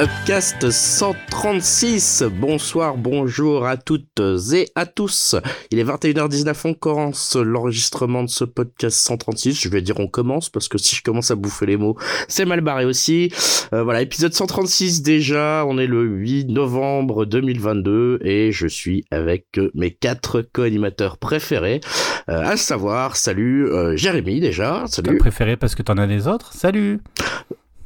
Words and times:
Upcast 0.00 0.70
136. 0.70 2.24
Bonsoir, 2.40 2.96
bonjour 2.96 3.66
à 3.66 3.76
toutes 3.76 4.18
et 4.54 4.66
à 4.74 4.86
tous. 4.86 5.36
Il 5.70 5.78
est 5.78 5.84
21h19, 5.84 6.56
on 6.64 6.72
commence 6.72 7.36
l'enregistrement 7.36 8.22
de 8.22 8.30
ce 8.30 8.44
podcast 8.44 8.96
136. 8.96 9.60
Je 9.60 9.68
vais 9.68 9.82
dire 9.82 10.00
on 10.00 10.06
commence 10.06 10.48
parce 10.48 10.68
que 10.68 10.78
si 10.78 10.96
je 10.96 11.02
commence 11.02 11.30
à 11.30 11.34
bouffer 11.34 11.66
les 11.66 11.76
mots, 11.76 11.98
c'est 12.28 12.46
mal 12.46 12.62
barré 12.62 12.86
aussi. 12.86 13.30
Euh, 13.74 13.82
voilà, 13.82 14.00
épisode 14.00 14.32
136 14.32 15.02
déjà. 15.02 15.66
On 15.68 15.76
est 15.76 15.86
le 15.86 16.02
8 16.02 16.46
novembre 16.46 17.26
2022 17.26 18.20
et 18.22 18.52
je 18.52 18.68
suis 18.68 19.04
avec 19.10 19.60
mes 19.74 19.90
quatre 19.90 20.40
co-animateurs 20.40 21.18
préférés. 21.18 21.82
Euh, 22.30 22.40
à 22.40 22.56
savoir, 22.56 23.16
salut 23.16 23.66
euh, 23.66 23.96
Jérémy 23.96 24.40
déjà. 24.40 24.84
Salut. 24.86 25.18
préféré 25.18 25.58
parce 25.58 25.74
que 25.74 25.82
t'en 25.82 25.98
as 25.98 26.06
des 26.06 26.26
autres. 26.26 26.54
Salut. 26.54 27.00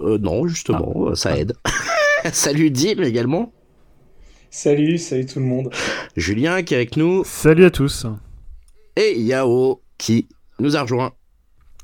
Euh, 0.01 0.19
non, 0.19 0.47
justement, 0.47 1.09
ah. 1.11 1.15
ça 1.17 1.37
aide. 1.37 1.55
salut 2.33 2.71
Dim 2.71 3.03
également. 3.03 3.53
Salut, 4.51 4.99
salut 4.99 5.27
tout 5.27 5.41
le 5.41 5.45
monde. 5.45 5.71
Julien 6.17 6.63
qui 6.63 6.75
est 6.75 6.79
avec 6.79 6.97
nous. 6.97 7.23
Salut 7.25 7.65
à 7.65 7.71
tous. 7.71 8.07
Et 8.97 9.21
Yao 9.21 9.83
qui 9.99 10.29
nous 10.59 10.77
a 10.77 10.83
rejoint. 10.83 11.13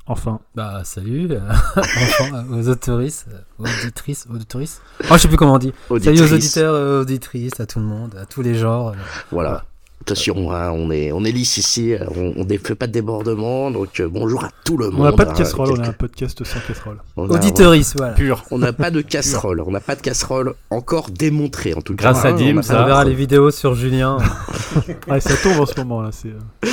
Enfin. 0.07 0.41
Bah, 0.55 0.83
salut, 0.85 1.29
enfin, 1.77 2.47
aux 2.51 2.69
autoristes, 2.69 3.29
aux 3.59 3.65
auditrices, 3.65 4.27
aux 4.31 4.35
auditrices. 4.35 4.81
Oh, 5.03 5.15
je 5.15 5.19
sais 5.19 5.29
plus 5.29 5.37
comment 5.37 5.55
on 5.55 5.59
dit. 5.59 5.73
Salut 6.01 6.21
aux 6.21 6.33
auditeurs, 6.33 7.01
auditrices, 7.01 7.61
à 7.61 7.67
tout 7.67 7.79
le 7.79 7.85
monde, 7.85 8.17
à 8.17 8.25
tous 8.25 8.43
les 8.43 8.55
genres. 8.55 8.95
Voilà. 9.31 9.65
Attention, 10.03 10.51
hein, 10.51 10.71
on 10.71 10.91
est 10.91 11.13
on 11.13 11.25
est 11.25 11.31
lisse 11.31 11.59
ici, 11.59 11.95
on 12.17 12.43
ne 12.43 12.59
fait 12.59 12.75
pas 12.75 12.87
de 12.87 12.93
débordement, 12.93 13.71
donc 13.71 14.01
euh, 14.01 14.09
bonjour 14.09 14.43
à 14.45 14.51
tout 14.65 14.79
le 14.79 14.89
monde. 14.89 15.03
On 15.03 15.05
n'a 15.05 15.13
pas 15.13 15.27
de 15.27 15.31
hein, 15.31 15.35
casserole, 15.35 15.73
on 15.73 15.83
a 15.83 15.89
un 15.89 15.93
podcast 15.93 16.43
sans 16.43 16.61
casserole. 16.61 16.97
Auditeuriste, 17.17 17.97
voilà. 17.99 18.15
Pur. 18.15 18.43
On 18.51 18.59
n'a 18.59 18.73
pas 18.73 18.91
de 18.91 19.03
casserole, 19.03 19.61
on 19.61 19.71
n'a 19.71 19.81
pas 19.81 19.97
de 19.97 20.01
casserole 20.01 20.55
encore 20.71 21.11
démontrée 21.11 21.75
en 21.75 21.83
tout 21.83 21.95
cas. 21.97 22.13
Grâce 22.13 22.25
à 22.25 22.33
Dim, 22.33 22.63
ça. 22.63 22.83
On 22.83 22.87
verra 22.87 23.05
les 23.05 23.13
vidéos 23.13 23.51
sur 23.51 23.75
Julien. 23.75 24.17
ouais, 25.09 25.21
ça 25.21 25.37
tombe 25.37 25.61
en 25.61 25.67
ce 25.67 25.79
moment 25.79 26.01
là. 26.01 26.11
Euh. 26.25 26.69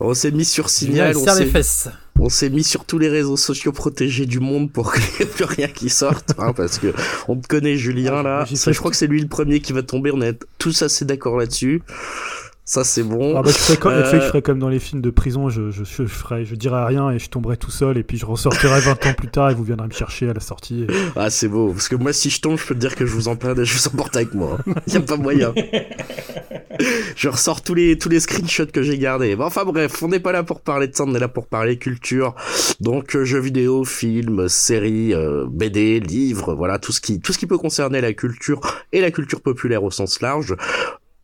On 0.00 0.12
s'est 0.12 0.32
mis 0.32 0.44
sur 0.44 0.68
Signal, 0.68 1.16
on 1.16 1.34
les 1.38 1.46
fesses. 1.46 1.88
On 2.18 2.28
s'est 2.28 2.50
mis 2.50 2.64
sur 2.64 2.84
tous 2.84 2.98
les 2.98 3.08
réseaux 3.08 3.36
sociaux 3.36 3.70
protégés 3.70 4.26
du 4.26 4.40
monde 4.40 4.72
pour 4.72 4.92
qu'il 4.92 5.02
n'y 5.02 5.22
ait 5.22 5.32
plus 5.32 5.44
rien 5.44 5.68
qui 5.68 5.88
sorte, 5.88 6.34
hein, 6.36 6.52
parce 6.52 6.78
que 6.78 6.92
on 7.28 7.36
te 7.36 7.46
connaît 7.46 7.76
Julien 7.76 8.24
là. 8.24 8.44
je 8.44 8.78
crois 8.78 8.90
que 8.90 8.96
c'est 8.96 9.06
lui 9.06 9.20
le 9.20 9.28
premier 9.28 9.60
qui 9.60 9.72
va 9.72 9.84
tomber. 9.84 10.10
On 10.12 10.20
est 10.20 10.36
tous 10.58 10.82
assez 10.82 11.04
d'accord 11.04 11.38
là-dessus. 11.38 11.80
Ça, 12.64 12.84
c'est 12.84 13.02
bon. 13.02 13.36
Ah 13.36 13.42
bah, 13.42 13.50
je 13.50 13.58
ferais 13.58 13.76
comme, 13.76 13.92
je 13.92 14.20
ferais 14.20 14.40
comme 14.40 14.60
dans 14.60 14.68
les 14.68 14.78
films 14.78 15.02
de 15.02 15.10
prison, 15.10 15.48
je, 15.48 15.72
je, 15.72 15.82
je, 15.82 16.04
ferais, 16.04 16.44
je 16.44 16.54
dirais 16.54 16.84
rien 16.84 17.10
et 17.10 17.18
je 17.18 17.28
tomberais 17.28 17.56
tout 17.56 17.72
seul 17.72 17.98
et 17.98 18.04
puis 18.04 18.18
je 18.18 18.24
ressortirai 18.24 18.80
20 18.80 19.06
ans 19.06 19.14
plus 19.14 19.28
tard 19.28 19.50
et 19.50 19.54
vous 19.54 19.64
viendrez 19.64 19.88
me 19.88 19.92
chercher 19.92 20.28
à 20.28 20.32
la 20.32 20.40
sortie. 20.40 20.86
Ah, 21.16 21.28
c'est 21.28 21.48
beau. 21.48 21.72
Parce 21.72 21.88
que 21.88 21.96
moi, 21.96 22.12
si 22.12 22.30
je 22.30 22.40
tombe, 22.40 22.56
je 22.56 22.64
peux 22.64 22.74
te 22.74 22.78
dire 22.80 22.94
que 22.94 23.04
je 23.04 23.12
vous 23.12 23.26
emprunte 23.26 23.58
et 23.58 23.64
je 23.64 23.76
vous 23.76 23.88
emporte 23.88 24.14
avec 24.14 24.32
moi. 24.34 24.58
Il 24.86 24.96
a 24.96 25.00
pas 25.00 25.16
moyen. 25.16 25.52
je 27.16 27.28
ressors 27.28 27.62
tous 27.62 27.74
les, 27.74 27.98
tous 27.98 28.08
les 28.08 28.20
screenshots 28.20 28.70
que 28.72 28.82
j'ai 28.82 28.96
gardés. 28.96 29.34
Bon, 29.34 29.46
enfin 29.46 29.64
bref, 29.64 30.00
on 30.00 30.08
n'est 30.08 30.20
pas 30.20 30.32
là 30.32 30.44
pour 30.44 30.60
parler 30.60 30.86
de 30.86 30.94
ça, 30.94 31.02
on 31.04 31.14
est 31.16 31.20
là 31.20 31.28
pour 31.28 31.48
parler 31.48 31.78
culture. 31.78 32.36
Donc, 32.80 33.16
euh, 33.16 33.24
jeux 33.24 33.40
vidéo, 33.40 33.84
films, 33.84 34.48
séries, 34.48 35.14
euh, 35.14 35.46
BD, 35.50 35.98
livres, 35.98 36.54
voilà, 36.54 36.78
tout 36.78 36.92
ce 36.92 37.00
qui, 37.00 37.20
tout 37.20 37.32
ce 37.32 37.38
qui 37.38 37.46
peut 37.46 37.58
concerner 37.58 38.00
la 38.00 38.12
culture 38.12 38.60
et 38.92 39.00
la 39.00 39.10
culture 39.10 39.40
populaire 39.40 39.82
au 39.82 39.90
sens 39.90 40.20
large. 40.20 40.54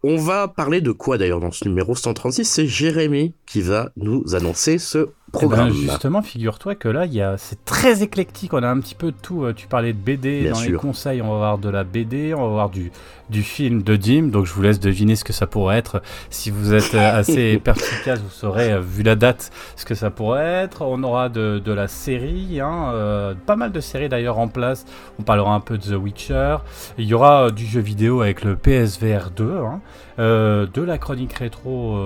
On 0.04 0.16
va 0.16 0.46
parler 0.46 0.80
de 0.80 0.92
quoi 0.92 1.18
d'ailleurs 1.18 1.40
dans 1.40 1.50
ce 1.50 1.66
numéro 1.66 1.96
136 1.96 2.44
C'est 2.44 2.66
Jérémy 2.66 3.34
qui 3.46 3.60
va 3.60 3.90
nous 3.96 4.36
annoncer 4.36 4.78
ce 4.78 5.08
eh 5.40 5.46
ben, 5.46 5.70
justement, 5.70 6.22
figure-toi 6.22 6.74
que 6.74 6.88
là, 6.88 7.04
y 7.04 7.20
a... 7.20 7.36
c'est 7.36 7.64
très 7.64 8.02
éclectique. 8.02 8.54
On 8.54 8.62
a 8.62 8.68
un 8.68 8.80
petit 8.80 8.94
peu 8.94 9.12
de 9.12 9.16
tout. 9.20 9.44
Euh, 9.44 9.52
tu 9.52 9.66
parlais 9.66 9.92
de 9.92 9.98
BD. 9.98 10.48
dans 10.50 10.60
les 10.60 10.72
conseils, 10.72 11.20
on 11.20 11.30
va 11.30 11.36
voir 11.36 11.58
de 11.58 11.68
la 11.68 11.84
BD, 11.84 12.32
on 12.34 12.40
va 12.40 12.48
voir 12.48 12.70
du, 12.70 12.90
du 13.28 13.42
film 13.42 13.82
de 13.82 13.96
Dim. 13.96 14.28
Donc, 14.28 14.46
je 14.46 14.52
vous 14.54 14.62
laisse 14.62 14.80
deviner 14.80 15.16
ce 15.16 15.24
que 15.24 15.34
ça 15.34 15.46
pourrait 15.46 15.76
être. 15.76 16.02
Si 16.30 16.50
vous 16.50 16.72
êtes 16.72 16.94
euh, 16.94 17.18
assez 17.18 17.58
perspicace, 17.58 18.20
vous 18.20 18.30
saurez, 18.30 18.72
euh, 18.72 18.80
vu 18.80 19.02
la 19.02 19.16
date, 19.16 19.50
ce 19.76 19.84
que 19.84 19.94
ça 19.94 20.10
pourrait 20.10 20.46
être. 20.46 20.82
On 20.82 21.02
aura 21.02 21.28
de, 21.28 21.60
de 21.62 21.72
la 21.72 21.88
série, 21.88 22.60
hein, 22.60 23.34
pas 23.46 23.56
mal 23.56 23.70
de 23.70 23.80
séries 23.80 24.08
d'ailleurs 24.08 24.38
en 24.38 24.48
place. 24.48 24.86
On 25.18 25.22
parlera 25.22 25.54
un 25.54 25.60
peu 25.60 25.76
de 25.76 25.84
The 25.84 26.02
Witcher. 26.02 26.56
Il 26.96 27.04
y 27.04 27.12
aura 27.12 27.50
du 27.50 27.66
jeu 27.66 27.80
vidéo 27.80 28.22
avec 28.22 28.44
le 28.44 28.56
PSVR 28.56 29.30
2, 29.36 29.58
hein, 29.58 29.80
de 30.18 30.82
la 30.82 30.98
chronique 30.98 31.34
rétro 31.34 31.98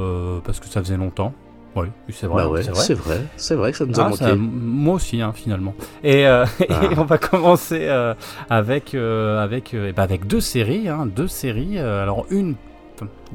parce 0.44 0.58
que 0.58 0.66
ça 0.66 0.82
faisait 0.82 0.96
longtemps. 0.96 1.32
Oui, 1.74 1.88
c'est 2.10 2.26
vrai. 2.26 2.44
Bah 2.44 2.72
c'est 2.74 2.94
vrai. 2.94 3.22
C'est 3.36 3.54
vrai, 3.54 3.72
que 3.72 3.78
ça 3.78 3.86
nous 3.86 3.98
a 3.98 4.04
ah, 4.04 4.08
manqué. 4.08 4.34
moi 4.36 4.94
aussi, 4.94 5.22
hein, 5.22 5.32
finalement. 5.34 5.74
Et, 6.04 6.26
euh, 6.26 6.44
ah. 6.68 6.80
on 6.96 7.04
va 7.04 7.18
commencer 7.18 7.86
euh, 7.88 8.14
avec, 8.50 8.94
euh, 8.94 9.42
avec, 9.42 9.74
eh 9.74 9.92
ben, 9.92 10.02
avec 10.02 10.26
deux 10.26 10.40
séries. 10.40 10.88
Hein, 10.88 11.06
deux 11.06 11.28
séries. 11.28 11.78
alors, 11.78 12.26
une. 12.30 12.56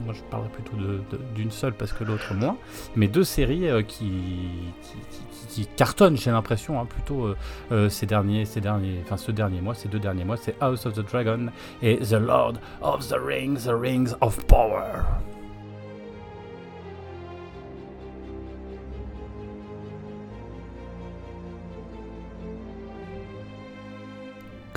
Moi, 0.05 0.13
je 0.13 0.21
parlerai 0.29 0.49
plutôt 0.49 0.77
d'une 1.35 1.51
seule 1.51 1.73
parce 1.73 1.91
que 1.91 2.03
l'autre 2.03 2.33
moins. 2.33 2.57
Mais 2.95 3.07
deux 3.07 3.25
séries 3.25 3.67
qui, 3.85 4.11
qui, 5.49 5.65
cartonnent, 5.75 6.15
j'ai 6.15 6.31
l'impression, 6.31 6.79
hein, 6.79 6.85
plutôt 6.85 7.33
ces 7.89 8.05
derniers, 8.05 8.45
ces 8.45 8.61
derniers, 8.61 9.01
enfin 9.03 9.17
ce 9.17 9.31
dernier 9.31 9.59
mois, 9.59 9.73
ces 9.73 9.89
deux 9.89 9.99
derniers 9.99 10.23
mois, 10.23 10.37
c'est 10.37 10.55
House 10.61 10.85
of 10.85 10.93
the 10.93 11.11
Dragon 11.11 11.47
et 11.81 11.97
The 11.97 12.13
Lord 12.13 12.53
of 12.81 13.05
the 13.09 13.17
Rings, 13.19 13.65
The 13.65 13.73
Rings 13.73 14.13
of 14.21 14.37
Power. 14.45 15.03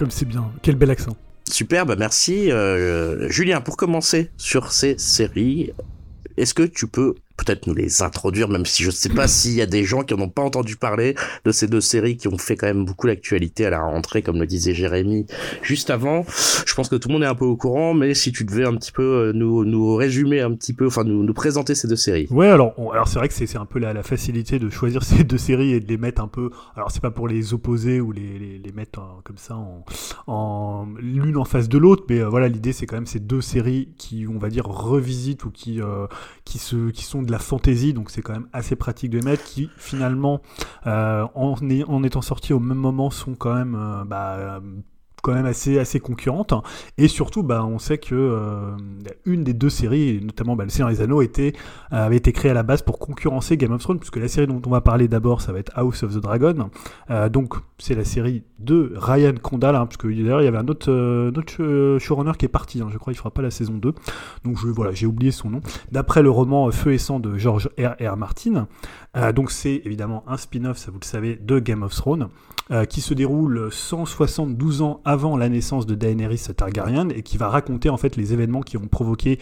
Comme 0.00 0.10
c'est 0.10 0.24
bien. 0.24 0.50
Quel 0.62 0.76
bel 0.76 0.90
accent. 0.90 1.14
Super, 1.50 1.84
bah 1.84 1.94
merci. 1.94 2.50
Euh, 2.50 3.28
Julien, 3.28 3.60
pour 3.60 3.76
commencer 3.76 4.30
sur 4.38 4.72
ces 4.72 4.96
séries, 4.96 5.72
est-ce 6.38 6.54
que 6.54 6.62
tu 6.62 6.86
peux 6.86 7.16
peut-être 7.44 7.66
nous 7.66 7.74
les 7.74 8.02
introduire, 8.02 8.48
même 8.48 8.66
si 8.66 8.82
je 8.82 8.88
ne 8.88 8.94
sais 8.94 9.08
pas 9.08 9.28
s'il 9.28 9.54
y 9.54 9.62
a 9.62 9.66
des 9.66 9.84
gens 9.84 10.02
qui 10.02 10.14
n'en 10.14 10.24
ont 10.24 10.28
pas 10.28 10.42
entendu 10.42 10.76
parler 10.76 11.14
de 11.44 11.52
ces 11.52 11.66
deux 11.66 11.80
séries 11.80 12.16
qui 12.16 12.28
ont 12.28 12.38
fait 12.38 12.56
quand 12.56 12.66
même 12.66 12.84
beaucoup 12.84 13.06
l'actualité 13.06 13.66
à 13.66 13.70
la 13.70 13.80
rentrée, 13.80 14.22
comme 14.22 14.38
le 14.38 14.46
disait 14.46 14.74
Jérémy 14.74 15.26
juste 15.62 15.90
avant. 15.90 16.24
Je 16.66 16.74
pense 16.74 16.88
que 16.88 16.96
tout 16.96 17.08
le 17.08 17.14
monde 17.14 17.22
est 17.22 17.26
un 17.26 17.34
peu 17.34 17.44
au 17.44 17.56
courant, 17.56 17.94
mais 17.94 18.14
si 18.14 18.32
tu 18.32 18.44
devais 18.44 18.66
un 18.66 18.74
petit 18.76 18.92
peu 18.92 19.02
euh, 19.02 19.32
nous, 19.32 19.64
nous 19.64 19.94
résumer 19.96 20.40
un 20.40 20.52
petit 20.54 20.72
peu, 20.72 20.86
enfin 20.86 21.04
nous, 21.04 21.22
nous 21.22 21.34
présenter 21.34 21.74
ces 21.74 21.88
deux 21.88 21.96
séries. 21.96 22.26
Ouais, 22.30 22.48
alors, 22.48 22.74
alors 22.92 23.08
c'est 23.08 23.18
vrai 23.18 23.28
que 23.28 23.34
c'est 23.34 23.56
un 23.56 23.66
peu 23.66 23.78
la, 23.78 23.92
la, 23.92 24.02
facilité 24.02 24.58
de 24.58 24.68
choisir 24.70 25.02
ces 25.10 25.24
deux 25.24 25.38
séries 25.38 25.72
et 25.72 25.80
de 25.80 25.88
les 25.88 25.98
mettre 25.98 26.22
un 26.22 26.28
peu. 26.28 26.50
Alors 26.76 26.90
c'est 26.90 27.02
pas 27.02 27.10
pour 27.10 27.28
les 27.28 27.54
opposer 27.54 28.00
ou 28.00 28.12
les, 28.12 28.38
les, 28.38 28.58
les 28.58 28.72
mettre 28.72 29.00
comme 29.24 29.38
ça 29.38 29.56
en, 29.56 29.84
en 30.26 30.86
l'une 30.98 31.36
en 31.36 31.44
face 31.44 31.68
de 31.68 31.78
l'autre, 31.78 32.04
mais 32.08 32.20
euh, 32.20 32.28
voilà, 32.28 32.48
l'idée 32.48 32.72
c'est 32.72 32.86
quand 32.86 32.96
même 32.96 33.06
ces 33.06 33.20
deux 33.20 33.40
séries 33.40 33.88
qui, 33.96 34.26
on 34.28 34.38
va 34.38 34.48
dire, 34.48 34.66
revisitent 34.66 35.44
ou 35.44 35.50
qui, 35.50 35.80
euh, 35.80 36.06
qui, 36.44 36.58
se, 36.58 36.90
qui 36.90 37.04
sont 37.04 37.22
la 37.30 37.38
fantaisie, 37.38 37.92
donc 37.92 38.10
c'est 38.10 38.22
quand 38.22 38.32
même 38.32 38.48
assez 38.52 38.76
pratique 38.76 39.10
de 39.10 39.18
les 39.18 39.24
mettre, 39.24 39.44
qui 39.44 39.70
finalement, 39.76 40.40
euh, 40.86 41.26
en, 41.34 41.54
en, 41.86 42.02
étant 42.02 42.22
sortis 42.22 42.52
au 42.52 42.60
même 42.60 42.78
moment, 42.78 43.10
sont 43.10 43.34
quand 43.34 43.54
même 43.54 43.74
euh, 43.74 44.04
bah, 44.04 44.60
quand 45.20 45.32
même 45.32 45.46
assez, 45.46 45.78
assez 45.78 46.00
concurrente. 46.00 46.54
Et 46.98 47.08
surtout, 47.08 47.42
bah, 47.42 47.64
on 47.64 47.78
sait 47.78 47.98
que 47.98 48.14
euh, 48.14 48.76
une 49.24 49.44
des 49.44 49.54
deux 49.54 49.70
séries, 49.70 50.20
notamment 50.22 50.56
bah, 50.56 50.64
Le 50.64 50.70
Seigneur 50.70 50.90
des 50.90 51.00
Anneaux, 51.00 51.22
était, 51.22 51.52
euh, 51.92 52.06
avait 52.06 52.16
été 52.16 52.32
créée 52.32 52.50
à 52.50 52.54
la 52.54 52.62
base 52.62 52.82
pour 52.82 52.98
concurrencer 52.98 53.56
Game 53.56 53.72
of 53.72 53.82
Thrones, 53.82 53.98
puisque 53.98 54.16
la 54.16 54.28
série 54.28 54.46
dont 54.46 54.60
on 54.66 54.70
va 54.70 54.80
parler 54.80 55.08
d'abord, 55.08 55.40
ça 55.40 55.52
va 55.52 55.58
être 55.58 55.72
House 55.76 56.02
of 56.02 56.14
the 56.14 56.18
Dragon. 56.18 56.70
Euh, 57.10 57.28
donc, 57.28 57.54
c'est 57.78 57.94
la 57.94 58.04
série 58.04 58.42
de 58.58 58.92
Ryan 58.96 59.34
Condal, 59.40 59.76
hein, 59.76 59.86
puisque 59.86 60.06
d'ailleurs, 60.06 60.42
il 60.42 60.44
y 60.44 60.48
avait 60.48 60.58
un 60.58 60.68
autre, 60.68 60.90
autre 61.36 61.98
showrunner 61.98 62.32
qui 62.38 62.44
est 62.44 62.48
parti, 62.48 62.80
hein, 62.80 62.88
je 62.90 62.98
crois, 62.98 63.12
il 63.12 63.16
fera 63.16 63.30
pas 63.30 63.42
la 63.42 63.50
saison 63.50 63.74
2. 63.74 63.94
Donc, 64.44 64.58
je, 64.58 64.68
voilà, 64.68 64.92
j'ai 64.92 65.06
oublié 65.06 65.30
son 65.30 65.50
nom. 65.50 65.60
D'après 65.92 66.22
le 66.22 66.30
roman 66.30 66.70
Feu 66.70 66.92
et 66.92 66.98
sang 66.98 67.20
de 67.20 67.36
George 67.36 67.68
R. 67.78 67.94
R. 68.00 68.16
Martin. 68.16 68.68
donc, 69.34 69.50
c'est 69.50 69.82
évidemment 69.84 70.24
un 70.26 70.36
spin-off, 70.36 70.78
ça 70.78 70.90
vous 70.90 70.98
le 71.00 71.06
savez, 71.06 71.36
de 71.36 71.58
Game 71.58 71.82
of 71.82 71.94
Thrones. 71.94 72.28
Qui 72.88 73.00
se 73.00 73.14
déroule 73.14 73.72
172 73.72 74.82
ans 74.82 75.00
avant 75.10 75.36
la 75.36 75.48
naissance 75.48 75.86
de 75.86 75.96
Daenerys 75.96 76.46
Targaryen 76.56 77.08
et 77.08 77.22
qui 77.22 77.36
va 77.36 77.48
raconter 77.48 77.90
en 77.90 77.96
fait 77.96 78.16
les 78.16 78.32
événements 78.32 78.60
qui 78.60 78.76
ont 78.76 78.86
provoqué 78.86 79.40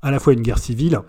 à 0.00 0.12
la 0.12 0.20
fois 0.20 0.32
une 0.32 0.42
guerre 0.42 0.58
civile, 0.58 1.00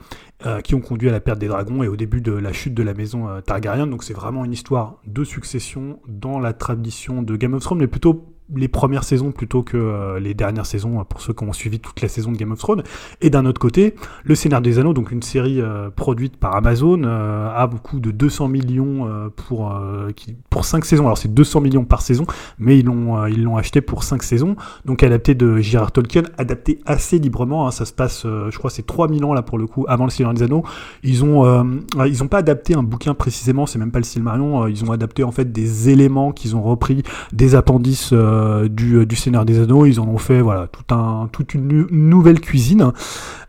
euh, 0.48 0.62
qui 0.62 0.74
ont 0.74 0.82
conduit 0.82 1.10
à 1.10 1.12
la 1.12 1.20
perte 1.20 1.38
des 1.38 1.48
dragons 1.48 1.84
et 1.84 1.88
au 1.88 1.96
début 1.96 2.20
de 2.22 2.32
la 2.32 2.52
chute 2.52 2.74
de 2.74 2.82
la 2.82 2.96
maison 2.96 3.30
euh, 3.30 3.40
Targaryen. 3.42 3.86
Donc 3.86 4.04
c'est 4.04 4.16
vraiment 4.16 4.44
une 4.46 4.52
histoire 4.52 5.00
de 5.06 5.24
succession 5.24 6.00
dans 6.08 6.40
la 6.40 6.54
tradition 6.54 7.22
de 7.22 7.36
Game 7.36 7.54
of 7.54 7.62
Thrones, 7.62 7.78
mais 7.78 7.88
plutôt 7.88 8.34
les 8.56 8.68
premières 8.68 9.04
saisons 9.04 9.32
plutôt 9.32 9.64
que 9.64 9.78
euh, 9.78 10.20
les 10.20 10.34
dernières 10.34 10.66
saisons 10.66 11.00
euh, 11.00 11.04
pour 11.04 11.22
ceux 11.22 11.34
qui 11.34 11.44
ont 11.44 11.54
suivi 11.54 11.80
toute 11.80 12.02
la 12.02 12.08
saison 12.08 12.32
de 12.32 12.38
Game 12.38 12.52
of 12.52 12.60
Thrones. 12.60 12.84
Et 13.22 13.30
d'un 13.30 13.46
autre 13.46 13.60
côté, 13.60 13.96
Le 14.24 14.36
Scénario 14.36 14.64
des 14.64 14.80
Anneaux, 14.80 14.94
donc 14.94 15.12
une 15.12 15.22
série 15.22 15.62
euh, 15.62 15.90
produite 15.90 16.38
par 16.38 16.56
Amazon, 16.56 17.04
a 17.04 17.68
beaucoup 17.68 18.00
de 18.00 18.12
200 18.12 18.48
millions 18.48 19.08
pour 19.36 19.74
pour 20.50 20.66
5 20.66 20.84
saisons. 20.86 21.06
Alors 21.06 21.18
c'est 21.18 21.34
200 21.34 21.62
millions 21.62 21.86
par 21.86 22.02
saison, 22.02 22.26
mais 22.58 22.80
ils 22.80 22.86
l'ont 22.86 23.26
ils 23.28 23.44
l'ont 23.44 23.58
acheté 23.58 23.82
pour 23.82 24.04
5 24.04 24.24
saisons. 24.24 24.56
Donc 24.86 25.04
adapté 25.04 25.36
de 25.36 25.58
J.R.R. 25.58 25.92
Tolkien, 25.92 26.24
adapté 26.38 26.80
assez 26.86 27.20
librement. 27.20 27.68
Hein. 27.68 27.72
ça 27.72 27.86
se 27.86 27.94
passe, 27.94 28.24
je 28.24 28.58
crois, 28.58 28.70
c'est 28.70 28.86
3000 28.86 29.24
ans 29.24 29.34
là 29.34 29.42
pour 29.42 29.58
le 29.58 29.68
coup 29.68 29.86
avant 29.88 30.06
Le 30.06 30.10
Seigneur 30.10 30.34
des 30.34 30.44
Anneaux. 30.44 30.64
Ils 31.04 31.24
ont 31.24 31.80
ils 32.06 32.24
ont 32.24 32.28
pas 32.28 32.40
adapté 32.40 32.76
un 32.76 32.84
bouquin 32.84 33.14
précisément, 33.14 33.66
c'est 33.66 33.80
même 33.80 33.92
pas 33.92 34.00
le 34.00 34.06
Silmarillion. 34.06 34.68
ils 34.68 34.84
ont 34.84 34.92
adapté 34.92 35.24
en 35.24 35.32
fait 35.32 35.52
des 35.52 35.90
éléments 35.90 36.32
qu'ils 36.32 36.56
ont 36.56 36.64
repris 36.64 37.04
des 37.32 37.56
appendices 37.56 38.14
du, 38.70 39.06
du 39.06 39.16
Seigneur 39.16 39.46
des 39.46 39.60
Anneaux. 39.60 39.86
Ils 39.86 40.00
en 40.00 40.08
ont 40.08 40.18
fait 40.18 40.42
voilà 40.42 40.68
tout 40.68 40.94
un, 40.94 41.30
toute 41.32 41.54
une 41.54 41.88
nouvelle 41.92 42.40
cuisine. 42.40 42.92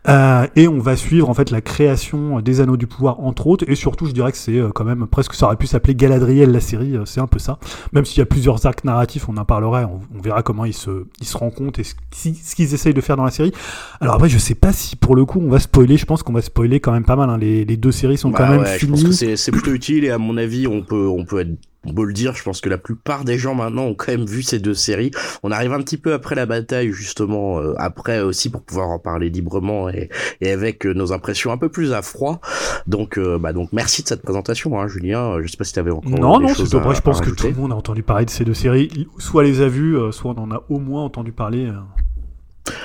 Euh, 0.09 0.47
et 0.55 0.67
on 0.67 0.79
va 0.79 0.95
suivre 0.95 1.29
en 1.29 1.33
fait 1.35 1.51
la 1.51 1.61
création 1.61 2.41
des 2.41 2.59
Anneaux 2.59 2.77
du 2.77 2.87
Pouvoir 2.87 3.19
entre 3.19 3.47
autres. 3.47 3.65
Et 3.67 3.75
surtout, 3.75 4.07
je 4.07 4.11
dirais 4.11 4.31
que 4.31 4.37
c'est 4.37 4.59
quand 4.73 4.83
même 4.83 5.07
presque 5.07 5.33
ça 5.33 5.45
aurait 5.45 5.57
pu 5.57 5.67
s'appeler 5.67 5.95
Galadriel 5.95 6.51
la 6.51 6.59
série. 6.59 6.95
c'est 7.05 7.21
un 7.21 7.27
peu 7.27 7.39
ça. 7.39 7.59
Même 7.93 8.05
s'il 8.05 8.19
y 8.19 8.21
a 8.21 8.25
plusieurs 8.25 8.65
arcs 8.65 8.83
narratifs, 8.83 9.29
on 9.29 9.37
en 9.37 9.45
parlera. 9.45 9.89
On, 9.89 10.21
verra 10.21 10.43
comment 10.43 10.65
ils 10.65 10.73
se, 10.73 11.05
ils 11.19 11.27
se 11.27 11.37
rencontrent 11.37 11.79
et 11.79 11.83
ce, 11.83 11.95
ce 12.11 12.55
qu'ils 12.55 12.73
essayent 12.73 12.93
de 12.93 13.01
faire 13.01 13.17
dans 13.17 13.25
la 13.25 13.31
série. 13.31 13.51
Alors 13.99 14.15
après, 14.15 14.29
je 14.29 14.37
sais 14.37 14.55
pas 14.55 14.71
si 14.71 14.95
pour 14.95 15.15
le 15.15 15.25
coup 15.25 15.39
on 15.39 15.49
va 15.49 15.59
spoiler. 15.59 15.97
Je 15.97 16.05
pense 16.05 16.23
qu'on 16.23 16.33
va 16.33 16.41
spoiler 16.41 16.79
quand 16.79 16.91
même 16.91 17.05
pas 17.05 17.15
mal. 17.15 17.29
Hein. 17.29 17.37
Les, 17.37 17.65
les, 17.65 17.77
deux 17.77 17.91
séries 17.91 18.17
sont 18.17 18.31
quand 18.31 18.43
bah 18.43 18.51
même 18.51 18.61
ouais, 18.61 18.77
finies. 18.77 18.99
Je 18.99 19.05
pense 19.05 19.19
que 19.19 19.35
c'est 19.35 19.51
plutôt 19.51 19.71
utile 19.71 20.03
et 20.05 20.11
à 20.11 20.17
mon 20.17 20.37
avis, 20.37 20.67
on 20.67 20.81
peut, 20.81 21.07
on 21.07 21.25
peut 21.25 21.39
être 21.39 21.57
on 21.85 21.93
peut 21.93 22.05
le 22.05 22.13
dire, 22.13 22.35
je 22.35 22.43
pense 22.43 22.61
que 22.61 22.69
la 22.69 22.77
plupart 22.77 23.25
des 23.25 23.37
gens 23.39 23.55
maintenant 23.55 23.85
ont 23.85 23.95
quand 23.95 24.11
même 24.11 24.25
vu 24.25 24.43
ces 24.43 24.59
deux 24.59 24.75
séries. 24.75 25.11
On 25.41 25.51
arrive 25.51 25.73
un 25.73 25.81
petit 25.81 25.97
peu 25.97 26.13
après 26.13 26.35
la 26.35 26.45
bataille, 26.45 26.91
justement, 26.91 27.59
euh, 27.59 27.73
après 27.77 28.21
aussi 28.21 28.49
pour 28.51 28.61
pouvoir 28.61 28.89
en 28.89 28.99
parler 28.99 29.29
librement 29.29 29.89
et, 29.89 30.09
et 30.41 30.51
avec 30.51 30.85
euh, 30.85 30.93
nos 30.93 31.11
impressions 31.11 31.51
un 31.51 31.57
peu 31.57 31.69
plus 31.69 31.93
à 31.93 32.03
froid. 32.03 32.39
Donc, 32.85 33.17
euh, 33.17 33.39
bah 33.39 33.51
donc 33.51 33.69
merci 33.71 34.03
de 34.03 34.07
cette 34.07 34.21
présentation, 34.21 34.79
hein, 34.79 34.87
Julien. 34.87 35.41
Je 35.41 35.47
sais 35.47 35.57
pas 35.57 35.63
si 35.63 35.73
tu 35.73 35.79
avais 35.79 35.91
encore 35.91 36.09
non, 36.11 36.37
des 36.37 36.45
non, 36.45 36.49
à, 36.51 36.53
vrai. 36.53 36.95
Je 36.95 37.01
pense 37.01 37.19
que 37.19 37.31
tout 37.31 37.47
le 37.47 37.55
monde 37.55 37.71
a 37.71 37.75
entendu 37.75 38.03
parler 38.03 38.25
de 38.25 38.29
ces 38.29 38.45
deux 38.45 38.53
séries, 38.53 39.07
soit 39.17 39.43
les 39.43 39.61
a 39.61 39.67
vues, 39.67 39.97
soit 40.11 40.35
on 40.37 40.43
en 40.43 40.51
a 40.51 40.63
au 40.69 40.77
moins 40.77 41.03
entendu 41.03 41.31
parler. 41.31 41.71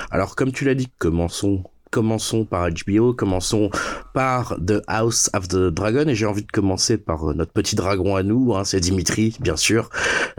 Alors, 0.09 0.35
comme 0.35 0.51
tu 0.51 0.65
l'as 0.65 0.75
dit, 0.75 0.87
commençons 0.97 1.63
commençons 1.91 2.45
par 2.45 2.69
HBO, 2.69 3.13
commençons 3.13 3.69
par 4.13 4.57
The 4.65 4.81
House 4.87 5.29
of 5.33 5.47
the 5.47 5.67
Dragon, 5.67 6.07
et 6.07 6.15
j'ai 6.15 6.25
envie 6.25 6.43
de 6.43 6.51
commencer 6.51 6.97
par 6.97 7.29
euh, 7.29 7.33
notre 7.33 7.51
petit 7.51 7.75
dragon 7.75 8.15
à 8.15 8.23
nous, 8.23 8.55
hein, 8.55 8.63
c'est 8.63 8.79
Dimitri, 8.79 9.35
bien 9.39 9.55
sûr. 9.55 9.89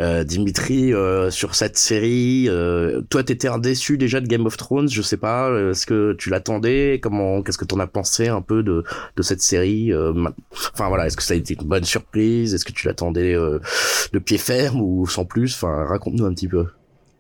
Euh, 0.01 0.25
Dimitri, 0.25 0.93
euh, 0.93 1.31
sur 1.31 1.55
cette 1.55 1.77
série, 1.79 2.49
toi 3.11 3.23
t'étais 3.25 3.49
un 3.49 3.59
déçu 3.59 3.99
déjà 3.99 4.21
de 4.21 4.27
Game 4.27 4.47
of 4.47 4.57
Thrones, 4.57 4.89
je 4.89 5.03
sais 5.03 5.17
pas, 5.17 5.51
est-ce 5.71 5.87
que 5.87 6.15
tu 6.19 6.31
l'attendais 6.31 7.01
Comment, 7.03 7.43
qu'est-ce 7.43 7.59
que 7.59 7.65
t'en 7.65 7.79
as 7.79 7.87
pensé 7.87 8.29
un 8.29 8.43
peu 8.43 8.63
de, 8.63 8.85
de 9.17 9.23
cette 9.23 9.43
série 9.43 9.93
Enfin 9.95 10.89
voilà, 10.89 11.07
est-ce 11.07 11.17
que 11.17 11.23
ça 11.23 11.35
a 11.35 11.37
été 11.37 11.55
une 11.61 11.69
bonne 11.69 11.85
surprise 11.85 12.55
Est-ce 12.55 12.65
que 12.65 12.73
tu 12.73 12.87
l'attendais 12.87 13.35
de 13.35 14.19
pied 14.19 14.39
ferme 14.39 14.81
ou 14.81 15.07
sans 15.07 15.25
plus 15.25 15.55
Enfin, 15.55 15.85
raconte-nous 15.85 16.25
un 16.25 16.35
petit 16.35 16.49
peu. 16.49 16.67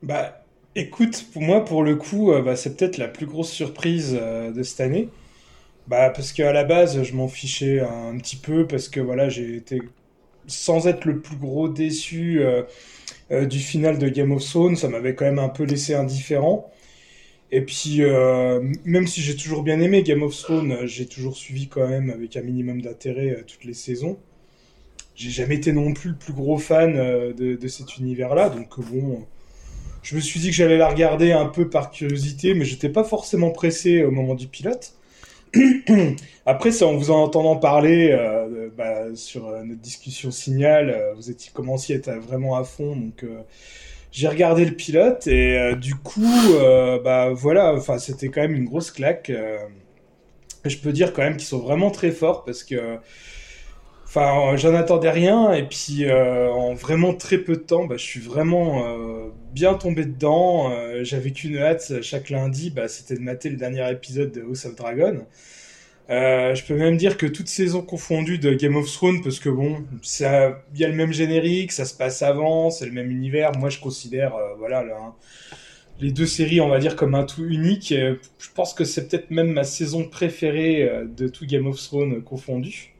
Bah, 0.02 0.32
Écoute, 0.78 1.26
pour 1.32 1.42
moi, 1.42 1.64
pour 1.64 1.82
le 1.82 1.96
coup, 1.96 2.30
euh, 2.30 2.40
bah, 2.40 2.54
c'est 2.54 2.76
peut-être 2.76 2.98
la 2.98 3.08
plus 3.08 3.26
grosse 3.26 3.50
surprise 3.50 4.16
euh, 4.16 4.52
de 4.52 4.62
cette 4.62 4.78
année. 4.78 5.08
Bah, 5.88 6.10
parce 6.10 6.32
qu'à 6.32 6.52
la 6.52 6.62
base, 6.62 7.02
je 7.02 7.14
m'en 7.14 7.26
fichais 7.26 7.80
un, 7.80 8.16
petit 8.16 8.36
peu, 8.36 8.64
parce 8.64 8.88
que 8.88 9.00
voilà, 9.00 9.28
j'ai 9.28 9.56
été, 9.56 9.82
sans 10.46 10.86
être 10.86 11.04
le 11.04 11.20
plus 11.20 11.34
gros 11.36 11.68
déçu 11.68 12.42
euh, 12.42 12.62
du 13.46 13.58
final 13.58 13.98
de 13.98 14.08
Game 14.08 14.30
of 14.30 14.44
Thrones, 14.44 14.76
ça 14.76 14.88
m'avait 14.88 15.16
quand 15.16 15.24
même 15.24 15.40
un 15.40 15.48
peu 15.48 15.64
laissé 15.64 15.94
indifférent. 15.94 16.70
Et 17.50 17.62
puis, 17.62 18.02
même 18.84 19.08
si 19.08 19.20
j'ai 19.20 19.34
toujours 19.34 19.64
bien 19.64 19.80
aimé 19.80 20.04
Game 20.04 20.22
of 20.22 20.36
Thrones, 20.36 20.86
j'ai 20.86 21.06
toujours 21.06 21.36
suivi 21.36 21.66
quand 21.66 21.88
même 21.88 22.10
avec 22.10 22.36
un 22.36 22.42
minimum 22.42 22.82
d'intérêt 22.82 23.42
toutes 23.48 23.64
les 23.64 23.74
saisons. 23.74 24.18
J'ai 25.16 25.30
jamais 25.30 25.56
été 25.56 25.72
non 25.72 25.92
plus 25.92 26.10
le 26.10 26.16
plus 26.16 26.34
gros 26.34 26.58
fan 26.58 26.94
de, 26.94 27.56
de, 27.56 27.68
cet 27.68 27.96
univers-là, 27.96 28.50
donc 28.50 28.78
bon 28.80 29.26
je 30.08 30.16
me 30.16 30.20
suis 30.20 30.40
dit 30.40 30.48
que 30.48 30.54
j'allais 30.54 30.78
la 30.78 30.88
regarder 30.88 31.32
un 31.32 31.44
peu 31.44 31.68
par 31.68 31.90
curiosité, 31.90 32.54
mais 32.54 32.64
j'étais 32.64 32.88
pas 32.88 33.04
forcément 33.04 33.50
pressé 33.50 34.02
au 34.04 34.10
moment 34.10 34.34
du 34.34 34.46
pilote. 34.46 34.94
Après, 36.46 36.72
ça, 36.72 36.86
en 36.86 36.96
vous 36.96 37.10
en 37.10 37.24
entendant 37.24 37.56
parler 37.56 38.08
euh, 38.10 38.70
bah, 38.74 39.14
sur 39.14 39.48
euh, 39.48 39.62
notre 39.64 39.82
discussion 39.82 40.30
signal, 40.30 40.88
euh, 40.88 41.12
vous 41.12 41.30
étiez 41.30 41.50
commencé 41.52 41.92
à 41.92 41.96
être 41.96 42.10
vraiment 42.20 42.56
à 42.56 42.64
fond, 42.64 42.96
donc 42.96 43.22
j'ai 44.10 44.28
regardé 44.28 44.64
le 44.64 44.74
pilote 44.74 45.26
et 45.26 45.74
du 45.76 45.94
coup, 45.94 46.24
bah 47.04 47.28
voilà, 47.34 47.74
enfin 47.74 47.98
c'était 47.98 48.30
quand 48.30 48.40
même 48.40 48.54
une 48.54 48.64
grosse 48.64 48.90
claque. 48.90 49.30
je 50.64 50.76
peux 50.78 50.92
dire 50.92 51.12
quand 51.12 51.20
même 51.20 51.36
qu'ils 51.36 51.46
sont 51.46 51.58
vraiment 51.58 51.90
très 51.90 52.12
forts 52.12 52.44
parce 52.44 52.64
que 52.64 52.96
Enfin, 54.08 54.56
j'en 54.56 54.74
attendais 54.74 55.10
rien 55.10 55.52
et 55.52 55.64
puis 55.64 56.06
euh, 56.06 56.50
en 56.50 56.72
vraiment 56.72 57.12
très 57.12 57.36
peu 57.36 57.56
de 57.56 57.60
temps, 57.60 57.84
bah, 57.84 57.96
je 57.98 58.04
suis 58.04 58.20
vraiment 58.20 58.86
euh, 58.86 59.28
bien 59.52 59.74
tombé 59.74 60.06
dedans. 60.06 60.72
Euh, 60.72 61.04
j'avais 61.04 61.30
qu'une 61.30 61.58
hâte 61.58 62.00
chaque 62.00 62.30
lundi, 62.30 62.70
bah, 62.70 62.88
c'était 62.88 63.16
de 63.16 63.20
mater 63.20 63.50
le 63.50 63.56
dernier 63.58 63.90
épisode 63.92 64.32
de 64.32 64.40
House 64.40 64.64
of 64.64 64.76
Dragon. 64.76 65.26
je 66.08 66.66
peux 66.66 66.74
même 66.74 66.96
dire 66.96 67.18
que 67.18 67.26
toute 67.26 67.48
saison 67.48 67.82
confondue 67.82 68.38
de 68.38 68.54
Game 68.54 68.76
of 68.76 68.90
Thrones, 68.90 69.22
parce 69.22 69.40
que 69.40 69.50
bon, 69.50 69.84
il 69.92 70.80
y 70.80 70.84
a 70.84 70.88
le 70.88 70.94
même 70.94 71.12
générique, 71.12 71.72
ça 71.72 71.84
se 71.84 71.94
passe 71.94 72.22
avant, 72.22 72.70
c'est 72.70 72.86
le 72.86 72.92
même 72.92 73.10
univers. 73.10 73.52
Moi, 73.58 73.68
je 73.68 73.78
considère, 73.78 74.32
voilà, 74.58 74.86
les 76.00 76.12
deux 76.12 76.26
séries, 76.26 76.62
on 76.62 76.68
va 76.68 76.78
dire, 76.78 76.96
comme 76.96 77.14
un 77.14 77.24
tout 77.24 77.44
unique. 77.44 77.92
je 77.94 78.48
pense 78.54 78.72
que 78.72 78.84
c'est 78.84 79.08
peut-être 79.08 79.30
même 79.30 79.52
ma 79.52 79.64
saison 79.64 80.04
préférée 80.08 80.90
de 81.14 81.28
tout 81.28 81.44
Game 81.44 81.66
of 81.66 81.76
Thrones 81.76 82.22
confondu. 82.22 82.94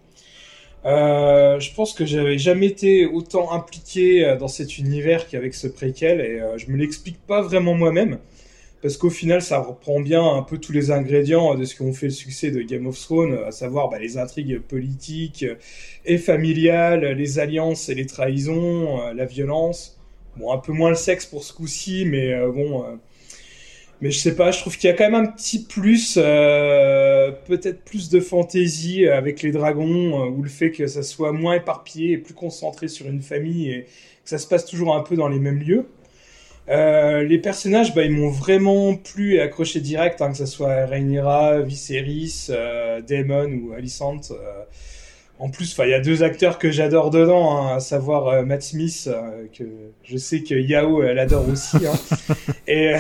Euh, 0.85 1.59
je 1.59 1.75
pense 1.75 1.93
que 1.93 2.07
j'avais 2.07 2.39
jamais 2.39 2.67
été 2.67 3.05
autant 3.05 3.51
impliqué 3.53 4.25
euh, 4.25 4.37
dans 4.37 4.47
cet 4.47 4.79
univers 4.79 5.29
qu'avec 5.29 5.55
ce 5.55 5.67
préquel 5.67 6.21
et 6.21 6.41
euh, 6.41 6.57
je 6.57 6.71
me 6.71 6.77
l'explique 6.77 7.19
pas 7.27 7.43
vraiment 7.43 7.75
moi-même 7.75 8.19
parce 8.81 8.97
qu'au 8.97 9.11
final 9.11 9.43
ça 9.43 9.59
reprend 9.59 9.99
bien 9.99 10.25
un 10.25 10.43
peu 10.43 10.59
tous 10.59 10.71
les 10.71 10.93
ingrédients 10.93 11.57
de 11.57 11.65
ce 11.65 11.75
qui 11.75 11.83
ont 11.83 11.93
fait 11.93 12.07
le 12.07 12.13
succès 12.13 12.53
de 12.53 12.63
Game 12.63 12.87
of 12.87 12.97
Thrones, 12.97 13.41
à 13.45 13.51
savoir 13.51 13.89
bah, 13.89 13.99
les 13.99 14.19
intrigues 14.19 14.61
politiques 14.61 15.45
et 16.05 16.17
familiales, 16.17 17.05
les 17.05 17.41
alliances 17.41 17.89
et 17.89 17.97
les 17.97 18.07
trahisons, 18.07 19.13
la 19.13 19.25
violence. 19.25 19.99
Bon, 20.37 20.53
un 20.53 20.59
peu 20.59 20.73
moins 20.73 20.91
le 20.91 20.95
sexe 20.95 21.27
pour 21.27 21.43
ce 21.43 21.53
coup-ci, 21.53 22.05
mais 22.07 22.33
bon, 22.55 22.85
mais 24.01 24.11
je 24.13 24.19
sais 24.19 24.37
pas, 24.37 24.53
je 24.53 24.61
trouve 24.61 24.77
qu'il 24.77 24.89
y 24.89 24.93
a 24.93 24.97
quand 24.97 25.11
même 25.11 25.21
un 25.21 25.27
petit 25.27 25.65
plus, 25.65 26.19
euh, 26.23 27.33
peut-être 27.47 27.83
plus 27.85 28.11
de 28.11 28.21
fantaisie 28.21 29.09
avec 29.09 29.43
les 29.43 29.51
dragons, 29.51 30.23
euh, 30.25 30.31
ou 30.31 30.43
le 30.43 30.49
fait 30.49 30.71
que 30.71 30.87
ça 30.87 31.03
soit 31.03 31.33
moins 31.33 31.55
éparpillé 31.55 32.13
et 32.13 32.19
plus 32.19 32.35
concentré 32.35 32.87
sur 32.89 33.07
une 33.07 33.23
famille 33.23 33.71
et 33.71 33.83
que 33.83 34.31
ça 34.31 34.39
se 34.39 34.47
passe 34.47 34.67
toujours 34.67 34.95
un 34.95 35.01
peu 35.03 35.17
dans 35.17 35.29
les 35.29 35.41
mêmes 35.41 35.59
lieux. 35.59 35.87
Euh, 36.69 37.23
les 37.25 37.39
personnages, 37.39 37.95
bah, 37.95 38.05
ils 38.05 38.13
m'ont 38.13 38.31
vraiment 38.31 38.95
plu 38.95 39.35
et 39.35 39.41
accroché 39.41 39.81
direct, 39.81 40.21
hein, 40.23 40.31
que 40.31 40.37
ce 40.37 40.47
soit 40.47 40.87
Rhaenyra, 40.87 41.63
Viserys, 41.63 42.49
euh, 42.51 43.01
Daemon 43.01 43.51
ou 43.63 43.73
Alicent. 43.73 44.33
Euh, 45.41 45.45
en 45.45 45.51
plus, 45.51 45.77
il 45.79 45.91
y 45.91 45.95
a 45.95 46.01
deux 46.01 46.23
acteurs 46.23 46.59
que 46.59 46.71
j'adore 46.71 47.11
dedans, 47.11 47.57
hein, 47.57 47.77
à 47.77 47.81
savoir 47.81 48.29
euh, 48.29 48.45
Matt 48.45 48.63
Smith, 48.63 49.09
euh, 49.09 49.47
que 49.57 49.65
je 50.05 50.17
sais 50.17 50.43
que 50.43 50.55
Yao, 50.55 51.03
elle 51.03 51.19
adore 51.19 51.49
aussi. 51.49 51.77
Hein. 51.87 52.35
et, 52.67 52.95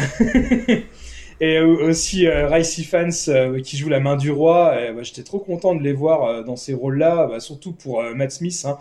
et 1.40 1.60
aussi 1.60 2.26
euh, 2.26 2.48
Ricey 2.48 2.84
Fans, 2.84 3.60
qui 3.62 3.76
joue 3.76 3.88
la 3.88 4.00
main 4.00 4.16
du 4.16 4.30
roi. 4.30 4.76
Bah, 4.94 5.02
j'étais 5.02 5.22
trop 5.22 5.38
content 5.38 5.74
de 5.74 5.82
les 5.82 5.92
voir 5.92 6.44
dans 6.44 6.56
ces 6.56 6.74
rôles-là, 6.74 7.26
bah, 7.28 7.40
surtout 7.40 7.72
pour 7.72 8.02
Matt 8.14 8.32
Smith. 8.32 8.62
Hein. 8.64 8.78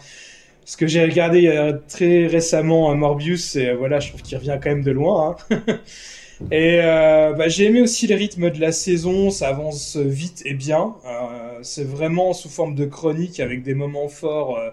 Parce 0.64 0.76
que 0.76 0.86
j'ai 0.86 1.02
regardé 1.02 1.72
très 1.88 2.28
récemment 2.28 2.94
Morbius, 2.94 3.56
et 3.56 3.74
voilà, 3.74 4.02
je 4.02 4.10
trouve 4.10 4.22
qu'il 4.22 4.38
revient 4.38 4.60
quand 4.62 4.70
même 4.70 4.84
de 4.84 4.92
loin. 4.92 5.38
Et 6.52 6.80
euh, 6.84 7.34
bah, 7.34 7.48
j'ai 7.50 7.66
aimé 7.66 7.82
aussi 7.82 8.06
les 8.06 8.16
rythmes 8.16 8.52
de 8.52 8.60
la 8.60 8.72
saison, 8.72 9.32
ça 9.32 9.50
avance 9.50 9.98
vite 9.98 10.44
et 10.46 10.54
bien. 10.54 10.96
Euh, 11.06 11.60
c'est 11.64 11.84
vraiment 11.84 12.34
sous 12.34 12.50
forme 12.50 12.76
de 12.76 12.86
chronique 12.86 13.40
avec 13.40 13.64
des 13.64 13.74
moments 13.74 14.08
forts 14.08 14.58
euh, 14.58 14.70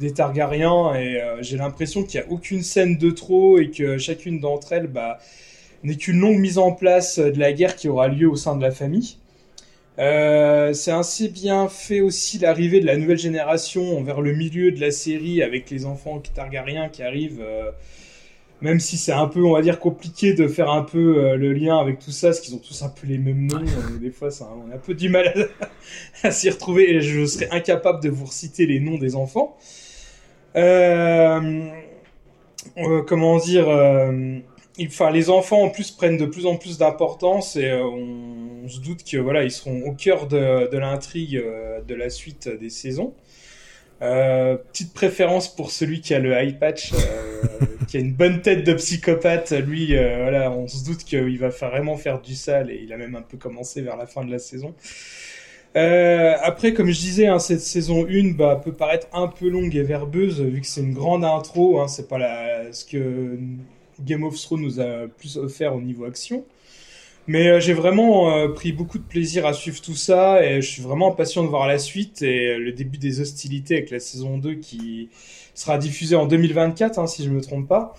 des 0.00 0.14
Targaryens 0.14 0.94
et 0.94 1.20
j'ai 1.42 1.58
l'impression 1.58 2.02
qu'il 2.02 2.18
n'y 2.18 2.26
a 2.26 2.30
aucune 2.30 2.62
scène 2.62 2.96
de 2.96 3.10
trop 3.10 3.58
et 3.58 3.70
que 3.70 3.98
chacune 3.98 4.40
d'entre 4.40 4.72
elles 4.72 4.86
bah, 4.86 5.18
n'est 5.84 5.96
qu'une 5.96 6.18
longue 6.18 6.38
mise 6.38 6.56
en 6.56 6.72
place 6.72 7.18
de 7.18 7.38
la 7.38 7.52
guerre 7.52 7.76
qui 7.76 7.88
aura 7.88 8.08
lieu 8.08 8.26
au 8.26 8.36
sein 8.36 8.56
de 8.56 8.62
la 8.62 8.70
famille. 8.70 9.18
c'est 9.98 10.90
assez 10.90 11.28
bien 11.28 11.68
fait 11.68 12.00
aussi 12.00 12.38
l'arrivée 12.38 12.80
de 12.80 12.86
la 12.86 12.96
nouvelle 12.96 13.18
génération 13.18 14.02
vers 14.02 14.22
le 14.22 14.32
milieu 14.32 14.72
de 14.72 14.80
la 14.80 14.90
série 14.90 15.42
avec 15.42 15.68
les 15.68 15.84
enfants 15.84 16.22
Targaryens 16.34 16.88
qui 16.88 17.02
arrivent 17.02 17.44
même 18.62 18.78
si 18.78 18.96
c'est 18.96 19.12
un 19.12 19.26
peu, 19.26 19.44
on 19.44 19.52
va 19.52 19.60
dire, 19.60 19.80
compliqué 19.80 20.34
de 20.34 20.46
faire 20.46 20.70
un 20.70 20.82
peu 20.82 21.18
euh, 21.18 21.36
le 21.36 21.52
lien 21.52 21.78
avec 21.78 21.98
tout 21.98 22.12
ça, 22.12 22.28
parce 22.28 22.40
qu'ils 22.40 22.54
ont 22.54 22.58
tous 22.58 22.82
un 22.82 22.88
peu 22.88 23.08
les 23.08 23.18
mêmes 23.18 23.46
noms. 23.46 23.58
Euh, 23.58 23.98
des 24.00 24.10
fois, 24.10 24.30
ça, 24.30 24.48
on 24.56 24.70
a 24.70 24.76
un 24.76 24.78
peu 24.78 24.94
du 24.94 25.08
mal 25.08 25.50
à, 26.22 26.30
s'y 26.30 26.48
retrouver, 26.48 26.94
et 26.94 27.00
je 27.00 27.26
serais 27.26 27.48
incapable 27.50 28.00
de 28.02 28.08
vous 28.08 28.24
reciter 28.24 28.64
les 28.66 28.78
noms 28.78 28.98
des 28.98 29.16
enfants. 29.16 29.56
Euh, 30.54 31.70
comment 33.06 33.38
dire 33.38 33.66
Enfin, 34.80 35.10
les 35.10 35.28
enfants 35.28 35.62
en 35.62 35.68
plus 35.68 35.90
prennent 35.90 36.16
de 36.16 36.24
plus 36.24 36.46
en 36.46 36.56
plus 36.56 36.78
d'importance 36.78 37.56
et 37.56 37.72
on, 37.74 38.68
se 38.68 38.80
doute 38.80 39.02
que 39.04 39.18
voilà, 39.18 39.42
ils 39.42 39.50
seront 39.50 39.82
au 39.82 39.92
cœur 39.92 40.28
de, 40.28 40.70
de 40.70 40.78
l'intrigue 40.78 41.42
de 41.86 41.94
la 41.94 42.08
suite 42.10 42.48
des 42.48 42.70
saisons. 42.70 43.12
Euh, 44.02 44.56
petite 44.56 44.92
préférence 44.92 45.54
pour 45.54 45.70
celui 45.70 46.00
qui 46.00 46.12
a 46.12 46.18
le 46.18 46.32
eye 46.32 46.54
patch, 46.54 46.92
euh, 46.92 47.66
qui 47.88 47.98
a 47.98 48.00
une 48.00 48.12
bonne 48.12 48.42
tête 48.42 48.64
de 48.64 48.72
psychopathe. 48.74 49.52
Lui, 49.52 49.96
euh, 49.96 50.22
voilà, 50.22 50.50
on 50.50 50.66
se 50.66 50.84
doute 50.84 51.04
qu'il 51.04 51.38
va 51.38 51.48
vraiment 51.50 51.96
faire 51.96 52.20
du 52.20 52.34
sale 52.34 52.70
et 52.70 52.80
il 52.82 52.92
a 52.92 52.96
même 52.96 53.14
un 53.14 53.22
peu 53.22 53.36
commencé 53.36 53.80
vers 53.80 53.96
la 53.96 54.06
fin 54.06 54.24
de 54.24 54.30
la 54.30 54.40
saison. 54.40 54.74
après, 55.74 56.74
comme 56.74 56.90
je 56.90 56.98
disais, 56.98 57.28
hein, 57.28 57.38
cette 57.38 57.60
saison 57.60 58.04
1 58.08 58.32
bah, 58.32 58.60
peut 58.62 58.72
paraître 58.72 59.06
un 59.12 59.28
peu 59.28 59.48
longue 59.48 59.76
et 59.76 59.82
verbeuse 59.82 60.40
vu 60.40 60.60
que 60.60 60.66
c'est 60.66 60.80
une 60.80 60.94
grande 60.94 61.24
intro. 61.24 61.80
Hein, 61.80 61.86
c'est 61.86 62.08
pas 62.08 62.18
la, 62.18 62.72
ce 62.72 62.84
que 62.84 63.38
Game 64.00 64.24
of 64.24 64.36
Thrones 64.36 64.62
nous 64.62 64.80
a 64.80 65.06
plus 65.16 65.36
offert 65.36 65.76
au 65.76 65.80
niveau 65.80 66.06
action. 66.06 66.44
Mais 67.28 67.60
j'ai 67.60 67.72
vraiment 67.72 68.52
pris 68.52 68.72
beaucoup 68.72 68.98
de 68.98 69.04
plaisir 69.04 69.46
à 69.46 69.52
suivre 69.52 69.80
tout 69.80 69.94
ça 69.94 70.44
et 70.44 70.60
je 70.60 70.68
suis 70.68 70.82
vraiment 70.82 71.12
impatient 71.12 71.44
de 71.44 71.48
voir 71.48 71.68
la 71.68 71.78
suite 71.78 72.20
et 72.22 72.56
le 72.58 72.72
début 72.72 72.98
des 72.98 73.20
hostilités 73.20 73.76
avec 73.76 73.90
la 73.90 74.00
saison 74.00 74.38
2 74.38 74.54
qui 74.54 75.08
sera 75.54 75.78
diffusée 75.78 76.16
en 76.16 76.26
2024, 76.26 76.98
hein, 76.98 77.06
si 77.06 77.24
je 77.24 77.30
me 77.30 77.40
trompe 77.40 77.68
pas. 77.68 77.94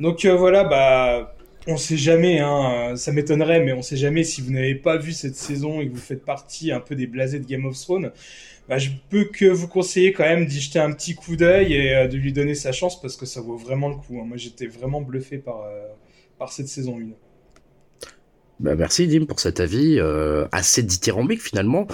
Donc 0.00 0.26
voilà, 0.26 0.64
bah 0.64 1.36
on 1.68 1.76
sait 1.76 1.98
jamais, 1.98 2.40
hein, 2.40 2.96
ça 2.96 3.12
m'étonnerait, 3.12 3.62
mais 3.62 3.72
on 3.72 3.82
sait 3.82 3.96
jamais 3.96 4.24
si 4.24 4.40
vous 4.40 4.52
n'avez 4.52 4.74
pas 4.74 4.96
vu 4.96 5.12
cette 5.12 5.36
saison 5.36 5.80
et 5.80 5.88
que 5.88 5.92
vous 5.92 6.00
faites 6.00 6.24
partie 6.24 6.72
un 6.72 6.80
peu 6.80 6.94
des 6.94 7.06
blasés 7.06 7.40
de 7.40 7.46
Game 7.46 7.66
of 7.66 7.78
Thrones. 7.78 8.10
Bah, 8.68 8.78
je 8.78 8.90
peux 9.10 9.24
que 9.24 9.44
vous 9.44 9.68
conseiller 9.68 10.12
quand 10.12 10.24
même 10.24 10.46
d'y 10.46 10.60
jeter 10.60 10.78
un 10.78 10.92
petit 10.92 11.14
coup 11.14 11.36
d'œil 11.36 11.74
et 11.74 11.94
euh, 11.94 12.08
de 12.08 12.16
lui 12.16 12.32
donner 12.32 12.54
sa 12.54 12.72
chance 12.72 13.00
parce 13.00 13.16
que 13.16 13.26
ça 13.26 13.40
vaut 13.40 13.56
vraiment 13.56 13.88
le 13.88 13.96
coup. 13.96 14.18
Hein. 14.20 14.24
Moi, 14.26 14.36
j'étais 14.36 14.66
vraiment 14.66 15.00
bluffé 15.00 15.38
par, 15.38 15.62
euh, 15.62 15.86
par 16.38 16.52
cette 16.52 16.68
saison 16.68 16.98
1. 16.98 17.27
Bah 18.60 18.74
merci 18.74 19.06
Dim 19.06 19.24
pour 19.26 19.38
cet 19.38 19.60
avis 19.60 20.00
euh, 20.00 20.46
assez 20.50 20.82
dithyrambique 20.82 21.42
finalement. 21.42 21.86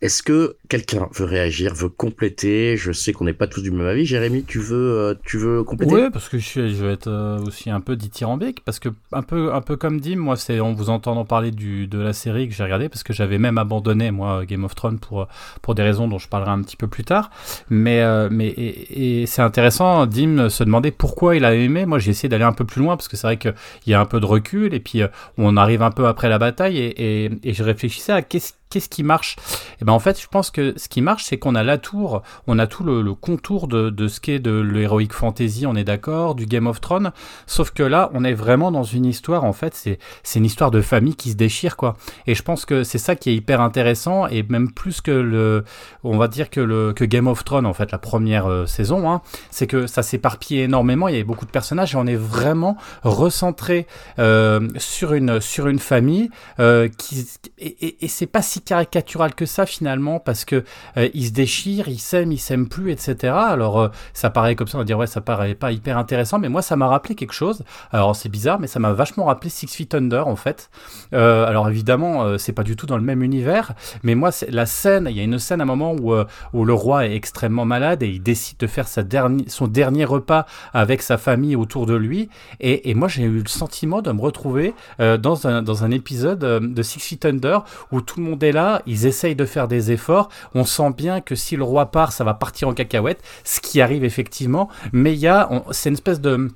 Est-ce 0.00 0.22
que 0.22 0.56
quelqu'un 0.68 1.08
veut 1.12 1.24
réagir, 1.24 1.74
veut 1.74 1.88
compléter? 1.88 2.76
Je 2.76 2.92
sais 2.92 3.12
qu'on 3.12 3.24
n'est 3.24 3.32
pas 3.32 3.48
tous 3.48 3.62
du 3.62 3.72
même 3.72 3.86
avis. 3.86 4.06
Jérémy, 4.06 4.44
tu 4.44 4.60
veux, 4.60 4.76
euh, 4.76 5.14
tu 5.24 5.38
veux 5.38 5.64
compléter? 5.64 5.92
Oui, 5.92 6.10
parce 6.12 6.28
que 6.28 6.38
je, 6.38 6.44
suis, 6.44 6.74
je 6.76 6.84
vais 6.84 6.92
être 6.92 7.08
euh, 7.08 7.40
aussi 7.40 7.68
un 7.68 7.80
peu 7.80 7.96
dithyrambique, 7.96 8.62
parce 8.64 8.78
que 8.78 8.90
un 9.12 9.22
peu, 9.22 9.52
un 9.52 9.60
peu 9.60 9.76
comme 9.76 10.00
Dim, 10.00 10.16
moi, 10.16 10.36
c'est 10.36 10.60
en 10.60 10.72
vous 10.72 10.88
entendant 10.88 11.24
parler 11.24 11.50
du, 11.50 11.88
de 11.88 11.98
la 11.98 12.12
série 12.12 12.48
que 12.48 12.54
j'ai 12.54 12.62
regardé, 12.62 12.88
parce 12.88 13.02
que 13.02 13.12
j'avais 13.12 13.38
même 13.38 13.58
abandonné 13.58 14.12
moi 14.12 14.44
Game 14.44 14.62
of 14.62 14.76
Thrones 14.76 15.00
pour 15.00 15.26
pour 15.62 15.74
des 15.74 15.82
raisons 15.82 16.06
dont 16.06 16.18
je 16.18 16.28
parlerai 16.28 16.52
un 16.52 16.62
petit 16.62 16.76
peu 16.76 16.86
plus 16.86 17.04
tard. 17.04 17.30
Mais 17.68 18.00
euh, 18.02 18.28
mais 18.30 18.48
et, 18.56 19.26
c'est 19.26 19.42
intéressant. 19.42 20.06
Dim 20.06 20.48
se 20.48 20.62
demandait 20.62 20.92
pourquoi 20.92 21.34
il 21.34 21.44
a 21.44 21.54
aimé. 21.54 21.86
Moi, 21.86 21.98
j'ai 21.98 22.12
essayé 22.12 22.28
d'aller 22.28 22.44
un 22.44 22.52
peu 22.52 22.64
plus 22.64 22.80
loin, 22.80 22.96
parce 22.96 23.08
que 23.08 23.16
c'est 23.16 23.26
vrai 23.26 23.36
qu'il 23.36 23.52
y 23.88 23.94
a 23.94 24.00
un 24.00 24.06
peu 24.06 24.20
de 24.20 24.26
recul, 24.26 24.74
et 24.74 24.80
puis 24.80 25.02
on 25.38 25.56
arrive 25.56 25.82
un 25.82 25.90
peu 25.90 26.06
après 26.06 26.28
la 26.28 26.38
bataille, 26.38 26.78
et, 26.78 27.24
et, 27.24 27.30
et 27.42 27.52
je 27.52 27.64
réfléchissais 27.64 28.12
à 28.12 28.22
qu'est-ce 28.22 28.52
qu'est-ce 28.70 28.88
qui 28.88 29.02
marche? 29.02 29.36
Et 29.38 29.82
eh 29.82 29.84
ben 29.84 29.92
en 29.92 29.98
fait, 29.98 30.20
je 30.20 30.26
pense 30.26 30.50
que 30.50 30.74
ce 30.76 30.88
qui 30.88 31.00
marche, 31.00 31.24
c'est 31.24 31.38
qu'on 31.38 31.54
a 31.54 31.62
la 31.62 31.78
tour, 31.78 32.22
on 32.46 32.58
a 32.58 32.66
tout 32.66 32.84
le, 32.84 33.14
contour 33.14 33.68
de, 33.68 34.08
ce 34.08 34.20
qu'est 34.20 34.38
de 34.38 34.50
l'heroic 34.50 35.12
fantasy, 35.12 35.66
on 35.66 35.74
est 35.74 35.84
d'accord, 35.84 36.34
du 36.34 36.46
Game 36.46 36.66
of 36.66 36.80
Thrones, 36.80 37.12
sauf 37.46 37.70
que 37.70 37.82
là, 37.82 38.10
on 38.14 38.24
est 38.24 38.34
vraiment 38.34 38.70
dans 38.70 38.82
une 38.82 39.04
histoire, 39.04 39.44
en 39.44 39.52
fait, 39.52 39.74
c'est 39.74 39.98
c'est 40.22 40.38
une 40.38 40.44
histoire 40.44 40.70
de 40.70 40.80
famille 40.80 41.16
qui 41.16 41.30
se 41.30 41.36
déchire, 41.36 41.76
quoi. 41.76 41.96
Et 42.26 42.34
je 42.34 42.42
pense 42.42 42.64
que 42.64 42.84
c'est 42.84 42.98
ça 42.98 43.16
qui 43.16 43.30
est 43.30 43.34
hyper 43.34 43.60
intéressant, 43.60 44.26
et 44.26 44.42
même 44.42 44.72
plus 44.72 45.00
que 45.00 45.10
le, 45.10 45.64
on 46.04 46.18
va 46.18 46.28
dire 46.28 46.50
que 46.50 46.60
le 46.60 46.92
que 46.92 47.04
Game 47.04 47.26
of 47.26 47.44
Thrones, 47.44 47.66
en 47.66 47.74
fait, 47.74 47.90
la 47.92 47.98
première 47.98 48.46
euh, 48.46 48.66
saison, 48.66 49.10
hein, 49.10 49.22
c'est 49.50 49.66
que 49.66 49.86
ça 49.86 50.02
s'éparpille 50.02 50.60
énormément, 50.60 51.08
il 51.08 51.12
y 51.12 51.14
avait 51.14 51.24
beaucoup 51.24 51.46
de 51.46 51.50
personnages, 51.50 51.94
et 51.94 51.96
on 51.96 52.06
est 52.06 52.16
vraiment 52.16 52.76
recentré 53.02 53.86
euh, 54.18 54.68
sur 54.76 55.12
une 55.14 55.40
sur 55.40 55.68
une 55.68 55.78
famille 55.78 56.30
euh, 56.58 56.88
qui 56.88 57.26
et, 57.58 58.04
et 58.04 58.08
c'est 58.08 58.26
pas 58.26 58.42
si 58.42 58.57
caricatural 58.64 59.34
que 59.34 59.46
ça 59.46 59.66
finalement 59.66 60.20
parce 60.20 60.44
que 60.44 60.64
euh, 60.96 61.08
il 61.14 61.26
se 61.26 61.32
déchire, 61.32 61.88
il 61.88 61.98
s'aime, 61.98 62.32
il 62.32 62.38
s'aime 62.38 62.68
plus, 62.68 62.90
etc. 62.90 63.34
Alors 63.34 63.80
euh, 63.80 63.88
ça 64.12 64.30
paraît 64.30 64.54
comme 64.54 64.66
ça, 64.66 64.78
on 64.78 64.80
va 64.80 64.84
dire 64.84 64.98
ouais, 64.98 65.06
ça 65.06 65.20
paraît 65.20 65.54
pas 65.54 65.72
hyper 65.72 65.98
intéressant, 65.98 66.38
mais 66.38 66.48
moi 66.48 66.62
ça 66.62 66.76
m'a 66.76 66.86
rappelé 66.86 67.14
quelque 67.14 67.32
chose. 67.32 67.64
Alors 67.92 68.16
c'est 68.16 68.28
bizarre, 68.28 68.58
mais 68.60 68.66
ça 68.66 68.78
m'a 68.78 68.92
vachement 68.92 69.24
rappelé 69.26 69.50
Six 69.50 69.68
Feet 69.74 69.94
Under 69.94 70.26
en 70.26 70.36
fait. 70.36 70.70
Euh, 71.12 71.46
alors 71.46 71.68
évidemment, 71.68 72.38
c'est 72.38 72.52
pas 72.52 72.62
du 72.62 72.76
tout 72.76 72.86
dans 72.86 72.96
le 72.96 73.02
même 73.02 73.22
univers, 73.22 73.72
mais 74.02 74.14
moi 74.14 74.30
la 74.48 74.66
scène. 74.66 75.06
Il 75.10 75.16
y 75.16 75.20
a 75.20 75.22
une 75.22 75.38
scène 75.38 75.60
à 75.60 75.64
un 75.64 75.66
moment 75.66 75.94
où 75.94 76.14
où 76.52 76.64
le 76.64 76.74
roi 76.74 77.06
est 77.06 77.14
extrêmement 77.14 77.64
malade 77.64 78.02
et 78.02 78.08
il 78.08 78.22
décide 78.22 78.58
de 78.58 78.66
faire 78.66 78.88
sa 78.88 79.02
dernier, 79.02 79.44
son 79.48 79.66
dernier 79.66 80.04
repas 80.04 80.46
avec 80.72 81.02
sa 81.02 81.18
famille 81.18 81.56
autour 81.56 81.86
de 81.86 81.94
lui. 81.94 82.28
Et, 82.60 82.90
et 82.90 82.94
moi 82.94 83.08
j'ai 83.08 83.24
eu 83.24 83.40
le 83.40 83.48
sentiment 83.48 84.02
de 84.02 84.12
me 84.12 84.20
retrouver 84.20 84.74
dans 84.98 85.46
un 85.46 85.62
dans 85.62 85.84
un 85.84 85.90
épisode 85.90 86.38
de 86.38 86.82
Six 86.82 87.00
Feet 87.00 87.24
Under 87.24 87.64
où 87.92 88.00
tout 88.00 88.20
le 88.20 88.26
monde 88.26 88.42
est 88.42 88.47
là, 88.52 88.82
ils 88.86 89.06
essayent 89.06 89.36
de 89.36 89.44
faire 89.44 89.68
des 89.68 89.92
efforts. 89.92 90.28
On 90.54 90.64
sent 90.64 90.90
bien 90.96 91.20
que 91.20 91.34
si 91.34 91.56
le 91.56 91.64
roi 91.64 91.86
part, 91.90 92.12
ça 92.12 92.24
va 92.24 92.34
partir 92.34 92.68
en 92.68 92.74
cacahuète, 92.74 93.22
ce 93.44 93.60
qui 93.60 93.80
arrive 93.80 94.04
effectivement. 94.04 94.68
Mais 94.92 95.12
il 95.12 95.18
y 95.18 95.28
a, 95.28 95.48
c'est 95.70 95.88
une 95.88 95.94
espèce 95.94 96.20
de 96.20 96.50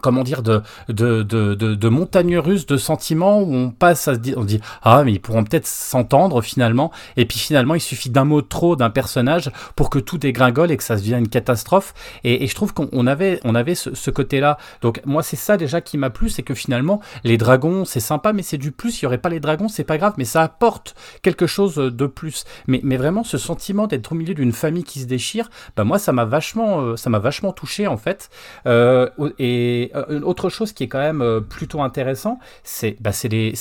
comment 0.00 0.22
dire, 0.22 0.42
de, 0.42 0.60
de, 0.88 1.22
de, 1.22 1.54
de, 1.54 1.88
montagne 1.88 2.36
russe 2.36 2.66
de 2.66 2.76
sentiments 2.76 3.40
où 3.40 3.54
on 3.54 3.70
passe 3.70 4.06
à 4.08 4.14
se 4.14 4.18
dire, 4.18 4.36
on 4.36 4.44
dit, 4.44 4.60
ah, 4.82 5.02
mais 5.04 5.12
ils 5.12 5.20
pourront 5.20 5.44
peut-être 5.44 5.66
s'entendre 5.66 6.42
finalement. 6.42 6.90
Et 7.16 7.24
puis 7.24 7.38
finalement, 7.38 7.74
il 7.74 7.80
suffit 7.80 8.10
d'un 8.10 8.24
mot 8.24 8.42
trop 8.42 8.76
d'un 8.76 8.90
personnage 8.90 9.50
pour 9.76 9.90
que 9.90 9.98
tout 9.98 10.18
dégringole 10.18 10.70
et 10.70 10.76
que 10.76 10.82
ça 10.82 10.96
devienne 10.96 11.20
une 11.20 11.28
catastrophe. 11.28 11.94
Et, 12.22 12.46
je 12.46 12.54
trouve 12.54 12.74
qu'on 12.74 13.06
avait, 13.06 13.40
on 13.44 13.54
avait 13.54 13.74
ce, 13.74 14.10
côté-là. 14.10 14.58
Donc, 14.82 15.00
moi, 15.06 15.22
c'est 15.22 15.36
ça 15.36 15.56
déjà 15.56 15.80
qui 15.80 15.96
m'a 15.96 16.10
plu, 16.10 16.28
c'est 16.28 16.42
que 16.42 16.54
finalement, 16.54 17.00
les 17.24 17.38
dragons, 17.38 17.84
c'est 17.84 18.00
sympa, 18.00 18.32
mais 18.32 18.42
c'est 18.42 18.58
du 18.58 18.72
plus. 18.72 19.00
Il 19.00 19.04
n'y 19.04 19.06
aurait 19.06 19.18
pas 19.18 19.30
les 19.30 19.40
dragons, 19.40 19.68
c'est 19.68 19.84
pas 19.84 19.96
grave, 19.96 20.14
mais 20.18 20.24
ça 20.24 20.42
apporte 20.42 20.94
quelque 21.22 21.46
chose 21.46 21.76
de 21.76 22.06
plus. 22.06 22.44
Mais, 22.66 22.80
mais 22.84 22.96
vraiment, 22.96 23.24
ce 23.24 23.38
sentiment 23.38 23.86
d'être 23.86 24.12
au 24.12 24.14
milieu 24.14 24.34
d'une 24.34 24.52
famille 24.52 24.84
qui 24.84 25.00
se 25.00 25.06
déchire, 25.06 25.48
bah, 25.76 25.84
moi, 25.84 25.98
ça 25.98 26.12
m'a 26.12 26.24
vachement, 26.26 26.80
euh, 26.80 26.96
ça 26.96 27.10
m'a 27.10 27.18
vachement 27.18 27.52
touché, 27.52 27.86
en 27.86 27.96
fait. 27.96 28.28
Euh, 28.66 29.08
euh, 29.94 30.20
autre 30.22 30.48
chose 30.48 30.72
qui 30.72 30.84
est 30.84 30.88
quand 30.88 30.98
même 30.98 31.22
euh, 31.22 31.40
plutôt 31.40 31.82
intéressant, 31.82 32.38
c'est 32.62 32.96
bah, 33.00 33.10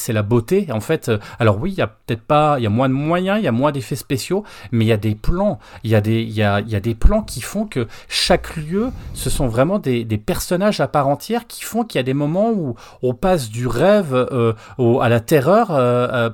la 0.10 0.22
beauté. 0.22 0.68
En 0.72 0.80
fait, 0.80 1.10
euh, 1.10 1.18
alors 1.40 1.60
oui, 1.60 1.72
il 1.72 1.78
y 1.78 1.82
a 1.82 1.88
peut-être 1.88 2.22
pas, 2.22 2.56
il 2.60 2.64
y 2.64 2.68
a 2.68 2.70
moins 2.70 2.90
de 2.90 2.94
moyens, 2.94 3.40
il 3.40 3.44
y 3.44 3.48
a 3.48 3.52
moins 3.52 3.72
d'effets 3.72 3.96
spéciaux, 3.96 4.44
mais 4.72 4.86
il 4.86 4.88
y 4.88 4.94
a 4.94 4.98
des 4.98 5.16
plans, 5.16 5.60
il 5.84 5.92
y 5.92 5.96
a 5.96 6.02
des, 6.02 6.96
plans 6.96 7.22
qui 7.22 7.42
font 7.42 7.66
que 7.66 7.88
chaque 8.08 8.56
lieu, 8.56 8.90
ce 9.14 9.30
sont 9.30 9.48
vraiment 9.48 9.80
des, 9.80 10.06
personnages 10.24 10.80
à 10.80 10.88
part 10.88 11.08
entière 11.08 11.48
qui 11.48 11.64
font 11.64 11.84
qu'il 11.84 12.00
y 12.00 12.00
a 12.00 12.04
des 12.04 12.14
moments 12.14 12.52
où 12.52 12.76
on 13.02 13.14
passe 13.14 13.50
du 13.50 13.68
rêve 13.68 14.14
à 14.14 15.10
la 15.10 15.20
terreur 15.20 15.68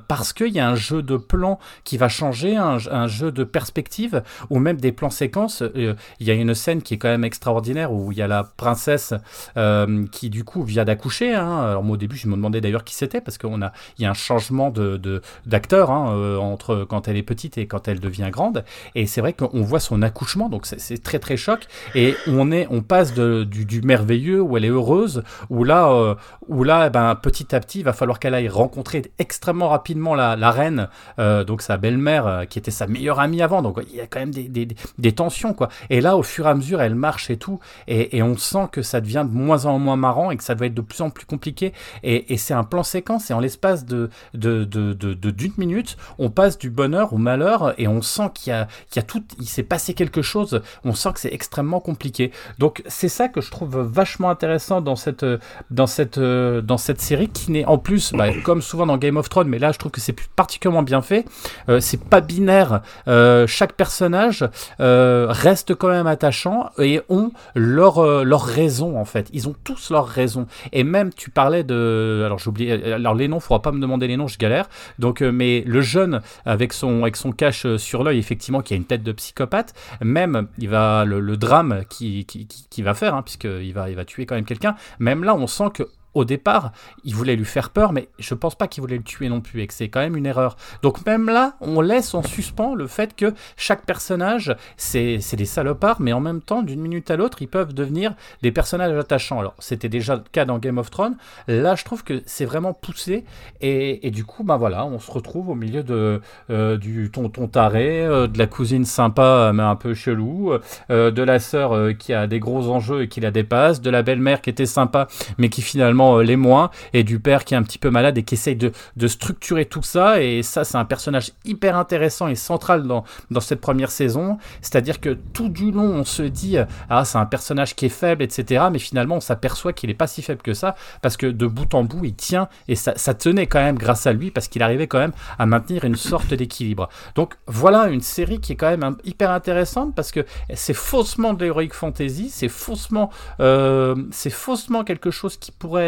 parce 0.06 0.32
qu'il 0.32 0.52
y 0.52 0.60
a 0.60 0.68
un 0.68 0.74
jeu 0.74 1.02
de 1.02 1.16
plans 1.16 1.58
qui 1.84 1.96
va 1.96 2.08
changer, 2.08 2.56
un, 2.56 3.06
jeu 3.06 3.32
de 3.32 3.42
perspective 3.42 4.22
ou 4.50 4.58
même 4.58 4.76
des 4.76 4.92
plans 4.92 5.10
séquences. 5.10 5.62
Il 5.74 5.96
y 6.20 6.30
a 6.30 6.34
une 6.34 6.54
scène 6.54 6.82
qui 6.82 6.94
est 6.94 6.98
quand 6.98 7.08
même 7.08 7.24
extraordinaire 7.24 7.92
où 7.92 8.12
il 8.12 8.18
y 8.18 8.22
a 8.22 8.28
la 8.28 8.44
princesse 8.44 9.14
euh, 9.56 9.79
qui 10.10 10.30
du 10.30 10.44
coup 10.44 10.62
vient 10.62 10.84
d'accoucher. 10.84 11.34
Hein. 11.34 11.60
Alors 11.60 11.82
moi 11.82 11.94
au 11.94 11.96
début 11.96 12.16
je 12.16 12.28
me 12.28 12.34
demandais 12.34 12.60
d'ailleurs 12.60 12.84
qui 12.84 12.94
c'était 12.94 13.20
parce 13.20 13.38
qu'il 13.38 13.62
a 13.62 13.72
il 13.98 14.02
y 14.02 14.06
a 14.06 14.10
un 14.10 14.14
changement 14.14 14.70
de 14.70 15.22
d'acteur 15.46 15.90
hein, 15.90 16.12
euh, 16.14 16.36
entre 16.38 16.84
quand 16.88 17.08
elle 17.08 17.16
est 17.16 17.22
petite 17.22 17.58
et 17.58 17.66
quand 17.66 17.88
elle 17.88 18.00
devient 18.00 18.28
grande. 18.30 18.64
Et 18.94 19.06
c'est 19.06 19.20
vrai 19.20 19.32
qu'on 19.32 19.62
voit 19.62 19.80
son 19.80 20.02
accouchement 20.02 20.48
donc 20.48 20.66
c'est 20.66 21.02
très 21.02 21.18
très 21.18 21.36
choc 21.36 21.66
et 21.94 22.14
on 22.26 22.52
est 22.52 22.66
on 22.70 22.82
passe 22.82 23.14
du, 23.14 23.64
du, 23.64 23.82
merveilleux 23.82 24.40
où 24.40 24.56
elle 24.56 24.64
est 24.64 24.70
heureuse 24.70 25.22
où 25.48 25.64
là 25.64 25.90
euh, 25.90 26.14
où 26.48 26.64
là 26.64 26.86
eh 26.86 26.90
ben 26.90 27.14
petit 27.14 27.54
à 27.54 27.60
petit 27.60 27.80
il 27.80 27.84
va 27.84 27.92
falloir 27.92 28.18
qu'elle 28.18 28.34
aille 28.34 28.48
rencontrer 28.48 29.02
extrêmement 29.18 29.68
rapidement 29.68 30.14
la, 30.14 30.36
la 30.36 30.50
reine 30.50 30.88
donc 31.18 31.62
sa 31.62 31.76
belle-mère 31.76 32.44
qui 32.48 32.58
était 32.58 32.70
sa 32.70 32.86
meilleure 32.86 33.20
amie 33.20 33.42
avant 33.42 33.62
donc 33.62 33.80
il 33.90 33.96
y 33.96 34.00
a 34.00 34.06
quand 34.06 34.20
même 34.20 34.32
des, 34.32 34.48
des, 34.48 35.12
tensions 35.12 35.54
quoi. 35.54 35.68
Et 35.88 36.00
là 36.00 36.16
au 36.16 36.22
fur 36.22 36.46
et 36.46 36.50
à 36.50 36.54
mesure 36.54 36.80
elle 36.80 36.94
marche 36.94 37.30
et 37.30 37.36
tout 37.36 37.58
et, 37.86 38.16
et 38.16 38.22
on 38.22 38.36
sent 38.36 38.68
que 38.72 38.82
ça 38.82 39.00
devient 39.00 39.26
de 39.28 39.34
moins 39.34 39.66
en 39.66 39.69
moins 39.78 39.96
marrant 39.96 40.30
et 40.30 40.36
que 40.36 40.44
ça 40.44 40.54
doit 40.54 40.66
être 40.66 40.74
de 40.74 40.80
plus 40.80 41.00
en 41.00 41.10
plus 41.10 41.26
compliqué. 41.26 41.72
Et, 42.02 42.36
c'est 42.36 42.54
un 42.54 42.64
plan 42.64 42.82
séquence 42.82 43.30
et 43.30 43.34
en 43.34 43.40
l'espace 43.40 43.84
de, 43.84 44.10
d'une 44.34 45.52
minute, 45.58 45.96
on 46.18 46.30
passe 46.30 46.58
du 46.58 46.70
bonheur 46.70 47.12
au 47.12 47.18
malheur 47.18 47.74
et 47.78 47.86
on 47.86 48.02
sent 48.02 48.30
qu'il 48.34 48.50
y 48.50 48.56
a, 48.56 48.66
qu'il 48.88 48.96
y 48.96 49.04
a 49.04 49.06
tout, 49.06 49.22
il 49.38 49.46
s'est 49.46 49.62
passé 49.62 49.94
quelque 49.94 50.22
chose. 50.22 50.62
On 50.84 50.94
sent 50.94 51.10
que 51.14 51.20
c'est 51.20 51.34
extrêmement 51.34 51.80
compliqué. 51.80 52.32
Donc 52.58 52.82
c'est 52.86 53.08
ça 53.08 53.28
que 53.28 53.40
je 53.40 53.50
trouve 53.50 53.78
vachement 53.78 54.30
intéressant 54.30 54.80
dans 54.80 54.96
cette, 54.96 55.26
dans 55.70 55.86
cette, 55.86 56.18
dans 56.18 56.78
cette 56.78 57.00
série 57.00 57.28
qui 57.28 57.52
n'est 57.52 57.64
en 57.64 57.78
plus, 57.78 58.12
bah, 58.12 58.28
comme 58.44 58.62
souvent 58.62 58.86
dans 58.86 58.96
Game 58.96 59.16
of 59.16 59.28
Thrones, 59.28 59.48
mais 59.48 59.58
là 59.58 59.72
je 59.72 59.78
trouve 59.78 59.92
que 59.92 60.00
c'est 60.00 60.16
particulièrement 60.36 60.82
bien 60.82 61.02
fait. 61.02 61.24
Euh, 61.68 61.80
c'est 61.80 62.02
pas 62.02 62.20
binaire. 62.20 62.82
Euh, 63.08 63.46
chaque 63.46 63.72
personnage 63.74 64.48
euh, 64.80 65.26
reste 65.28 65.74
quand 65.74 65.88
même 65.88 66.06
attachant 66.06 66.70
et 66.78 67.00
ont 67.08 67.32
leur, 67.54 68.24
leur 68.24 68.42
raison 68.42 68.98
en 68.98 69.04
fait. 69.04 69.28
Ils 69.32 69.48
ont 69.48 69.54
tous 69.64 69.90
leurs 69.90 70.06
raisons. 70.06 70.46
Et 70.72 70.84
même, 70.84 71.12
tu 71.12 71.30
parlais 71.30 71.64
de. 71.64 72.22
Alors, 72.24 72.38
j'ai 72.38 72.48
oublié. 72.48 72.92
Alors, 72.92 73.14
les 73.14 73.28
noms, 73.28 73.38
il 73.38 73.42
faudra 73.42 73.62
pas 73.62 73.72
me 73.72 73.80
demander 73.80 74.06
les 74.06 74.16
noms, 74.16 74.28
je 74.28 74.38
galère. 74.38 74.68
Donc, 74.98 75.22
euh, 75.22 75.30
mais 75.30 75.62
le 75.66 75.80
jeune, 75.80 76.20
avec 76.44 76.72
son, 76.72 77.02
avec 77.02 77.16
son 77.16 77.32
cache 77.32 77.66
euh, 77.66 77.78
sur 77.78 78.04
l'œil, 78.04 78.18
effectivement, 78.18 78.60
qui 78.62 78.74
a 78.74 78.76
une 78.76 78.84
tête 78.84 79.02
de 79.02 79.12
psychopathe, 79.12 79.74
même, 80.00 80.48
il 80.58 80.68
va. 80.68 81.04
Le, 81.04 81.36
drame 81.36 81.84
qui, 81.88 82.26
qui, 82.26 82.46
qui, 82.46 82.82
va 82.82 82.92
faire, 82.92 83.14
hein, 83.14 83.22
puisqu'il 83.22 83.72
va, 83.72 83.88
il 83.88 83.96
va 83.96 84.04
tuer 84.04 84.26
quand 84.26 84.34
même 84.34 84.44
quelqu'un, 84.44 84.74
même 84.98 85.24
là, 85.24 85.34
on 85.34 85.46
sent 85.46 85.70
que 85.72 85.88
au 86.14 86.24
départ, 86.24 86.72
il 87.04 87.14
voulait 87.14 87.36
lui 87.36 87.44
faire 87.44 87.70
peur, 87.70 87.92
mais 87.92 88.08
je 88.18 88.34
pense 88.34 88.54
pas 88.54 88.68
qu'il 88.68 88.80
voulait 88.80 88.96
le 88.96 89.02
tuer 89.02 89.28
non 89.28 89.40
plus, 89.40 89.62
et 89.62 89.66
que 89.66 89.74
c'est 89.74 89.88
quand 89.88 90.00
même 90.00 90.16
une 90.16 90.26
erreur. 90.26 90.56
Donc 90.82 91.04
même 91.06 91.26
là, 91.26 91.54
on 91.60 91.80
laisse 91.80 92.14
en 92.14 92.22
suspens 92.22 92.74
le 92.74 92.86
fait 92.86 93.14
que 93.14 93.34
chaque 93.56 93.84
personnage, 93.84 94.56
c'est 94.76 95.18
des 95.36 95.44
salopards, 95.44 96.00
mais 96.00 96.12
en 96.12 96.20
même 96.20 96.40
temps, 96.40 96.62
d'une 96.62 96.80
minute 96.80 97.10
à 97.10 97.16
l'autre, 97.16 97.42
ils 97.42 97.48
peuvent 97.48 97.74
devenir 97.74 98.14
des 98.42 98.52
personnages 98.52 98.96
attachants. 98.96 99.38
Alors 99.38 99.54
c'était 99.58 99.88
déjà 99.88 100.16
le 100.16 100.22
cas 100.32 100.44
dans 100.44 100.58
Game 100.58 100.78
of 100.78 100.90
Thrones. 100.90 101.16
Là, 101.46 101.74
je 101.74 101.84
trouve 101.84 102.04
que 102.04 102.22
c'est 102.26 102.44
vraiment 102.44 102.72
poussé, 102.72 103.24
et, 103.60 104.10
du 104.10 104.24
coup, 104.24 104.42
bah 104.42 104.56
voilà, 104.56 104.84
on 104.84 104.98
se 104.98 105.10
retrouve 105.10 105.48
au 105.50 105.54
milieu 105.54 105.82
de 105.82 106.20
euh, 106.50 106.76
du 106.76 107.10
tonton 107.10 107.46
taré, 107.46 108.04
euh, 108.04 108.26
de 108.26 108.38
la 108.38 108.46
cousine 108.46 108.84
sympa 108.84 109.52
mais 109.54 109.62
un 109.62 109.76
peu 109.76 109.94
chelou, 109.94 110.52
euh, 110.90 111.10
de 111.10 111.22
la 111.22 111.38
sœur 111.38 111.96
qui 111.98 112.12
a 112.12 112.26
des 112.26 112.40
gros 112.40 112.68
enjeux 112.68 113.02
et 113.02 113.08
qui 113.08 113.20
la 113.20 113.30
dépasse, 113.30 113.80
de 113.80 113.90
la 113.90 114.02
belle-mère 114.02 114.40
qui 114.40 114.50
était 114.50 114.66
sympa, 114.66 115.08
mais 115.38 115.48
qui 115.48 115.62
finalement 115.62 115.99
euh, 116.00 116.22
les 116.22 116.36
moins, 116.36 116.70
et 116.92 117.04
du 117.04 117.20
père 117.20 117.44
qui 117.44 117.54
est 117.54 117.56
un 117.56 117.62
petit 117.62 117.78
peu 117.78 117.90
malade 117.90 118.18
et 118.18 118.22
qui 118.22 118.34
essaye 118.34 118.56
de, 118.56 118.72
structurer 119.06 119.64
tout 119.64 119.82
ça. 119.82 120.22
Et 120.22 120.42
ça, 120.42 120.64
c'est 120.64 120.78
un 120.78 120.84
personnage 120.84 121.32
hyper 121.44 121.76
intéressant 121.76 122.28
et 122.28 122.34
central 122.34 122.86
dans, 122.86 123.04
dans 123.30 123.40
cette 123.40 123.60
première 123.60 123.90
saison. 123.90 124.38
C'est-à-dire 124.62 125.00
que 125.00 125.16
tout 125.32 125.48
du 125.48 125.70
long, 125.70 125.90
on 125.94 126.04
se 126.04 126.22
dit, 126.22 126.56
ah, 126.88 127.04
c'est 127.04 127.18
un 127.18 127.26
personnage 127.26 127.74
qui 127.74 127.86
est 127.86 127.90
faible, 127.90 128.22
etc. 128.22 128.64
Mais 128.72 128.78
finalement, 128.78 129.16
on 129.16 129.20
s'aperçoit 129.20 129.72
qu'il 129.72 129.88
n'est 129.88 129.94
pas 129.94 130.06
si 130.06 130.22
faible 130.22 130.42
que 130.42 130.54
ça, 130.54 130.74
parce 131.02 131.16
que 131.16 131.26
de 131.26 131.46
bout 131.46 131.74
en 131.74 131.84
bout, 131.84 132.04
il 132.04 132.14
tient, 132.14 132.48
et 132.68 132.76
ça, 132.76 132.92
tenait 133.14 133.46
quand 133.46 133.60
même 133.60 133.76
grâce 133.76 134.06
à 134.06 134.12
lui, 134.12 134.30
parce 134.30 134.48
qu'il 134.48 134.62
arrivait 134.62 134.86
quand 134.86 134.98
même 134.98 135.12
à 135.38 135.46
maintenir 135.46 135.84
une 135.84 135.96
sorte 135.96 136.32
d'équilibre. 136.34 136.88
Donc 137.14 137.34
voilà 137.46 137.88
une 137.88 138.00
série 138.00 138.40
qui 138.40 138.52
est 138.52 138.56
quand 138.56 138.76
même 138.76 138.96
hyper 139.04 139.30
intéressante, 139.30 139.94
parce 139.94 140.12
que 140.12 140.24
c'est 140.54 140.74
faussement 140.74 141.34
de 141.34 141.44
l'heroic 141.44 141.70
fantasy, 141.72 142.30
c'est 142.30 142.48
faussement, 142.48 143.10
euh, 143.40 143.94
c'est 144.10 144.30
faussement 144.30 144.84
quelque 144.84 145.10
chose 145.10 145.36
qui 145.36 145.52
pourrait 145.52 145.86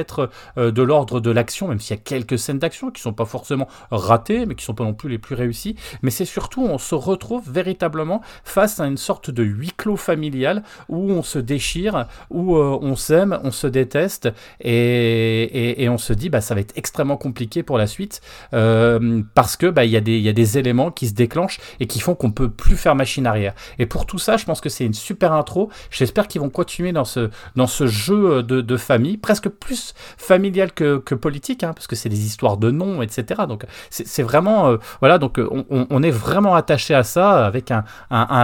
euh, 0.59 0.71
de 0.71 0.83
l'ordre 0.83 1.21
de 1.21 1.31
l'action, 1.31 1.69
même 1.69 1.81
s'il 1.81 1.97
y 1.97 1.99
a 1.99 2.03
quelques 2.03 2.39
scènes 2.39 2.59
d'action 2.59 2.91
qui 2.91 3.03
sont 3.03 3.13
pas 3.13 3.25
forcément 3.25 3.69
ratées, 3.91 4.47
mais 4.47 4.55
qui 4.55 4.65
sont 4.65 4.75
pas 4.75 4.85
non 4.85 4.95
plus 4.95 5.09
les 5.09 5.19
plus 5.19 5.35
réussies. 5.35 5.77
Mais 6.03 6.11
c'est 6.11 6.25
surtout, 6.25 6.63
on 6.63 6.79
se 6.79 6.95
retrouve 6.95 7.51
véritablement 7.51 8.21
face 8.45 8.81
à 8.81 8.87
une 8.87 8.97
sorte 8.97 9.31
de 9.31 9.43
huis 9.43 9.73
clos 9.77 9.97
familial 9.97 10.63
où 10.89 11.11
on 11.11 11.23
se 11.23 11.39
déchire, 11.39 12.07
où 12.31 12.57
euh, 12.57 12.79
on 12.81 12.97
s'aime, 12.97 13.39
on 13.45 13.51
se 13.51 13.67
déteste, 13.67 14.29
et, 14.61 15.89
on 15.89 15.99
se 15.99 16.13
dit, 16.13 16.31
bah, 16.31 16.41
ça 16.41 16.55
va 16.55 16.61
être 16.61 16.73
extrêmement 16.77 17.17
compliqué 17.17 17.63
pour 17.63 17.77
la 17.79 17.87
suite, 17.87 18.21
euh, 18.55 19.23
parce 19.35 19.57
que 19.57 19.67
bah, 19.67 19.85
il 19.85 19.91
y, 19.91 19.97
a 19.97 20.01
des, 20.01 20.59
éléments 20.59 20.91
qui 20.91 21.09
se 21.09 21.15
déclenchent 21.15 21.61
et 21.81 21.87
qui 21.87 22.01
font 22.01 22.15
qu'on 22.15 22.31
peut 22.31 22.51
plus 22.51 22.77
faire 22.77 22.95
machine 22.95 23.27
arrière. 23.27 23.55
Et 23.79 23.87
pour 23.87 24.07
tout 24.07 24.19
ça, 24.19 24.37
je 24.37 24.45
pense 24.45 24.61
que 24.61 24.69
c'est 24.69 24.85
une 24.85 24.95
super 24.95 25.33
intro. 25.33 25.71
J'espère 25.91 26.29
qu'ils 26.29 26.41
vont 26.41 26.51
continuer 26.51 26.93
dans 26.93 27.05
ce, 27.05 27.31
dans 27.57 27.67
ce 27.67 27.87
jeu 27.87 28.43
de 28.43 28.77
famille, 28.77 29.17
presque 29.17 29.49
plus 29.49 29.92
familial 30.17 30.73
que, 30.73 30.99
politique, 31.15 31.65
hein, 31.65 31.73
parce 31.75 31.87
que 31.87 31.97
c'est 31.97 32.09
des 32.09 32.27
histoires 32.27 32.57
de 32.57 32.71
noms, 32.71 33.03
etc. 33.03 33.43
Donc 33.49 33.65
c'est 33.91 34.23
vraiment, 34.23 34.69
euh, 34.69 34.77
voilà, 35.01 35.19
donc 35.19 35.39
euh, 35.39 35.65
on, 35.71 36.03
est 36.03 36.11
vraiment 36.11 36.55
attaché 36.55 36.95
à 36.95 37.03
ça 37.03 37.47
avec 37.47 37.71
un, 37.71 37.85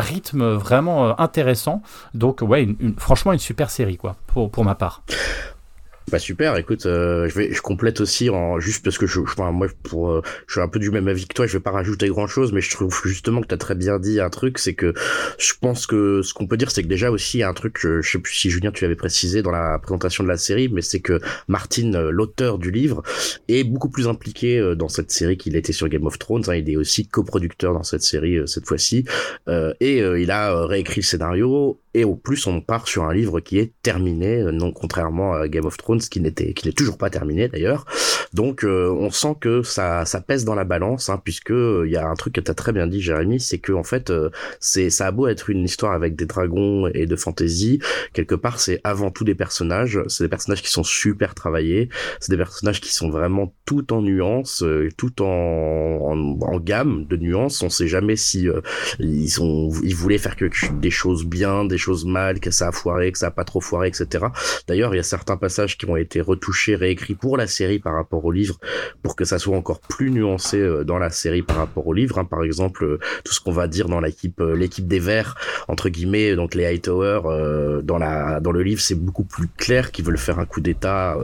rythme 0.00 0.52
vraiment 0.52 1.08
euh, 1.08 1.12
intéressant. 1.18 1.82
Donc 2.14 2.40
ouais, 2.42 2.68
franchement 2.98 3.32
une 3.32 3.38
super 3.38 3.70
série 3.70 3.96
quoi, 3.96 4.16
pour, 4.26 4.50
pour 4.50 4.64
ma 4.64 4.74
part. 4.74 5.02
Bah 6.10 6.18
super, 6.18 6.56
écoute, 6.56 6.86
euh, 6.86 7.28
je 7.28 7.34
vais, 7.34 7.52
je 7.52 7.60
complète 7.60 8.00
aussi 8.00 8.30
en 8.30 8.58
juste 8.60 8.82
parce 8.82 8.96
que 8.96 9.06
je, 9.06 9.20
enfin, 9.20 9.52
moi 9.52 9.66
pour, 9.82 10.10
euh, 10.10 10.22
je 10.46 10.52
suis 10.52 10.60
un 10.62 10.68
peu 10.68 10.78
du 10.78 10.90
même 10.90 11.06
avis 11.06 11.26
que 11.26 11.34
toi, 11.34 11.46
je 11.46 11.52
vais 11.52 11.62
pas 11.62 11.70
rajouter 11.70 12.08
grand 12.08 12.26
chose, 12.26 12.52
mais 12.52 12.62
je 12.62 12.70
trouve 12.70 12.98
justement 13.04 13.42
que 13.42 13.46
t'as 13.46 13.58
très 13.58 13.74
bien 13.74 13.98
dit 13.98 14.18
un 14.18 14.30
truc, 14.30 14.58
c'est 14.58 14.72
que 14.72 14.94
je 15.38 15.52
pense 15.60 15.86
que 15.86 16.22
ce 16.22 16.32
qu'on 16.32 16.46
peut 16.46 16.56
dire, 16.56 16.70
c'est 16.70 16.82
que 16.82 16.88
déjà 16.88 17.10
aussi 17.10 17.38
il 17.38 17.40
y 17.40 17.42
a 17.42 17.48
un 17.48 17.52
truc, 17.54 17.76
je, 17.78 18.00
je 18.00 18.10
sais 18.10 18.18
plus 18.18 18.32
si 18.32 18.48
Julien 18.48 18.70
tu 18.72 18.84
l'avais 18.84 18.96
précisé 18.96 19.42
dans 19.42 19.50
la 19.50 19.78
présentation 19.78 20.24
de 20.24 20.28
la 20.28 20.38
série, 20.38 20.70
mais 20.70 20.80
c'est 20.80 21.00
que 21.00 21.20
Martin, 21.46 21.92
euh, 21.92 22.10
l'auteur 22.10 22.58
du 22.58 22.70
livre, 22.70 23.02
est 23.48 23.64
beaucoup 23.64 23.90
plus 23.90 24.08
impliqué 24.08 24.74
dans 24.76 24.88
cette 24.88 25.10
série 25.10 25.36
qu'il 25.36 25.56
était 25.56 25.72
sur 25.72 25.88
Game 25.88 26.06
of 26.06 26.18
Thrones. 26.18 26.44
Hein, 26.48 26.54
il 26.54 26.70
est 26.70 26.76
aussi 26.76 27.06
coproducteur 27.06 27.74
dans 27.74 27.82
cette 27.82 28.02
série 28.02 28.38
cette 28.46 28.66
fois-ci, 28.66 29.04
et 29.80 29.98
il 29.98 30.30
a 30.30 30.66
réécrit 30.66 31.00
le 31.00 31.06
scénario 31.06 31.78
et 31.98 32.04
au 32.04 32.14
plus 32.14 32.46
on 32.46 32.60
part 32.60 32.86
sur 32.86 33.04
un 33.04 33.12
livre 33.12 33.40
qui 33.40 33.58
est 33.58 33.72
terminé, 33.82 34.42
non 34.52 34.72
contrairement 34.72 35.34
à 35.34 35.48
Game 35.48 35.66
of 35.66 35.76
Thrones 35.76 36.00
qui 36.00 36.20
n'était 36.20 36.54
qui 36.54 36.66
n'est 36.66 36.72
toujours 36.72 36.98
pas 36.98 37.10
terminé 37.10 37.48
d'ailleurs. 37.48 37.84
Donc 38.34 38.64
euh, 38.64 38.90
on 38.90 39.10
sent 39.10 39.36
que 39.40 39.62
ça 39.62 40.04
ça 40.04 40.20
pèse 40.20 40.44
dans 40.44 40.54
la 40.54 40.64
balance 40.64 41.08
hein, 41.08 41.20
puisque 41.22 41.50
euh, 41.50 41.84
il 41.86 41.92
y 41.92 41.96
a 41.96 42.06
un 42.06 42.14
truc 42.14 42.34
que 42.34 42.40
tu 42.40 42.50
as 42.50 42.54
très 42.54 42.72
bien 42.72 42.86
dit 42.86 43.00
Jérémy, 43.00 43.40
c'est 43.40 43.58
que 43.58 43.72
en 43.72 43.82
fait 43.82 44.10
euh, 44.10 44.30
c'est 44.60 44.90
ça 44.90 45.06
a 45.06 45.10
beau 45.10 45.26
être 45.26 45.50
une 45.50 45.64
histoire 45.64 45.92
avec 45.92 46.16
des 46.16 46.26
dragons 46.26 46.88
et 46.88 47.06
de 47.06 47.16
fantasy, 47.16 47.80
quelque 48.12 48.34
part 48.34 48.60
c'est 48.60 48.80
avant 48.84 49.10
tout 49.10 49.24
des 49.24 49.34
personnages, 49.34 50.00
c'est 50.08 50.24
des 50.24 50.28
personnages 50.28 50.62
qui 50.62 50.70
sont 50.70 50.84
super 50.84 51.34
travaillés, 51.34 51.88
c'est 52.20 52.30
des 52.30 52.36
personnages 52.36 52.80
qui 52.80 52.92
sont 52.92 53.10
vraiment 53.10 53.54
tout 53.64 53.92
en 53.92 54.02
nuances, 54.02 54.64
tout 54.96 55.22
en, 55.22 55.26
en, 56.40 56.58
gamme 56.60 57.06
de 57.06 57.16
nuances, 57.16 57.62
on 57.62 57.70
sait 57.70 57.88
jamais 57.88 58.16
si 58.16 58.48
ils 58.98 59.28
sont 59.28 59.70
ils 59.82 59.94
voulaient 59.94 60.18
faire 60.18 60.36
que 60.36 60.46
des 60.80 60.90
choses 60.90 61.24
bien, 61.24 61.64
des 61.64 61.78
choses 61.78 62.04
mal, 62.04 62.40
que 62.40 62.50
ça 62.50 62.68
a 62.68 62.72
foiré, 62.72 63.12
que 63.12 63.18
ça 63.18 63.28
a 63.28 63.30
pas 63.30 63.44
trop 63.44 63.60
foiré, 63.60 63.88
etc. 63.88 64.26
D'ailleurs, 64.66 64.94
il 64.94 64.96
y 64.96 65.00
a 65.00 65.04
certains 65.04 65.36
passages 65.36 65.78
qui 65.78 65.86
ont 65.88 65.96
été 65.96 66.20
retouchés, 66.20 66.76
réécrits 66.76 67.14
pour 67.14 67.36
la 67.36 67.46
série 67.46 67.78
par 67.78 67.94
rapport 67.94 68.17
au 68.24 68.32
livre, 68.32 68.58
pour 69.02 69.16
que 69.16 69.24
ça 69.24 69.38
soit 69.38 69.56
encore 69.56 69.80
plus 69.80 70.10
nuancé 70.10 70.58
euh, 70.58 70.84
dans 70.84 70.98
la 70.98 71.10
série 71.10 71.42
par 71.42 71.56
rapport 71.56 71.86
au 71.86 71.92
livre. 71.92 72.18
Hein. 72.18 72.24
Par 72.24 72.42
exemple, 72.42 72.84
euh, 72.84 72.98
tout 73.24 73.32
ce 73.32 73.40
qu'on 73.40 73.52
va 73.52 73.68
dire 73.68 73.88
dans 73.88 74.00
l'équipe, 74.00 74.40
euh, 74.40 74.54
l'équipe 74.54 74.86
des 74.86 74.98
Verts 74.98 75.36
entre 75.68 75.88
guillemets, 75.88 76.34
donc 76.34 76.54
les 76.54 76.64
Hightower, 76.64 77.20
dans 77.82 77.98
la 77.98 78.40
dans 78.40 78.52
le 78.52 78.62
livre, 78.62 78.80
c'est 78.80 78.94
beaucoup 78.94 79.24
plus 79.24 79.48
clair 79.48 79.92
qu'ils 79.92 80.04
veulent 80.04 80.18
faire 80.18 80.38
un 80.38 80.46
coup 80.46 80.60
d'État 80.60 81.16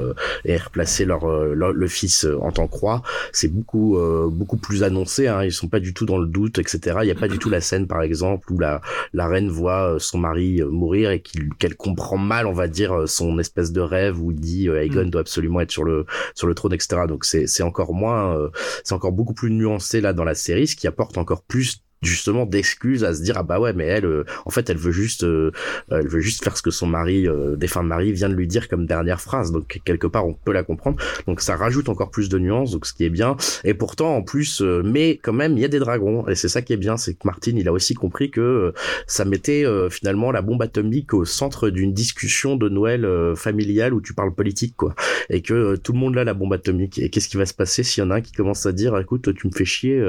et 0.45 0.57
replacer 0.57 1.05
leur, 1.05 1.27
le 1.27 1.89
fils 1.89 2.27
en 2.41 2.53
tant 2.53 2.67
que 2.67 2.77
roi. 2.77 3.03
C'est 3.33 3.49
beaucoup 3.49 3.99
beaucoup 4.31 4.57
plus 4.57 4.83
annoncé. 4.83 5.29
Hein. 5.29 5.45
Ils 5.45 5.53
sont 5.53 5.69
pas 5.69 5.81
du 5.81 5.95
tout 5.95 6.05
dans 6.05 6.19
le 6.19 6.27
doute, 6.27 6.59
etc. 6.59 6.99
Il 7.03 7.09
y 7.09 7.11
a 7.11 7.15
pas 7.15 7.29
du 7.29 7.39
tout 7.39 7.49
la 7.49 7.61
scène, 7.61 7.87
par 7.87 8.03
exemple, 8.03 8.53
où 8.53 8.59
la 8.59 8.81
la 9.13 9.27
reine 9.27 9.49
voit 9.49 9.97
son 9.99 10.19
mari 10.19 10.63
mourir 10.63 11.11
et 11.11 11.23
qu'elle 11.59 11.77
comprend 11.77 12.19
mal, 12.19 12.47
on 12.47 12.53
va 12.53 12.69
dire, 12.69 13.09
son 13.09 13.39
espèce 13.39 13.73
de 13.73 13.81
rêve 13.81 14.21
où 14.21 14.31
il 14.31 14.41
dit 14.41 14.69
euh, 14.69 14.83
Aegon 14.83 15.07
mm. 15.07 15.11
doit 15.11 15.21
absolument 15.21 15.61
être 15.61 15.71
sur 15.71 15.85
le 15.85 16.07
sur 16.35 16.47
le 16.47 16.55
trône, 16.55 16.73
etc. 16.73 16.84
Donc 17.07 17.25
c'est 17.25 17.63
encore 17.63 17.95
moins, 17.95 18.37
euh, 18.37 18.51
c'est 18.85 18.95
encore 18.95 19.13
beaucoup 19.13 19.35
plus 19.35 19.51
nuancé 19.51 20.01
là 20.01 20.13
dans 20.13 20.25
la 20.25 20.35
série, 20.35 20.67
ce 20.67 20.77
qui 20.77 20.87
apporte 20.87 21.19
encore 21.19 21.43
plus 21.43 21.83
justement 22.05 22.47
d'excuses 22.47 23.05
à 23.05 23.15
se 23.15 23.23
dire 23.23 23.37
ah 23.39 23.43
bah 23.43 23.61
ouais 23.61 23.73
mais 23.73 23.85
elle 23.85 24.07
euh, 24.07 24.25
en 24.45 24.51
fait 24.51 24.71
elle 24.71 24.77
veut 24.77 24.93
juste 24.93 25.25
euh, 25.25 25.51
elle 25.91 26.09
veut 26.09 26.21
juste 26.21 26.43
faire 26.43 26.57
ce 26.57 26.63
que 26.63 26.71
son 26.71 26.87
mari 26.87 27.27
euh, 27.29 27.57
défunt 27.57 27.83
mari 27.83 28.13
vient 28.13 28.29
de 28.29 28.35
lui 28.35 28.47
dire 28.47 28.69
comme 28.69 28.87
dernière 28.87 29.21
phrase. 29.21 29.53
Donc 29.53 29.81
quelque 29.85 30.07
part 30.07 30.27
on 30.27 30.35
peut 30.35 30.53
la 30.53 30.63
comprendre. 30.63 30.99
Donc 31.27 31.41
ça 31.41 31.57
rajoute 31.57 31.89
encore 31.89 32.11
plus 32.11 32.29
de 32.29 32.39
nuances 32.39 32.73
donc 32.73 32.87
ce 32.87 32.93
qui 32.93 33.05
est 33.05 33.11
bien. 33.11 33.37
Et 33.65 33.75
pourtant 33.75 34.17
en 34.17 34.23
plus 34.23 34.63
euh, 34.63 34.83
mais 34.85 35.19
quand 35.23 35.33
même 35.33 35.57
il 35.57 35.61
y 35.61 35.65
a 35.65 35.69
des 35.69 35.79
dragons. 35.79 36.27
Et 36.29 36.35
c'est 36.35 36.49
ça 36.49 36.63
qui 36.63 36.73
est 36.73 36.79
bien 36.79 36.97
c'est 36.97 37.15
que 37.15 37.25
Martin 37.25 37.53
il 37.57 37.69
a 37.69 37.73
aussi 37.73 37.95
compris 37.95 38.31
que 38.31 38.73
ça 39.07 39.25
mettait 39.25 39.65
finalement 39.91 40.33
la 40.33 40.43
bombe 40.43 40.63
atomique 40.63 41.15
au 41.15 41.25
centre 41.25 41.71
d'une 41.71 41.93
discussion 41.93 42.57
de 42.57 42.69
Noël 42.69 43.07
familiale 43.37 43.95
où 43.95 44.01
tu 44.01 44.15
parles 44.15 44.35
politique 44.35 44.77
quoi. 44.77 44.95
Et 45.31 45.43
que 45.43 45.77
tout 45.77 45.93
le 45.93 45.99
monde 45.99 46.17
a 46.19 46.25
la 46.25 46.35
bombe 46.35 46.53
atomique. 46.53 46.99
Et 46.99 47.11
qu'est-ce 47.11 47.29
qui 47.29 47.37
va 47.37 47.47
se 47.47 47.55
passer 47.55 47.83
s'il 47.83 48.03
y 48.03 48.07
en 48.07 48.11
a 48.11 48.17
un 48.17 48.21
qui 48.21 48.33
commence 48.33 48.67
à 48.67 48.73
dire 48.73 48.97
écoute 48.99 49.35
tu 49.35 49.47
me 49.47 49.53
fais 49.53 49.65
chier 49.65 50.03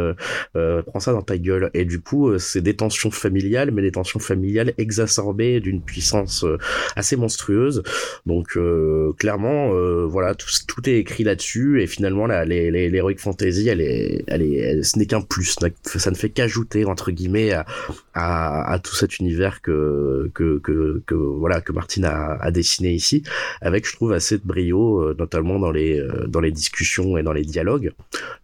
prends 0.53 0.99
ça 0.99 1.13
dans 1.13 1.21
ta 1.21 1.38
gueule 1.38 1.69
du 1.86 2.00
coup, 2.00 2.30
euh, 2.30 2.38
c'est 2.38 2.62
des 2.62 2.76
tensions 2.76 3.12
familiales, 3.12 3.71
mais 3.71 3.82
des 3.82 3.91
tensions 3.91 4.19
familiales 4.19 4.74
exacerbées 4.78 5.60
d'une 5.60 5.82
puissance 5.82 6.43
euh, 6.43 6.58
assez 6.95 7.15
monstrueuse. 7.15 7.84
Donc 8.26 8.58
euh, 8.58 9.13
clairement, 9.13 9.71
voilà, 10.08 10.36
tout, 10.36 10.50
tout, 10.67 10.89
est 10.89 10.98
écrit 10.98 11.24
là-dessus 11.24 11.82
et 11.82 11.88
finalement, 11.88 12.28
la, 12.28 12.45
les, 12.45 12.71
les, 12.71 13.15
fantasy, 13.17 13.69
elle 13.69 13.82
est, 13.82 14.24
elle 14.28 14.41
est, 14.41 14.84
ce 14.84 14.98
n'est 15.00 15.06
qu'un 15.06 15.21
plus. 15.21 15.56
Ça 15.86 16.12
ne 16.12 16.15
fait 16.15 16.30
qu'ajouter 16.30 16.86
entre 16.86 17.12
guillemets 17.12 17.52
à, 17.52 17.65
à, 18.13 18.80
tout 18.80 18.95
cet 18.95 19.19
univers 19.19 19.62
que 19.62 20.30
que 20.34 20.60
que, 20.60 21.02
que 21.06 21.15
voilà 21.15 21.62
que 21.62 21.71
Martin 21.71 22.04
a, 22.04 22.38
a, 22.41 22.52
dessiné 22.52 22.91
ici, 22.91 23.24
avec 23.62 23.88
je 23.88 23.95
trouve 23.95 24.13
assez 24.13 24.38
de 24.38 24.43
brio, 24.45 25.13
notamment 25.13 25.60
dans 25.60 25.71
les 25.71 26.02
dans 26.28 26.41
les 26.41 26.52
discussions 26.52 27.17
et 27.17 27.24
dans 27.24 27.34
les 27.34 27.43
dialogues. 27.43 27.91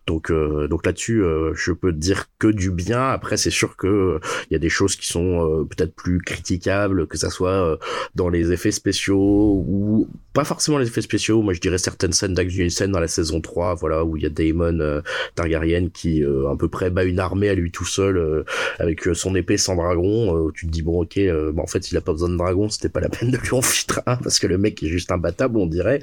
Donc 0.07 0.31
donc 0.31 0.85
là-dessus, 0.85 1.23
je 1.53 1.71
peux 1.71 1.91
dire 1.91 2.25
que 2.39 2.47
du 2.47 2.71
bien. 2.71 3.19
Après 3.21 3.37
c'est 3.37 3.51
sûr 3.51 3.77
que 3.77 3.87
il 3.87 3.91
euh, 3.91 4.19
y 4.49 4.55
a 4.55 4.59
des 4.59 4.69
choses 4.69 4.95
qui 4.95 5.05
sont 5.05 5.45
euh, 5.45 5.63
peut-être 5.63 5.93
plus 5.93 6.21
critiquables, 6.21 7.05
que 7.05 7.19
ça 7.19 7.29
soit 7.29 7.51
euh, 7.51 7.77
dans 8.15 8.29
les 8.29 8.51
effets 8.51 8.71
spéciaux 8.71 9.63
ou 9.67 10.07
pas 10.33 10.43
forcément 10.43 10.77
les 10.77 10.87
effets 10.87 11.01
spéciaux. 11.01 11.41
Moi, 11.41 11.53
je 11.53 11.59
dirais 11.59 11.77
certaines 11.77 12.13
scènes 12.13 12.33
d'action, 12.33 12.63
une 12.63 12.69
scène 12.69 12.91
dans 12.91 12.99
la 12.99 13.07
saison 13.07 13.41
3, 13.41 13.75
voilà, 13.75 14.03
où 14.03 14.17
il 14.17 14.23
y 14.23 14.25
a 14.25 14.29
Daemon 14.29 15.01
Targaryen 15.35 15.89
qui 15.93 16.23
à 16.23 16.55
peu 16.55 16.67
près 16.67 16.89
bat 16.89 17.03
une 17.03 17.19
armée 17.19 17.49
à 17.49 17.53
lui 17.53 17.71
tout 17.71 17.85
seul 17.85 18.45
avec 18.79 19.03
son 19.13 19.35
épée 19.35 19.57
sans 19.57 19.75
dragon. 19.75 20.49
tu 20.51 20.67
te 20.67 20.71
dis 20.71 20.81
bon, 20.81 21.01
ok, 21.01 21.19
bah, 21.53 21.61
en 21.61 21.67
fait, 21.67 21.91
il 21.91 21.97
a 21.97 22.01
pas 22.01 22.11
besoin 22.11 22.29
de 22.29 22.37
dragon, 22.37 22.69
c'était 22.69 22.89
pas 22.89 22.99
la 22.99 23.09
peine 23.09 23.31
de 23.31 23.37
lui 23.37 23.53
en 23.53 23.61
fitre 23.61 24.01
un 24.05 24.17
parce 24.17 24.39
que 24.39 24.47
le 24.47 24.57
mec 24.57 24.81
est 24.83 24.87
juste 24.87 25.11
imbattable, 25.11 25.57
on 25.57 25.67
dirait. 25.67 25.99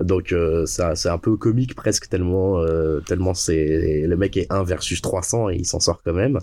Donc 0.00 0.34
ça, 0.66 0.94
c'est 0.94 1.08
un 1.08 1.18
peu 1.18 1.36
comique 1.36 1.74
presque 1.74 2.08
tellement, 2.08 2.64
tellement 3.06 3.34
c'est 3.34 4.04
le 4.06 4.16
mec 4.16 4.36
est 4.36 4.46
1 4.50 4.64
versus 4.64 5.00
300 5.00 5.50
et 5.50 5.56
il 5.56 5.66
s'en 5.66 5.80
sort 5.80 6.02
quand 6.04 6.12
même. 6.12 6.38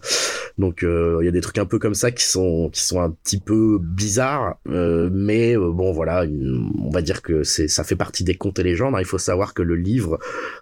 Donc 0.57 0.83
euh, 0.83 1.19
il 1.21 1.25
y 1.25 1.27
a 1.27 1.31
des 1.31 1.41
trucs 1.41 1.57
un 1.57 1.65
peu 1.65 1.79
comme 1.79 1.93
ça 1.93 2.11
qui 2.11 2.23
sont 2.23 2.69
qui 2.71 2.81
sont 2.83 3.01
un 3.01 3.11
petit 3.11 3.39
peu 3.39 3.79
bizarres, 3.79 4.57
euh, 4.69 5.09
mais 5.11 5.55
euh, 5.55 5.71
bon 5.71 5.91
voilà, 5.91 6.25
on 6.25 6.89
va 6.89 7.01
dire 7.01 7.21
que 7.21 7.26
c'est 7.43 7.67
ça 7.67 7.83
fait 7.83 7.95
partie 7.95 8.23
des 8.23 8.35
contes 8.35 8.59
et 8.59 8.63
légendes. 8.63 8.95
Hein. 8.95 8.99
Il 8.99 9.05
faut 9.05 9.17
savoir 9.17 9.53
que 9.53 9.61
le 9.61 9.75
livre 9.75 10.19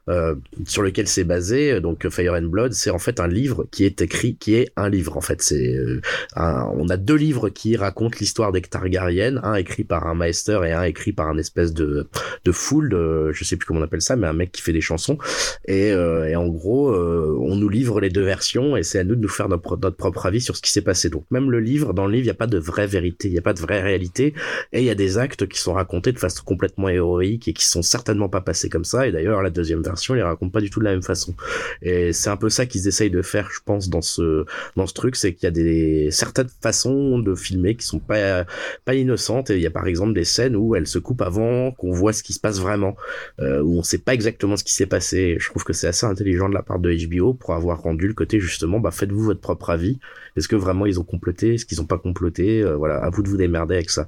euh, 0.10 0.36
sur 0.66 0.82
lequel 0.82 1.08
c'est 1.08 1.24
basé, 1.24 1.80
donc 1.82 2.08
Fire 2.10 2.34
and 2.34 2.48
Blood, 2.48 2.74
c'est 2.74 2.90
en 2.90 3.00
fait 3.00 3.20
un 3.20 3.28
livre 3.28 3.66
qui 3.72 3.86
est 3.86 4.02
écrit, 4.02 4.36
qui 4.36 4.56
est 4.56 4.72
un 4.76 4.90
livre 4.90 5.18
en 5.18 5.22
fait. 5.22 5.42
C'est 5.42 5.76
euh, 5.76 6.02
on 6.36 6.90
a 6.90 6.98
deux 6.98 7.16
livres 7.16 7.50
qui 7.50 7.76
racontent 7.76 8.18
l'histoire 8.20 8.52
des 8.52 8.62
Targaryen, 8.62 9.40
un 9.44 9.56
écrit 9.56 9.84
par 9.84 10.08
un 10.08 10.16
maester 10.16 10.60
et 10.66 10.72
un 10.72 10.84
écrit 10.84 11.14
par 11.14 11.28
un 11.28 11.38
espèce 11.38 11.74
de 11.74 12.08
de 12.44 12.52
fool, 12.52 12.90
de, 12.90 13.32
je 13.32 13.44
sais 13.44 13.56
plus 13.58 13.66
comment 13.66 13.80
on 13.80 13.84
appelle 13.84 14.02
ça, 14.02 14.16
mais 14.16 14.28
un 14.28 14.34
mec 14.34 14.52
qui 14.52 14.62
fait 14.62 14.74
des 14.74 14.82
chansons. 14.82 15.18
Et, 15.66 15.92
euh, 15.92 16.28
et 16.28 16.36
en 16.36 16.48
gros, 16.48 16.94
on 16.96 17.56
nous 17.56 17.70
livre 17.70 18.00
les 18.00 18.10
deux 18.10 18.24
versions 18.24 18.76
et 18.78 18.84
c'est 18.84 19.00
à 19.00 19.04
nous 19.04 19.16
de 19.16 19.22
nous 19.22 19.30
faire 19.30 19.50
notre, 19.50 19.78
notre 19.78 19.98
propre 19.98 20.26
avis 20.26 20.42
sur 20.42 20.56
ce 20.56 20.62
qui 20.62 20.72
s'est 20.72 20.82
passé. 20.82 21.10
Donc 21.10 21.26
même 21.32 21.52
le 21.52 21.60
livre, 21.60 21.94
dans 21.94 22.06
le 22.06 22.14
livre, 22.14 22.24
il 22.24 22.28
n'y 22.28 22.32
a 22.32 22.36
pas 22.36 22.48
de 22.48 22.58
vraie 22.58 22.88
vérité, 22.88 23.28
il 23.28 23.32
n'y 23.32 23.38
a 23.38 23.42
pas 23.42 23.54
de 23.54 23.62
vraie 23.62 23.82
réalité 23.82 24.34
et 24.72 24.80
il 24.80 24.86
y 24.86 24.90
a 24.90 24.96
des 24.96 25.18
actes 25.18 25.48
qui 25.48 25.60
sont 25.60 25.74
racontés 25.74 26.12
de 26.12 26.20
façon 26.20 26.44
complètement 26.56 26.88
héroïque 26.88 27.50
et 27.50 27.54
qui 27.54 27.66
sont 27.66 27.82
certainement 27.82 28.30
pas 28.30 28.40
passés 28.40 28.70
comme 28.70 28.86
ça. 28.86 29.08
Et 29.08 29.12
d'ailleurs, 29.12 29.42
la 29.42 29.50
deuxième 29.50 29.82
version, 29.82 30.14
les 30.14 30.24
raconte 30.24 30.54
pas 30.54 30.62
du 30.62 30.70
tout 30.70 30.80
de 30.80 30.86
la 30.86 30.92
même 30.92 31.04
façon. 31.04 31.34
Et 31.82 32.14
c'est 32.14 32.30
un 32.30 32.38
peu 32.38 32.50
ça 32.50 32.66
qu'ils 32.66 32.88
essayent 32.88 33.10
de 33.10 33.22
faire, 33.22 33.50
je 33.52 33.60
pense, 33.66 33.90
dans 33.90 34.02
ce 34.02 34.46
dans 34.78 34.88
ce 34.88 34.94
truc, 34.94 35.18
c'est 35.18 35.34
qu'il 35.34 35.44
y 35.44 35.48
a 35.48 35.52
des 35.52 36.10
certaines 36.12 36.48
façons 36.62 37.20
de 37.20 37.36
filmer 37.36 37.76
qui 37.76 37.86
sont 37.86 38.00
pas 38.00 38.46
pas 38.86 38.96
innocentes. 38.96 39.50
Et 39.50 39.58
il 39.58 39.62
y 39.62 39.68
a 39.68 39.72
par 39.72 39.88
exemple 39.88 40.14
des 40.14 40.24
scènes 40.24 40.56
où 40.56 40.76
elle 40.76 40.88
se 40.88 41.00
coupe 41.00 41.22
avant 41.22 41.72
qu'on 41.72 41.92
voit 41.92 42.14
ce 42.14 42.24
qui 42.24 42.34
se 42.34 42.40
passe 42.40 42.60
vraiment, 42.60 42.96
euh, 43.42 43.62
où 43.62 43.78
on 43.80 43.84
sait 43.84 43.98
pas 43.98 44.14
exactement 44.14 44.56
ce 44.56 44.64
qui 44.64 44.74
s'est 44.74 44.86
passé. 44.86 45.38
je 45.40 45.50
trouve 45.50 45.64
que 45.64 45.74
c'est 45.74 45.88
assez 45.88 46.06
intelligent 46.06 46.48
de 46.50 46.54
la 46.54 46.64
part 46.64 46.80
de 46.80 46.96
HBO 47.06 47.34
pour 47.34 47.54
avoir 47.54 47.82
rendu 47.82 48.08
le 48.08 48.14
côté 48.14 48.40
justement, 48.40 48.80
bah 48.80 48.92
faites-vous 48.92 49.24
votre 49.24 49.42
propre 49.42 49.70
avis. 49.70 50.00
Est-ce 50.38 50.48
que 50.48 50.56
vraiment 50.56 50.86
ils 50.86 51.00
ont 51.00 51.04
comploté? 51.04 51.56
Est-ce 51.56 51.66
qu'ils 51.66 51.82
ont 51.82 51.86
pas 51.86 51.98
comploté? 51.98 52.62
Euh, 52.62 52.76
Voilà, 52.76 52.98
à 52.98 53.10
vous 53.10 53.24
de 53.24 53.30
vous 53.30 53.38
démerder 53.38 53.76
avec 53.76 53.90
ça. 53.90 54.06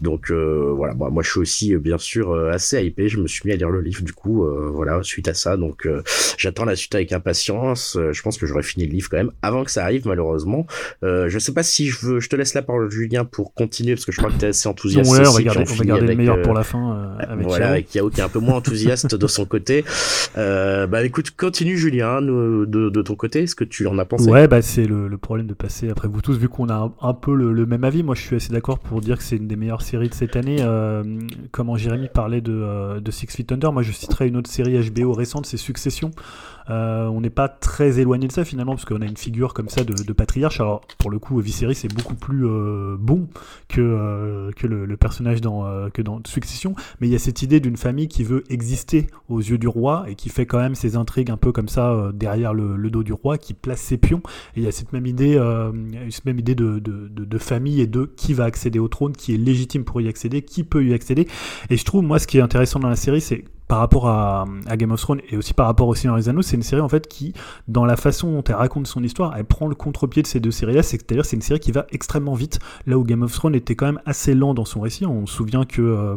Donc 0.00 0.30
euh, 0.30 0.72
voilà, 0.74 0.94
moi 0.94 1.22
je 1.22 1.30
suis 1.30 1.40
aussi 1.40 1.74
bien 1.84 1.98
sûr 1.98 2.34
assez 2.50 2.84
hypé. 2.84 3.08
Je 3.08 3.20
me 3.20 3.28
suis 3.28 3.42
mis 3.44 3.52
à 3.52 3.56
lire 3.56 3.70
le 3.70 3.80
livre 3.80 4.02
du 4.02 4.12
coup, 4.12 4.46
voilà, 4.72 5.00
suite 5.02 5.28
à 5.28 5.34
ça. 5.34 5.56
Donc 5.56 5.88
j'attends 6.38 6.64
la 6.64 6.76
suite 6.76 6.94
avec 6.94 7.12
impatience. 7.12 7.96
je 8.12 8.22
pense 8.22 8.38
que 8.38 8.46
j'aurais 8.46 8.62
fini 8.62 8.86
le 8.86 8.92
livre 8.92 9.08
quand 9.10 9.18
même 9.18 9.32
avant 9.42 9.64
que 9.64 9.70
ça 9.70 9.84
arrive 9.84 10.06
malheureusement. 10.06 10.66
je 11.02 11.38
sais 11.38 11.52
pas 11.52 11.62
si 11.62 11.86
je 11.88 12.06
veux, 12.06 12.20
je 12.20 12.28
te 12.28 12.36
laisse 12.36 12.54
la 12.54 12.62
parole 12.62 12.90
Julien 12.90 13.24
pour 13.24 13.54
continuer 13.54 13.94
parce 13.94 14.04
que 14.04 14.12
je 14.12 14.18
crois 14.18 14.30
que 14.30 14.38
tu 14.38 14.44
es 14.44 14.48
assez 14.48 14.68
enthousiaste. 14.68 15.10
Ouais, 15.10 15.26
on 15.26 15.32
va 15.32 15.42
garder, 15.42 15.64
on 15.70 15.74
va 15.74 15.84
garder 15.84 16.06
le 16.06 16.16
meilleur 16.16 16.42
pour 16.42 16.54
la 16.54 16.64
fin. 16.64 17.16
avec 17.20 17.46
voilà, 17.46 17.70
avec 17.70 17.94
Yao 17.94 18.10
qui 18.10 18.20
est 18.20 18.24
un 18.24 18.28
peu 18.28 18.40
moins 18.40 18.56
enthousiaste 18.56 19.14
de 19.14 19.26
son 19.26 19.44
côté. 19.44 19.84
bah 20.34 21.04
écoute, 21.04 21.30
continue 21.36 21.76
Julien 21.76 22.20
de, 22.22 22.64
de, 22.90 23.02
ton 23.02 23.14
côté. 23.14 23.42
Est-ce 23.42 23.54
que 23.54 23.64
tu 23.64 23.86
en 23.86 23.98
as 23.98 24.04
pensé? 24.04 24.30
Ouais, 24.30 24.48
bah 24.48 24.62
c'est 24.62 24.86
le, 24.86 25.08
le, 25.08 25.18
problème 25.18 25.46
de 25.46 25.54
passer 25.54 25.90
après 25.90 26.08
vous 26.08 26.20
tous, 26.20 26.36
vu 26.36 26.48
qu'on 26.48 26.68
a 26.68 26.92
un, 27.00 27.14
peu 27.14 27.34
le, 27.34 27.66
même 27.66 27.84
avis. 27.84 28.02
Moi, 28.02 28.14
je 28.14 28.22
suis 28.22 28.36
assez 28.36 28.52
d'accord 28.52 28.78
pour 28.78 29.00
dire 29.00 29.18
que 29.18 29.22
c'est 29.22 29.36
une 29.36 29.48
des 29.48 29.56
meilleures 29.56 29.82
séries 29.82 30.08
de 30.08 30.14
cette 30.14 30.36
année. 30.36 30.58
Euh, 30.60 31.02
comment 31.52 31.73
Jérémy 31.76 32.08
parlait 32.08 32.40
de, 32.40 32.52
euh, 32.52 33.00
de, 33.00 33.10
Six 33.10 33.26
Feet 33.28 33.52
Under, 33.52 33.72
moi 33.72 33.82
je 33.82 33.92
citerai 33.92 34.28
une 34.28 34.36
autre 34.36 34.50
série 34.50 34.78
HBO 34.90 35.12
récente, 35.12 35.46
c'est 35.46 35.56
Succession. 35.56 36.10
Euh, 36.70 37.06
on 37.06 37.20
n'est 37.20 37.30
pas 37.30 37.48
très 37.48 37.98
éloigné 38.00 38.26
de 38.26 38.32
ça 38.32 38.44
finalement, 38.44 38.72
parce 38.72 38.84
qu'on 38.84 39.02
a 39.02 39.06
une 39.06 39.16
figure 39.16 39.54
comme 39.54 39.68
ça 39.68 39.84
de, 39.84 40.12
patriarche. 40.12 40.60
Alors, 40.60 40.82
pour 40.98 41.10
le 41.10 41.18
coup, 41.18 41.38
Viserys 41.40 41.74
c'est 41.74 41.92
beaucoup 41.92 42.14
plus 42.14 42.46
euh, 42.46 42.96
bon 42.98 43.28
que, 43.68 43.80
euh, 43.80 44.50
que 44.56 44.66
le, 44.66 44.96
personnage 44.96 45.40
dans, 45.40 45.90
que 45.90 46.02
dans 46.02 46.20
Succession, 46.24 46.74
mais 47.00 47.08
il 47.08 47.12
y 47.12 47.16
a 47.16 47.18
cette 47.18 47.42
idée 47.42 47.60
d'une 47.60 47.76
famille 47.76 48.08
qui 48.08 48.24
veut 48.24 48.44
exister 48.48 49.08
aux 49.28 49.40
yeux 49.40 49.58
du 49.58 49.68
roi 49.68 50.04
et 50.08 50.14
qui 50.14 50.28
fait 50.28 50.46
quand 50.46 50.58
même 50.58 50.74
ses 50.74 50.96
intrigues 50.96 51.30
un 51.30 51.36
peu 51.36 51.52
comme 51.52 51.68
ça 51.68 52.10
derrière 52.14 52.54
le, 52.54 52.90
dos 52.90 53.02
du 53.02 53.12
roi, 53.12 53.38
qui 53.38 53.54
place 53.54 53.80
ses 53.80 53.98
pions. 53.98 54.22
Et 54.56 54.60
il 54.60 54.62
y 54.62 54.68
a 54.68 54.72
cette 54.72 54.92
même 54.92 55.06
idée, 55.06 55.34
cette 56.10 56.24
même 56.24 56.38
idée 56.38 56.54
de, 56.54 56.78
de, 56.78 57.38
famille 57.38 57.80
et 57.80 57.86
de 57.86 58.04
qui 58.16 58.32
va 58.32 58.44
accéder 58.44 58.78
au 58.78 58.88
trône, 58.88 59.12
qui 59.12 59.34
est 59.34 59.38
légitime 59.38 59.84
pour 59.84 60.00
y 60.00 60.08
accéder, 60.08 60.42
qui 60.42 60.64
peut 60.64 60.84
y 60.84 60.94
accéder. 60.94 61.26
Et 61.70 61.76
je 61.76 61.84
trouve, 61.84 62.02
moi, 62.04 62.18
ce 62.18 62.26
qui 62.26 62.38
est 62.38 62.42
intéressant 62.42 62.78
dans 62.78 62.88
la 62.88 62.96
série, 62.96 63.20
c'est 63.20 63.44
par 63.74 63.80
rapport 63.80 64.06
à, 64.06 64.46
Game 64.76 64.92
of 64.92 65.00
Thrones 65.00 65.20
et 65.30 65.36
aussi 65.36 65.52
par 65.52 65.66
rapport 65.66 65.88
au 65.88 65.96
Seigneur 65.96 66.16
des 66.16 66.28
Anneaux, 66.28 66.42
c'est 66.42 66.54
une 66.54 66.62
série 66.62 66.80
en 66.80 66.88
fait 66.88 67.08
qui, 67.08 67.32
dans 67.66 67.84
la 67.84 67.96
façon 67.96 68.30
dont 68.30 68.44
elle 68.44 68.54
raconte 68.54 68.86
son 68.86 69.02
histoire, 69.02 69.34
elle 69.36 69.46
prend 69.46 69.66
le 69.66 69.74
contre-pied 69.74 70.22
de 70.22 70.28
ces 70.28 70.38
deux 70.38 70.52
séries-là. 70.52 70.84
C'est-à-dire, 70.84 71.24
c'est 71.24 71.34
une 71.34 71.42
série 71.42 71.58
qui 71.58 71.72
va 71.72 71.84
extrêmement 71.90 72.34
vite. 72.34 72.60
Là 72.86 72.96
où 72.96 73.02
Game 73.02 73.24
of 73.24 73.32
Thrones 73.32 73.56
était 73.56 73.74
quand 73.74 73.86
même 73.86 74.00
assez 74.06 74.36
lent 74.36 74.54
dans 74.54 74.64
son 74.64 74.80
récit. 74.80 75.06
On 75.06 75.26
se 75.26 75.34
souvient 75.34 75.64
que 75.64 75.82
euh, 75.82 76.14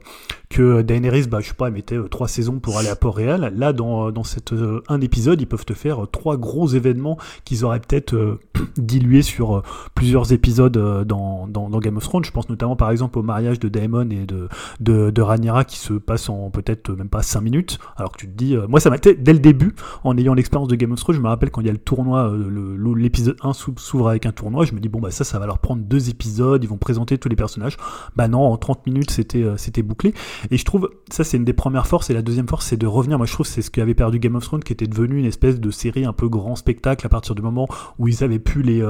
que 0.49 0.83
Daenerys, 0.83 1.25
bah, 1.25 1.39
je 1.41 1.47
sais 1.47 1.55
pas, 1.55 1.67
elle 1.67 1.73
mettait 1.73 1.97
euh, 1.97 2.07
trois 2.07 2.27
saisons 2.27 2.59
pour 2.59 2.77
aller 2.77 2.89
à 2.89 2.95
Port-Réal. 2.95 3.51
Là, 3.57 3.73
dans, 3.73 4.09
euh, 4.09 4.11
dans 4.11 4.23
cette, 4.23 4.53
un 4.87 5.01
épisode, 5.01 5.41
ils 5.41 5.47
peuvent 5.47 5.65
te 5.65 5.73
faire 5.73 6.05
trois 6.11 6.37
gros 6.37 6.67
événements 6.67 7.17
qu'ils 7.43 7.65
auraient 7.65 7.79
peut-être 7.79 8.37
dilués 8.77 9.23
sur 9.23 9.63
plusieurs 9.95 10.31
épisodes 10.31 10.77
dans, 11.07 11.47
Game 11.79 11.97
of 11.97 12.03
Thrones. 12.03 12.23
Je 12.23 12.31
pense 12.31 12.49
notamment 12.49 12.75
par 12.75 12.91
exemple 12.91 13.17
au 13.17 13.23
mariage 13.23 13.59
de 13.59 13.67
Daemon 13.67 14.11
et 14.11 14.27
de, 14.27 14.47
de, 14.79 15.09
de 15.09 15.21
Rhaenyra 15.23 15.65
qui 15.65 15.77
se 15.77 15.93
passe 15.93 16.29
en 16.29 16.51
peut-être 16.51 16.91
même 16.91 17.09
pas 17.09 17.23
5 17.23 17.46
minutes, 17.49 17.79
alors 17.95 18.11
que 18.11 18.17
tu 18.17 18.27
te 18.27 18.33
dis, 18.33 18.55
euh, 18.55 18.67
moi 18.67 18.79
ça 18.79 18.89
m'a 18.89 18.97
été 18.97 19.15
dès 19.15 19.33
le 19.33 19.39
début, 19.39 19.73
en 20.03 20.17
ayant 20.17 20.33
l'expérience 20.33 20.67
de 20.67 20.75
Game 20.75 20.91
of 20.91 20.99
Thrones, 20.99 21.15
je 21.15 21.21
me 21.21 21.27
rappelle 21.27 21.49
quand 21.49 21.61
il 21.61 21.67
y 21.67 21.69
a 21.69 21.73
le 21.73 21.77
tournoi, 21.77 22.29
euh, 22.29 22.95
l'épisode 22.95 23.37
1 23.41 23.53
s'ouvre 23.53 24.09
avec 24.09 24.25
un 24.25 24.31
tournoi, 24.31 24.65
je 24.65 24.73
me 24.73 24.79
dis, 24.79 24.89
bon 24.89 24.99
bah 24.99 25.11
ça, 25.11 25.23
ça 25.23 25.39
va 25.39 25.45
leur 25.45 25.59
prendre 25.59 25.81
deux 25.83 26.09
épisodes, 26.09 26.63
ils 26.63 26.67
vont 26.67 26.77
présenter 26.77 27.17
tous 27.17 27.29
les 27.29 27.35
personnages. 27.35 27.77
Bah 28.15 28.27
non, 28.27 28.41
en 28.41 28.57
30 28.57 28.85
minutes 28.85 29.11
c'était 29.11 29.43
euh, 29.43 29.57
c'était 29.57 29.83
bouclé. 29.83 30.13
Et 30.51 30.57
je 30.57 30.65
trouve, 30.65 30.89
ça 31.09 31.23
c'est 31.23 31.37
une 31.37 31.45
des 31.45 31.53
premières 31.53 31.87
forces, 31.87 32.09
et 32.09 32.13
la 32.13 32.21
deuxième 32.21 32.47
force 32.47 32.65
c'est 32.65 32.77
de 32.77 32.87
revenir, 32.87 33.17
moi 33.17 33.25
je 33.25 33.33
trouve 33.33 33.45
c'est 33.45 33.61
ce 33.61 33.71
qu'avait 33.71 33.95
perdu 33.95 34.19
Game 34.19 34.35
of 34.35 34.43
Thrones, 34.43 34.63
qui 34.63 34.73
était 34.73 34.87
devenu 34.87 35.19
une 35.19 35.25
espèce 35.25 35.59
de 35.59 35.71
série 35.71 36.05
un 36.05 36.13
peu 36.13 36.27
grand 36.27 36.55
spectacle 36.55 37.05
à 37.05 37.09
partir 37.09 37.35
du 37.35 37.41
moment 37.41 37.67
où 37.99 38.07
ils 38.07 38.23
avaient 38.23 38.39
pu 38.39 38.61
les, 38.61 38.83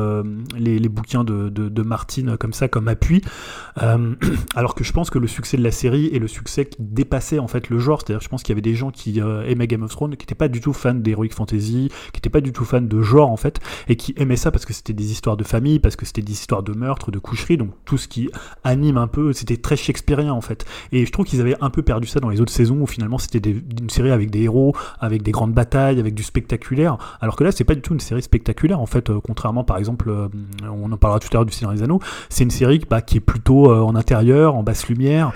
les, 0.58 0.90
bouquins 0.90 1.24
de, 1.24 1.50
de, 1.50 1.70
de 1.70 1.82
Martin 1.82 2.38
comme 2.38 2.54
ça, 2.54 2.68
comme 2.68 2.88
appui. 2.88 3.22
alors 4.56 4.76
que 4.76 4.84
je 4.84 4.94
pense 4.94 5.10
que 5.10 5.20
le 5.20 5.28
succès 5.28 5.58
de 5.58 5.64
la 5.64 5.72
série 5.72 6.08
et 6.08 6.20
le 6.20 6.28
succès 6.28 6.66
qui 6.66 6.78
dépassait 6.80 7.40
en 7.40 7.48
fait 7.48 7.70
le 7.70 7.80
genre, 7.80 8.02
c'est-à-dire 8.02 8.22
je 8.22 8.30
pense 8.30 8.37
qu'il 8.44 8.54
y 8.54 8.56
avait 8.56 8.62
des 8.62 8.76
gens 8.76 8.92
qui 8.92 9.22
euh, 9.22 9.46
aimaient 9.48 9.68
Game 9.68 9.84
of 9.84 9.92
Thrones, 9.92 10.16
qui 10.16 10.24
n'étaient 10.24 10.36
pas 10.36 10.48
du 10.48 10.62
tout 10.62 10.74
fans 10.74 10.94
d'Heroic 10.94 11.30
Fantasy, 11.32 11.90
qui 12.14 12.18
n'étaient 12.18 12.30
pas 12.30 12.42
du 12.42 12.52
tout 12.52 12.66
fans 12.66 12.82
de 12.82 13.02
genre 13.02 13.30
en 13.30 13.38
fait, 13.38 13.60
et 13.88 13.96
qui 13.96 14.14
aimaient 14.18 14.36
ça 14.36 14.52
parce 14.52 14.66
que 14.66 14.74
c'était 14.74 14.94
des 14.94 15.12
histoires 15.12 15.38
de 15.38 15.44
famille, 15.44 15.80
parce 15.80 15.96
que 15.96 16.06
c'était 16.06 16.22
des 16.22 16.34
histoires 16.34 16.64
de 16.64 16.74
meurtre, 16.74 17.12
de 17.12 17.20
coucherie, 17.20 17.58
donc 17.58 17.72
tout 17.86 17.98
ce 17.98 18.08
qui 18.08 18.30
anime 18.64 18.98
un 18.98 19.08
peu, 19.08 19.34
c'était 19.34 19.58
très 19.58 19.76
shakespearien 19.76 20.34
en 20.34 20.42
fait. 20.42 20.66
Et 20.92 21.06
je 21.06 21.12
trouve 21.12 21.26
qu'ils 21.26 21.42
avaient 21.42 21.56
un 21.62 21.70
peu 21.70 21.82
perdu 21.82 22.08
ça 22.08 22.20
dans 22.20 22.30
les 22.30 22.42
autres 22.42 22.52
saisons 22.54 22.82
où 22.82 22.88
finalement 22.88 23.18
c'était 23.18 23.50
une 23.50 23.90
série 23.90 24.12
avec 24.12 24.30
des 24.30 24.44
héros, 24.44 24.76
avec 25.00 25.24
des 25.24 25.32
grandes 25.32 25.54
batailles, 25.54 26.00
avec 26.00 26.14
du 26.14 26.24
spectaculaire, 26.24 26.98
alors 27.22 27.36
que 27.36 27.44
là 27.44 27.52
c'est 27.52 27.64
pas 27.64 27.76
du 27.76 27.82
tout 27.82 27.94
une 27.94 28.00
série 28.00 28.22
spectaculaire 28.22 28.80
en 28.80 28.86
fait, 28.86 29.10
euh, 29.10 29.20
contrairement 29.24 29.64
par 29.64 29.78
exemple, 29.78 30.10
euh, 30.10 30.28
on 30.64 30.92
en 30.92 30.98
parlera 30.98 31.20
tout 31.20 31.30
à 31.32 31.36
l'heure 31.36 31.46
du 31.46 31.54
Seigneur 31.54 31.74
des 31.74 31.84
Anneaux, 31.84 32.00
c'est 32.30 32.44
une 32.44 32.52
série 32.52 32.82
bah, 32.90 33.02
qui 33.02 33.18
est 33.18 33.22
plutôt 33.22 33.72
en 33.72 33.96
intérieur, 33.96 34.56
en 34.56 34.64
basse 34.64 34.88
lumière, 34.88 35.32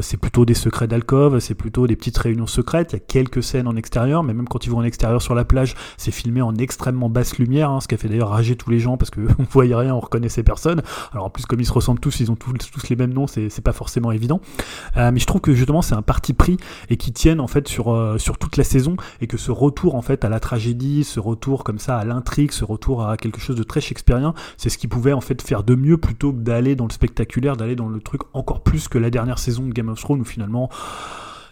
c'est 0.00 0.16
plutôt 0.16 0.44
des 0.44 0.54
secrets 0.54 0.86
d'alcôve, 0.86 1.38
c'est 1.38 1.54
plutôt 1.54 1.86
des 1.86 1.96
petites 1.96 2.18
réunions 2.18 2.33
secrètes, 2.46 2.92
il 2.92 2.96
y 2.96 2.96
a 2.96 3.00
quelques 3.00 3.42
scènes 3.42 3.68
en 3.68 3.76
extérieur, 3.76 4.22
mais 4.22 4.34
même 4.34 4.48
quand 4.48 4.66
ils 4.66 4.70
vont 4.70 4.78
en 4.78 4.84
extérieur 4.84 5.22
sur 5.22 5.34
la 5.34 5.44
plage, 5.44 5.74
c'est 5.96 6.10
filmé 6.10 6.42
en 6.42 6.54
extrêmement 6.56 7.08
basse 7.08 7.38
lumière, 7.38 7.70
hein, 7.70 7.80
ce 7.80 7.88
qui 7.88 7.94
a 7.94 7.98
fait 7.98 8.08
d'ailleurs 8.08 8.30
rager 8.30 8.56
tous 8.56 8.70
les 8.70 8.78
gens 8.78 8.96
parce 8.96 9.10
que 9.10 9.20
on 9.38 9.46
voyait 9.50 9.74
rien, 9.74 9.94
on 9.94 10.00
reconnaissait 10.00 10.42
personne. 10.42 10.82
Alors 11.12 11.26
en 11.26 11.30
plus, 11.30 11.46
comme 11.46 11.60
ils 11.60 11.66
se 11.66 11.72
ressemblent 11.72 12.00
tous, 12.00 12.20
ils 12.20 12.30
ont 12.30 12.36
tous, 12.36 12.52
tous 12.52 12.88
les 12.88 12.96
mêmes 12.96 13.12
noms, 13.12 13.26
c'est 13.26 13.60
pas 13.62 13.72
forcément 13.72 14.12
évident. 14.12 14.40
Euh, 14.96 15.10
mais 15.12 15.20
je 15.20 15.26
trouve 15.26 15.40
que 15.40 15.54
justement, 15.54 15.82
c'est 15.82 15.94
un 15.94 16.02
parti 16.02 16.32
pris 16.32 16.56
et 16.90 16.96
qui 16.96 17.12
tiennent 17.12 17.40
en 17.40 17.46
fait 17.46 17.68
sur, 17.68 17.92
euh, 17.92 18.18
sur 18.18 18.38
toute 18.38 18.56
la 18.56 18.64
saison 18.64 18.96
et 19.20 19.26
que 19.26 19.36
ce 19.36 19.50
retour 19.50 19.94
en 19.94 20.02
fait 20.02 20.24
à 20.24 20.28
la 20.28 20.40
tragédie, 20.40 21.04
ce 21.04 21.20
retour 21.20 21.64
comme 21.64 21.78
ça 21.78 21.98
à 21.98 22.04
l'intrigue, 22.04 22.52
ce 22.52 22.64
retour 22.64 23.06
à 23.06 23.16
quelque 23.16 23.40
chose 23.40 23.56
de 23.56 23.62
très 23.62 23.80
shakespearien, 23.80 24.34
c'est 24.56 24.68
ce 24.68 24.78
qui 24.78 24.88
pouvait 24.88 25.12
en 25.12 25.20
fait 25.20 25.40
faire 25.42 25.62
de 25.62 25.74
mieux 25.74 25.98
plutôt 25.98 26.32
que 26.32 26.38
d'aller 26.38 26.76
dans 26.76 26.86
le 26.86 26.92
spectaculaire, 26.92 27.56
d'aller 27.56 27.76
dans 27.76 27.88
le 27.88 28.00
truc 28.00 28.22
encore 28.32 28.62
plus 28.62 28.88
que 28.88 28.98
la 28.98 29.10
dernière 29.10 29.38
saison 29.38 29.66
de 29.66 29.72
Game 29.72 29.88
of 29.88 30.00
Thrones 30.00 30.20
où 30.20 30.24
finalement 30.24 30.70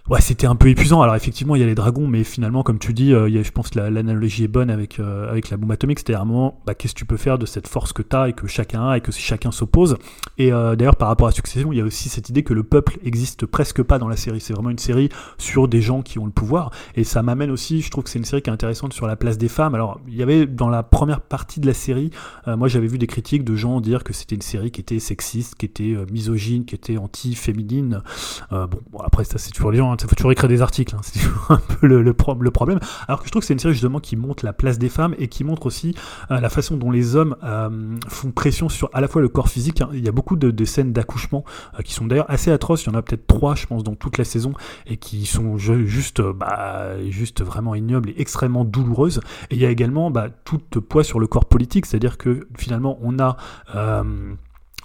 ouais, 0.09 0.21
c'était 0.21 0.47
un 0.47 0.57
peu 0.57 0.69
épuisant. 0.69 1.03
Alors 1.03 1.15
effectivement, 1.15 1.55
il 1.55 1.61
y 1.61 1.62
a 1.62 1.67
les 1.67 1.75
dragons, 1.75 2.07
mais 2.07 2.25
finalement, 2.25 2.62
comme 2.62 2.79
tu 2.79 2.93
dis, 2.93 3.12
euh, 3.12 3.29
y 3.29 3.38
a, 3.38 3.43
je 3.43 3.51
pense 3.51 3.71
que 3.71 3.79
l'analogie 3.79 4.45
est 4.45 4.49
bonne 4.49 4.71
avec, 4.71 4.99
euh, 4.99 5.31
avec 5.31 5.51
la 5.51 5.57
bombe 5.57 5.73
atomique. 5.73 6.01
Un 6.11 6.25
moment, 6.25 6.61
bah, 6.67 6.75
qu'est-ce 6.75 6.95
que 6.95 6.99
tu 6.99 7.05
peux 7.05 7.17
faire 7.17 7.38
de 7.38 7.47
cette 7.47 7.69
force 7.69 7.93
que 7.93 8.03
tu 8.03 8.15
as 8.15 8.29
et 8.29 8.33
que 8.33 8.47
chacun 8.47 8.88
a 8.88 8.97
et 8.97 9.01
que 9.01 9.12
chacun 9.12 9.51
s'oppose? 9.51 9.97
Et 10.38 10.53
euh, 10.53 10.77
d'ailleurs, 10.77 10.97
par 10.97 11.09
rapport 11.09 11.29
à 11.29 11.33
Succession, 11.33 11.73
il 11.73 11.79
y 11.79 11.81
a 11.81 11.85
aussi 11.85 12.09
cette 12.09 12.29
idée 12.29 12.43
que 12.43 12.55
le 12.55 12.62
peuple 12.62 12.99
existe 13.03 13.47
presque 13.47 13.83
pas 13.83 13.99
dans 13.99 14.09
la 14.09 14.17
série. 14.17 14.41
C'est 14.41 14.53
vraiment 14.53 14.71
une 14.71 14.79
série 14.79 15.09
sur 15.38 15.69
des 15.69 15.81
gens 15.81 16.03
qui 16.03 16.19
ont 16.19 16.27
le 16.27 16.33
pouvoir. 16.33 16.71
Et 16.97 17.05
ça 17.05 17.23
m'amène 17.23 17.51
aussi, 17.51 17.81
je 17.81 17.91
trouve 17.91 18.05
que 18.05 18.11
c'est 18.11 18.19
une 18.19 18.25
série 18.25 18.43
qui 18.43 18.51
est 18.51 18.53
intéressante 18.53 18.93
sur 18.93 19.07
la 19.07 19.17
place 19.17 19.38
des 19.38 19.49
femmes. 19.49 19.75
Alors, 19.75 20.01
il 20.09 20.17
y 20.17 20.23
avait 20.23 20.47
dans 20.47 20.69
la 20.69 20.83
première 20.83 21.21
partie 21.21 21.61
de 21.61 21.67
la 21.67 21.75
série, 21.75 22.11
moi 22.47 22.69
j'avais 22.69 22.87
vu 22.87 22.99
des 22.99 23.07
critiques 23.07 23.45
de 23.45 23.55
gens 23.55 23.81
dire 23.81 24.05
que 24.05 24.12
c'était 24.12 24.35
une 24.35 24.43
série 24.43 24.71
qui 24.71 24.81
était 24.81 24.99
sexiste, 24.99 25.55
qui 25.55 25.67
était 25.67 25.97
misogyne, 26.11 26.65
qui 26.65 26.75
était 26.75 26.97
anti-féminine. 26.97 28.03
bon, 28.51 28.69
bon, 28.91 28.99
après, 28.99 29.25
ça 29.25 29.38
c'est 29.38 29.51
toujours 29.51 29.71
les 29.71 29.79
gens 29.79 29.92
il 30.01 30.09
faut 30.09 30.17
toujours 30.17 30.33
écrire 30.33 30.49
des 30.49 30.63
articles, 30.63 30.95
hein, 30.95 31.01
c'est 31.03 31.21
un 31.49 31.57
peu 31.57 31.87
le, 31.87 32.03
le, 32.03 32.13
problème. 32.15 32.79
Alors 33.09 33.21
que 33.21 33.27
je 33.27 33.31
trouve 33.31 33.41
que 33.41 33.47
c'est 33.47 33.53
une 33.53 33.59
série 33.59 33.75
justement 33.75 34.01
qui 34.01 34.17
montre 34.17 34.45
la 34.45 34.53
place 34.53 34.79
des 34.79 34.89
femmes 34.89 35.15
et 35.19 35.29
qui 35.29 35.45
montre 35.45 35.67
aussi 35.67 35.95
euh, 36.31 36.41
la 36.41 36.49
façon 36.49 36.77
dont 36.77 36.91
les 36.91 37.17
hommes 37.17 37.37
euh, 37.43 37.97
font 38.09 38.31
pression 38.31 38.69
sur 38.69 38.91
à 38.93 39.01
la 39.01 39.09
fois 39.09 39.23
le 39.23 39.29
corps 39.29 39.49
physique. 39.49 39.81
Hein. 39.81 39.91
Il 39.93 40.05
y 40.05 40.09
a 40.09 40.13
beaucoup 40.13 40.37
de, 40.37 40.65
scènes 40.65 40.93
d'accouchement 40.93 41.45
euh, 41.79 41.83
qui 41.83 41.93
sont 41.93 42.07
d'ailleurs 42.07 42.31
assez 42.31 42.51
atroces. 42.51 42.85
Il 42.85 42.93
y 42.93 42.95
en 42.95 42.99
a 42.99 43.03
peut-être 43.03 43.27
trois, 43.27 43.55
je 43.55 43.67
pense, 43.67 43.83
dans 43.83 43.95
toute 43.95 44.19
la 44.19 44.25
saison 44.25 44.53
et 44.87 44.97
qui 44.97 45.27
sont 45.27 45.59
juste, 45.59 46.23
bah, 46.23 47.03
juste 47.11 47.43
vraiment 47.43 47.75
ignobles 47.75 48.11
et 48.11 48.15
extrêmement 48.21 48.65
douloureuses. 48.65 49.21
Et 49.51 49.57
il 49.57 49.61
y 49.61 49.67
a 49.67 49.71
également 49.71 50.11
bah, 50.11 50.29
tout 50.45 50.59
poids 50.81 51.05
sur 51.05 51.21
le 51.21 51.27
corps 51.27 51.47
politique, 51.47 51.87
c'est-à-dire 51.87 52.19
que 52.19 52.47
finalement 52.57 52.99
on 53.03 53.19
a 53.19 53.37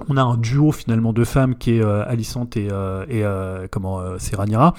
on 0.08 0.18
a 0.18 0.22
un 0.22 0.38
duo 0.38 0.72
finalement 0.72 1.14
de 1.14 1.24
femmes 1.24 1.56
qui 1.56 1.78
est 1.78 1.82
euh, 1.82 2.06
et, 2.10 2.68
euh, 2.72 3.06
et 3.10 3.24
euh, 3.24 3.68
comment 3.70 4.02
c'est 4.20 4.36
Ranira 4.36 4.74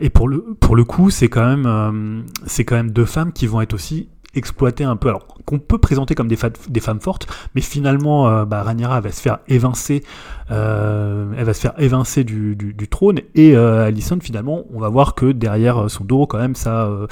et 0.00 0.10
pour 0.10 0.28
le 0.28 0.54
pour 0.60 0.76
le 0.76 0.84
coup 0.84 1.10
c'est 1.10 1.28
quand 1.28 1.44
même 1.44 2.24
c'est 2.46 2.64
quand 2.64 2.76
même 2.76 2.90
deux 2.90 3.04
femmes 3.04 3.32
qui 3.32 3.46
vont 3.46 3.60
être 3.60 3.74
aussi 3.74 4.08
exploitées 4.34 4.84
un 4.84 4.96
peu. 4.96 5.08
Alors 5.08 5.26
qu'on 5.44 5.58
peut 5.58 5.78
présenter 5.78 6.14
comme 6.14 6.28
des, 6.28 6.38
des 6.68 6.80
femmes 6.80 7.00
fortes 7.00 7.26
mais 7.54 7.60
finalement 7.60 8.44
bah, 8.44 8.62
Ranira 8.62 9.00
va 9.00 9.12
se 9.12 9.20
faire 9.20 9.38
évincer 9.48 10.02
euh, 10.50 11.32
elle 11.36 11.44
va 11.44 11.54
se 11.54 11.60
faire 11.60 11.74
évincer 11.78 12.24
du, 12.24 12.56
trône 12.90 13.20
et 13.34 13.56
euh, 13.56 13.86
Alison 13.86 14.18
finalement 14.20 14.64
on 14.74 14.80
va 14.80 14.88
voir 14.88 15.14
que 15.14 15.32
derrière 15.32 15.88
son 15.88 16.04
dos 16.04 16.26
quand 16.26 16.38
même 16.38 16.54
ça 16.54 16.86
euh, 16.86 17.06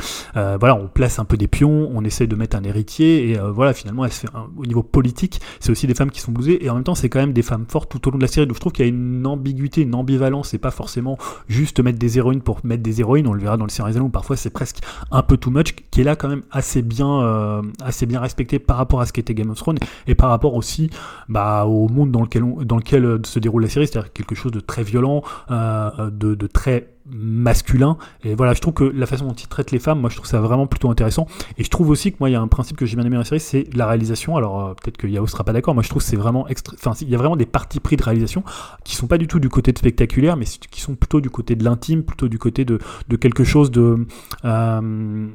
voilà 0.59 0.75
on 0.75 0.89
place 0.89 1.19
un 1.19 1.25
peu 1.25 1.37
des 1.37 1.47
pions 1.49 1.91
on 1.95 2.05
essaie 2.05 2.27
de 2.27 2.35
mettre 2.35 2.57
un 2.57 2.65
héritier 2.65 3.31
et 3.31 3.39
voilà 3.39 3.73
finalement 3.73 4.05
elle 4.05 4.13
se 4.13 4.21
fait 4.21 4.29
au 4.57 4.67
niveau 4.67 4.83
politique 4.83 5.41
c'est 5.61 5.71
aussi 5.71 5.87
des 5.87 5.95
femmes 5.95 6.11
qui 6.11 6.21
sont 6.21 6.33
blousées 6.33 6.65
et 6.65 6.71
en 6.71 6.75
même 6.75 6.85
temps 6.85 6.95
c'est 6.95 7.09
quand 7.09 7.21
même 7.21 7.33
des 7.33 7.43
femmes 7.43 7.67
fortes 7.69 7.91
tout 7.91 8.09
au 8.09 8.11
long 8.11 8.19
de 8.19 8.23
la 8.23 8.29
série. 8.29 8.47
Donc 8.47 8.57
je 8.57 8.61
trouve 8.61 8.73
qu'il 8.73 8.85
y 8.85 8.89
a 8.89 8.91
une 8.91 9.27
ambiguïté 9.27 9.83
une 9.83 9.95
ambivalence 9.95 10.49
c'est 10.49 10.59
pas 10.59 10.71
forcément 10.71 11.17
juste 11.49 11.81
mettre 11.81 11.99
des 11.99 12.19
héroïnes 12.19 12.43
pour 12.43 12.61
mettre 12.65 12.83
des 12.83 13.01
héroïnes. 13.01 13.27
On 13.27 13.33
le 13.33 13.41
verra 13.41 13.57
dans 13.57 13.65
le 13.65 13.71
série 13.71 13.99
où 13.99 14.09
parfois 14.09 14.37
c'est 14.37 14.51
presque 14.51 14.79
un 15.11 15.23
peu 15.23 15.37
too 15.37 15.51
much 15.51 15.75
qui 15.91 16.01
est 16.01 16.05
là 16.05 16.17
quand 16.17 16.29
même 16.29 16.43
assez 16.51 16.83
bien 16.83 17.63
assez 17.83 18.07
bien 18.07 18.21
respecté 18.21 18.59
par 18.59 18.77
rapport 18.77 19.01
à 19.01 19.07
ce 19.07 19.13
qu'était 19.13 19.35
Game 19.35 19.51
of 19.51 19.59
Thrones 19.59 19.79
et 20.07 20.15
par 20.15 20.31
rapport 20.31 20.55
aussi 20.55 20.91
bah, 21.29 21.65
au 21.67 21.89
monde 21.89 22.11
dans 22.11 22.23
lequel 22.23 22.45
dans 22.65 22.77
lequel 22.77 23.21
se 23.31 23.39
déroule 23.39 23.63
la 23.63 23.69
série, 23.69 23.87
c'est-à-dire 23.87 24.13
quelque 24.13 24.35
chose 24.35 24.53
de 24.53 24.61
très 24.61 24.83
violent, 24.83 25.23
euh, 25.51 26.11
de, 26.11 26.35
de, 26.35 26.47
très 26.47 26.89
masculin. 27.07 27.97
Et 28.25 28.35
voilà, 28.35 28.55
je 28.55 28.61
trouve 28.61 28.75
que 28.75 28.85
la 28.85 29.07
façon 29.07 29.27
dont 29.27 29.35
il 29.35 29.49
traite 29.49 29.71
les 29.71 29.79
femmes, 29.79 30.01
moi 30.01 30.11
je 30.11 30.17
trouve 30.17 30.29
ça 30.29 30.41
vraiment 30.41 30.67
plutôt 30.67 30.91
intéressant. 30.91 31.27
Et 31.59 31.65
je 31.65 31.71
trouve 31.71 31.91
aussi 31.91 32.13
que 32.13 32.17
moi 32.21 32.31
il 32.31 32.33
y 32.33 32.37
a 32.37 32.41
un 32.41 32.49
principe 32.49 32.77
que 32.77 32.87
j'ai 32.87 32.97
bien 32.97 33.05
aimé 33.05 33.15
dans 33.15 33.21
la 33.21 33.25
série, 33.25 33.41
c'est 33.41 33.67
la 33.75 33.87
réalisation. 33.87 34.37
Alors 34.37 34.61
euh, 34.61 34.75
peut-être 34.75 34.97
que 34.97 35.07
Yao 35.07 35.27
sera 35.27 35.45
pas 35.45 35.53
d'accord, 35.53 35.75
moi 35.75 35.83
je 35.83 35.89
trouve 35.89 36.03
c'est 36.03 36.17
vraiment 36.17 36.47
extra... 36.49 36.75
enfin 36.75 36.93
il 37.01 37.09
y 37.09 37.15
a 37.15 37.19
vraiment 37.19 37.37
des 37.37 37.47
parties 37.47 37.81
pris 37.81 37.97
de 37.97 38.03
réalisation 38.03 38.45
qui 38.85 38.97
sont 38.97 39.07
pas 39.07 39.19
du 39.19 39.27
tout 39.27 39.41
du 39.41 39.49
côté 39.49 39.73
de 39.73 39.79
spectaculaire, 39.79 40.37
mais 40.37 40.45
qui 40.45 40.81
sont 40.81 40.95
plutôt 40.95 41.21
du 41.21 41.31
côté 41.31 41.57
de 41.57 41.65
l'intime, 41.65 42.03
plutôt 42.03 42.29
du 42.29 42.39
côté 42.39 42.65
de, 42.65 42.79
de 43.09 43.17
quelque 43.17 43.45
chose 43.45 43.71
de 43.71 44.07
euh, 44.45 45.29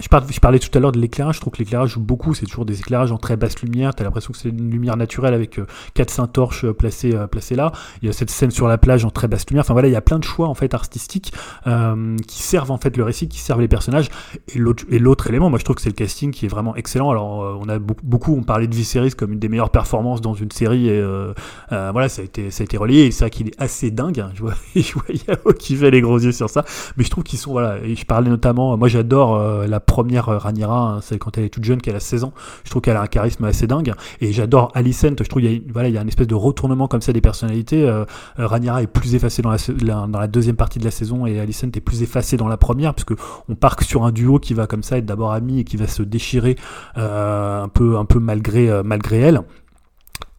je, 0.00 0.08
parlais, 0.08 0.26
je, 0.30 0.40
parlais, 0.40 0.58
tout 0.58 0.76
à 0.76 0.80
l'heure 0.80 0.92
de 0.92 0.98
l'éclairage, 0.98 1.36
je 1.36 1.40
trouve 1.40 1.52
que 1.52 1.58
l'éclairage 1.58 1.90
joue 1.90 2.00
beaucoup, 2.00 2.34
c'est 2.34 2.46
toujours 2.46 2.64
des 2.64 2.80
éclairages 2.80 3.12
en 3.12 3.18
très 3.18 3.36
basse 3.36 3.60
lumière, 3.62 3.94
t'as 3.94 4.04
l'impression 4.04 4.32
que 4.32 4.38
c'est 4.38 4.48
une 4.48 4.70
lumière 4.70 4.96
naturelle 4.96 5.34
avec 5.34 5.58
4-5 5.96 6.22
euh, 6.22 6.26
torches 6.26 6.70
placées, 6.72 7.16
placées 7.30 7.54
là, 7.54 7.72
il 8.02 8.06
y 8.06 8.08
a 8.08 8.12
cette 8.12 8.30
scène 8.30 8.50
sur 8.50 8.68
la 8.68 8.78
plage 8.78 9.04
en 9.04 9.10
très 9.10 9.28
basse 9.28 9.48
lumière, 9.48 9.62
enfin 9.64 9.74
voilà, 9.74 9.88
il 9.88 9.92
y 9.92 9.96
a 9.96 10.00
plein 10.00 10.18
de 10.18 10.24
choix 10.24 10.48
en 10.48 10.54
fait 10.54 10.61
artistiques 10.74 11.32
euh, 11.66 12.16
qui 12.26 12.42
servent 12.42 12.70
en 12.70 12.78
fait 12.78 12.96
le 12.96 13.04
récit, 13.04 13.28
qui 13.28 13.38
servent 13.38 13.60
les 13.60 13.68
personnages. 13.68 14.08
Et 14.54 14.58
l'autre, 14.58 15.28
élément, 15.28 15.50
moi 15.50 15.58
je 15.58 15.64
trouve 15.64 15.76
que 15.76 15.82
c'est 15.82 15.90
le 15.90 15.94
casting 15.94 16.30
qui 16.30 16.46
est 16.46 16.48
vraiment 16.48 16.76
excellent. 16.76 17.10
Alors 17.10 17.42
euh, 17.42 17.58
on 17.60 17.68
a 17.68 17.78
beaucoup, 17.78 18.04
beaucoup 18.04 18.36
on 18.36 18.42
parlait 18.42 18.66
de 18.66 18.74
Viserys 18.74 19.12
comme 19.12 19.32
une 19.32 19.38
des 19.38 19.48
meilleures 19.48 19.70
performances 19.70 20.20
dans 20.20 20.34
une 20.34 20.50
série 20.50 20.88
et 20.88 20.98
euh, 20.98 21.32
voilà 21.68 22.08
ça 22.08 22.22
a 22.22 22.24
été 22.24 22.50
ça 22.50 22.62
a 22.62 22.64
été 22.64 22.76
relié. 22.76 23.10
C'est 23.10 23.24
vrai 23.24 23.30
qu'il 23.30 23.48
est 23.48 23.60
assez 23.60 23.90
dingue. 23.90 24.20
Hein. 24.20 24.30
Je 24.34 24.42
vois, 24.42 24.54
je 24.74 24.92
vois 24.94 25.04
Yao 25.28 25.52
qui 25.52 25.76
fait 25.76 25.90
les 25.90 26.00
gros 26.00 26.18
yeux 26.18 26.32
sur 26.32 26.48
ça, 26.48 26.64
mais 26.96 27.04
je 27.04 27.10
trouve 27.10 27.24
qu'ils 27.24 27.38
sont 27.38 27.52
voilà. 27.52 27.78
Et 27.84 27.94
je 27.94 28.04
parlais 28.06 28.30
notamment, 28.30 28.76
moi 28.76 28.88
j'adore 28.88 29.38
la 29.66 29.80
première 29.80 30.26
Rhaenyra, 30.26 30.94
hein, 30.94 31.00
celle 31.00 31.18
quand 31.18 31.36
elle 31.38 31.44
est 31.44 31.48
toute 31.48 31.64
jeune, 31.64 31.80
qu'elle 31.80 31.96
a 31.96 32.00
16 32.00 32.24
ans. 32.24 32.32
Je 32.64 32.70
trouve 32.70 32.82
qu'elle 32.82 32.96
a 32.96 33.02
un 33.02 33.06
charisme 33.06 33.44
assez 33.44 33.66
dingue. 33.66 33.92
Et 34.20 34.32
j'adore 34.32 34.72
Alicent. 34.74 35.16
Je 35.18 35.28
trouve 35.28 35.42
qu'il 35.42 35.52
y 35.52 35.56
a 35.56 35.60
voilà 35.72 35.88
il 35.88 35.94
y 35.94 35.98
a 35.98 36.02
une 36.02 36.08
espèce 36.08 36.26
de 36.26 36.34
retournement 36.34 36.88
comme 36.88 37.02
ça 37.02 37.12
des 37.12 37.20
personnalités. 37.20 37.88
Rhaenyra 38.36 38.82
est 38.82 38.86
plus 38.86 39.14
effacée 39.14 39.42
dans 39.42 39.50
la, 39.50 39.58
dans 40.06 40.18
la 40.18 40.26
deuxième 40.26 40.51
partie 40.56 40.78
de 40.78 40.84
la 40.84 40.90
saison 40.90 41.26
et 41.26 41.40
Alicent 41.40 41.68
est 41.74 41.80
plus 41.80 42.02
effacée 42.02 42.36
dans 42.36 42.48
la 42.48 42.56
première 42.56 42.94
puisque 42.94 43.18
on 43.48 43.54
part 43.54 43.82
sur 43.82 44.04
un 44.04 44.12
duo 44.12 44.38
qui 44.38 44.54
va 44.54 44.66
comme 44.66 44.82
ça 44.82 44.98
être 44.98 45.06
d'abord 45.06 45.32
ami 45.32 45.60
et 45.60 45.64
qui 45.64 45.76
va 45.76 45.86
se 45.86 46.02
déchirer 46.02 46.56
euh, 46.96 47.62
un 47.62 47.68
peu 47.68 47.96
un 47.96 48.04
peu 48.04 48.18
malgré 48.18 48.70
euh, 48.70 48.82
malgré 48.84 49.18
elle 49.18 49.42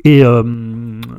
et 0.05 0.23
euh, 0.23 0.43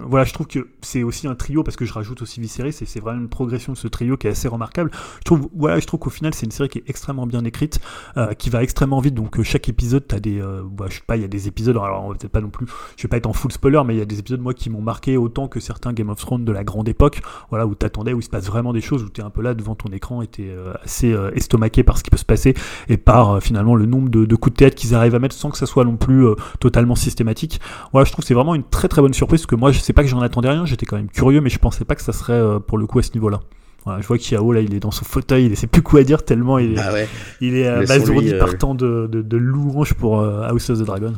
voilà, 0.07 0.25
je 0.25 0.33
trouve 0.33 0.47
que 0.47 0.69
c'est 0.83 1.03
aussi 1.03 1.27
un 1.27 1.35
trio 1.35 1.63
parce 1.63 1.77
que 1.77 1.85
je 1.85 1.93
rajoute 1.93 2.23
aussi 2.23 2.41
Viserys 2.41 2.69
et 2.69 2.85
c'est 2.85 3.01
vraiment 3.01 3.21
une 3.21 3.29
progression 3.29 3.73
de 3.73 3.79
ce 3.79 3.89
trio 3.89 4.17
qui 4.17 4.27
est 4.27 4.31
assez 4.31 4.49
remarquable. 4.49 4.91
Je 5.19 5.25
trouve, 5.25 5.49
voilà, 5.55 5.81
je 5.81 5.87
trouve 5.87 6.01
qu'au 6.01 6.11
final 6.11 6.35
c'est 6.35 6.47
une 6.47 6.53
série 6.53 6.69
qui 6.69 6.79
est 6.79 6.85
extrêmement 6.87 7.27
bien 7.27 7.45
écrite, 7.45 7.81
euh, 8.17 8.33
qui 8.35 8.51
va 8.51 8.63
extrêmement 8.63 9.01
vite. 9.01 9.15
Donc 9.15 9.39
euh, 9.39 9.43
chaque 9.43 9.69
épisode, 9.69 10.07
t'as 10.07 10.21
des, 10.21 10.41
euh, 10.41 10.63
bah, 10.65 10.87
je 10.89 10.97
sais 10.97 11.03
pas, 11.07 11.17
il 11.17 11.23
y 11.23 11.25
a 11.25 11.29
des 11.29 11.49
épisodes. 11.49 11.77
Alors 11.77 12.05
on 12.05 12.09
va 12.09 12.15
peut-être 12.15 12.33
pas 12.33 12.41
non 12.41 12.51
plus, 12.51 12.67
je 12.97 13.03
vais 13.03 13.09
pas 13.09 13.17
être 13.17 13.27
en 13.27 13.33
full 13.33 13.53
spoiler, 13.53 13.83
mais 13.87 13.95
il 13.95 13.99
y 13.99 14.03
a 14.03 14.07
des 14.07 14.19
épisodes 14.19 14.41
moi 14.41 14.55
qui 14.55 14.71
m'ont 14.71 14.83
marqué 14.83 15.17
autant 15.17 15.49
que 15.49 15.61
certains 15.61 15.93
Game 15.93 16.11
of 16.11 16.19
Thrones 16.19 16.45
de 16.45 16.53
la 16.53 16.65
grande 16.65 16.89
époque. 16.89 17.23
Voilà, 17.51 17.67
où 17.67 17.75
t'attendais, 17.75 18.13
où 18.13 18.21
il 18.21 18.25
se 18.25 18.31
passe 18.31 18.47
vraiment 18.47 18.73
des 18.73 18.81
choses, 18.81 19.03
où 19.03 19.09
t'es 19.09 19.23
un 19.23 19.31
peu 19.31 19.43
là 19.43 19.55
devant 19.55 19.75
ton 19.75 19.91
écran 19.91 20.23
et 20.23 20.27
t'es 20.27 20.55
assez 20.83 21.15
estomaqué 21.35 21.83
par 21.83 21.99
ce 21.99 22.03
qui 22.03 22.11
peut 22.11 22.17
se 22.17 22.25
passer 22.25 22.55
et 22.89 22.97
par 22.97 23.43
finalement 23.43 23.75
le 23.75 23.87
nombre 23.87 24.09
de, 24.11 24.37
coups 24.37 24.55
de 24.55 24.59
tête 24.59 24.75
qu'ils 24.75 24.95
arrivent 24.95 25.15
à 25.15 25.19
mettre 25.19 25.35
sans 25.35 25.51
que 25.51 25.59
ça 25.59 25.67
soit 25.67 25.85
non 25.85 25.97
plus 25.97 26.27
totalement 26.61 26.95
systématique. 26.95 27.61
Voilà, 27.93 28.05
je 28.05 28.13
trouve 28.13 28.25
c'est 28.25 28.35
vraiment 28.35 28.55
une 28.55 28.65
très 28.75 28.89
très 28.89 29.01
bonne 29.01 29.15
surprise 29.15 29.41
parce 29.41 29.47
que 29.47 29.55
moi 29.55 29.73
je 29.73 29.79
sais 29.79 29.93
pas 29.93 30.03
que 30.03 30.09
j'en 30.09 30.21
attendais 30.21 30.51
rien, 30.51 30.67
j'étais 30.67 30.87
quand 30.87 30.97
même 30.97 31.09
curieux 31.09 31.41
mais 31.41 31.51
je 31.51 31.59
pensais 31.59 31.85
pas 31.85 31.95
que 31.95 32.03
ça 32.03 32.13
serait 32.13 32.33
euh, 32.33 32.59
pour 32.59 32.77
le 32.79 32.87
coup 32.87 32.99
à 32.99 33.03
ce 33.03 33.13
niveau-là. 33.15 33.41
Voilà, 33.85 34.01
je 34.01 34.07
vois 34.07 34.19
qu'Yao 34.19 34.53
là 34.53 34.61
il 34.61 34.75
est 34.75 34.81
dans 34.81 34.91
son 34.91 35.05
fauteuil, 35.05 35.47
il 35.47 35.57
sait 35.57 35.67
plus 35.67 35.83
quoi 35.83 36.03
dire 36.03 36.25
tellement 36.25 36.59
il 36.59 36.75
est, 36.75 36.79
ah 36.79 36.93
il 37.41 37.57
est 37.57 37.67
abasourdi 37.67 38.35
euh, 38.35 38.39
par 38.39 38.57
tant 38.57 38.75
de, 38.75 39.09
de, 39.11 39.37
louanges 39.37 39.95
pour 39.95 40.21
euh, 40.21 40.49
House 40.49 40.71
of 40.71 40.79
the 40.79 40.83
Dragon. 40.83 41.15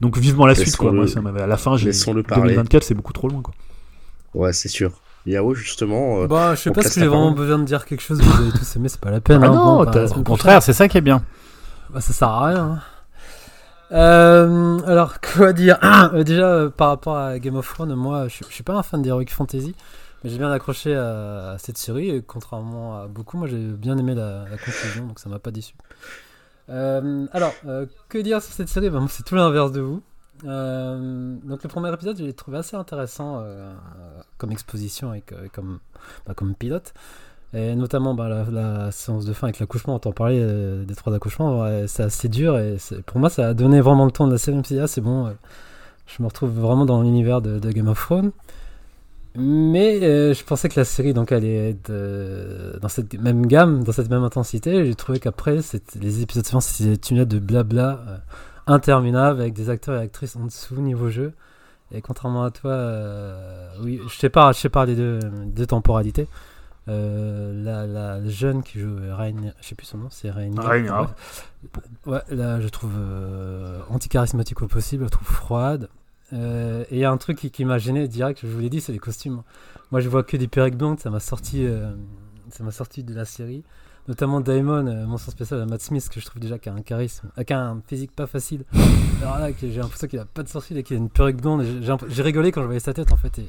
Donc 0.00 0.16
vivement 0.16 0.46
la 0.46 0.54
suite 0.54 0.76
quoi. 0.76 0.92
Moi, 0.92 1.06
ça 1.06 1.20
à 1.20 1.46
la 1.46 1.56
fin 1.56 1.76
j'ai 1.76 1.90
2024 1.90 2.82
c'est 2.82 2.94
beaucoup 2.94 3.12
trop 3.12 3.28
loin 3.28 3.42
quoi. 3.42 3.54
Ouais 4.34 4.52
c'est 4.52 4.68
sûr. 4.68 4.92
Yao 5.26 5.54
justement. 5.54 6.24
bah 6.26 6.54
je 6.54 6.60
sais 6.62 6.70
pas 6.70 6.82
si 6.82 7.00
j'ai 7.00 7.06
vraiment 7.06 7.32
besoin 7.32 7.58
de 7.58 7.64
dire 7.64 7.84
quelque 7.84 8.02
chose. 8.02 8.20
Vous 8.20 8.42
avez 8.42 8.52
tous 8.52 8.76
aimé 8.76 8.88
c'est 8.88 9.00
pas 9.00 9.10
la 9.10 9.20
peine. 9.20 9.42
Ah 9.42 9.48
hein, 9.48 9.54
non, 9.54 10.16
au 10.16 10.22
contraire 10.22 10.62
c'est 10.62 10.72
ça 10.72 10.88
qui 10.88 10.98
est 10.98 11.02
bien. 11.02 11.22
Bah, 11.90 12.00
ça 12.00 12.12
sert 12.12 12.28
à 12.28 12.46
rien. 12.46 12.64
Hein. 12.64 12.80
Euh, 13.92 14.78
alors, 14.86 15.20
quoi 15.34 15.52
dire? 15.52 15.78
Euh, 15.82 16.22
Déjà, 16.24 16.48
euh, 16.48 16.70
par 16.70 16.88
rapport 16.88 17.16
à 17.16 17.38
Game 17.38 17.56
of 17.56 17.66
Thrones, 17.66 17.94
moi, 17.94 18.28
je, 18.28 18.44
suis 18.44 18.62
pas 18.62 18.74
un 18.74 18.82
fan 18.82 19.02
d'Heroic 19.02 19.26
Fantasy, 19.30 19.74
mais 20.22 20.30
j'ai 20.30 20.38
bien 20.38 20.50
accroché 20.50 20.94
à, 20.94 21.56
cette 21.58 21.78
série, 21.78 22.10
et 22.10 22.22
contrairement 22.22 23.00
à 23.00 23.06
beaucoup, 23.06 23.38
moi 23.38 23.46
j'ai 23.46 23.58
bien 23.58 23.96
aimé 23.98 24.14
la, 24.14 24.44
conclusion, 24.64 25.06
donc 25.06 25.18
ça 25.18 25.28
m'a 25.28 25.38
pas 25.38 25.50
déçu. 25.50 25.74
alors, 26.68 27.54
que 28.08 28.18
dire 28.18 28.42
sur 28.42 28.52
cette 28.52 28.68
série? 28.68 28.90
Ben, 28.90 29.06
C'est 29.08 29.22
tout 29.22 29.36
l'inverse 29.36 29.72
de 29.72 29.80
vous. 29.80 30.02
donc 30.42 31.62
le 31.62 31.68
premier 31.68 31.92
épisode, 31.92 32.18
je 32.18 32.24
l'ai 32.24 32.34
trouvé 32.34 32.58
assez 32.58 32.76
intéressant 32.76 33.44
comme 34.36 34.52
exposition 34.52 35.14
et 35.14 35.22
comme, 35.52 35.78
bah, 36.26 36.34
comme 36.34 36.54
pilote. 36.54 36.92
Et 37.54 37.74
notamment 37.74 38.14
bah, 38.14 38.28
la, 38.50 38.90
séance 38.92 39.24
de 39.24 39.32
fin 39.32 39.46
avec 39.46 39.58
l'accouchement, 39.58 39.94
on 39.94 39.98
t'en 39.98 40.12
parlait 40.12 40.38
euh, 40.40 40.84
des 40.84 40.94
trois 40.94 41.14
accouchements, 41.14 41.66
c'est 41.86 42.02
assez 42.02 42.28
dur 42.28 42.58
et 42.58 42.76
pour 43.06 43.18
moi 43.18 43.30
ça 43.30 43.48
a 43.48 43.54
donné 43.54 43.80
vraiment 43.80 44.04
le 44.04 44.10
temps 44.10 44.26
de 44.26 44.32
la 44.32 44.38
série. 44.38 44.60
Je 44.68 44.76
ah, 44.78 44.86
c'est 44.86 45.00
bon, 45.00 45.26
euh, 45.26 45.30
je 46.06 46.22
me 46.22 46.28
retrouve 46.28 46.50
vraiment 46.50 46.84
dans 46.84 47.02
l'univers 47.02 47.40
de, 47.40 47.58
Game 47.70 47.88
of 47.88 47.98
Thrones. 47.98 48.32
Mais 49.34 50.02
euh, 50.02 50.34
je 50.34 50.44
pensais 50.44 50.68
que 50.68 50.78
la 50.78 50.84
série 50.84 51.14
donc 51.14 51.32
allait 51.32 51.70
être 51.70 51.92
dans 52.80 52.88
cette 52.88 53.14
même 53.14 53.46
gamme, 53.46 53.82
dans 53.84 53.92
cette 53.92 54.10
même 54.10 54.24
intensité. 54.24 54.84
J'ai 54.84 54.94
trouvé 54.94 55.18
qu'après 55.18 55.60
les 56.00 56.22
épisodes 56.22 56.44
suivants 56.44 56.60
c'était 56.60 56.94
une 57.14 57.24
de 57.24 57.38
blabla 57.38 58.00
interminable 58.66 59.40
avec 59.40 59.54
des 59.54 59.70
acteurs 59.70 59.98
et 59.98 60.04
actrices 60.04 60.36
en 60.36 60.44
dessous 60.44 60.80
niveau 60.82 61.08
jeu. 61.08 61.32
Et 61.92 62.02
contrairement 62.02 62.42
à 62.44 62.50
toi, 62.50 62.76
oui, 63.82 64.00
je 64.06 64.26
pas, 64.26 64.52
je 64.52 64.68
pas 64.68 64.84
des 64.84 64.96
deux, 64.96 65.20
deux 65.46 65.66
temporalités. 65.66 66.28
Euh, 66.88 67.52
la, 67.64 67.86
la, 67.86 68.26
jeune 68.28 68.62
qui 68.62 68.80
joue 68.80 68.96
Rain, 69.10 69.52
je 69.60 69.66
sais 69.66 69.74
plus 69.74 69.86
son 69.86 69.98
nom, 69.98 70.08
c'est 70.10 70.30
Rain. 70.30 70.52
Ouais, 72.06 72.22
là 72.30 72.60
je 72.60 72.68
trouve 72.68 72.92
euh, 72.96 73.80
anti-charismatique 73.90 74.62
au 74.62 74.68
possible, 74.68 75.04
je 75.04 75.10
trouve 75.10 75.26
froide. 75.26 75.88
Euh, 76.32 76.84
et 76.90 76.96
il 76.96 76.98
y 76.98 77.04
a 77.04 77.10
un 77.10 77.16
truc 77.16 77.38
qui, 77.38 77.64
m'a 77.64 77.78
gêné 77.78 78.06
direct, 78.08 78.40
je 78.42 78.46
vous 78.46 78.60
l'ai 78.60 78.70
dit, 78.70 78.80
c'est 78.80 78.92
les 78.92 78.98
costumes. 78.98 79.42
Moi 79.90 80.00
je 80.00 80.08
vois 80.08 80.22
que 80.22 80.36
des 80.36 80.48
perruques 80.48 80.76
blondes, 80.76 80.98
ça 80.98 81.10
m'a 81.10 81.20
sorti, 81.20 81.66
ça 82.50 82.64
m'a 82.64 82.70
sorti 82.70 83.02
de 83.02 83.14
la 83.14 83.24
série. 83.24 83.64
Notamment 84.06 84.40
Daemon, 84.40 84.84
mon 85.06 85.18
sens 85.18 85.32
spécial, 85.32 85.66
Matt 85.68 85.82
Smith, 85.82 86.08
que 86.08 86.20
je 86.20 86.24
trouve 86.24 86.40
déjà 86.40 86.58
qui 86.58 86.70
a 86.70 86.72
un 86.72 86.80
charisme, 86.80 87.28
qui 87.46 87.52
a 87.52 87.60
un 87.60 87.82
physique 87.86 88.12
pas 88.12 88.26
facile. 88.26 88.64
Alors 89.20 89.38
là, 89.38 89.50
j'ai 89.60 89.68
l'impression 89.68 90.06
qu'il 90.06 90.18
a 90.18 90.24
pas 90.24 90.42
de 90.42 90.48
sourcils 90.48 90.78
et 90.78 90.82
qu'il 90.82 90.96
a 90.96 90.98
une 90.98 91.10
perruque 91.10 91.42
blonde. 91.42 91.66
J'ai 92.08 92.22
rigolé 92.22 92.50
quand 92.50 92.62
je 92.62 92.66
voyais 92.66 92.80
sa 92.80 92.94
tête 92.94 93.12
en 93.12 93.16
fait. 93.16 93.38
Et 93.40 93.48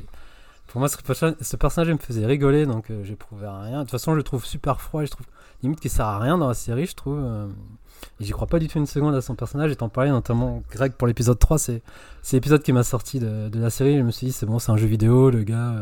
pour 0.69 0.79
moi, 0.79 0.87
ce, 0.87 1.55
personnage 1.57 1.91
me 1.91 1.97
faisait 1.97 2.25
rigoler, 2.25 2.67
donc 2.67 2.91
euh, 2.91 3.03
j'éprouvais 3.03 3.47
rien. 3.47 3.79
De 3.79 3.83
toute 3.83 3.91
façon, 3.91 4.11
je 4.11 4.17
le 4.17 4.23
trouve 4.23 4.45
super 4.45 4.79
froid, 4.81 5.03
je 5.03 5.09
trouve 5.09 5.25
limite 5.63 5.79
qu'il 5.79 5.89
sert 5.89 6.05
à 6.05 6.19
rien 6.19 6.37
dans 6.37 6.47
la 6.47 6.53
série, 6.53 6.85
je 6.85 6.95
trouve. 6.95 7.19
Euh, 7.19 7.47
et 8.19 8.25
j'y 8.25 8.31
crois 8.31 8.45
pas 8.45 8.59
du 8.59 8.67
tout 8.67 8.77
une 8.77 8.85
seconde 8.85 9.15
à 9.15 9.21
son 9.21 9.33
personnage. 9.33 9.71
Et 9.71 9.75
t'en 9.75 9.89
parlais 9.89 10.11
notamment, 10.11 10.61
Greg, 10.71 10.93
pour 10.93 11.07
l'épisode 11.07 11.39
3, 11.39 11.57
c'est 11.57 11.81
l'épisode 12.31 12.61
qui 12.61 12.71
m'a 12.71 12.83
sorti 12.83 13.19
de, 13.19 13.49
la 13.51 13.71
série. 13.71 13.97
Je 13.97 14.03
me 14.03 14.11
suis 14.11 14.27
dit, 14.27 14.31
c'est 14.31 14.45
bon, 14.45 14.59
c'est 14.59 14.71
un 14.71 14.77
jeu 14.77 14.85
vidéo, 14.85 15.31
le 15.31 15.41
gars. 15.41 15.73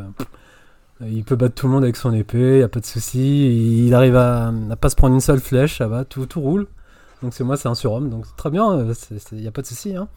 Euh, 1.01 1.07
il 1.09 1.25
peut 1.25 1.35
battre 1.35 1.55
tout 1.55 1.67
le 1.67 1.73
monde 1.73 1.83
avec 1.83 1.97
son 1.97 2.13
épée, 2.13 2.59
y 2.59 2.63
a 2.63 2.69
pas 2.69 2.79
de 2.79 2.85
souci. 2.85 3.85
Il 3.85 3.93
arrive 3.93 4.15
à, 4.15 4.53
à, 4.69 4.75
pas 4.77 4.89
se 4.89 4.95
prendre 4.95 5.13
une 5.13 5.21
seule 5.21 5.41
flèche, 5.41 5.79
ça 5.79 5.89
va, 5.89 6.05
tout, 6.05 6.25
tout 6.27 6.39
roule. 6.39 6.65
Donc 7.21 7.33
c'est 7.33 7.43
moi, 7.43 7.57
c'est 7.57 7.67
un 7.67 7.75
surhomme, 7.75 8.09
donc 8.09 8.25
très 8.37 8.51
bien, 8.51 8.85
il 9.31 9.41
y 9.41 9.47
a 9.47 9.51
pas 9.51 9.61
de 9.61 9.67
souci. 9.67 9.97
Hein. 9.97 10.07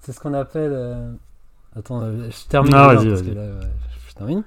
C'est 0.00 0.12
ce 0.12 0.20
qu'on 0.20 0.32
appelle. 0.32 1.18
Attends, 1.76 2.02
je 2.02 2.48
termine. 2.48 2.72
Ah, 2.74 2.94
vas-y, 2.94 3.08
vas-y 3.08 3.34
je 4.12 4.18
termine. 4.18 4.42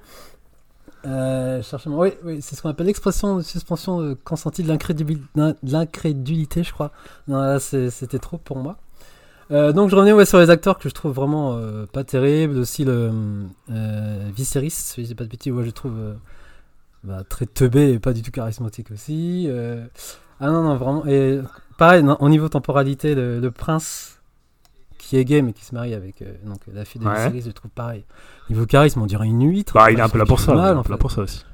Euh, 1.06 1.62
oui, 1.86 2.08
oui 2.24 2.42
c'est 2.42 2.56
ce 2.56 2.62
qu'on 2.62 2.70
appelle 2.70 2.86
l'expression 2.86 3.36
de 3.36 3.42
suspension 3.42 4.00
de 4.00 4.14
consenti 4.14 4.62
de 4.64 4.68
l'incrédulité, 5.62 6.64
je 6.64 6.72
crois. 6.72 6.90
Non, 7.28 7.40
là, 7.40 7.60
c'était 7.60 8.18
trop 8.18 8.38
pour 8.38 8.56
moi. 8.56 8.76
donc 9.50 9.90
je 9.90 9.94
revenais 9.94 10.24
sur 10.24 10.38
les 10.38 10.50
acteurs 10.50 10.78
que 10.78 10.88
je 10.88 10.94
trouve 10.94 11.12
vraiment 11.12 11.60
pas 11.92 12.02
terribles. 12.02 12.58
Aussi 12.58 12.84
le 12.84 13.12
Viserys, 14.34 14.70
si 14.70 15.04
j'ai 15.04 15.14
pas 15.14 15.24
de 15.24 15.30
bêtises, 15.30 15.52
ouais, 15.52 15.64
je 15.64 15.70
trouve 15.70 15.94
bah, 17.04 17.22
très 17.28 17.46
teubé 17.46 17.92
et 17.92 17.98
pas 18.00 18.12
du 18.12 18.22
tout 18.22 18.32
charismatique 18.32 18.90
aussi. 18.90 19.48
ah 20.40 20.50
non, 20.50 20.62
non, 20.62 20.76
vraiment. 20.76 21.04
Pareil, 21.78 22.02
au 22.20 22.28
niveau 22.28 22.48
temporalité, 22.48 23.14
le, 23.14 23.50
prince 23.50 24.15
qui 25.06 25.16
est 25.16 25.24
gay 25.24 25.42
mais 25.42 25.52
qui 25.52 25.64
se 25.64 25.74
marie 25.74 25.94
avec 25.94 26.22
donc, 26.44 26.58
la 26.72 26.84
fille 26.84 27.00
de 27.00 27.08
Viserys, 27.08 27.42
je 27.42 27.50
trouve 27.50 27.70
pareil. 27.70 28.04
Niveau 28.50 28.66
charisme, 28.66 29.00
on 29.02 29.06
dirait 29.06 29.26
une 29.26 29.48
huître. 29.48 29.74
Bah, 29.74 29.90
il 29.90 29.98
est 29.98 30.02
un 30.02 30.08
peu 30.08 30.18
là 30.18 30.26
pour 30.26 30.40
ça. 30.40 30.54
Mal, 30.54 30.76
il 30.76 30.86
est 30.86 30.90
là 30.90 30.96
pour 30.96 31.10
ça 31.10 31.22
aussi. 31.22 31.44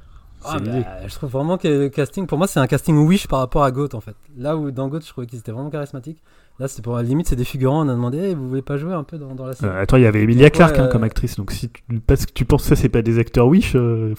Ah, 0.45 0.57
bah, 0.59 1.07
je 1.07 1.15
trouve 1.15 1.29
vraiment 1.29 1.57
que 1.57 1.67
le 1.67 1.89
casting, 1.89 2.27
pour 2.27 2.37
moi, 2.37 2.47
c'est 2.47 2.59
un 2.59 2.67
casting 2.67 2.97
Wish 2.97 3.27
par 3.27 3.39
rapport 3.39 3.63
à 3.63 3.71
Goat 3.71 3.89
en 3.93 4.01
fait. 4.01 4.15
Là 4.37 4.57
où 4.57 4.71
dans 4.71 4.87
Goat, 4.87 5.01
je 5.01 5.07
trouvais 5.07 5.27
qu'ils 5.27 5.39
étaient 5.39 5.51
vraiment 5.51 5.69
charismatiques. 5.69 6.21
Là, 6.59 6.67
c'est 6.67 6.83
pour 6.83 6.95
la 6.95 7.03
limite, 7.03 7.27
c'est 7.27 7.35
des 7.35 7.45
figurants. 7.45 7.85
On 7.85 7.89
a 7.89 7.93
demandé, 7.93 8.35
vous 8.35 8.47
voulez 8.47 8.61
pas 8.61 8.77
jouer 8.77 8.93
un 8.93 9.03
peu 9.03 9.17
dans, 9.17 9.33
dans 9.33 9.45
la 9.45 9.53
série 9.53 9.71
euh, 9.71 9.81
Attends, 9.81 9.97
il 9.97 10.03
y 10.03 10.05
avait 10.05 10.21
Emilia 10.21 10.49
Clarke 10.49 10.77
hein, 10.77 10.87
comme 10.91 11.03
actrice. 11.03 11.35
Donc 11.35 11.51
si 11.51 11.69
tu, 11.69 11.81
parce 12.05 12.25
que 12.25 12.31
tu 12.31 12.45
penses 12.45 12.63
que 12.63 12.69
ça, 12.69 12.75
c'est 12.75 12.89
pas 12.89 13.01
des 13.01 13.17
acteurs 13.17 13.47
Wish 13.47 13.75
euh, 13.75 14.13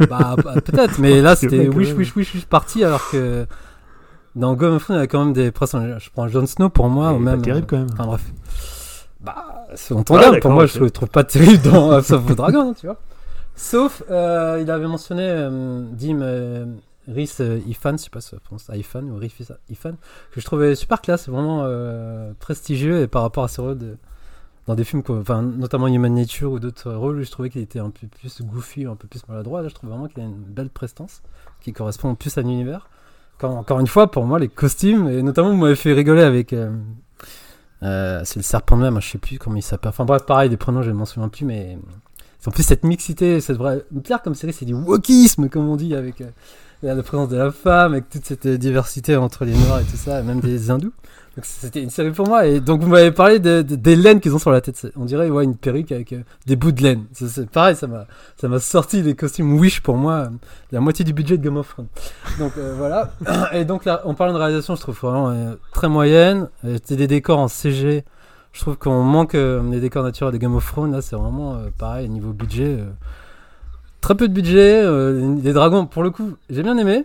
Bah, 0.00 0.34
bah, 0.42 0.54
peut-être, 0.64 0.98
mais 0.98 1.20
là, 1.20 1.36
c'était 1.36 1.68
Wish, 1.68 1.92
Wish, 1.92 2.16
Wish, 2.16 2.34
Wish 2.34 2.46
parti 2.46 2.82
alors 2.82 3.08
que 3.10 3.46
dans 4.34 4.54
Game 4.54 4.74
of 4.74 4.84
Thrones, 4.84 4.98
il 4.98 5.00
y 5.00 5.02
a 5.02 5.06
quand 5.06 5.24
même 5.24 5.32
des 5.32 5.50
personnages. 5.50 6.04
Je 6.04 6.10
prends 6.10 6.28
Jon 6.28 6.46
Snow 6.46 6.68
pour 6.68 6.88
moi, 6.88 7.12
ou 7.12 7.18
même. 7.18 7.42
Terrible 7.42 7.66
quand 7.66 7.78
même. 7.78 7.88
Enfin 7.92 8.06
bref. 8.06 8.32
Bah, 9.20 9.66
c'est 9.74 9.92
on 9.92 10.02
pour 10.02 10.18
moi, 10.50 10.66
je 10.66 10.78
le 10.78 10.90
trouve 10.90 11.10
pas 11.10 11.24
terrible 11.24 11.62
dans 11.70 11.90
House 11.92 12.10
of 12.10 12.26
the 12.26 12.34
Dragon, 12.34 12.72
tu 12.74 12.86
vois. 12.86 12.96
Sauf, 13.54 14.02
euh, 14.10 14.58
il 14.62 14.70
avait 14.70 14.86
mentionné 14.86 15.24
euh, 15.26 15.82
Dim 15.92 16.20
euh, 16.22 16.64
Rhys 17.06 17.36
Ifan, 17.66 17.98
je 17.98 18.04
sais 18.04 18.10
pas 18.10 18.22
si 18.22 18.30
ça 18.30 18.38
prononce 18.42 18.70
Ifan 18.72 19.02
ou 19.04 19.16
Rhys 19.16 19.34
Ifan, 19.68 19.96
que 20.32 20.40
je 20.40 20.46
trouvais 20.46 20.74
super 20.74 21.02
classe, 21.02 21.28
vraiment 21.28 21.68
prestigieux 22.38 23.02
et 23.02 23.06
par 23.06 23.22
rapport 23.22 23.44
à 23.44 23.48
ses 23.48 23.60
rôles 23.60 23.78
dans 24.66 24.74
des 24.74 24.84
films, 24.84 25.02
enfin, 25.08 25.42
notamment 25.42 25.88
Human 25.88 26.14
Nature 26.14 26.52
ou 26.52 26.58
d'autres 26.58 26.92
rôles, 26.92 27.22
je 27.22 27.30
trouvais 27.30 27.50
qu'il 27.50 27.60
était 27.60 27.80
un 27.80 27.90
peu 27.90 28.06
plus 28.06 28.40
goofy, 28.42 28.86
un 28.86 28.96
peu 28.96 29.08
plus 29.08 29.26
maladroit. 29.28 29.62
Là, 29.62 29.68
je 29.68 29.74
trouve 29.74 29.90
vraiment 29.90 30.06
qu'il 30.06 30.22
a 30.22 30.26
une 30.26 30.34
belle 30.34 30.70
prestance 30.70 31.22
qui 31.60 31.72
correspond 31.72 32.14
plus 32.14 32.38
à 32.38 32.42
l'univers. 32.42 32.88
Encore 33.42 33.80
une 33.80 33.86
fois, 33.86 34.10
pour 34.10 34.24
moi, 34.24 34.38
les 34.38 34.48
costumes, 34.48 35.08
et 35.08 35.22
notamment, 35.22 35.50
vous 35.50 35.56
m'avez 35.56 35.76
fait 35.76 35.92
rigoler 35.92 36.22
avec. 36.22 36.54
c'est 37.80 38.36
le 38.36 38.42
serpent 38.42 38.76
de 38.76 38.82
même, 38.82 39.00
je 39.00 39.08
sais 39.08 39.18
plus 39.18 39.38
comment 39.38 39.56
il 39.56 39.62
s'appelle. 39.62 39.90
Enfin 39.90 40.04
bref, 40.04 40.24
pareil, 40.26 40.50
des 40.50 40.56
prénoms, 40.56 40.82
je 40.82 40.90
ne 40.90 40.96
m'en 40.96 41.06
souviens 41.06 41.28
plus, 41.28 41.44
mais 41.44 41.78
en 42.46 42.50
plus, 42.50 42.62
cette 42.62 42.84
mixité, 42.84 43.40
cette 43.40 43.58
vraie. 43.58 43.84
Claire 44.02 44.22
comme 44.22 44.34
série, 44.34 44.52
c'est 44.52 44.64
du 44.64 44.72
wokisme, 44.72 45.48
comme 45.48 45.68
on 45.68 45.76
dit, 45.76 45.94
avec 45.94 46.22
euh, 46.22 46.30
la 46.82 47.02
présence 47.02 47.28
de 47.28 47.36
la 47.36 47.50
femme, 47.50 47.92
avec 47.92 48.08
toute 48.08 48.24
cette 48.24 48.46
diversité 48.46 49.16
entre 49.16 49.44
les 49.44 49.52
Noirs 49.52 49.80
et 49.80 49.84
tout 49.84 49.96
ça, 49.96 50.20
et 50.20 50.22
même 50.22 50.40
des 50.40 50.70
hindous. 50.70 50.92
C'était 51.44 51.82
une 51.82 51.90
série 51.90 52.10
pour 52.10 52.26
moi. 52.26 52.46
Et 52.46 52.60
donc 52.60 52.82
vous 52.82 52.88
m'avez 52.88 53.12
parlé 53.12 53.38
de, 53.38 53.62
des 53.62 53.96
laines 53.96 54.20
qu'ils 54.20 54.34
ont 54.34 54.38
sur 54.38 54.50
la 54.50 54.60
tête. 54.60 54.86
On 54.96 55.04
dirait 55.04 55.28
ouais, 55.28 55.44
une 55.44 55.56
perruque 55.56 55.92
avec 55.92 56.12
euh, 56.12 56.22
des 56.46 56.56
bouts 56.56 56.72
de 56.72 56.82
laine. 56.82 57.04
C'est 57.12 57.48
pareil, 57.50 57.76
ça 57.76 57.86
m'a 57.86 58.58
sorti 58.58 59.02
des 59.02 59.14
costumes 59.14 59.58
Wish 59.58 59.80
pour 59.80 59.96
moi, 59.96 60.28
la 60.72 60.80
moitié 60.80 61.04
du 61.04 61.12
budget 61.12 61.38
de 61.38 61.44
Game 61.44 61.56
of 61.56 61.68
Thrones. 61.68 61.88
Donc 62.38 62.52
euh, 62.58 62.74
voilà. 62.76 63.12
Et 63.52 63.64
donc 63.64 63.84
là, 63.84 64.02
en 64.04 64.14
parlant 64.14 64.32
de 64.32 64.38
réalisation, 64.38 64.76
je 64.76 64.80
trouve 64.80 64.98
vraiment 65.00 65.54
très 65.72 65.88
moyenne. 65.88 66.48
C'était 66.62 66.96
des 66.96 67.06
décors 67.06 67.38
en 67.38 67.48
CG 67.48 68.04
je 68.52 68.60
trouve 68.60 68.76
qu'on 68.76 69.02
manque 69.02 69.34
euh, 69.34 69.60
des 69.70 69.80
décors 69.80 70.02
naturels 70.02 70.32
des 70.32 70.38
Game 70.38 70.54
of 70.54 70.66
Thrones. 70.66 70.92
Là, 70.92 71.02
c'est 71.02 71.16
vraiment 71.16 71.54
euh, 71.54 71.68
pareil, 71.76 72.08
niveau 72.08 72.32
budget. 72.32 72.78
Euh, 72.78 72.90
très 74.00 74.14
peu 74.14 74.28
de 74.28 74.32
budget. 74.32 74.82
les 75.42 75.52
dragons, 75.52 75.86
pour 75.86 76.02
le 76.02 76.10
coup, 76.10 76.36
j'ai 76.48 76.62
bien 76.62 76.76
aimé. 76.78 77.04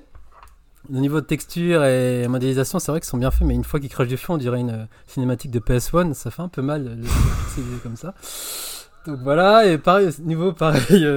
Le 0.89 0.99
niveau 0.99 1.21
de 1.21 1.25
texture 1.25 1.83
et 1.83 2.27
modélisation, 2.27 2.79
c'est 2.79 2.91
vrai 2.91 2.99
qu'ils 2.99 3.09
sont 3.09 3.17
bien 3.17 3.31
faits, 3.31 3.47
mais 3.47 3.55
une 3.55 3.63
fois 3.63 3.79
qu'ils 3.79 3.89
crachent 3.89 4.07
du 4.07 4.17
feu, 4.17 4.33
on 4.33 4.37
dirait 4.37 4.59
une 4.59 4.87
cinématique 5.07 5.51
de 5.51 5.59
PS1. 5.59 6.13
Ça 6.13 6.31
fait 6.31 6.41
un 6.41 6.47
peu 6.47 6.61
mal, 6.61 6.99
le 7.01 7.77
comme 7.83 7.95
ça. 7.95 8.13
Donc 9.07 9.19
voilà, 9.23 9.65
et 9.65 9.77
pareil, 9.77 10.09
niveau 10.21 10.51
pareil. 10.53 11.07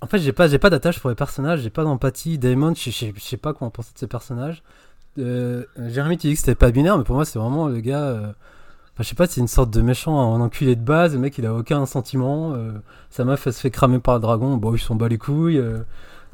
En 0.00 0.06
fait, 0.06 0.18
j'ai 0.18 0.32
pas, 0.32 0.48
pas 0.58 0.70
d'attache 0.70 0.98
pour 1.00 1.10
les 1.10 1.16
personnages, 1.16 1.60
j'ai 1.60 1.70
pas 1.70 1.84
d'empathie. 1.84 2.38
Damon, 2.38 2.74
je 2.74 2.90
sais 2.90 3.36
pas 3.36 3.52
comment 3.52 3.70
penser 3.70 3.92
de 3.94 3.98
ces 3.98 4.06
personnages. 4.06 4.62
Jérémy, 5.16 6.18
tu 6.18 6.28
dis 6.28 6.34
que 6.34 6.40
c'était 6.40 6.54
pas 6.54 6.70
binaire, 6.70 6.98
mais 6.98 7.04
pour 7.04 7.14
moi, 7.14 7.24
c'est 7.24 7.38
vraiment 7.38 7.68
le 7.68 7.80
gars 7.80 8.34
je 8.98 9.08
sais 9.08 9.14
pas, 9.14 9.26
c'est 9.26 9.40
une 9.40 9.48
sorte 9.48 9.70
de 9.70 9.82
méchant 9.82 10.14
en 10.14 10.40
enculé 10.40 10.74
de 10.74 10.80
base. 10.80 11.12
Le 11.12 11.18
mec, 11.18 11.36
il 11.36 11.44
a 11.46 11.54
aucun 11.54 11.84
sentiment. 11.84 12.54
Euh, 12.54 12.72
sa 13.10 13.24
meuf, 13.24 13.46
elle 13.46 13.52
se 13.52 13.60
fait 13.60 13.70
cramer 13.70 13.98
par 13.98 14.14
le 14.14 14.20
dragon. 14.20 14.56
Bon, 14.56 14.74
ils 14.74 14.78
s'en 14.78 14.94
bat 14.94 15.08
les 15.08 15.18
couilles. 15.18 15.62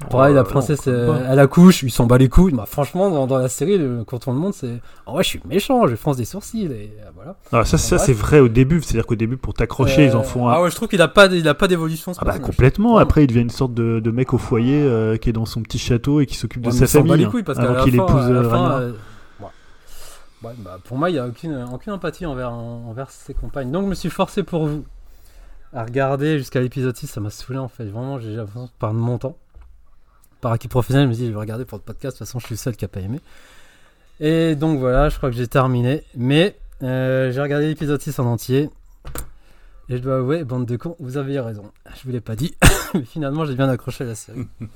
Euh. 0.04 0.08
pareil, 0.08 0.34
la 0.34 0.44
princesse, 0.44 0.86
elle, 0.86 1.38
accouche. 1.38 1.82
Ils 1.82 1.90
s'en 1.90 2.06
bat 2.06 2.18
les 2.18 2.28
couilles. 2.28 2.52
Bah, 2.52 2.66
franchement, 2.66 3.26
dans, 3.26 3.38
la 3.38 3.48
série, 3.48 3.80
quand 4.06 4.28
on 4.28 4.32
le 4.32 4.38
montre, 4.38 4.56
c'est. 4.58 4.80
Oh, 5.06 5.12
ouais, 5.12 5.22
je 5.22 5.28
suis 5.28 5.40
méchant, 5.48 5.86
je 5.86 5.96
fronce 5.96 6.16
des 6.16 6.24
sourcils. 6.24 6.66
Et 6.66 6.96
euh, 7.00 7.10
voilà. 7.14 7.36
Ah, 7.52 7.64
ça, 7.64 7.78
ça 7.78 7.98
c'est 7.98 8.12
vrai 8.12 8.40
au 8.40 8.48
début. 8.48 8.80
C'est-à-dire 8.82 9.06
qu'au 9.06 9.14
début, 9.14 9.36
pour 9.36 9.54
t'accrocher, 9.54 10.06
ils 10.06 10.16
en 10.16 10.22
font 10.22 10.48
un. 10.48 10.52
Ah 10.52 10.62
ouais, 10.62 10.70
je 10.70 10.76
trouve 10.76 10.88
qu'il 10.88 11.02
a 11.02 11.08
pas, 11.08 11.26
il 11.26 11.46
a 11.48 11.54
pas 11.54 11.68
d'évolution. 11.68 12.12
Ah 12.18 12.24
bah, 12.24 12.38
complètement. 12.38 12.98
Après, 12.98 13.24
il 13.24 13.26
devient 13.26 13.40
une 13.40 13.50
sorte 13.50 13.74
de, 13.74 14.00
de 14.00 14.10
mec 14.10 14.32
au 14.32 14.38
foyer 14.38 15.18
qui 15.20 15.28
est 15.28 15.34
dans 15.34 15.46
son 15.46 15.62
petit 15.62 15.78
château 15.78 16.20
et 16.20 16.26
qui 16.26 16.36
s'occupe 16.36 16.62
de 16.62 16.70
sa 16.70 16.86
famille. 16.86 17.10
Bat 17.10 17.16
les 17.16 17.26
couilles 17.26 17.42
parce 17.42 17.58
avant 17.58 17.84
qu'il 17.84 17.94
épouse. 17.94 18.94
bah, 20.42 20.78
pour 20.84 20.98
moi, 20.98 21.10
il 21.10 21.14
n'y 21.14 21.18
a 21.18 21.26
aucune, 21.26 21.66
aucune 21.72 21.92
empathie 21.92 22.26
envers, 22.26 22.52
envers 22.52 23.10
ses 23.10 23.34
compagnes. 23.34 23.70
Donc, 23.70 23.84
je 23.84 23.90
me 23.90 23.94
suis 23.94 24.10
forcé 24.10 24.42
pour 24.42 24.66
vous 24.66 24.84
à 25.72 25.84
regarder 25.84 26.38
jusqu'à 26.38 26.60
l'épisode 26.60 26.96
6. 26.96 27.06
Ça 27.06 27.20
m'a 27.20 27.30
saoulé 27.30 27.58
en 27.58 27.68
fait. 27.68 27.84
Vraiment, 27.84 28.18
j'ai 28.18 28.36
l'impression 28.36 28.64
de 28.64 28.70
perdre 28.78 28.98
mon 28.98 29.18
temps. 29.18 29.36
Par 30.42 30.50
acquis 30.50 30.66
professionnel, 30.66 31.06
je 31.06 31.08
me 31.08 31.14
dis, 31.14 31.26
je 31.26 31.30
vais 31.30 31.38
regarder 31.38 31.64
pour 31.64 31.78
le 31.78 31.84
podcast. 31.84 32.16
De 32.16 32.18
toute 32.18 32.26
façon, 32.26 32.40
je 32.40 32.46
suis 32.46 32.54
le 32.54 32.58
seul 32.58 32.76
qui 32.76 32.84
n'a 32.84 32.88
pas 32.88 32.98
aimé. 32.98 33.20
Et 34.18 34.56
donc, 34.56 34.80
voilà, 34.80 35.08
je 35.08 35.16
crois 35.16 35.30
que 35.30 35.36
j'ai 35.36 35.46
terminé. 35.46 36.02
Mais 36.16 36.58
euh, 36.82 37.30
j'ai 37.30 37.40
regardé 37.40 37.68
l'épisode 37.68 38.02
6 38.02 38.18
en 38.18 38.26
entier. 38.26 38.68
Et 39.88 39.98
je 39.98 40.02
dois 40.02 40.16
avouer, 40.16 40.42
bande 40.42 40.66
de 40.66 40.76
cons, 40.76 40.96
vous 40.98 41.16
avez 41.16 41.38
raison. 41.38 41.70
Je 41.94 42.02
vous 42.04 42.10
l'ai 42.10 42.20
pas 42.20 42.34
dit. 42.34 42.56
mais 42.94 43.04
finalement, 43.04 43.44
j'ai 43.44 43.54
bien 43.54 43.68
accroché 43.68 44.04
la 44.04 44.16
série. 44.16 44.46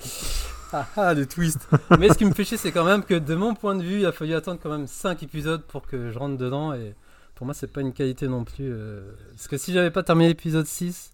Ah 0.72 0.85
ah, 0.96 1.14
le 1.14 1.26
twist. 1.26 1.68
Mais 1.96 2.09
ce 2.09 2.14
qui 2.18 2.24
me 2.24 2.35
fait 2.35 2.44
chier, 2.44 2.57
c'est 2.57 2.72
quand 2.72 2.85
même 2.85 3.05
que 3.05 3.14
de 3.14 3.35
mon 3.37 3.55
point 3.55 3.76
de 3.76 3.85
vue, 3.85 4.00
il 4.00 4.07
a 4.07 4.11
fallu 4.11 4.35
attendre 4.35 4.59
quand 4.61 4.68
même 4.68 4.88
5 4.88 5.22
épisodes 5.22 5.62
pour 5.62 5.87
que 5.87 6.11
je 6.11 6.18
rentre 6.18 6.37
dedans. 6.37 6.74
Et 6.74 6.96
pour 7.37 7.46
moi, 7.46 7.55
c'est 7.55 7.68
pas 7.68 7.83
une 7.83 7.92
qualité 7.92 8.26
non 8.26 8.42
plus. 8.42 8.72
Euh, 8.72 9.12
parce 9.31 9.46
que 9.46 9.59
si 9.59 9.72
j'avais 9.72 9.92
pas 9.92 10.02
terminé 10.02 10.29
l'épisode 10.29 10.66
6, 10.66 11.12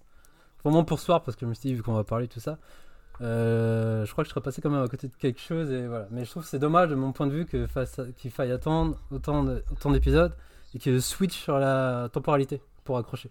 vraiment 0.65 0.85
pour 0.85 1.01
soir, 1.01 1.23
parce 1.23 1.37
que 1.37 1.45
je 1.45 1.51
me 1.51 1.55
suis 1.55 1.69
dit, 1.69 1.75
vu 1.75 1.83
qu'on 1.83 1.93
va 1.93 2.03
parler 2.03 2.29
tout 2.29 2.41
ça, 2.41 2.57
euh, 3.23 4.05
je 4.05 4.13
crois 4.13 4.25
que 4.25 4.29
je 4.29 4.33
serais 4.33 4.43
passé 4.43 4.61
quand 4.61 4.71
même 4.71 4.83
à 4.83 4.89
côté 4.89 5.09
de 5.09 5.15
quelque 5.15 5.41
chose. 5.41 5.71
Et 5.71 5.87
voilà. 5.87 6.07
Mais 6.11 6.25
je 6.25 6.31
trouve 6.31 6.43
que 6.43 6.49
c'est 6.49 6.59
dommage 6.59 6.91
de 6.91 6.95
mon 6.95 7.13
point 7.13 7.27
de 7.27 7.33
vue 7.33 7.47
qu'il 7.47 8.31
faille 8.31 8.53
attendre 8.53 8.97
autant 9.11 9.45
d'épisodes 9.93 10.33
et 10.75 10.91
le 10.91 11.01
switch 11.01 11.39
sur 11.39 11.59
la 11.59 12.09
temporalité 12.13 12.61
pour 12.85 12.99
accrocher. 12.99 13.31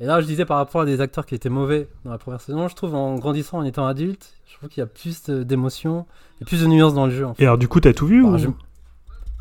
Et 0.00 0.06
là, 0.06 0.20
je 0.20 0.26
disais 0.26 0.44
par 0.44 0.56
rapport 0.56 0.80
à 0.80 0.84
des 0.84 1.00
acteurs 1.00 1.26
qui 1.26 1.34
étaient 1.34 1.48
mauvais 1.48 1.88
dans 2.04 2.10
la 2.10 2.18
première 2.18 2.40
saison, 2.40 2.66
je 2.66 2.74
trouve 2.74 2.94
en 2.94 3.14
grandissant, 3.16 3.58
en 3.58 3.64
étant 3.64 3.86
adulte, 3.86 4.32
je 4.46 4.56
trouve 4.56 4.68
qu'il 4.68 4.80
y 4.80 4.84
a 4.84 4.86
plus 4.86 5.30
d'émotions 5.30 6.06
et 6.40 6.44
plus 6.44 6.62
de 6.62 6.66
nuances 6.66 6.94
dans 6.94 7.06
le 7.06 7.12
jeu. 7.12 7.26
Et 7.38 7.44
alors, 7.44 7.58
du 7.58 7.68
coup, 7.68 7.78
t'as 7.78 7.92
tout 7.92 8.06
vu 8.06 8.22
bah, 8.22 8.30
ou... 8.30 8.56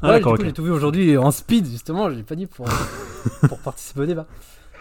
ah, 0.04 0.19
ouais, 0.19 0.21
j'ai 0.43 0.54
tout 0.54 0.63
vu 0.63 0.71
aujourd'hui 0.71 1.17
en 1.17 1.32
speed, 1.32 1.65
justement, 1.65 2.10
je 2.10 2.15
l'ai 2.15 2.23
pas 2.23 2.36
dit 2.36 2.45
pour, 2.45 2.67
pour 3.47 3.60
participer 3.60 4.01
au 4.01 4.06
débat. 4.06 4.27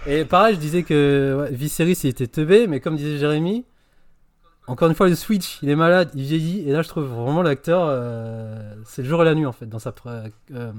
Et 0.07 0.25
pareil, 0.25 0.55
je 0.55 0.61
disais 0.61 0.83
que 0.83 1.39
ouais, 1.41 1.55
Viserys, 1.55 1.99
il 2.05 2.09
était 2.09 2.27
teubé, 2.27 2.67
mais 2.67 2.81
comme 2.81 2.97
disait 2.97 3.19
Jérémy, 3.19 3.65
encore 4.71 4.89
une 4.89 4.95
fois, 4.95 5.09
le 5.09 5.17
Switch, 5.17 5.59
il 5.63 5.69
est 5.69 5.75
malade, 5.75 6.11
il 6.15 6.23
vieillit, 6.23 6.69
et 6.69 6.73
là, 6.73 6.83
je 6.83 6.89
trouve 6.89 7.05
vraiment 7.05 7.43
l'acteur, 7.43 7.83
euh, 7.87 8.75
c'est 8.85 9.03
le 9.03 9.09
jour 9.09 9.21
et 9.21 9.25
la 9.25 9.35
nuit, 9.35 9.45
en 9.45 9.51
fait, 9.51 9.67
dans 9.67 9.81
sa, 9.81 9.93
euh, 10.53 10.73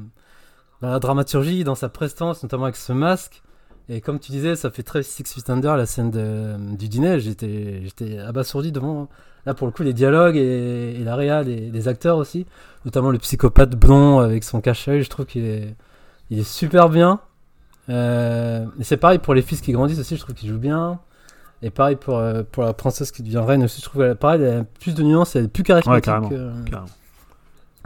la 0.81 0.99
dramaturgie, 0.99 1.65
dans 1.65 1.75
sa 1.75 1.89
prestance, 1.89 2.41
notamment 2.41 2.63
avec 2.63 2.77
ce 2.77 2.93
masque. 2.93 3.43
Et 3.89 3.99
comme 3.99 4.17
tu 4.19 4.31
disais, 4.31 4.55
ça 4.55 4.71
fait 4.71 4.83
très 4.83 5.03
Six 5.03 5.25
Feet 5.25 5.49
Under, 5.49 5.75
la 5.75 5.85
scène 5.85 6.09
de, 6.09 6.55
du 6.77 6.87
dîner. 6.87 7.19
J'étais, 7.19 8.17
abasourdi 8.19 8.71
devant, 8.71 9.09
là 9.45 9.53
pour 9.53 9.67
le 9.67 9.73
coup, 9.73 9.83
les 9.83 9.91
dialogues 9.91 10.37
et, 10.37 10.95
et 10.97 11.03
la 11.03 11.17
réal 11.17 11.49
et 11.49 11.69
les 11.69 11.87
acteurs 11.89 12.15
aussi. 12.15 12.45
Notamment 12.85 13.09
le 13.09 13.17
psychopathe 13.17 13.75
blond 13.75 14.19
avec 14.19 14.45
son 14.45 14.61
cache-œil. 14.61 15.03
Je 15.03 15.09
trouve 15.09 15.25
qu'il 15.25 15.43
est, 15.43 16.43
super 16.43 16.87
bien. 16.87 17.19
Euh, 17.89 18.65
et 18.79 18.85
c'est 18.85 18.95
pareil 18.95 19.19
pour 19.19 19.33
les 19.33 19.41
fils 19.41 19.59
qui 19.59 19.73
grandissent 19.73 19.99
aussi, 19.99 20.15
je 20.15 20.21
trouve 20.21 20.35
qu'ils 20.35 20.47
jouent 20.47 20.57
bien. 20.59 21.01
Et 21.63 21.69
pareil 21.69 21.95
pour, 21.95 22.17
euh, 22.17 22.43
pour 22.49 22.63
la 22.63 22.73
princesse 22.73 23.11
qui 23.11 23.21
devient 23.21 23.43
reine 23.45 23.63
aussi, 23.63 23.81
je 23.81 23.85
trouve 23.85 24.01
qu'elle 24.01 24.15
pareil, 24.15 24.41
elle 24.41 24.59
a 24.59 24.63
plus 24.63 24.95
de 24.95 25.03
nuances, 25.03 25.35
elle 25.35 25.45
est 25.45 25.47
plus 25.47 25.63
charismatique 25.63 26.11
que, 26.29 26.51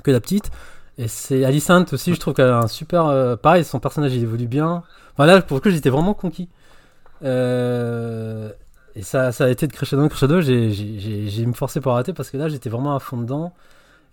que, 0.03 0.11
la 0.11 0.21
petite. 0.21 0.49
Et 0.97 1.09
c'est 1.09 1.43
Alicent 1.43 1.91
aussi, 1.91 2.13
je 2.13 2.19
trouve 2.19 2.33
qu'elle 2.33 2.49
a 2.49 2.59
un 2.59 2.67
super. 2.67 3.05
Euh, 3.05 3.35
pareil, 3.35 3.65
son 3.65 3.79
personnage 3.79 4.15
il 4.15 4.23
évolue 4.23 4.47
bien. 4.47 4.83
Voilà, 5.17 5.41
pour 5.41 5.57
le 5.57 5.61
coup, 5.61 5.69
j'étais 5.69 5.89
vraiment 5.89 6.13
conquis. 6.13 6.47
Euh, 7.23 8.49
et 8.95 9.01
ça, 9.01 9.33
ça 9.33 9.45
a 9.45 9.49
été 9.49 9.67
de 9.67 9.73
crescendo 9.73 10.03
en 10.03 10.07
crescendo. 10.07 10.39
J'ai 10.39 11.45
me 11.45 11.53
forcé 11.53 11.81
pour 11.81 11.93
arrêter 11.93 12.13
parce 12.13 12.29
que 12.29 12.38
là, 12.38 12.47
j'étais 12.47 12.69
vraiment 12.69 12.95
à 12.95 12.99
fond 12.99 13.17
dedans. 13.17 13.53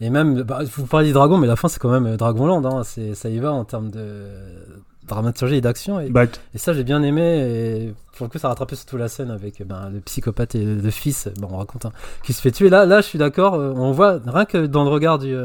Et 0.00 0.10
même, 0.10 0.42
bah, 0.42 0.60
vous 0.64 0.86
parlez 0.86 1.06
du 1.06 1.12
dragon, 1.12 1.38
mais 1.38 1.46
la 1.46 1.54
fin, 1.54 1.68
c'est 1.68 1.78
quand 1.78 1.90
même 1.90 2.06
euh, 2.06 2.16
Dragonland. 2.16 2.66
Hein. 2.66 2.82
Ça 2.82 3.28
y 3.28 3.38
va 3.38 3.52
en 3.52 3.64
termes 3.64 3.90
de 3.90 4.26
dramaturgie 5.12 5.56
et 5.56 5.60
d'action. 5.60 6.00
Et, 6.00 6.10
bah, 6.10 6.24
et, 6.54 6.58
ça, 6.58 6.72
j'ai 6.72 6.84
bien 6.84 7.02
aimé. 7.02 7.22
Et 7.22 7.94
pour 8.16 8.26
le 8.26 8.30
coup, 8.30 8.38
ça 8.38 8.48
a 8.48 8.50
rattrapé 8.50 8.76
surtout 8.76 8.96
la 8.96 9.08
scène 9.08 9.30
avec 9.30 9.66
ben, 9.66 9.90
le 9.90 10.00
psychopathe 10.00 10.54
et 10.54 10.64
le 10.64 10.90
fils. 10.90 11.28
Bon, 11.38 11.48
on 11.52 11.56
raconte 11.58 11.86
un, 11.86 11.92
qui 12.22 12.32
se 12.32 12.40
fait 12.40 12.50
tuer. 12.50 12.68
Là, 12.68 12.86
là 12.86 13.00
je 13.00 13.06
suis 13.06 13.18
d'accord. 13.18 13.54
Euh, 13.54 13.72
on 13.76 13.92
voit 13.92 14.20
rien 14.26 14.44
que 14.44 14.66
dans 14.66 14.84
le 14.84 14.90
regard 14.90 15.18
du, 15.18 15.36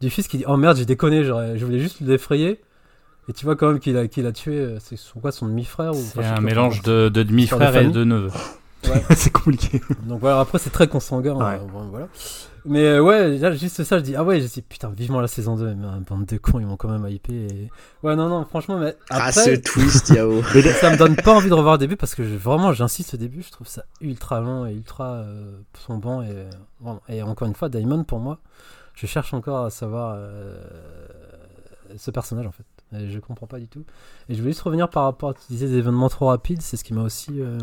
du 0.00 0.10
fils 0.10 0.28
qui 0.28 0.38
dit 0.38 0.44
Oh 0.46 0.56
merde, 0.56 0.76
j'ai 0.76 0.86
déconné. 0.86 1.24
Je 1.24 1.64
voulais 1.64 1.80
juste 1.80 2.00
l'effrayer. 2.00 2.60
Et 3.28 3.32
tu 3.32 3.44
vois 3.44 3.54
quand 3.54 3.68
même 3.68 3.78
qu'il 3.78 3.96
a, 3.96 4.08
qu'il 4.08 4.26
a 4.26 4.32
tué, 4.32 4.76
c'est 4.80 4.96
son, 4.96 5.20
quoi, 5.20 5.30
son 5.30 5.46
demi-frère 5.46 5.94
C'est 5.94 6.24
un 6.24 6.40
mélange 6.40 6.82
de, 6.82 7.08
de 7.08 7.22
demi-frère 7.22 7.76
et 7.76 7.86
de 7.86 8.02
neveu. 8.02 8.30
Ouais. 8.84 9.02
c'est 9.14 9.32
compliqué. 9.32 9.80
Donc 10.04 10.20
voilà, 10.20 10.40
après 10.40 10.58
c'est 10.58 10.70
très 10.70 10.88
consanguin. 10.88 11.34
Ouais. 11.34 11.60
voilà. 11.90 12.08
Mais 12.64 12.84
euh, 12.84 13.00
ouais, 13.00 13.38
là, 13.38 13.52
juste 13.52 13.82
ça, 13.82 13.98
je 13.98 14.02
dis, 14.02 14.14
ah 14.14 14.22
ouais, 14.22 14.40
je 14.40 14.46
dis, 14.46 14.62
putain, 14.62 14.90
vivement 14.90 15.20
la 15.20 15.28
saison 15.28 15.56
2, 15.56 15.74
mais 15.74 15.86
un 15.86 16.00
bande 16.00 16.26
de 16.26 16.36
cons, 16.36 16.60
ils 16.60 16.66
m'ont 16.66 16.76
quand 16.76 16.88
même 16.88 17.06
hypé. 17.10 17.32
Et... 17.32 17.70
Ouais, 18.02 18.14
non, 18.14 18.28
non, 18.28 18.44
franchement, 18.44 18.78
mais. 18.78 18.96
Après, 19.10 19.28
ah, 19.28 19.32
ce 19.32 19.50
twist, 19.56 20.10
Yao. 20.10 20.42
ça 20.80 20.90
me 20.90 20.96
donne 20.96 21.16
pas 21.16 21.34
envie 21.34 21.48
de 21.48 21.54
revoir 21.54 21.74
le 21.74 21.78
début 21.78 21.96
parce 21.96 22.14
que 22.14 22.22
vraiment, 22.22 22.72
j'insiste 22.72 23.14
au 23.14 23.16
début, 23.16 23.42
je 23.42 23.50
trouve 23.50 23.66
ça 23.66 23.84
ultra 24.00 24.40
long 24.40 24.66
et 24.66 24.72
ultra 24.72 25.14
euh, 25.14 25.58
sombant. 25.86 26.22
Et, 26.22 26.48
et 27.08 27.22
encore 27.22 27.48
une 27.48 27.54
fois, 27.54 27.68
Diamond, 27.68 28.04
pour 28.04 28.20
moi, 28.20 28.38
je 28.94 29.06
cherche 29.06 29.34
encore 29.34 29.66
à 29.66 29.70
savoir 29.70 30.14
euh, 30.16 30.56
ce 31.96 32.10
personnage 32.10 32.46
en 32.46 32.52
fait. 32.52 32.64
Et 32.94 33.10
je 33.10 33.18
comprends 33.18 33.46
pas 33.46 33.58
du 33.58 33.68
tout. 33.68 33.84
Et 34.28 34.34
je 34.34 34.40
voulais 34.40 34.52
juste 34.52 34.62
revenir 34.62 34.88
par 34.88 35.04
rapport 35.04 35.30
à 35.30 35.34
tu 35.34 35.40
disais 35.48 35.66
des 35.66 35.78
événements 35.78 36.08
trop 36.08 36.26
rapides, 36.26 36.62
c'est 36.62 36.76
ce 36.76 36.84
qui 36.84 36.92
m'a 36.92 37.02
aussi 37.02 37.40
euh, 37.40 37.58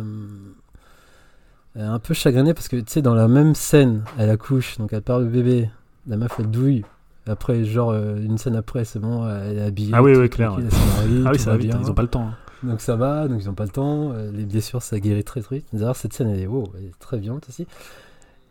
un 1.81 1.99
peu 1.99 2.13
chagriné 2.13 2.53
parce 2.53 2.67
que 2.67 2.77
tu 2.77 2.85
sais, 2.87 3.01
dans 3.01 3.13
la 3.13 3.27
même 3.27 3.55
scène, 3.55 4.03
elle 4.17 4.29
accouche, 4.29 4.77
donc 4.77 4.93
elle 4.93 5.01
perd 5.01 5.21
le 5.21 5.27
bébé, 5.27 5.69
la 6.07 6.17
meuf 6.17 6.31
elle 6.39 6.49
douille. 6.49 6.83
Après, 7.27 7.63
genre, 7.63 7.91
euh, 7.91 8.17
une 8.17 8.39
scène 8.39 8.55
après, 8.55 8.85
c'est 8.85 8.97
bon, 8.97 9.29
elle 9.29 9.59
est 9.59 9.63
habillée. 9.63 9.91
Ah 9.93 10.01
oui, 10.01 10.15
oui, 10.15 10.29
clair. 10.29 10.57
ah 10.57 11.31
oui, 11.31 11.39
ça 11.39 11.51
va 11.51 11.57
vite, 11.57 11.75
ils 11.79 11.91
ont 11.91 11.93
pas 11.93 12.01
le 12.01 12.07
temps. 12.07 12.27
Hein. 12.27 12.35
Donc 12.63 12.81
ça 12.81 12.95
va, 12.95 13.27
donc 13.27 13.39
ils 13.41 13.49
ont 13.49 13.53
pas 13.53 13.65
le 13.65 13.69
temps. 13.69 14.13
Les 14.33 14.45
blessures, 14.45 14.81
ça 14.81 14.99
guérit 14.99 15.23
très 15.23 15.41
très 15.41 15.57
vite. 15.57 15.67
D'ailleurs, 15.71 15.95
cette 15.95 16.13
scène, 16.13 16.29
elle 16.29 16.39
est, 16.39 16.47
wow, 16.47 16.71
elle 16.77 16.85
est 16.85 16.99
très 16.99 17.17
violente 17.17 17.45
aussi. 17.47 17.67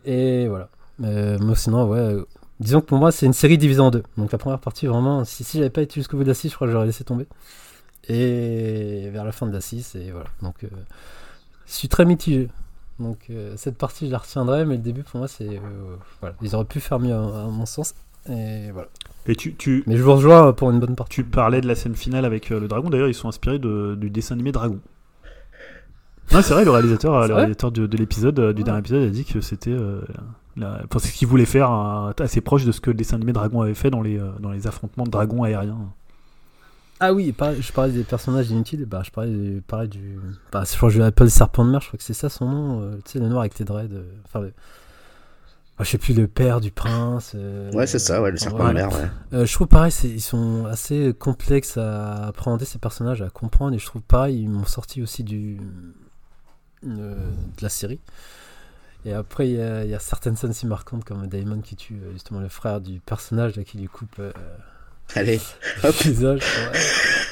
Et 0.05 0.47
voilà. 0.47 0.69
moi, 0.97 1.55
sinon, 1.55 1.87
ouais, 1.89 2.15
Disons 2.59 2.81
que 2.81 2.87
pour 2.87 2.97
moi, 2.97 3.11
c'est 3.11 3.25
une 3.25 3.33
série 3.33 3.57
divisée 3.57 3.79
en 3.79 3.89
deux. 3.89 4.03
Donc 4.17 4.31
la 4.31 4.37
première 4.37 4.59
partie, 4.59 4.85
vraiment, 4.85 5.23
si, 5.23 5.43
si 5.43 5.57
j'avais 5.57 5.69
pas 5.69 5.81
été 5.81 5.95
jusqu'au 5.95 6.17
bout 6.17 6.23
de 6.23 6.29
la 6.29 6.33
6, 6.33 6.49
je 6.49 6.55
crois 6.55 6.67
que 6.67 6.73
j'aurais 6.73 6.85
laissé 6.85 7.05
tomber. 7.05 7.25
Et 8.09 9.09
vers 9.11 9.23
la 9.23 9.31
fin 9.31 9.47
de 9.47 9.53
la 9.53 9.61
6, 9.61 9.95
et 9.95 10.11
voilà. 10.11 10.27
Donc 10.41 10.63
euh, 10.63 10.67
je 11.67 11.73
suis 11.73 11.87
très 11.87 12.03
mitigé. 12.03 12.49
Donc 12.99 13.27
euh, 13.29 13.53
cette 13.55 13.77
partie, 13.77 14.07
je 14.07 14.11
la 14.11 14.17
retiendrai, 14.17 14.65
mais 14.65 14.75
le 14.75 14.81
début, 14.81 15.03
pour 15.03 15.19
moi, 15.19 15.27
c'est. 15.27 15.47
Euh, 15.47 15.95
voilà. 16.19 16.35
Ils 16.41 16.55
auraient 16.55 16.65
pu 16.65 16.79
faire 16.79 16.99
mieux, 16.99 17.13
à, 17.13 17.47
mon 17.47 17.65
sens. 17.65 17.95
Et 18.29 18.71
voilà. 18.71 18.89
Et 19.25 19.35
tu, 19.35 19.55
tu, 19.55 19.83
Mais 19.87 19.97
je 19.97 20.03
vous 20.03 20.13
rejoins 20.13 20.53
pour 20.53 20.71
une 20.71 20.79
bonne 20.79 20.95
partie. 20.95 21.15
Tu 21.15 21.23
parlais 21.23 21.61
de 21.61 21.67
la 21.67 21.75
scène 21.75 21.95
finale 21.95 22.25
avec 22.25 22.49
le 22.49 22.67
dragon. 22.67 22.89
D'ailleurs, 22.89 23.07
ils 23.07 23.13
sont 23.13 23.29
inspirés 23.29 23.59
de, 23.59 23.95
du 23.95 24.09
dessin 24.09 24.35
animé 24.35 24.51
Dragon. 24.51 24.79
Non, 26.31 26.41
c'est 26.43 26.53
vrai, 26.53 26.63
le 26.63 26.71
réalisateur, 26.71 27.27
le 27.27 27.33
réalisateur 27.33 27.71
de, 27.71 27.97
l'épisode, 27.97 28.53
du 28.53 28.63
dernier 28.63 28.79
épisode, 28.79 29.03
a 29.03 29.09
dit 29.09 29.25
que 29.25 29.41
c'était 29.41 29.75
c'est 30.99 31.07
ce 31.07 31.13
qu'il 31.13 31.27
voulait 31.27 31.45
faire 31.45 31.71
assez 32.19 32.41
proche 32.41 32.65
de 32.65 32.71
ce 32.71 32.81
que 32.81 32.89
le 32.89 32.95
dessin 32.95 33.17
animé 33.17 33.33
Dragon 33.33 33.61
avait 33.61 33.73
fait 33.73 33.89
dans 33.89 34.01
les, 34.01 34.17
euh, 34.17 34.31
dans 34.39 34.51
les 34.51 34.67
affrontements 34.67 35.05
de 35.05 35.11
dragons 35.11 35.43
aériens. 35.43 35.93
Ah 36.99 37.13
oui, 37.13 37.33
je 37.59 37.71
parlais 37.71 37.93
des 37.93 38.03
personnages 38.03 38.49
inutiles, 38.49 38.85
bah, 38.85 39.01
je 39.05 39.11
parlais 39.11 39.31
du. 39.31 39.63
Parlais 39.65 39.87
du 39.87 40.19
bah, 40.51 40.63
je 40.69 40.75
crois 40.75 40.89
que 40.89 40.95
je 40.95 41.01
vais 41.01 41.11
le 41.17 41.29
serpent 41.29 41.65
de 41.65 41.71
mer, 41.71 41.81
je 41.81 41.87
crois 41.87 41.97
que 41.97 42.03
c'est 42.03 42.13
ça 42.13 42.29
son 42.29 42.49
nom. 42.49 42.81
Euh, 42.81 42.95
tu 43.05 43.13
sais, 43.13 43.19
le 43.19 43.29
noir 43.29 43.41
avec 43.41 43.53
tes 43.53 43.63
dreads. 43.63 43.93
Euh, 43.93 44.03
enfin, 44.25 44.41
le, 44.41 44.53
ah, 45.77 45.83
je 45.85 45.91
sais 45.91 45.97
plus, 45.97 46.13
le 46.13 46.27
père 46.27 46.59
du 46.59 46.71
prince. 46.71 47.35
ouais, 47.73 47.87
c'est 47.87 47.99
ça, 47.99 48.21
ouais, 48.21 48.31
le 48.31 48.37
serpent 48.37 48.67
de 48.67 48.73
mer, 48.73 48.89
ouais. 48.91 49.45
je 49.45 49.53
trouve 49.53 49.67
pareil, 49.67 49.93
ils 50.03 50.19
sont 50.19 50.65
assez 50.65 51.13
complexes 51.17 51.77
à 51.77 52.27
appréhender 52.27 52.65
ces 52.65 52.79
personnages, 52.79 53.21
à 53.21 53.29
comprendre, 53.29 53.73
et 53.75 53.79
je 53.79 53.85
trouve 53.85 54.01
pareil, 54.01 54.41
ils 54.41 54.49
m'ont 54.49 54.65
sorti 54.65 55.01
aussi 55.01 55.23
du. 55.23 55.57
de 56.83 57.15
la 57.61 57.69
série. 57.69 58.01
Et 59.05 59.13
après, 59.13 59.49
il 59.49 59.55
y, 59.55 59.93
a 59.93 59.99
certaines 59.99 60.35
scènes 60.35 60.53
si 60.53 60.67
marquantes 60.67 61.05
comme 61.05 61.25
Damon 61.27 61.61
qui 61.61 61.75
tue 61.75 62.01
euh, 62.03 62.11
justement 62.11 62.41
le 62.41 62.49
frère 62.49 62.81
du 62.81 62.99
personnage 62.99 63.55
là, 63.55 63.63
qui 63.63 63.77
lui 63.77 63.87
coupe 63.87 64.17
euh, 64.19 64.31
Allez, 65.15 65.39
le 65.83 65.89
visage. 65.89 66.41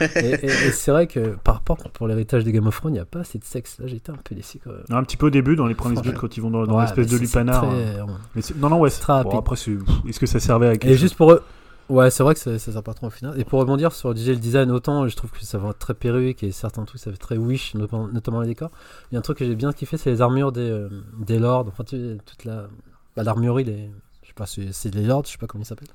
et, 0.01 0.71
c'est 0.71 0.91
vrai 0.91 1.07
que 1.07 1.35
par 1.43 1.55
rapport 1.55 1.77
pour 1.77 2.07
l'héritage 2.07 2.43
de 2.43 2.51
Game 2.51 2.65
of 2.67 2.75
Thrones, 2.75 2.93
il 2.93 2.97
n'y 2.97 3.01
a 3.01 3.05
pas 3.05 3.19
assez 3.19 3.37
de 3.37 3.43
sexe. 3.43 3.77
Là, 3.79 3.87
j'étais 3.87 4.11
un 4.11 4.17
peu 4.23 4.35
déçu. 4.35 4.59
Quand 4.63 4.71
même. 4.71 4.83
Un 4.89 5.03
petit 5.03 5.17
peu 5.17 5.27
au 5.27 5.29
début, 5.29 5.55
dans 5.55 5.67
les 5.67 5.75
premiers 5.75 6.01
buts, 6.01 6.13
quand 6.13 6.37
ils 6.37 6.41
vont 6.41 6.49
dans, 6.49 6.79
l'espèce 6.79 7.07
de 7.07 7.17
lupanar. 7.17 7.63
Hein. 7.63 8.07
Mais 8.35 8.41
non, 8.57 8.69
non, 8.69 8.79
ouais, 8.79 8.89
c'est 8.89 9.01
très 9.01 9.23
bon, 9.23 9.37
Après, 9.37 9.55
est-ce 9.55 10.19
que 10.19 10.25
ça 10.25 10.39
servait 10.39 10.67
à 10.67 10.77
quelque 10.77 10.91
Et 10.91 10.97
juste 10.97 11.15
pour 11.15 11.31
eux. 11.31 11.41
Ouais, 11.89 12.11
c'est 12.11 12.21
vrai 12.21 12.33
que 12.33 12.39
ça, 12.41 12.59
ça 12.59 12.73
sert 12.73 12.83
pas 12.83 12.93
trop 12.93 13.07
au 13.07 13.11
final. 13.11 13.39
Et 13.39 13.45
pour 13.45 13.59
rebondir 13.59 13.93
sur 13.93 14.09
le 14.09 14.15
design, 14.15 14.71
autant 14.71 15.07
je 15.07 15.15
trouve 15.15 15.31
que 15.31 15.43
ça 15.45 15.57
va 15.57 15.71
très 15.71 15.93
perruque 15.93 16.43
et 16.43 16.51
certains 16.51 16.83
trucs 16.83 16.99
ça 16.99 17.11
fait 17.11 17.17
très 17.17 17.37
wish, 17.37 17.75
notamment, 17.75 18.41
les 18.41 18.47
décors. 18.47 18.71
Il 19.09 19.15
y 19.15 19.17
a 19.17 19.19
un 19.19 19.21
truc 19.21 19.37
que 19.37 19.45
j'ai 19.45 19.55
bien 19.55 19.71
kiffé, 19.71 19.95
c'est 19.95 20.09
les 20.09 20.21
armures 20.21 20.51
des, 20.51 20.69
euh, 20.69 20.89
des 21.17 21.39
lords. 21.39 21.65
Enfin, 21.67 21.85
toute 21.85 22.43
la. 22.43 22.67
Bah, 23.15 23.23
l'armurerie, 23.23 23.63
des. 23.63 23.89
Je 24.21 24.27
sais 24.27 24.33
pas, 24.33 24.45
c'est 24.45 24.89
des 24.89 25.03
lords, 25.03 25.23
je 25.25 25.31
sais 25.31 25.37
pas 25.37 25.47
comment 25.47 25.63
ils 25.63 25.67
s'appellent. 25.67 25.87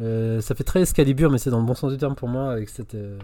Euh, 0.00 0.40
ça 0.40 0.54
fait 0.54 0.62
très 0.62 0.80
Excalibur, 0.80 1.30
mais 1.30 1.38
c'est 1.38 1.50
dans 1.50 1.58
le 1.58 1.66
bon 1.66 1.74
sens 1.74 1.90
du 1.90 1.98
terme 1.98 2.14
pour 2.14 2.28
moi, 2.28 2.52
avec 2.52 2.68
cette, 2.68 2.94
euh, 2.94 3.18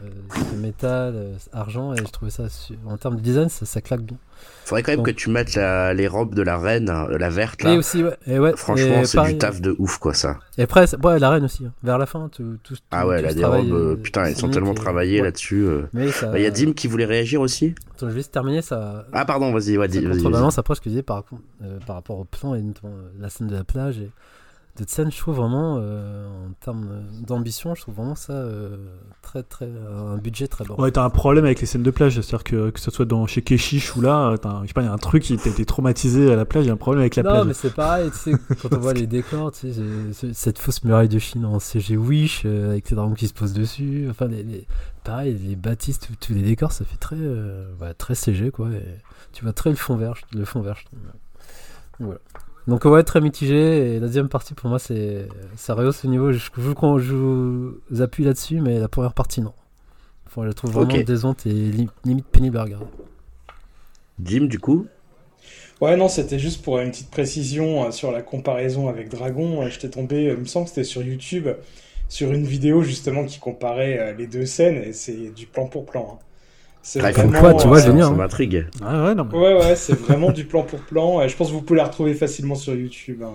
métal, 0.56 1.14
euh, 1.14 1.34
argent, 1.52 1.92
et 1.92 1.98
je 1.98 2.10
trouvais 2.10 2.32
ça, 2.32 2.44
en 2.86 2.96
termes 2.96 3.16
de 3.16 3.20
design, 3.20 3.48
ça, 3.48 3.80
claque 3.80 4.02
bien. 4.02 4.16
Faudrait 4.64 4.82
quand 4.82 4.92
même 4.92 5.04
que 5.04 5.12
tu 5.12 5.30
mettes 5.30 5.54
les 5.54 6.08
robes 6.08 6.34
de 6.34 6.42
la 6.42 6.58
reine, 6.58 6.86
la 6.86 7.30
verte 7.30 7.62
là. 7.62 7.74
Et 7.74 7.78
aussi, 7.78 8.02
ouais. 8.02 8.16
Et 8.26 8.38
ouais 8.40 8.54
Franchement, 8.56 9.04
c'est 9.04 9.22
du 9.22 9.38
taf 9.38 9.60
de 9.60 9.76
ouf, 9.78 9.98
quoi, 9.98 10.14
ça. 10.14 10.40
Et 10.58 10.62
après, 10.62 10.92
ouais, 10.96 11.18
la 11.20 11.30
reine 11.30 11.44
aussi, 11.44 11.64
hein. 11.64 11.72
vers 11.84 11.98
la 11.98 12.06
fin, 12.06 12.28
tout. 12.28 12.58
tout 12.64 12.74
ah 12.90 13.06
ouais, 13.06 13.20
elle 13.20 13.26
a 13.26 13.34
des 13.34 13.44
robes, 13.44 14.00
putain, 14.02 14.24
elles 14.24 14.36
sont 14.36 14.50
tellement 14.50 14.74
travaillées 14.74 15.22
là-dessus. 15.22 15.66
Il 15.92 16.12
bah, 16.22 16.38
y 16.40 16.46
a 16.46 16.50
Dim 16.50 16.72
qui 16.72 16.88
voulait 16.88 17.04
réagir 17.04 17.40
aussi. 17.40 17.74
Attends, 17.94 18.06
je 18.08 18.12
vais 18.12 18.18
juste 18.18 18.32
terminer 18.32 18.62
ça. 18.62 19.06
Ah, 19.12 19.24
pardon, 19.24 19.52
vas-y, 19.52 19.76
vas-y. 19.76 20.02
Contrebalance 20.02 20.58
après 20.58 20.74
ce 20.74 20.80
que 20.80 20.86
je 20.86 20.90
disais 20.90 21.02
par, 21.02 21.22
par 21.86 21.94
rapport 21.94 22.18
au 22.18 22.24
plan 22.24 22.56
et 22.56 22.62
notamment 22.62 22.94
la 23.20 23.28
scène 23.28 23.46
de 23.46 23.54
la 23.54 23.64
plage. 23.64 23.98
Et 23.98 24.10
de 24.76 24.84
scène, 24.88 25.10
je 25.12 25.18
trouve 25.18 25.36
vraiment, 25.36 25.78
euh, 25.78 26.26
en 26.26 26.52
termes 26.60 27.04
d'ambition, 27.24 27.74
je 27.76 27.82
trouve 27.82 27.94
vraiment 27.94 28.16
ça 28.16 28.32
euh, 28.32 28.76
très, 29.22 29.44
très, 29.44 29.66
un 29.66 30.16
budget 30.16 30.48
très 30.48 30.64
bon. 30.64 30.74
Ouais, 30.76 30.90
t'as 30.90 31.04
un 31.04 31.10
problème 31.10 31.44
avec 31.44 31.60
les 31.60 31.66
scènes 31.66 31.84
de 31.84 31.90
plage, 31.92 32.14
c'est-à-dire 32.14 32.42
que 32.42 32.70
que 32.70 32.80
ce 32.80 32.90
soit 32.90 33.04
dans 33.04 33.26
chez 33.28 33.42
Keshish 33.42 33.94
ou 33.94 34.00
là, 34.00 34.32
je 34.32 34.66
sais 34.66 34.72
pas, 34.72 34.82
il 34.82 34.86
y 34.86 34.88
a 34.88 34.92
un 34.92 34.98
truc 34.98 35.22
qui 35.22 35.36
t'a 35.36 35.48
été 35.48 35.64
traumatisé 35.64 36.32
à 36.32 36.36
la 36.36 36.44
plage, 36.44 36.64
il 36.64 36.68
y 36.68 36.70
a 36.70 36.74
un 36.74 36.76
problème 36.76 37.02
avec 37.02 37.14
la 37.14 37.22
plage. 37.22 37.38
Non, 37.38 37.44
mais 37.44 37.54
c'est 37.54 37.72
pareil, 37.72 38.10
tu 38.10 38.18
sais, 38.18 38.32
quand 38.60 38.72
on 38.72 38.78
voit 38.80 38.94
les 38.94 39.06
décors, 39.06 39.52
tu 39.52 39.72
sais, 39.72 40.34
cette 40.34 40.58
fausse 40.58 40.82
muraille 40.82 41.08
de 41.08 41.20
Chine 41.20 41.44
en 41.44 41.60
CG 41.60 41.96
Wish, 41.96 42.42
euh, 42.44 42.70
avec 42.70 42.88
ces 42.88 42.96
dragons 42.96 43.14
qui 43.14 43.28
se 43.28 43.34
posent 43.34 43.52
dessus, 43.52 44.08
enfin, 44.10 44.26
les, 44.26 44.66
pareil, 45.04 45.38
les 45.38 45.54
bâtisses, 45.54 46.00
tous 46.00 46.34
les 46.34 46.42
décors, 46.42 46.72
ça 46.72 46.84
fait 46.84 46.96
très, 46.96 47.16
très 47.96 48.16
CG, 48.16 48.50
quoi, 48.50 48.70
et 48.70 48.82
tu 49.32 49.44
vois 49.44 49.52
très 49.52 49.70
le 49.70 49.76
fond 49.76 49.96
vert, 49.96 50.14
le 50.32 50.44
fond 50.44 50.62
vert, 50.62 50.76
je 50.78 50.84
trouve. 50.86 50.98
Voilà. 52.00 52.18
Donc 52.66 52.84
ouais, 52.84 53.02
très 53.02 53.20
mitigé. 53.20 53.94
Et 53.96 54.00
la 54.00 54.06
deuxième 54.06 54.28
partie, 54.28 54.54
pour 54.54 54.70
moi, 54.70 54.78
c'est 54.78 55.28
ça 55.56 55.74
rehausse 55.74 56.04
le 56.04 56.10
niveau. 56.10 56.32
Je, 56.32 56.38
je, 56.38 56.60
je 56.98 57.14
vous 57.14 58.02
appuie 58.02 58.24
là-dessus, 58.24 58.60
mais 58.60 58.78
la 58.78 58.88
première 58.88 59.14
partie, 59.14 59.40
non. 59.40 59.52
Enfin, 60.26 60.42
je 60.42 60.48
la 60.48 60.54
trouve 60.54 60.72
vraiment 60.72 61.02
décevante 61.02 61.46
et 61.46 61.52
limite 62.04 62.26
pénible 62.26 62.56
à 62.58 62.64
regarder. 62.64 62.86
Jim, 64.22 64.46
du 64.46 64.58
coup? 64.58 64.86
Ouais, 65.80 65.96
non, 65.96 66.08
c'était 66.08 66.38
juste 66.38 66.62
pour 66.62 66.78
une 66.78 66.90
petite 66.90 67.10
précision 67.10 67.84
euh, 67.84 67.90
sur 67.90 68.12
la 68.12 68.22
comparaison 68.22 68.88
avec 68.88 69.08
Dragon. 69.10 69.62
Euh, 69.62 69.68
j'étais 69.68 69.90
tombé, 69.90 70.28
euh, 70.28 70.34
il 70.34 70.40
me 70.40 70.44
semble 70.44 70.64
que 70.66 70.70
c'était 70.70 70.84
sur 70.84 71.02
YouTube, 71.02 71.48
sur 72.08 72.32
une 72.32 72.44
vidéo 72.44 72.82
justement 72.82 73.24
qui 73.24 73.38
comparait 73.38 74.14
les 74.16 74.26
deux 74.26 74.46
scènes, 74.46 74.76
et 74.76 74.92
c'est 74.92 75.30
du 75.34 75.46
plan 75.46 75.66
pour 75.66 75.84
plan. 75.84 76.14
Hein. 76.14 76.24
C'est 76.84 77.00
vraiment, 77.00 77.54
tu 77.54 77.66
vois, 77.66 77.80
Ça 77.80 77.88
hein. 77.88 78.10
m'intrigue. 78.10 78.66
ouais, 78.82 79.14
ouais, 79.32 79.54
ouais, 79.54 79.74
c'est 79.74 79.98
vraiment 79.98 80.30
du 80.30 80.44
plan 80.44 80.62
pour 80.62 80.80
plan. 80.80 81.22
Et 81.22 81.30
je 81.30 81.36
pense 81.36 81.48
que 81.48 81.54
vous 81.54 81.62
pouvez 81.62 81.78
la 81.78 81.86
retrouver 81.86 82.12
facilement 82.12 82.54
sur 82.54 82.74
YouTube. 82.74 83.22
Hein. 83.24 83.32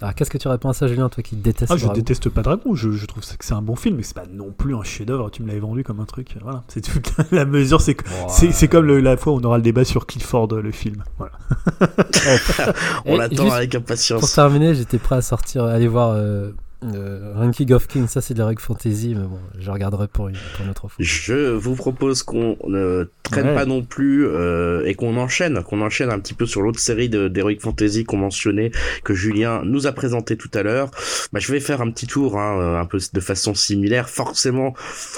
Alors, 0.00 0.14
qu'est-ce 0.16 0.30
que 0.30 0.38
tu 0.38 0.48
réponds 0.48 0.70
à 0.70 0.74
ça, 0.74 0.88
Julien, 0.88 1.08
toi 1.08 1.22
qui 1.22 1.36
détestes 1.36 1.70
ah, 1.72 1.76
Je 1.76 1.86
déteste 1.88 2.28
pas 2.28 2.42
Dragon, 2.42 2.74
je, 2.74 2.90
je 2.90 3.06
trouve 3.06 3.22
que 3.24 3.44
c'est 3.44 3.54
un 3.54 3.62
bon 3.62 3.76
film, 3.76 3.96
mais 3.96 4.02
c'est 4.02 4.16
pas 4.16 4.26
non 4.32 4.50
plus 4.50 4.74
un 4.74 4.82
chef-d'œuvre. 4.82 5.30
Tu 5.30 5.42
me 5.42 5.48
l'avais 5.48 5.60
vendu 5.60 5.84
comme 5.84 6.00
un 6.00 6.06
truc. 6.06 6.34
Voilà, 6.42 6.64
c'est 6.66 6.80
toute 6.80 7.12
la 7.30 7.44
mesure. 7.44 7.80
C'est 7.80 7.96
c'est 8.28 8.68
comme 8.68 8.86
la 8.86 9.16
fois 9.16 9.32
où 9.32 9.36
on 9.36 9.44
aura 9.44 9.58
le 9.58 9.62
débat 9.62 9.84
sur 9.84 10.04
Clifford, 10.04 10.48
le 10.48 10.72
film. 10.72 11.04
Voilà. 11.18 11.32
on 13.06 13.16
l'attend 13.16 13.48
avec 13.50 13.76
impatience. 13.76 14.20
Pour 14.20 14.30
terminer, 14.30 14.74
j'étais 14.74 14.98
prêt 14.98 15.16
à 15.16 15.22
sortir, 15.22 15.62
aller 15.64 15.86
voir. 15.86 16.10
Euh, 16.10 16.50
euh, 16.84 17.32
Ranking 17.34 17.72
of 17.72 17.88
Kings, 17.88 18.06
ça 18.06 18.20
c'est 18.20 18.34
de 18.34 18.38
la 18.38 18.46
règle 18.46 18.60
fantasy, 18.60 19.14
mais 19.16 19.26
bon, 19.26 19.40
je 19.58 19.70
regarderai 19.70 20.06
pour 20.06 20.28
une, 20.28 20.36
pour 20.54 20.64
une 20.64 20.70
autre 20.70 20.88
fois. 20.88 20.96
Je 21.00 21.50
vous 21.50 21.74
propose 21.74 22.22
qu'on 22.22 22.56
ne 22.68 23.08
traîne 23.24 23.54
pas 23.54 23.66
non 23.66 23.82
plus 23.82 24.26
euh, 24.26 24.84
et 24.86 24.94
qu'on 24.94 25.16
enchaîne, 25.16 25.62
qu'on 25.62 25.80
enchaîne 25.80 26.10
un 26.10 26.18
petit 26.18 26.34
peu 26.34 26.46
sur 26.46 26.62
l'autre 26.62 26.78
série 26.78 27.08
d'Heroic 27.08 27.60
Fantasy 27.60 28.04
qu'on 28.04 28.18
mentionnait, 28.18 28.70
que 29.04 29.14
Julien 29.14 29.62
nous 29.64 29.86
a 29.86 29.92
présenté 29.92 30.36
tout 30.36 30.50
à 30.54 30.62
l'heure. 30.62 30.90
Bah, 31.32 31.40
je 31.40 31.50
vais 31.52 31.60
faire 31.60 31.80
un 31.80 31.90
petit 31.90 32.06
tour, 32.06 32.38
hein, 32.38 32.60
euh, 32.60 32.80
un 32.80 32.86
peu 32.86 32.98
de 33.12 33.20
façon 33.20 33.54
similaire. 33.54 34.08
Forcément, 34.08 34.74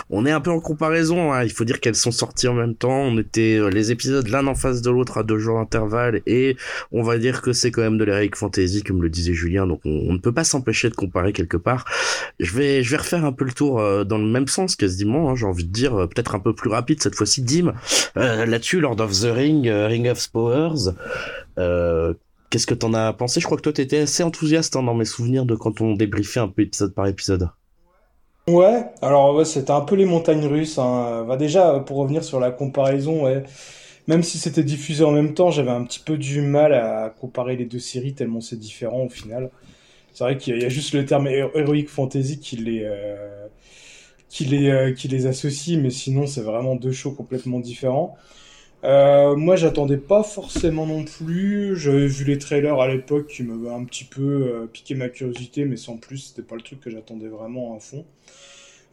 on 0.08 0.26
est 0.26 0.30
un 0.30 0.40
peu 0.40 0.50
en 0.50 0.61
comparaison. 0.61 1.32
Hein. 1.32 1.44
Il 1.44 1.52
faut 1.52 1.64
dire 1.64 1.80
qu'elles 1.80 1.94
sont 1.94 2.11
sorties 2.11 2.48
en 2.48 2.54
même 2.54 2.74
temps. 2.74 3.00
On 3.02 3.18
était 3.18 3.58
euh, 3.58 3.68
les 3.68 3.92
épisodes 3.92 4.26
l'un 4.28 4.46
en 4.46 4.54
face 4.54 4.82
de 4.82 4.90
l'autre 4.90 5.18
à 5.18 5.22
deux 5.22 5.38
jours 5.38 5.58
d'intervalle 5.58 6.22
et 6.26 6.56
on 6.92 7.02
va 7.02 7.18
dire 7.18 7.42
que 7.42 7.52
c'est 7.52 7.70
quand 7.70 7.82
même 7.82 7.98
de 7.98 8.04
l'Heroic 8.04 8.34
Fantasy, 8.34 8.82
comme 8.82 9.02
le 9.02 9.11
disait 9.11 9.34
Julien. 9.34 9.66
Donc 9.66 9.80
on, 9.84 10.06
on 10.08 10.12
ne 10.12 10.18
peut 10.18 10.32
pas 10.32 10.44
s'empêcher 10.44 10.88
de 10.88 10.94
comparer 10.94 11.32
part. 11.57 11.84
Je 12.38 12.57
vais, 12.57 12.80
refaire 12.96 13.24
un 13.24 13.32
peu 13.32 13.44
le 13.44 13.53
tour 13.53 13.80
euh, 13.80 14.05
dans 14.05 14.18
le 14.18 14.26
même 14.26 14.48
sens 14.48 14.76
quasiment. 14.76 15.30
Hein, 15.30 15.34
j'ai 15.36 15.46
envie 15.46 15.64
de 15.64 15.72
dire 15.72 15.94
euh, 15.94 16.07
peut-être 16.07 16.34
un 16.34 16.38
peu 16.38 16.55
plus 16.55 16.70
rapide 16.70 17.03
cette 17.03 17.14
fois-ci. 17.14 17.42
Dim, 17.42 17.74
euh, 18.16 18.46
là-dessus, 18.46 18.80
Lord 18.80 19.01
of 19.01 19.12
the 19.12 19.28
Ring, 19.32 19.68
Ring 19.68 20.09
of 20.09 20.30
Powers. 20.30 20.94
Qu'est-ce 22.51 22.66
que 22.66 22.74
t'en 22.74 22.94
as 22.94 23.12
pensé? 23.12 23.40
Je 23.40 23.46
crois 23.46 23.57
que 23.57 23.62
toi 23.62 23.72
t'étais 23.72 23.98
assez 23.98 24.24
enthousiaste 24.24 24.74
hein, 24.74 24.82
dans 24.82 24.94
mes 24.94 25.05
souvenirs 25.05 25.46
de 25.46 25.55
quand 25.55 25.80
on 25.80 25.94
débriefait 25.94 26.40
un 26.40 26.48
peu 26.48 26.62
épisode 26.62 26.94
par 26.94 27.07
épisode. 27.07 27.48
Ouais, 28.48 28.86
alors 29.03 29.46
c'était 29.46 29.70
un 29.70 29.82
peu 29.82 29.94
les 29.94 30.07
montagnes 30.07 30.46
russes. 30.46 30.78
Hein. 30.78 31.24
Bah, 31.28 31.36
déjà, 31.36 31.78
pour 31.78 31.98
revenir 31.98 32.24
sur 32.24 32.40
la 32.40 32.51
comparaison, 32.51 33.28
même 34.09 34.24
si 34.24 34.38
c'était 34.38 34.64
diffusé 34.64 35.05
en 35.05 35.12
même 35.12 35.34
temps, 35.34 35.53
j'avais 35.53 35.70
un 35.70 35.84
petit 35.84 36.01
peu 36.01 36.18
du 36.18 36.40
mal 36.40 36.74
à 36.74 37.14
comparer 37.20 37.55
les 37.55 37.64
deux 37.64 37.78
séries 37.78 38.14
tellement 38.14 38.40
c'est 38.40 38.59
différent 38.59 39.05
au 39.05 39.09
final. 39.09 39.51
C'est 40.12 40.24
vrai 40.24 40.36
qu'il 40.36 40.61
y, 40.61 40.64
a 40.64 40.68
juste 40.68 40.92
le 40.92 41.04
terme 41.04 41.28
Heroic 41.28 41.86
Fantasy 41.86 42.40
qui 42.40 42.56
les, 42.56 42.82
euh, 42.84 43.46
qui 44.28 44.44
les, 44.44 44.68
euh, 44.68 44.92
qui 44.92 45.08
les 45.08 45.26
associe, 45.26 45.78
mais 45.78 45.90
sinon 45.90 46.26
c'est 46.26 46.42
vraiment 46.42 46.74
deux 46.74 46.92
shows 46.92 47.12
complètement 47.12 47.61
différents. 47.61 48.16
Euh, 48.82 49.36
moi, 49.36 49.56
j'attendais 49.56 49.98
pas 49.98 50.22
forcément 50.22 50.86
non 50.86 51.04
plus. 51.04 51.76
J'avais 51.76 52.06
vu 52.06 52.24
les 52.24 52.38
trailers 52.38 52.80
à 52.80 52.88
l'époque 52.88 53.26
qui 53.26 53.42
m'avaient 53.42 53.74
un 53.74 53.84
petit 53.84 54.04
peu 54.04 54.68
piqué 54.72 54.94
ma 54.94 55.08
curiosité, 55.11 55.66
mais 55.66 55.76
sans 55.76 55.98
plus, 55.98 56.18
c'était 56.18 56.42
pas 56.42 56.56
le 56.56 56.62
truc 56.62 56.80
que 56.80 56.90
j'attendais 56.90 57.28
vraiment 57.28 57.76
à 57.76 57.80
fond. 57.80 58.06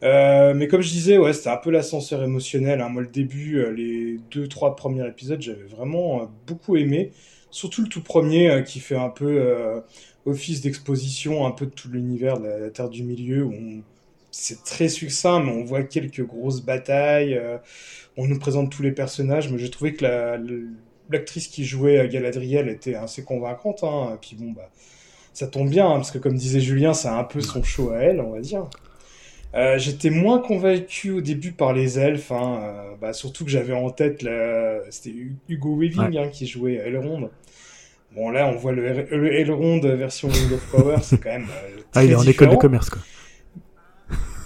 Mais 0.02 0.68
comme 0.68 0.82
je 0.82 0.90
disais, 0.90 1.16
ouais, 1.18 1.32
c'était 1.32 1.48
un 1.48 1.56
peu 1.56 1.70
l'ascenseur 1.70 2.22
émotionnel. 2.22 2.82
Hein. 2.82 2.90
Moi, 2.90 3.02
le 3.02 3.08
début, 3.08 3.64
les 3.74 4.18
deux, 4.30 4.46
trois 4.46 4.76
premiers 4.76 5.06
épisodes, 5.08 5.40
j'avais 5.40 5.64
vraiment 5.64 6.30
beaucoup 6.46 6.76
aimé. 6.76 7.12
Surtout 7.50 7.80
le 7.82 7.88
tout 7.88 8.02
premier, 8.02 8.62
qui 8.66 8.80
fait 8.80 8.96
un 8.96 9.08
peu 9.08 9.82
office 10.28 10.60
d'exposition, 10.60 11.46
un 11.46 11.50
peu 11.50 11.66
de 11.66 11.70
tout 11.70 11.88
l'univers 11.90 12.38
de 12.38 12.46
la, 12.46 12.70
Terre 12.70 12.88
du 12.88 13.02
Milieu. 13.02 13.44
Où 13.44 13.82
c'est 14.30 14.62
très 14.64 14.88
succinct, 14.88 15.40
mais 15.40 15.50
on 15.50 15.64
voit 15.64 15.82
quelques 15.82 16.24
grosses 16.24 16.60
batailles. 16.60 17.40
on 18.16 18.26
nous 18.26 18.38
présente 18.38 18.70
tous 18.70 18.82
les 18.82 18.92
personnages. 18.92 19.50
Mais 19.50 19.58
j'ai 19.58 19.70
trouvé 19.70 19.94
que 19.94 20.04
l'actrice 21.10 21.48
qui 21.48 21.64
jouait 21.64 22.08
Galadriel 22.08 22.68
était 22.68 22.94
assez 22.94 23.24
convaincante. 23.24 23.84
Hein. 23.84 24.12
Et 24.14 24.18
puis 24.18 24.36
bon, 24.36 24.52
bah, 24.52 24.70
ça 25.38 25.46
tombe 25.46 25.70
bien, 25.70 25.86
hein, 25.86 25.94
parce 25.94 26.10
que 26.10 26.18
comme 26.18 26.36
disait 26.36 26.60
Julien, 26.60 26.94
c'est 26.94 27.08
un 27.08 27.24
peu 27.24 27.40
son 27.40 27.62
show 27.62 27.90
à 27.90 27.98
elle, 27.98 28.20
on 28.20 28.32
va 28.32 28.40
dire. 28.40 28.68
Euh, 29.54 29.78
j'étais 29.78 30.10
moins 30.10 30.40
convaincu 30.40 31.12
au 31.12 31.20
début 31.20 31.52
par 31.52 31.72
les 31.72 31.98
elfes, 31.98 32.32
hein, 32.32 32.60
euh, 32.60 32.96
bah, 33.00 33.12
surtout 33.12 33.44
que 33.44 33.50
j'avais 33.50 33.72
en 33.72 33.88
tête, 33.90 34.22
la... 34.22 34.80
c'était 34.90 35.14
Hugo 35.48 35.76
Weaving 35.76 36.18
hein, 36.18 36.28
qui 36.28 36.46
jouait 36.46 36.74
Elrond. 36.74 37.30
Bon 38.14 38.30
là, 38.30 38.46
on 38.48 38.56
voit 38.56 38.72
le, 38.72 39.32
Elrond 39.32 39.80
version 39.80 40.28
Ring 40.28 40.52
of 40.52 40.66
Power, 40.70 40.96
c'est 41.02 41.20
quand 41.20 41.30
même 41.30 41.46
euh, 41.48 41.80
Ah, 41.94 42.04
il 42.04 42.10
est 42.10 42.14
en 42.14 42.22
école 42.22 42.50
de 42.50 42.56
commerce 42.56 42.90
quoi. 42.90 43.00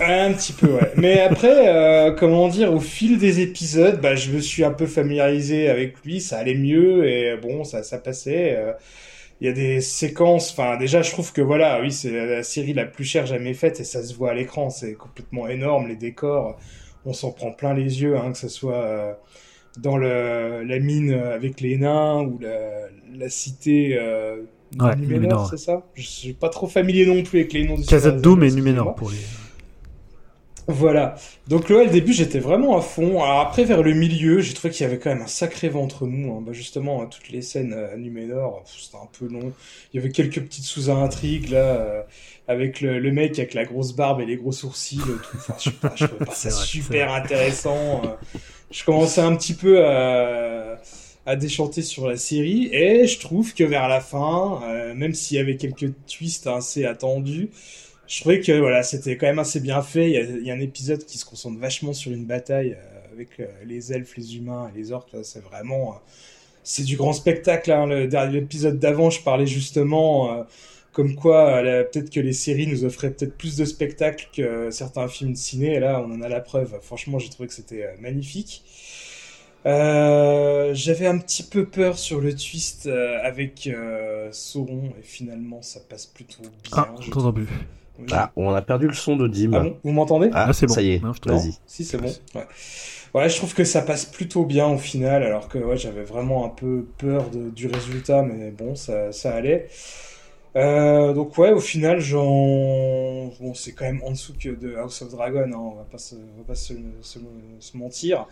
Un 0.01 0.33
petit 0.33 0.53
peu, 0.53 0.67
ouais. 0.67 0.93
Mais 0.97 1.21
après, 1.21 2.13
comment 2.19 2.49
dire, 2.49 2.73
au 2.73 2.81
fil 2.81 3.19
des 3.19 3.39
épisodes, 3.39 4.01
bah, 4.01 4.17
je 4.17 4.33
me 4.33 4.41
suis 4.41 4.65
un 4.65 4.73
peu 4.73 4.87
familiarisé 4.87 5.69
avec 5.69 5.95
lui, 6.05 6.21
ça 6.21 6.39
allait 6.39 6.57
mieux 6.57 7.07
et 7.07 7.37
bon, 7.37 7.63
ça, 7.63 7.85
ça 7.85 7.99
passait 7.99 8.59
il 9.43 9.47
y 9.47 9.49
a 9.49 9.53
des 9.53 9.81
séquences. 9.81 10.53
Enfin, 10.53 10.77
déjà, 10.77 11.03
je 11.03 11.11
trouve 11.11 11.33
que 11.33 11.43
voilà, 11.43 11.81
oui, 11.81 11.91
c'est 11.91 12.13
la 12.13 12.45
série 12.45 12.75
la 12.75 12.85
plus 12.85 13.05
chère 13.05 13.27
jamais 13.27 13.55
faite 13.55 13.81
et 13.81 13.85
ça 13.85 14.01
se 14.05 14.15
voit 14.15 14.31
à 14.31 14.35
l'écran. 14.35 14.71
C'est 14.71 14.95
complètement 14.95 15.49
énorme. 15.49 15.89
Les 15.89 15.97
décors, 15.97 16.61
on 17.05 17.13
s'en 17.13 17.33
prend 17.33 17.51
plein 17.51 17.75
les 17.75 18.03
yeux, 18.03 18.17
hein, 18.17 18.31
que 18.31 18.39
ce 18.39 18.47
soit 18.47 18.85
euh, 18.85 19.13
dans 19.79 19.97
le, 19.97 20.63
la 20.65 20.79
mine 20.79 21.13
avec 21.13 21.61
les 21.61 21.77
nains 21.79 22.23
ou 22.23 22.39
la, 22.41 22.89
la 23.15 23.29
cité. 23.29 23.97
Euh, 23.99 24.43
Numénor, 24.97 25.49
c'est 25.51 25.59
ça? 25.59 25.83
Je 25.95 26.07
suis 26.07 26.33
pas 26.33 26.49
trop 26.49 26.67
familier 26.67 27.07
non 27.07 27.23
plus 27.23 27.41
avec 27.41 27.53
les 27.53 27.67
noms. 27.67 27.77
Khazad-dûm 27.77 28.43
et 28.43 28.51
Numénor 28.51 28.95
pour 28.95 29.11
les. 29.11 29.19
Voilà. 30.69 31.17
Donc 31.49 31.69
le 31.69 31.89
début, 31.89 32.13
j'étais 32.13 32.39
vraiment 32.39 32.77
à 32.77 32.81
fond. 32.81 33.23
Alors 33.23 33.41
après, 33.41 33.65
vers 33.65 33.83
le 33.83 33.93
milieu, 33.95 34.41
j'ai 34.41 34.55
trouvé 34.55 34.73
qu'il 34.73 34.85
y 34.85 34.87
avait 34.87 34.99
quand 34.99 35.11
même 35.11 35.23
un 35.23 35.27
sacré 35.27 35.69
ventre 35.69 36.07
mou. 36.07 36.37
Hein. 36.37 36.43
Bah, 36.47 36.53
justement, 36.53 37.05
toutes 37.07 37.31
les 37.31 37.43
scènes 37.43 37.73
à 37.73 37.97
Numénor, 37.97 38.63
c'était 38.67 38.97
un 38.97 39.09
peu 39.19 39.27
long. 39.27 39.53
Il 39.93 39.97
y 39.97 39.99
avait 39.99 40.13
quelques 40.13 40.41
petites 40.41 40.65
sous-intrigues 40.65 41.51
là, 41.51 41.59
euh, 41.59 42.03
avec 42.47 42.81
le, 42.81 43.01
mec 43.11 43.39
avec 43.39 43.55
la 43.55 43.65
grosse 43.65 43.93
barbe 43.93 44.21
et 44.21 44.27
les 44.27 44.37
gros 44.37 44.53
sourcils. 44.53 44.99
Tout. 44.99 45.37
Enfin, 45.37 45.55
je, 45.59 45.71
pas, 45.71 45.93
je 45.97 46.07
trouvais 46.07 46.27
pas 46.27 46.33
ça 46.35 46.51
super 46.51 47.13
intéressant. 47.13 48.03
Euh. 48.05 48.09
Je 48.73 48.85
commençais 48.85 49.21
un 49.21 49.37
petit 49.37 49.55
peu 49.55 49.87
à, 49.87 50.81
à 51.27 51.37
déchanter 51.37 51.83
sur 51.83 52.09
la 52.09 52.17
série 52.17 52.69
et 52.73 53.07
je 53.07 53.21
trouve 53.21 53.55
que 53.55 53.65
vers 53.65 53.89
la 53.89 54.01
fin, 54.01 54.61
euh, 54.65 54.95
même 54.95 55.15
s'il 55.15 55.37
y 55.37 55.41
avait 55.41 55.57
quelques 55.57 55.93
twists 56.07 56.47
assez 56.47 56.85
attendus, 56.85 57.51
je 58.13 58.21
trouvais 58.21 58.41
que 58.41 58.53
voilà, 58.53 58.83
c'était 58.83 59.17
quand 59.17 59.27
même 59.27 59.39
assez 59.39 59.61
bien 59.61 59.81
fait. 59.81 60.11
Il 60.11 60.47
y, 60.47 60.51
a, 60.51 60.55
un 60.55 60.61
épisode 60.61 61.05
qui 61.07 61.17
se 61.17 61.25
concentre 61.25 61.59
vachement 61.59 61.95
sur 61.95 62.13
une 62.13 62.27
bataille 62.27 62.77
euh, 62.79 63.13
avec 63.15 63.41
euh, 63.41 63.47
les 63.65 63.93
elfes, 63.93 64.17
les 64.17 64.37
humains 64.37 64.71
et 64.75 64.79
les 64.79 64.93
orques. 64.93 65.17
C'est 65.23 65.43
vraiment, 65.43 65.93
euh, 65.93 65.97
c'est 66.63 66.83
du 66.83 66.97
grand 66.97 67.15
spectacle. 67.15 67.73
Hein. 67.73 67.87
Le 67.87 68.09
dernier 68.09 68.37
épisode 68.39 68.79
d'avant, 68.79 69.09
je 69.09 69.23
parlais 69.23 69.47
justement 69.47 70.45
comme 70.93 71.15
quoi 71.15 71.63
peut-être 71.63 72.11
que 72.11 72.21
les 72.21 72.33
séries 72.33 72.67
nous 72.67 72.85
offraient 72.85 73.11
peut-être 73.11 73.37
plus 73.37 73.57
de 73.57 73.65
spectacles 73.65 74.29
que 74.35 74.71
certains 74.71 75.09
films 75.09 75.33
de 75.33 75.39
ciné. 75.39 75.75
Et 75.75 75.81
là, 75.81 76.05
on 76.07 76.13
en 76.13 76.23
a 76.23 76.29
la 76.29 76.41
preuve. 76.41 76.79
Franchement, 76.83 77.19
j'ai 77.19 77.31
trouvé 77.31 77.49
que 77.49 77.55
c'était 77.55 77.97
magnifique. 78.01 78.63
J'avais 79.65 81.07
un 81.07 81.19
petit 81.19 81.43
peu 81.45 81.67
peur 81.67 81.99
sur 81.99 82.21
le 82.21 82.35
twist 82.35 82.87
avec 82.87 83.71
Sauron 84.33 84.93
et 84.99 85.03
finalement 85.03 85.63
ça 85.63 85.81
passe 85.89 86.07
plutôt 86.07 86.43
bien. 86.43 86.73
Ah, 86.73 86.95
j'entends 87.01 87.33
plus. 87.33 87.47
Ah, 88.11 88.33
on 88.37 88.53
a 88.53 88.63
perdu 88.63 88.89
le 88.89 88.95
son 88.95 89.17
de 89.17 89.29
Dim. 89.29 89.53
Ah 89.55 89.65
vous 89.85 89.93
m'entendez? 89.93 90.31
Ah, 90.33 90.53
c'est 90.53 90.67
bon. 90.67 90.75
Ça 90.75 90.83
y 90.83 90.93
est, 90.93 91.03
vas-y. 91.25 91.53
Si, 91.67 91.85
c'est 91.85 91.99
bon. 91.99 92.13
Ouais. 92.35 92.47
ouais. 93.15 93.29
je 93.29 93.37
trouve 93.37 93.55
que 93.55 93.65
ça 93.65 93.83
passe 93.83 94.07
plutôt 94.07 94.45
bien 94.45 94.67
au 94.67 94.79
final, 94.79 95.23
alors 95.23 95.49
que 95.49 95.59
ouais, 95.59 95.77
j'avais 95.77 96.03
vraiment 96.03 96.45
un 96.45 96.49
peu 96.49 96.87
peur 96.99 97.31
de, 97.31 97.51
du 97.51 97.67
résultat, 97.69 98.23
mais 98.23 98.51
bon, 98.51 98.75
ça, 98.75 99.13
ça 99.13 99.35
allait. 99.35 99.69
Euh, 100.55 101.15
donc 101.15 101.39
ouais, 101.39 101.51
au 101.51 101.61
final, 101.61 102.01
j'en, 102.01 103.29
bon, 103.41 103.55
c'est 103.55 103.73
quand 103.73 103.87
même 103.87 104.03
en 104.05 104.11
dessous 104.11 104.35
que 104.39 104.51
de 104.51 104.75
House 104.77 105.01
of 105.01 105.11
Dragon, 105.11 105.51
hein, 105.51 105.57
on 105.57 105.75
va 105.77 105.85
pas 105.85 105.97
se, 105.97 106.15
on 106.15 106.39
va 106.41 106.45
pas 106.47 106.55
se, 106.55 106.75
se, 107.01 107.77
mentir. 107.77 108.27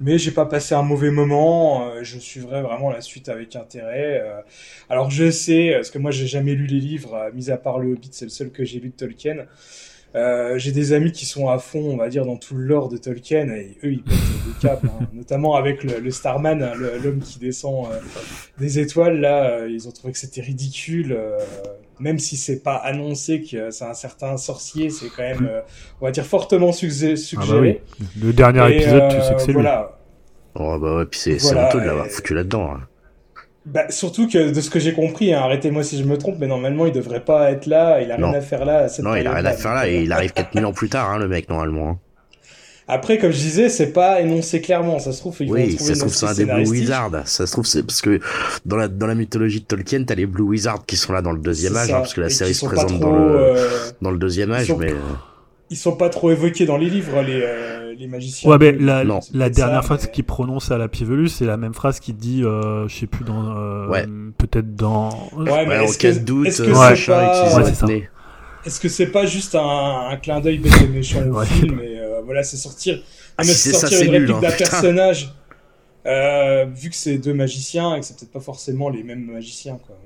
Mais 0.00 0.16
j'ai 0.16 0.30
pas 0.30 0.46
passé 0.46 0.74
un 0.74 0.82
mauvais 0.82 1.10
moment. 1.10 1.86
Euh, 1.88 2.02
je 2.02 2.18
suivrai 2.18 2.62
vraiment 2.62 2.90
la 2.90 3.02
suite 3.02 3.28
avec 3.28 3.56
intérêt. 3.56 4.20
Euh, 4.22 4.40
alors 4.88 5.10
je 5.10 5.30
sais, 5.30 5.72
parce 5.74 5.90
que 5.90 5.98
moi 5.98 6.10
j'ai 6.10 6.26
jamais 6.26 6.54
lu 6.54 6.66
les 6.66 6.80
livres, 6.80 7.30
mis 7.34 7.50
à 7.50 7.58
part 7.58 7.78
le 7.78 7.92
Hobbit, 7.92 8.08
c'est 8.12 8.24
le 8.24 8.30
seul 8.30 8.50
que 8.50 8.64
j'ai 8.64 8.80
lu 8.80 8.88
de 8.88 8.94
Tolkien. 8.94 9.46
Euh, 10.14 10.56
j'ai 10.56 10.72
des 10.72 10.92
amis 10.92 11.12
qui 11.12 11.26
sont 11.26 11.48
à 11.48 11.58
fond, 11.58 11.90
on 11.92 11.96
va 11.96 12.08
dire, 12.08 12.24
dans 12.24 12.36
tout 12.36 12.54
le 12.54 12.64
lore 12.64 12.88
de 12.88 12.96
Tolkien, 12.96 13.48
et 13.50 13.76
eux, 13.84 13.92
ils 13.92 14.02
pètent 14.02 14.14
des 14.14 14.66
câbles, 14.66 14.88
hein. 14.88 15.06
notamment 15.12 15.56
avec 15.56 15.84
le, 15.84 15.98
le 15.98 16.10
Starman, 16.10 16.62
hein, 16.62 16.72
l'homme 16.74 17.18
qui 17.20 17.38
descend 17.38 17.86
euh, 17.86 17.98
des 18.58 18.78
étoiles, 18.78 19.20
là, 19.20 19.50
euh, 19.50 19.70
ils 19.70 19.86
ont 19.88 19.92
trouvé 19.92 20.12
que 20.12 20.18
c'était 20.18 20.40
ridicule, 20.40 21.18
même 22.00 22.18
si 22.18 22.36
c'est 22.36 22.62
pas 22.62 22.76
annoncé 22.76 23.42
que 23.42 23.70
c'est 23.70 23.84
un 23.84 23.94
certain 23.94 24.36
sorcier, 24.38 24.88
c'est 24.88 25.08
quand 25.08 25.22
même, 25.22 25.50
on 26.00 26.06
va 26.06 26.12
dire, 26.12 26.24
fortement 26.24 26.72
suggéré. 26.72 27.14
Ah 27.36 27.44
bah 27.46 27.58
oui. 27.60 27.78
Le 28.22 28.32
dernier 28.32 28.74
épisode, 28.74 29.10
tu 29.10 29.20
sais 29.20 29.34
que 29.34 29.42
c'est 29.42 29.52
voilà. 29.52 29.90
lui. 29.90 29.96
Oh 30.58 30.78
bah 30.78 30.96
ouais, 30.96 31.04
puis 31.04 31.20
c'est 31.20 31.36
voilà, 31.36 31.68
honteux 31.68 31.80
de 31.80 31.86
l'avoir 31.86 32.06
foutu 32.06 32.34
là-dedans. 32.34 32.72
Hein. 32.72 32.80
Bah, 33.66 33.90
surtout 33.90 34.28
que 34.28 34.52
de 34.52 34.60
ce 34.60 34.70
que 34.70 34.78
j'ai 34.78 34.92
compris, 34.92 35.34
hein, 35.34 35.40
arrêtez-moi 35.40 35.82
si 35.82 35.98
je 35.98 36.04
me 36.04 36.16
trompe, 36.16 36.36
mais 36.38 36.46
normalement 36.46 36.86
il 36.86 36.92
devrait 36.92 37.24
pas 37.24 37.50
être 37.50 37.66
là, 37.66 38.00
il 38.00 38.12
a 38.12 38.16
rien 38.16 38.32
à 38.32 38.40
faire 38.40 38.64
là. 38.64 38.86
non, 39.00 39.16
il 39.16 39.26
a 39.26 39.32
rien 39.32 39.44
à 39.44 39.52
faire 39.52 39.74
là, 39.74 39.88
et 39.88 40.02
il 40.02 40.12
arrive 40.12 40.32
4000 40.32 40.64
ans 40.64 40.72
plus 40.72 40.88
tard, 40.88 41.10
hein, 41.10 41.18
le 41.18 41.26
mec, 41.26 41.48
normalement. 41.48 41.90
Hein. 41.90 41.98
Après, 42.88 43.18
comme 43.18 43.32
je 43.32 43.38
disais, 43.38 43.68
c'est 43.68 43.92
pas 43.92 44.20
énoncé 44.20 44.60
clairement. 44.60 45.00
Ça 45.00 45.12
se 45.12 45.18
trouve, 45.18 45.36
il 45.40 45.50
oui, 45.50 45.76
ça 45.76 45.94
se 45.94 45.98
trouve 45.98 46.14
c'est 46.14 46.26
un 46.26 46.34
des 46.34 46.44
Blue 46.44 46.68
Wizards. 46.68 47.26
Ça 47.26 47.46
se 47.46 47.52
trouve 47.52 47.66
c'est 47.66 47.82
parce 47.82 48.00
que 48.00 48.20
dans 48.64 48.76
la 48.76 48.86
dans 48.86 49.08
la 49.08 49.16
mythologie 49.16 49.60
de 49.60 49.64
Tolkien, 49.64 50.04
t'as 50.04 50.14
les 50.14 50.26
Blue 50.26 50.44
Wizards 50.44 50.86
qui 50.86 50.96
sont 50.96 51.12
là 51.12 51.20
dans 51.20 51.32
le 51.32 51.40
deuxième 51.40 51.76
âge, 51.76 51.90
hein, 51.90 51.98
parce 51.98 52.14
que 52.14 52.20
la 52.20 52.30
série 52.30 52.54
se 52.54 52.64
présente 52.64 53.00
dans 53.00 53.10
le 53.10 53.36
euh, 53.36 53.68
dans 54.00 54.12
le 54.12 54.18
deuxième 54.18 54.52
âge, 54.52 54.72
mais. 54.78 54.92
Euh, 54.92 54.98
ils 55.68 55.76
sont 55.76 55.96
pas 55.96 56.10
trop 56.10 56.30
évoqués 56.30 56.64
dans 56.64 56.76
les 56.76 56.88
livres, 56.88 57.22
les, 57.22 57.40
euh, 57.42 57.85
les 57.98 58.06
magiciens. 58.06 58.50
Ouais, 58.50 58.58
mais 58.58 58.72
la, 58.72 59.04
la 59.32 59.50
dernière 59.50 59.84
phrase 59.84 60.10
qu'il 60.10 60.24
prononce 60.24 60.70
à 60.70 60.78
la 60.78 60.88
Pivelus, 60.88 61.28
c'est 61.28 61.46
la 61.46 61.56
même 61.56 61.74
phrase 61.74 62.00
qu'il 62.00 62.16
dit, 62.16 62.42
euh, 62.44 62.86
je 62.88 62.94
sais 62.94 63.06
plus, 63.06 63.24
dans. 63.24 63.56
Euh, 63.56 63.88
ouais. 63.88 64.06
Peut-être 64.38 64.74
dans. 64.74 65.10
Ouais, 65.36 65.66
mais 65.66 65.78
en 65.78 65.92
cas 65.92 66.12
de 66.12 66.18
doute, 66.20 66.48
est-ce 66.48 66.62
que 66.62 66.68
c'est 66.68 67.06
pas... 67.06 67.60
ouais, 67.60 67.74
ça. 67.74 67.86
Est-ce 68.64 68.80
que 68.80 68.88
c'est 68.88 69.06
pas 69.12 69.26
juste 69.26 69.54
un, 69.54 70.08
un 70.10 70.16
clin 70.16 70.40
d'œil 70.40 70.58
bête 70.58 70.82
et 70.82 70.88
méchant 70.88 71.22
au 71.30 71.40
film 71.44 71.78
et 71.80 72.00
euh, 72.00 72.20
voilà, 72.24 72.42
c'est 72.42 72.56
sortir, 72.56 73.00
ah, 73.38 73.44
si 73.44 73.54
c'est 73.54 73.72
sortir 73.72 73.98
ça, 73.98 74.04
une 74.04 74.10
réplique 74.10 74.34
hein, 74.34 74.40
d'un 74.40 74.50
personnage, 74.50 75.32
euh, 76.04 76.66
vu 76.74 76.90
que 76.90 76.96
c'est 76.96 77.18
deux 77.18 77.32
magiciens 77.32 77.94
et 77.94 78.00
que 78.00 78.06
c'est 78.06 78.18
peut-être 78.18 78.32
pas 78.32 78.40
forcément 78.40 78.88
les 78.88 79.04
mêmes 79.04 79.24
magiciens, 79.24 79.78
quoi. 79.86 79.96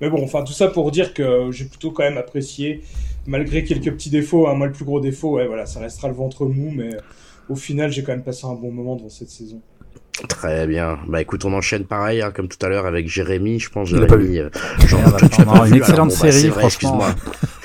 Mais 0.00 0.10
bon, 0.10 0.22
enfin, 0.22 0.42
tout 0.44 0.52
ça 0.52 0.68
pour 0.68 0.90
dire 0.90 1.14
que 1.14 1.50
j'ai 1.52 1.64
plutôt 1.64 1.90
quand 1.90 2.02
même 2.02 2.18
apprécié 2.18 2.82
malgré 3.26 3.64
quelques 3.64 3.92
petits 3.92 4.10
défauts, 4.10 4.46
hein, 4.46 4.54
moi 4.54 4.66
le 4.66 4.72
plus 4.72 4.84
gros 4.84 5.00
défaut, 5.00 5.32
ouais, 5.32 5.46
voilà, 5.46 5.66
ça 5.66 5.80
restera 5.80 6.08
le 6.08 6.14
ventre 6.14 6.46
mou, 6.46 6.70
mais 6.70 6.90
au 7.48 7.56
final, 7.56 7.90
j'ai 7.90 8.02
quand 8.02 8.12
même 8.12 8.22
passé 8.22 8.46
un 8.46 8.54
bon 8.54 8.70
moment 8.70 8.96
dans 8.96 9.08
cette 9.08 9.30
saison. 9.30 9.60
Très 10.28 10.66
bien. 10.66 10.98
Bah 11.06 11.20
écoute, 11.20 11.44
on 11.44 11.52
enchaîne 11.52 11.84
pareil, 11.84 12.22
hein, 12.22 12.30
comme 12.34 12.48
tout 12.48 12.64
à 12.64 12.68
l'heure 12.68 12.86
avec 12.86 13.08
Jérémy. 13.08 13.60
Je 13.60 13.68
pense 13.68 13.88
Jérémy. 13.88 14.38
Euh, 14.38 14.48
une 15.66 15.74
excellente 15.74 16.12
série, 16.12 16.48
bah, 16.48 16.60
franchement. 16.60 17.04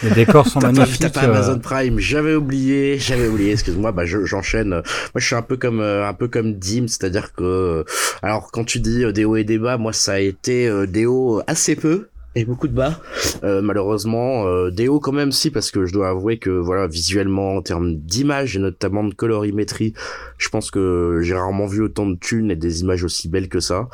Les 0.04 0.12
décors 0.12 0.48
sont 0.48 0.60
magnifiques. 0.60 1.00
T'as 1.00 1.10
pas 1.10 1.22
Amazon 1.22 1.54
euh. 1.54 1.60
Prime. 1.60 2.00
J'avais 2.00 2.36
oublié, 2.36 3.00
j'avais 3.00 3.28
oublié. 3.28 3.54
Excuse-moi. 3.54 3.92
Bah 3.94 4.04
j'enchaîne. 4.06 4.70
Moi, 4.70 4.84
je 5.16 5.26
suis 5.26 5.36
un 5.36 5.42
peu 5.42 5.56
comme 5.56 5.80
euh, 5.80 6.08
un 6.08 6.14
peu 6.14 6.28
comme 6.28 6.54
Dim, 6.54 6.88
c'est-à-dire 6.88 7.34
que 7.34 7.86
alors 8.22 8.52
quand 8.52 8.66
tu 8.66 8.80
dis 8.80 9.06
des 9.14 9.24
hauts 9.24 9.38
et 9.38 9.46
des 9.46 9.58
bas, 9.58 9.78
moi 9.78 9.94
ça 9.94 10.14
a 10.14 10.20
été 10.20 10.70
des 10.88 11.06
hauts 11.06 11.42
assez 11.48 11.76
peu 11.76 12.10
et 12.36 12.46
beaucoup 12.46 12.68
de 12.68 12.74
bas. 12.74 13.00
Euh, 13.44 13.62
malheureusement, 13.62 14.48
euh, 14.48 14.72
des 14.72 14.88
hauts 14.88 15.00
quand 15.00 15.12
même 15.12 15.32
si, 15.32 15.52
parce 15.52 15.72
que 15.72 15.86
je 15.86 15.94
dois 15.94 16.10
avouer 16.10 16.38
que 16.38 16.50
voilà, 16.50 16.88
visuellement, 16.88 17.56
en 17.56 17.62
termes 17.62 17.96
d'image 17.96 18.56
et 18.56 18.60
notamment 18.60 19.04
de 19.04 19.14
colorimétrie, 19.14 19.94
je 20.38 20.50
pense 20.50 20.72
que 20.72 21.20
j'ai 21.22 21.36
rarement 21.36 21.66
vu 21.66 21.82
autant 21.82 22.08
de 22.08 22.16
thunes 22.16 22.52
et 22.52 22.56
des 22.56 22.82
images 22.82 23.04
aussi 23.04 23.30
belles 23.30 23.50
que 23.50 23.60
ça. 23.60 23.90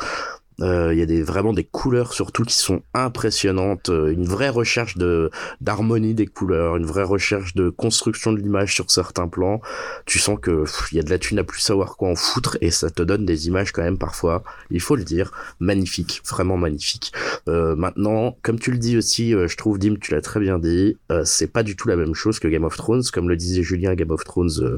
Euh, 0.60 0.92
il 0.92 0.98
y 0.98 1.04
a 1.04 1.06
des, 1.06 1.22
vraiment 1.22 1.54
des 1.54 1.64
couleurs 1.64 2.14
surtout 2.14 2.44
qui 2.44 2.56
sont 2.56 2.82
impressionnantes, 2.96 3.90
euh, 3.90 4.12
une 4.12 4.26
vraie 4.26 4.50
recherche 4.50 4.98
de 4.98 5.30
d'harmonie 5.62 6.16
des 6.16 6.26
couleurs, 6.26 6.78
une 6.78 6.86
vraie 6.86 7.04
recherche 7.04 7.54
de 7.54 7.70
construction 7.70 8.32
de 8.32 8.40
l'image 8.40 8.74
sur 8.74 8.90
certains 8.90 9.28
plans. 9.28 9.62
Tu 10.08 10.18
sens 10.18 10.40
que 10.42 10.66
il 10.92 10.98
y 10.98 11.00
a 11.00 11.04
de 11.04 11.12
la 11.12 11.20
thune 11.20 11.38
à 11.38 11.44
plus 11.44 11.60
savoir 11.60 11.96
quoi 11.96 12.10
en 12.10 12.16
foutre 12.16 12.58
et 12.62 12.72
ça 12.72 12.90
te 12.90 13.04
donne 13.04 13.24
des 13.24 13.48
images 13.48 13.72
quand 13.72 13.84
même 13.84 14.00
parfois, 14.00 14.44
il 14.72 14.82
faut 14.82 14.96
le 14.96 15.04
dire, 15.04 15.32
magnifiques, 15.60 16.24
vraiment 16.28 16.58
magnifiques. 16.58 17.14
Euh, 17.48 17.76
maintenant, 17.76 18.38
comme 18.42 18.60
tu 18.60 18.72
le 18.72 18.78
dis 18.78 18.98
aussi, 18.98 19.34
euh, 19.34 19.48
je 19.48 19.58
trouve 19.58 19.80
Dim, 19.80 19.96
tu 20.00 20.14
l'as 20.14 20.22
très 20.22 20.40
bien 20.40 20.60
dit, 20.60 20.98
c'est 21.24 21.52
pas 21.52 21.64
du 21.64 21.76
tout 21.76 21.88
la 21.88 21.96
même 21.96 22.14
chose 22.14 22.40
que 22.40 22.48
Game 22.48 22.64
of 22.64 22.76
Thrones, 22.76 23.04
comme 23.14 23.30
le 23.30 23.36
disait 23.36 23.64
Julien, 23.64 23.96
Game 23.96 24.12
of 24.12 24.24
Thrones, 24.24 24.78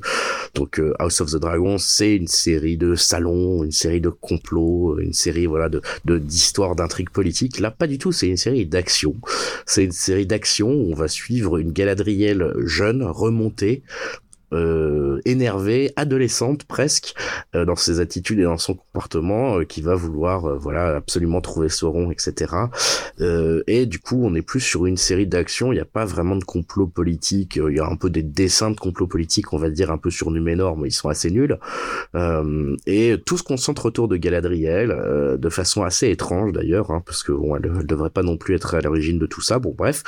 donc 0.56 0.82
House 1.00 1.22
of 1.22 1.32
the 1.32 1.38
Dragon, 1.38 1.78
c'est 1.78 2.16
une 2.16 2.28
série 2.28 2.78
de 2.78 2.96
salons, 2.96 3.64
une 3.64 3.72
série 3.72 4.02
de 4.02 4.10
complots, 4.10 4.98
une 5.00 5.14
série 5.14 5.46
voilà 5.46 5.70
de 5.70 5.82
d'histoire 6.06 6.76
d'intrigue 6.76 7.10
politique. 7.10 7.60
Là, 7.60 7.72
pas 7.72 7.88
du 7.88 7.98
tout. 7.98 8.12
C'est 8.12 8.28
une 8.28 8.38
série 8.38 8.66
d'action. 8.66 9.16
C'est 9.66 9.84
une 9.84 9.92
série 9.92 10.26
d'action 10.26 10.72
où 10.72 10.92
on 10.92 10.96
va 10.96 11.08
suivre 11.08 11.58
une 11.58 11.72
Galadriel 11.72 12.54
jeune 12.66 13.04
remontée 13.04 13.84
euh, 14.54 15.22
énervée, 15.26 15.92
adolescente 15.96 16.64
presque, 16.64 17.14
euh, 17.56 17.66
dans 17.66 17.76
ses 17.76 18.00
attitudes 18.00 18.40
et 18.40 18.44
dans 18.44 18.58
son 18.58 18.76
comportement, 18.76 19.60
euh, 19.60 19.64
qui 19.64 19.82
va 19.82 19.96
vouloir, 19.96 20.46
euh, 20.46 20.58
voilà, 20.58 20.96
absolument 20.96 21.42
trouver 21.42 21.70
Sauron, 21.70 22.12
etc. 22.12 22.54
et 23.68 23.86
du 23.86 24.00
coup, 24.00 24.22
on 24.24 24.34
est 24.36 24.42
plus 24.42 24.60
sur 24.60 24.86
une 24.86 24.98
série 24.98 25.28
d'actions. 25.28 25.72
Il 25.72 25.76
n'y 25.76 25.82
a 25.82 25.86
pas 25.86 26.06
vraiment 26.06 26.36
de 26.36 26.44
complot 26.44 26.88
politique. 26.88 27.58
Il 27.58 27.76
y 27.76 27.80
a 27.80 27.86
un 27.86 27.96
peu 27.96 28.10
des 28.10 28.24
dessins 28.24 28.72
de 28.72 28.76
complot 28.76 29.08
politique, 29.08 29.54
on 29.54 29.58
va 29.58 29.70
dire 29.70 29.92
un 29.92 29.98
peu 29.98 30.10
sur 30.10 30.32
Numénor, 30.32 30.78
mais 30.78 30.90
ils 30.90 30.94
sont 30.94 31.10
assez 31.10 31.30
nuls. 31.30 31.58
et 32.86 33.16
tout 33.26 33.38
se 33.38 33.44
concentre 33.44 33.86
autour 33.86 34.08
de 34.08 34.18
Galadriel, 34.18 35.38
de 35.38 35.50
façon 35.50 35.84
assez 35.84 36.10
étrange 36.10 36.54
d'ailleurs, 36.54 36.92
hein, 36.92 37.04
parce 37.06 37.24
que 37.24 37.32
bon, 37.32 37.56
elle, 37.56 37.72
elle, 37.80 37.86
devrait 37.86 38.10
pas 38.10 38.24
non 38.24 38.38
plus 38.38 38.56
être 38.56 38.76
à 38.76 38.82
l'origine 38.82 39.20
de 39.20 39.26
tout 39.26 39.42
ça. 39.42 39.60
Bon, 39.60 39.76
bref. 39.78 40.04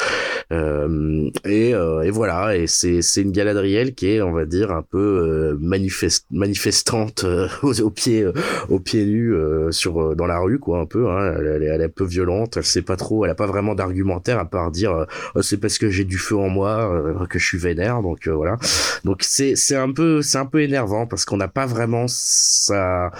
et, 0.52 1.70
et 1.70 2.12
voilà. 2.12 2.56
Et 2.56 2.68
c'est 2.68 3.02
c'est 3.02 3.22
une 3.22 3.32
Galadriel 3.32 3.94
qui 3.94 4.08
est 4.08 4.22
on 4.32 4.36
va 4.36 4.46
dire 4.46 4.72
un 4.72 4.82
peu 4.82 4.98
euh, 4.98 5.58
manifest 5.60 6.26
manifestante 6.32 7.24
euh, 7.26 7.48
aux, 7.62 7.90
pieds 7.90 8.24
euh, 8.24 8.34
aux 8.70 8.80
pieds 8.80 9.06
nus 9.06 9.36
sur 9.72 10.16
dans 10.16 10.26
la 10.26 10.40
rue 10.40 10.60
quoi 10.60 10.80
un 10.80 10.86
peu 10.86 11.10
hein. 11.10 11.36
elle, 11.38 11.64
est, 11.64 11.84
un 11.84 11.90
peu 11.90 12.06
violente 12.06 12.58
elle 12.58 12.64
sait 12.64 12.82
pas 12.82 12.96
trop 12.96 13.26
elle 13.26 13.32
a 13.32 13.36
pas 13.36 13.46
vraiment 13.46 13.76
d'argumentaire 13.76 14.40
à 14.40 14.46
part 14.46 14.72
dire 14.72 15.06
oh, 15.36 15.42
c'est 15.42 15.58
parce 15.58 15.78
que 15.78 15.90
j'ai 15.90 16.06
du 16.06 16.18
feu 16.18 16.38
en 16.38 16.50
moi 16.50 17.28
que 17.30 17.40
je 17.40 17.46
suis 17.46 17.58
vénère 17.58 18.02
donc 18.02 18.28
voilà 18.28 18.58
donc 19.04 19.20
c'est 19.22 19.56
c'est 19.56 19.76
un 19.76 19.92
peu 19.92 20.22
c'est 20.22 20.38
un 20.38 20.46
peu 20.46 20.62
énervant 20.62 21.06
parce 21.08 21.26
qu'on 21.26 21.38
n'a 21.38 21.48
pas 21.48 21.66
vraiment 21.66 22.06
ça 22.08 23.12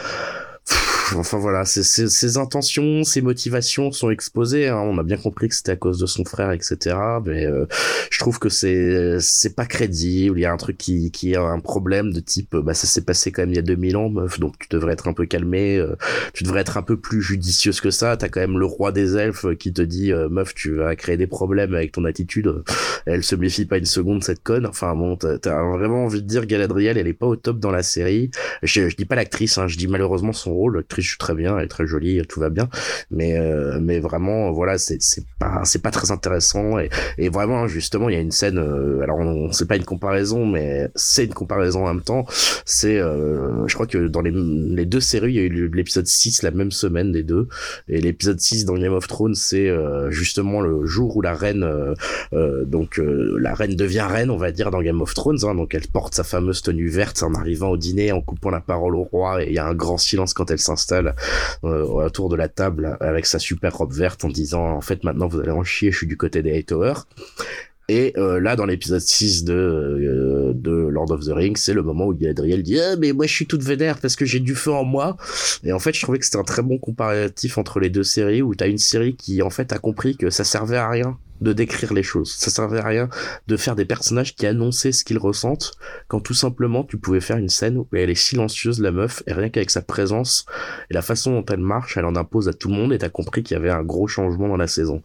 enfin 1.16 1.38
voilà, 1.38 1.66
ses, 1.66 2.38
intentions, 2.38 3.04
ses 3.04 3.22
motivations 3.22 3.92
sont 3.92 4.10
exposées. 4.10 4.68
Hein. 4.68 4.78
On 4.78 4.98
a 4.98 5.04
bien 5.04 5.18
compris 5.18 5.50
que 5.50 5.56
c'était 5.56 5.74
à 5.74 5.76
cause 5.76 6.00
de 6.00 6.06
son 6.06 6.26
frère, 6.26 6.52
etc. 6.52 6.96
Mais 7.26 7.46
euh, 7.46 7.66
je 8.10 8.20
trouve 8.20 8.40
que 8.40 8.50
c'est 8.50 9.20
c'est 9.20 9.56
pas 9.56 9.66
crédible. 9.66 10.40
Il 10.40 10.42
y 10.42 10.46
a 10.46 10.52
un 10.52 10.58
truc 10.58 10.78
qui 10.78 11.12
qui 11.12 11.36
a 11.36 11.44
un 11.44 11.60
problème 11.60 12.12
de 12.14 12.20
type, 12.20 12.56
bah 12.56 12.74
ça 12.74 12.88
s'est 12.88 13.04
passé 13.04 13.32
quand 13.32 13.44
même 13.44 13.52
il 13.52 13.56
y 13.56 13.60
a 13.60 13.64
2000 13.64 13.98
ans, 13.98 14.10
meuf. 14.10 14.40
Donc 14.40 14.58
tu 14.60 14.68
devrais 14.70 14.94
être 14.94 15.08
un 15.08 15.14
peu 15.14 15.26
calmé. 15.26 15.78
Euh, 15.78 15.96
tu 16.34 16.44
devrais 16.44 16.62
être 16.62 16.78
un 16.78 16.84
peu 16.84 16.98
plus 16.98 17.22
judicieuse 17.22 17.82
que 17.82 17.92
ça. 17.92 18.18
T'as 18.18 18.30
quand 18.30 18.42
même 18.42 18.58
le 18.58 18.66
roi 18.66 18.92
des 18.92 19.18
elfes 19.18 19.46
qui 19.58 19.74
te 19.74 19.82
dit, 19.82 20.12
euh, 20.12 20.30
meuf, 20.30 20.54
tu 20.54 20.76
vas 20.76 20.96
créer 20.96 21.18
des 21.18 21.28
problèmes 21.28 21.74
avec 21.74 21.92
ton 21.92 22.06
attitude. 22.06 22.64
Elle 23.06 23.24
se 23.24 23.36
méfie 23.36 23.66
pas 23.66 23.78
une 23.78 23.86
seconde 23.86 24.24
cette 24.24 24.44
conne. 24.44 24.66
Enfin 24.66 24.96
bon, 24.96 25.16
t'as 25.16 25.38
as 25.46 25.78
vraiment 25.78 26.06
envie 26.06 26.22
de 26.22 26.28
dire 26.28 26.46
Galadriel, 26.46 26.98
elle 26.98 27.08
est 27.08 27.14
pas 27.14 27.28
au 27.28 27.36
top 27.36 27.60
dans 27.60 27.72
la 27.72 27.84
série. 27.84 28.32
Je, 28.64 28.90
je 28.90 28.96
dis 28.96 29.06
pas 29.06 29.16
l'actrice, 29.16 29.58
hein, 29.58 29.68
je 29.68 29.78
dis 29.78 29.88
malheureusement 29.88 30.34
son 30.34 30.54
rôle. 30.54 30.84
Je 31.02 31.10
suis 31.10 31.18
très 31.18 31.36
bien, 31.36 31.58
elle 31.58 31.66
est 31.66 31.68
très 31.68 31.88
jolie, 31.88 32.22
tout 32.28 32.40
va 32.40 32.50
bien. 32.50 32.70
Mais 33.10 33.38
euh, 33.38 33.80
mais 33.82 34.00
vraiment, 34.00 34.52
voilà, 34.52 34.78
c'est 34.78 35.00
pas 35.40 35.62
c'est 35.66 35.82
pas 35.82 35.92
très 35.92 36.12
intéressant 36.12 36.80
et, 36.80 36.90
et 37.18 37.30
vraiment 37.30 37.68
justement, 37.68 38.10
il 38.10 38.14
y 38.14 38.18
a 38.18 38.22
une 38.22 38.32
scène. 38.32 38.58
Euh, 38.58 39.02
alors 39.02 39.20
on, 39.20 39.52
c'est 39.52 39.68
pas 39.68 39.76
une 39.76 39.86
comparaison, 39.86 40.46
mais 40.46 40.90
c'est 40.96 41.26
une 41.26 41.34
comparaison 41.34 41.86
en 41.86 41.94
même 41.94 42.04
temps. 42.04 42.26
C'est, 42.66 43.00
euh, 43.00 43.68
je 43.68 43.74
crois 43.74 43.88
que 43.88 44.08
dans 44.08 44.22
les 44.22 44.32
les 44.32 44.86
deux 44.86 45.00
séries, 45.00 45.34
il 45.34 45.36
y 45.36 45.40
a 45.40 45.44
eu 45.44 45.70
l'épisode 45.74 46.08
6 46.08 46.44
la 46.44 46.52
même 46.52 46.72
semaine 46.72 47.12
des 47.12 47.24
deux. 47.24 47.48
Et 47.88 48.02
l'épisode 48.02 48.40
6 48.40 48.66
dans 48.66 48.78
Game 48.78 48.94
of 48.94 49.08
Thrones, 49.08 49.36
c'est 49.36 49.70
justement 50.10 50.62
le 50.62 50.86
jour 50.86 51.16
où 51.18 51.22
la 51.22 51.34
reine, 51.34 51.68
donc 52.32 53.00
la 53.02 53.54
reine 53.54 53.76
devient 53.76 54.08
reine, 54.10 54.30
on 54.30 54.38
va 54.38 54.52
dire 54.52 54.72
dans 54.72 54.82
Game 54.82 55.02
of 55.02 55.14
Thrones. 55.14 55.40
Hein, 55.44 55.56
donc 55.56 55.74
elle 55.76 55.88
porte 55.88 56.16
sa 56.16 56.24
fameuse 56.24 56.62
tenue 56.62 56.90
verte 56.90 57.24
en 57.24 57.34
arrivant 57.34 57.70
au 57.70 57.78
dîner, 57.78 58.12
en 58.12 58.22
coupant 58.22 58.50
la 58.50 58.62
parole 58.62 58.96
au 58.96 59.04
roi, 59.04 59.44
et 59.44 59.48
il 59.48 59.54
y 59.54 59.60
a 59.60 59.66
un 59.66 59.74
grand 59.74 59.98
silence 59.98 60.34
quand 60.34 60.52
elle 60.52 60.60
s'installe 60.60 60.91
euh, 60.92 61.84
autour 61.84 62.30
de 62.30 62.36
la 62.36 62.48
table 62.48 62.98
avec 63.00 63.26
sa 63.26 63.40
super 63.40 63.76
robe 63.76 63.94
verte 63.94 64.24
en 64.26 64.30
disant 64.30 64.66
en 64.66 64.82
fait 64.82 65.04
maintenant 65.04 65.28
vous 65.28 65.40
allez 65.40 65.52
en 65.52 65.64
chier, 65.64 65.92
je 65.92 65.98
suis 65.98 66.08
du 66.08 66.18
côté 66.18 66.42
des 66.42 66.52
Hightower. 66.52 66.94
Et 67.90 68.14
euh, 68.16 68.40
là, 68.40 68.56
dans 68.56 68.66
l'épisode 68.66 69.02
6 69.02 69.44
de, 69.44 69.54
euh, 69.54 70.54
de 70.56 70.72
Lord 70.72 71.12
of 71.12 71.26
the 71.26 71.32
Rings, 71.34 71.58
c'est 71.58 71.74
le 71.74 71.84
moment 71.84 72.06
où 72.06 72.14
Galadriel 72.14 72.64
dit 72.64 72.80
ah, 72.80 72.96
mais 72.98 73.12
moi 73.12 73.28
je 73.28 73.34
suis 73.34 73.48
toute 73.48 73.64
vénère 73.64 73.98
parce 73.98 74.16
que 74.16 74.24
j'ai 74.24 74.40
du 74.40 74.56
feu 74.56 74.72
en 74.72 74.86
moi». 74.86 75.18
Et 75.66 75.74
en 75.74 75.80
fait, 75.80 75.94
je 75.94 76.02
trouvais 76.02 76.18
que 76.18 76.24
c'était 76.24 76.38
un 76.38 76.44
très 76.44 76.62
bon 76.62 76.78
comparatif 76.78 77.58
entre 77.58 77.82
les 77.82 77.90
deux 77.90 78.04
séries, 78.04 78.42
où 78.42 78.56
t'as 78.56 78.70
une 78.70 78.78
série 78.78 79.16
qui 79.16 79.42
en 79.42 79.50
fait 79.50 79.74
a 79.74 79.78
compris 79.78 80.16
que 80.16 80.30
ça 80.30 80.46
servait 80.46 80.78
à 80.78 80.90
rien 80.90 81.18
de 81.42 81.54
décrire 81.54 81.94
les 81.94 82.04
choses. 82.04 82.34
Ça 82.34 82.50
servait 82.50 82.80
à 82.80 82.88
rien 82.88 83.10
de 83.48 83.58
faire 83.58 83.76
des 83.76 83.86
personnages 83.86 84.36
qui 84.36 84.46
annonçaient 84.46 84.92
ce 84.92 85.04
qu'ils 85.04 85.18
ressentent, 85.18 85.74
quand 86.08 86.20
tout 86.20 86.34
simplement 86.34 86.84
tu 86.84 86.98
pouvais 86.98 87.20
faire 87.20 87.38
une 87.38 87.50
scène 87.50 87.78
où 87.78 87.88
elle 87.94 88.10
est 88.10 88.16
silencieuse, 88.16 88.80
la 88.80 88.92
meuf, 88.92 89.24
et 89.28 89.34
rien 89.34 89.50
qu'avec 89.50 89.72
sa 89.72 89.82
présence 89.82 90.46
et 90.90 90.94
la 90.94 91.02
façon 91.02 91.32
dont 91.32 91.46
elle 91.52 91.60
marche, 91.60 91.98
elle 91.98 92.06
en 92.06 92.16
impose 92.16 92.48
à 92.48 92.54
tout 92.54 92.70
le 92.70 92.76
monde, 92.76 92.94
et 92.94 92.98
t'as 92.98 93.10
compris 93.10 93.44
qu'il 93.44 93.56
y 93.56 93.60
avait 93.60 93.70
un 93.70 93.84
gros 93.84 94.08
changement 94.08 94.48
dans 94.48 94.58
la 94.58 94.68
saison. 94.68 95.02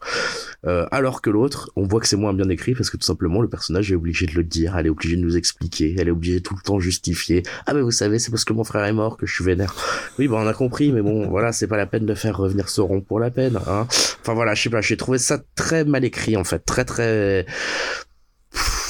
Euh, 0.65 0.85
alors 0.91 1.21
que 1.21 1.29
l'autre, 1.29 1.71
on 1.75 1.83
voit 1.83 1.99
que 1.99 2.07
c'est 2.07 2.15
moins 2.15 2.33
bien 2.33 2.49
écrit, 2.49 2.73
parce 2.73 2.89
que 2.89 2.97
tout 2.97 3.05
simplement 3.05 3.41
le 3.41 3.49
personnage 3.49 3.91
est 3.91 3.95
obligé 3.95 4.25
de 4.25 4.33
le 4.33 4.43
dire, 4.43 4.77
elle 4.77 4.85
est 4.85 4.89
obligée 4.89 5.15
de 5.15 5.21
nous 5.21 5.37
expliquer, 5.37 5.95
elle 5.97 6.07
est 6.07 6.11
obligée 6.11 6.41
tout 6.41 6.55
le 6.55 6.61
temps 6.61 6.79
justifier. 6.79 7.43
Ah 7.65 7.73
mais 7.73 7.81
vous 7.81 7.91
savez, 7.91 8.19
c'est 8.19 8.31
parce 8.31 8.45
que 8.45 8.53
mon 8.53 8.63
frère 8.63 8.85
est 8.85 8.93
mort 8.93 9.17
que 9.17 9.25
je 9.25 9.33
suis 9.33 9.43
vénère. 9.43 9.75
Oui, 10.19 10.27
bah 10.27 10.37
on 10.39 10.47
a 10.47 10.53
compris, 10.53 10.91
mais 10.91 11.01
bon, 11.01 11.27
voilà, 11.29 11.51
c'est 11.51 11.67
pas 11.67 11.77
la 11.77 11.87
peine 11.87 12.05
de 12.05 12.13
faire 12.13 12.37
revenir 12.37 12.69
Sauron 12.69 13.01
pour 13.01 13.19
la 13.19 13.31
peine, 13.31 13.59
hein. 13.67 13.87
Enfin 14.21 14.33
voilà, 14.33 14.53
je 14.53 14.63
sais 14.63 14.69
pas, 14.69 14.81
j'ai 14.81 14.97
trouvé 14.97 15.17
ça 15.17 15.39
très 15.55 15.85
mal 15.85 16.03
écrit 16.03 16.26
en 16.35 16.43
fait, 16.43 16.59
très 16.59 16.83
très 16.85 17.45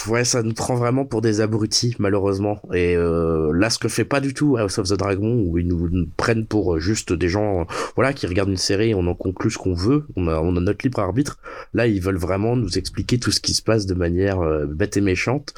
ouais, 0.10 0.24
ça 0.24 0.44
nous 0.44 0.54
prend 0.54 0.76
vraiment 0.76 1.06
pour 1.06 1.22
des 1.22 1.42
abrutis, 1.42 1.96
malheureusement. 2.00 2.62
Et 2.74 2.96
euh, 2.96 3.52
là, 3.54 3.70
ce 3.70 3.80
que 3.80 3.88
fait 3.88 4.06
pas 4.06 4.20
du 4.20 4.34
tout 4.34 4.58
House 4.58 4.78
of 4.78 4.90
the 4.90 4.94
Dragon, 4.94 5.44
où 5.46 5.58
ils 5.58 5.68
nous, 5.68 6.08
prennent 6.18 6.46
pour 6.46 6.76
euh, 6.76 6.80
juste 6.80 7.14
des 7.14 7.30
gens, 7.30 7.68
voilà, 7.96 8.14
qui 8.14 8.28
regardent 8.28 8.50
une 8.50 8.58
série, 8.58 8.94
on 8.94 9.08
en 9.08 9.14
conclut 9.14 9.52
ce 9.52 9.58
qu'on 9.58 9.74
veut, 9.74 10.06
on 10.16 10.28
a, 10.28 10.40
on 10.40 10.56
a 10.56 10.60
notre 10.60 10.86
libre 10.86 11.00
arbitre. 11.00 11.40
Là, 11.74 11.88
ils 11.88 12.02
veulent 12.02 12.18
vraiment 12.18 12.56
nous 12.56 12.78
expliquer 12.78 13.20
tout 13.20 13.32
ce 13.32 13.40
qui 13.40 13.54
se 13.54 13.62
passe 13.62 13.86
de 13.86 13.94
manière 13.94 14.40
euh, 14.42 14.66
bête 14.66 14.98
et 14.98 15.02
méchante. 15.02 15.54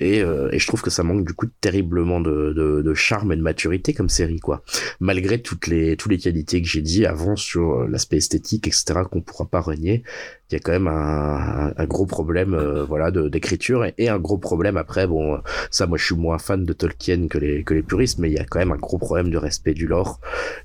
Et, 0.00 0.18
et, 0.18 0.58
je 0.58 0.66
trouve 0.66 0.82
que 0.82 0.90
ça 0.90 1.02
manque 1.02 1.26
du 1.26 1.32
coup 1.32 1.46
terriblement 1.60 2.20
de, 2.20 2.52
de, 2.52 2.82
de, 2.82 2.94
charme 2.94 3.32
et 3.32 3.36
de 3.36 3.42
maturité 3.42 3.94
comme 3.94 4.10
série, 4.10 4.40
quoi. 4.40 4.62
Malgré 5.00 5.40
toutes 5.40 5.66
les, 5.68 5.96
toutes 5.96 6.12
les 6.12 6.18
qualités 6.18 6.60
que 6.60 6.68
j'ai 6.68 6.82
dit 6.82 7.06
avant 7.06 7.36
sur 7.36 7.88
l'aspect 7.88 8.18
esthétique, 8.18 8.66
etc., 8.66 9.00
qu'on 9.10 9.22
pourra 9.22 9.46
pas 9.46 9.60
renier 9.60 10.02
il 10.50 10.54
y 10.54 10.56
a 10.56 10.60
quand 10.60 10.72
même 10.72 10.86
un, 10.86 11.72
un 11.76 11.84
gros 11.86 12.06
problème 12.06 12.54
euh, 12.54 12.84
voilà 12.84 13.10
d'écriture 13.10 13.84
et, 13.98 14.08
un 14.08 14.18
gros 14.18 14.38
problème 14.38 14.76
après 14.76 15.06
bon 15.06 15.40
ça 15.70 15.86
moi 15.86 15.98
je 15.98 16.04
suis 16.04 16.14
moins 16.14 16.38
fan 16.38 16.64
de 16.64 16.72
Tolkien 16.72 17.28
que 17.28 17.38
les 17.38 17.64
que 17.64 17.74
les 17.74 17.82
puristes 17.82 18.18
mais 18.18 18.30
il 18.30 18.34
y 18.34 18.38
a 18.38 18.44
quand 18.44 18.58
même 18.58 18.72
un 18.72 18.76
gros 18.76 18.98
problème 18.98 19.30
de 19.30 19.38
respect 19.38 19.74
du 19.74 19.86
lore. 19.86 20.20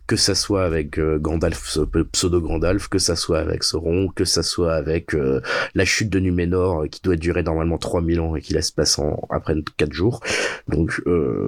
Que 0.07 0.15
ça 0.15 0.35
soit 0.35 0.63
avec 0.63 0.99
euh, 0.99 1.17
Gandalf 1.19 1.77
pseudo 2.11 2.41
Gandalf 2.41 2.87
que 2.87 2.99
ça 2.99 3.15
soit 3.15 3.39
avec 3.39 3.63
Sauron 3.63 4.09
que 4.09 4.25
ça 4.25 4.43
soit 4.43 4.73
avec 4.73 5.15
euh, 5.15 5.41
la 5.75 5.85
chute 5.85 6.09
de 6.09 6.19
Numénor 6.19 6.85
qui 6.89 7.01
doit 7.01 7.15
durer 7.15 7.43
normalement 7.43 7.77
3000 7.77 8.19
ans 8.19 8.35
et 8.35 8.41
qui 8.41 8.53
laisse 8.53 8.71
passer 8.71 9.01
en 9.01 9.19
après 9.29 9.55
4 9.77 9.91
jours. 9.91 10.21
Donc 10.67 11.01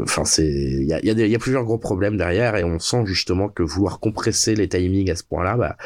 enfin 0.03 0.25
c'est 0.25 0.47
il 0.47 0.87
y 0.87 0.93
a 0.93 0.99
y, 1.03 1.29
y 1.29 1.35
a 1.35 1.39
plusieurs 1.39 1.63
gros 1.63 1.77
problèmes 1.77 2.17
derrière 2.17 2.55
et 2.55 2.63
on 2.63 2.79
sent 2.79 3.05
justement 3.05 3.49
que 3.49 3.63
vouloir 3.63 3.99
compresser 3.99 4.55
les 4.55 4.67
timings 4.67 5.11
à 5.11 5.15
ce 5.15 5.23
point-là 5.23 5.57
bah 5.57 5.77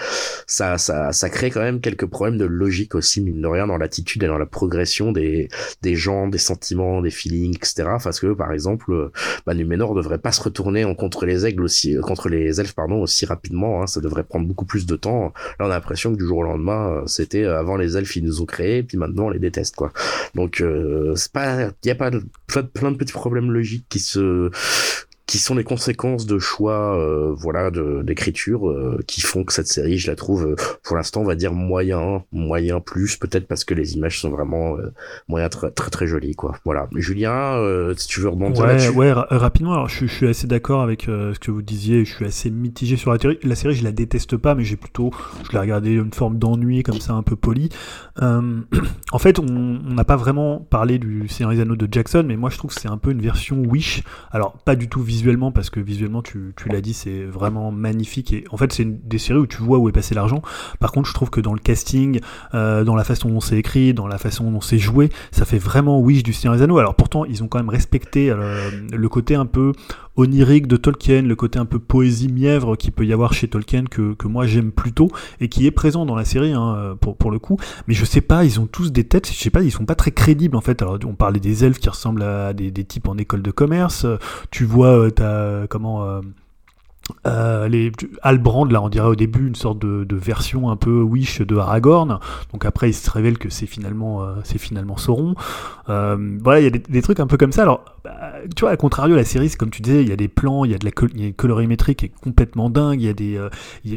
ça 0.45 0.77
ça 0.77 1.11
ça 1.11 1.29
crée 1.29 1.51
quand 1.51 1.61
même 1.61 1.81
quelques 1.81 2.05
problèmes 2.05 2.37
de 2.37 2.45
logique 2.45 2.95
aussi, 2.95 3.21
mine 3.21 3.41
de 3.41 3.47
rien, 3.47 3.67
dans 3.67 3.77
l'attitude 3.77 4.23
et 4.23 4.27
dans 4.27 4.37
la 4.37 4.45
progression 4.45 5.11
des, 5.11 5.49
des 5.81 5.95
gens, 5.95 6.27
des 6.27 6.37
sentiments, 6.37 7.01
des 7.01 7.11
feelings, 7.11 7.55
etc. 7.55 7.97
Parce 8.03 8.19
que, 8.19 8.33
par 8.33 8.51
exemple, 8.51 9.11
bah, 9.45 9.53
Numénor 9.53 9.95
devrait 9.95 10.17
pas 10.17 10.31
se 10.31 10.41
retourner 10.41 10.85
en 10.85 10.95
contre 10.95 11.25
les 11.25 11.45
aigles 11.45 11.63
aussi, 11.63 11.95
euh, 11.95 12.01
contre 12.01 12.29
les 12.29 12.59
elfes, 12.59 12.73
pardon, 12.73 13.01
aussi 13.01 13.25
rapidement, 13.25 13.81
hein. 13.81 13.87
ça 13.87 14.01
devrait 14.01 14.23
prendre 14.23 14.47
beaucoup 14.47 14.65
plus 14.65 14.85
de 14.85 14.95
temps. 14.95 15.33
Là, 15.59 15.65
on 15.65 15.65
a 15.65 15.69
l'impression 15.69 16.11
que 16.13 16.17
du 16.17 16.25
jour 16.25 16.39
au 16.39 16.43
lendemain, 16.43 16.89
euh, 16.89 17.07
c'était 17.07 17.43
euh, 17.43 17.59
avant 17.59 17.77
les 17.77 17.97
elfes, 17.97 18.15
ils 18.15 18.23
nous 18.23 18.41
ont 18.41 18.45
créés, 18.45 18.83
puis 18.83 18.97
maintenant, 18.97 19.25
on 19.25 19.29
les 19.29 19.39
déteste, 19.39 19.75
quoi. 19.75 19.91
Donc, 20.35 20.63
c'est 21.15 21.31
pas, 21.31 21.69
il 21.83 21.87
y 21.87 21.91
a 21.91 21.95
pas 21.95 22.11
plein 22.73 22.91
de 22.91 22.97
petits 22.97 23.13
problèmes 23.13 23.51
logiques 23.51 23.85
qui 23.89 23.99
se, 23.99 24.51
qui 25.27 25.39
sont 25.39 25.55
les 25.55 25.65
conséquences 25.65 26.25
de 26.25 26.39
choix 26.39 26.97
euh, 26.97 27.33
voilà 27.37 27.69
d'écriture 27.69 28.69
euh, 28.69 29.03
qui 29.07 29.19
font 29.19 29.43
que 29.43 29.51
cette 29.51 29.67
série 29.67 29.97
je 29.97 30.09
la 30.09 30.15
trouve 30.15 30.45
euh, 30.45 30.55
pour 30.83 30.95
l'instant 30.95 31.21
on 31.21 31.25
va 31.25 31.35
dire 31.35 31.51
moyen 31.51 32.23
moyen 32.31 32.79
plus 32.79 33.17
peut-être 33.17 33.45
parce 33.45 33.65
que 33.65 33.73
les 33.73 33.95
images 33.95 34.21
sont 34.21 34.29
vraiment 34.29 34.77
moyen 35.27 35.49
très, 35.49 35.69
très 35.69 35.89
très 35.89 36.07
jolies 36.07 36.35
quoi. 36.35 36.55
Voilà. 36.63 36.87
Julien 36.95 37.61
si 37.97 38.07
tu 38.07 38.21
veux 38.21 38.29
rebondir 38.29 38.63
ouais, 38.63 38.87
ouais 38.89 39.11
rapidement. 39.11 39.73
Alors 39.73 39.89
je, 39.89 40.05
je, 40.05 40.13
suis 40.13 40.27
assez 40.27 40.47
d'accord 40.47 40.81
avec 40.81 41.03
ce 41.03 41.37
que 41.37 41.51
vous 41.51 41.61
disiez. 41.61 42.05
Je 42.05 42.15
suis 42.15 42.25
assez 42.25 42.49
mitigé 42.49 42.95
sur 42.95 43.11
la 43.11 43.19
série 43.19 43.37
la 43.43 43.55
série 43.55 43.75
je 43.75 43.83
la 43.83 43.91
déteste 43.91 44.37
pas 44.37 44.55
mais 44.55 44.63
j'ai 44.63 44.77
plutôt 44.77 45.11
je 45.45 45.51
l'ai 45.51 45.59
regardé 45.59 45.91
une 45.91 46.13
forme 46.13 46.39
d'ennui 46.39 46.83
comme 46.83 47.01
ça 47.01 47.13
un 47.13 47.23
peu 47.23 47.35
poli. 47.35 47.69
En 49.11 49.19
fait 49.19 49.39
on 49.39 49.43
n'a 49.43 50.03
pas 50.03 50.15
vraiment 50.15 50.59
parlé 50.59 50.99
du 50.99 51.27
Seigneur 51.27 51.53
des 51.53 51.61
Anneaux 51.61 51.75
de 51.75 51.87
Jackson 51.91 52.23
mais 52.25 52.35
moi 52.35 52.49
je 52.49 52.57
trouve 52.57 52.73
que 52.73 52.79
c'est 52.79 52.87
un 52.87 52.97
peu 52.97 53.11
une 53.11 53.21
version 53.21 53.57
Wish. 53.63 54.03
Alors 54.31 54.53
pas 54.53 54.75
du 54.75 54.87
tout 54.87 55.01
visuellement, 55.17 55.51
parce 55.51 55.69
que 55.69 55.79
visuellement, 55.79 56.21
tu, 56.21 56.53
l'as 56.67 56.81
dit, 56.81 56.93
c'est 56.93 57.23
vraiment 57.23 57.71
magnifique. 57.71 58.33
Et 58.33 58.45
en 58.51 58.57
fait, 58.57 58.71
c'est 58.71 58.85
des 58.85 59.17
séries 59.17 59.39
où 59.39 59.47
tu 59.47 59.61
vois 59.61 59.79
où 59.79 59.89
est 59.89 59.91
passé 59.91 60.13
l'argent. 60.13 60.41
Par 60.79 60.91
contre, 60.91 61.09
je 61.09 61.13
trouve 61.13 61.29
que 61.29 61.41
dans 61.41 61.53
le 61.53 61.59
casting, 61.59 62.19
euh, 62.53 62.83
dans 62.83 62.95
la 62.95 63.03
façon 63.03 63.29
dont 63.29 63.39
c'est 63.39 63.57
écrit, 63.57 63.93
dans 63.93 64.07
la 64.07 64.19
façon 64.19 64.51
dont 64.51 64.61
c'est 64.61 64.77
joué, 64.77 65.09
ça 65.31 65.45
fait 65.45 65.57
vraiment 65.57 65.99
Wish 65.99 66.23
du 66.23 66.33
Seigneur 66.33 66.55
des 66.55 66.61
Anneaux. 66.61 66.77
Alors 66.77 66.95
pourtant, 66.95 67.25
ils 67.25 67.43
ont 67.43 67.47
quand 67.47 67.57
même 67.57 67.69
respecté 67.69 68.29
euh, 68.29 68.69
le 68.91 69.09
côté 69.09 69.35
un 69.35 69.45
peu 69.45 69.73
onirique 70.17 70.67
de 70.67 70.77
Tolkien, 70.77 71.21
le 71.21 71.35
côté 71.35 71.59
un 71.59 71.65
peu 71.65 71.79
poésie 71.79 72.27
mièvre 72.27 72.75
qui 72.75 72.91
peut 72.91 73.05
y 73.05 73.13
avoir 73.13 73.33
chez 73.33 73.47
Tolkien 73.47 73.85
que, 73.85 74.13
que 74.13 74.27
moi 74.27 74.45
j'aime 74.45 74.71
plutôt 74.71 75.09
et 75.39 75.47
qui 75.47 75.65
est 75.65 75.71
présent 75.71 76.05
dans 76.05 76.15
la 76.15 76.25
série 76.25 76.53
hein, 76.53 76.97
pour, 76.99 77.15
pour 77.15 77.31
le 77.31 77.39
coup. 77.39 77.57
Mais 77.87 77.93
je 77.93 78.03
sais 78.03 78.21
pas, 78.21 78.43
ils 78.43 78.59
ont 78.59 78.67
tous 78.67 78.91
des 78.91 79.03
têtes, 79.03 79.29
je 79.31 79.37
sais 79.37 79.49
pas, 79.49 79.61
ils 79.61 79.71
sont 79.71 79.85
pas 79.85 79.95
très 79.95 80.11
crédibles 80.11 80.55
en 80.55 80.61
fait. 80.61 80.81
Alors 80.81 80.97
on 81.05 81.13
parlait 81.13 81.39
des 81.39 81.63
elfes 81.63 81.79
qui 81.79 81.89
ressemblent 81.89 82.23
à 82.23 82.53
des, 82.53 82.71
types 82.83 83.07
en 83.07 83.17
école 83.17 83.41
de 83.41 83.51
commerce. 83.51 84.05
Tu 84.51 84.65
vois, 84.65 84.97
euh, 84.97 85.09
t'as 85.09 85.67
comment 85.67 86.03
euh, 86.03 86.21
euh, 87.25 87.67
les 87.67 87.91
Albrand, 88.21 88.65
là 88.65 88.81
on 88.81 88.89
dirait 88.89 89.07
au 89.07 89.15
début 89.15 89.47
une 89.47 89.55
sorte 89.55 89.79
de, 89.79 90.15
version 90.15 90.69
un 90.69 90.75
peu 90.75 91.01
Wish 91.01 91.41
de 91.41 91.55
Aragorn. 91.55 92.19
Donc 92.51 92.65
après 92.65 92.89
il 92.89 92.93
se 92.93 93.09
révèle 93.09 93.37
que 93.37 93.49
c'est 93.49 93.65
finalement 93.65 94.23
euh, 94.23 94.35
c'est 94.43 94.57
finalement 94.57 94.97
Sauron. 94.97 95.35
Euh, 95.89 96.37
voilà, 96.41 96.59
il 96.59 96.63
y 96.63 96.67
a 96.67 96.69
des, 96.69 97.01
trucs 97.01 97.19
un 97.19 97.27
peu 97.27 97.37
comme 97.37 97.51
ça. 97.51 97.61
Alors 97.61 97.85
bah, 98.03 98.11
tu 98.55 98.61
vois, 98.61 98.71
à 98.71 98.77
contrario 98.77 99.15
la 99.15 99.23
série, 99.23 99.49
c'est 99.49 99.57
comme 99.57 99.69
tu 99.69 99.81
disais, 99.81 100.01
il 100.01 100.09
y 100.09 100.11
a 100.11 100.15
des 100.15 100.27
plans, 100.27 100.65
il 100.65 100.71
y 100.71 100.75
a 100.75 100.77
de 100.77 100.85
la 100.85 100.91
une 101.13 101.33
colorimétrie 101.33 101.95
qui 101.95 102.05
est 102.05 102.11
complètement 102.21 102.69
dingue. 102.69 103.01
Il 103.01 103.05
y 103.05 103.09
a 103.09 103.13
des 103.13 103.39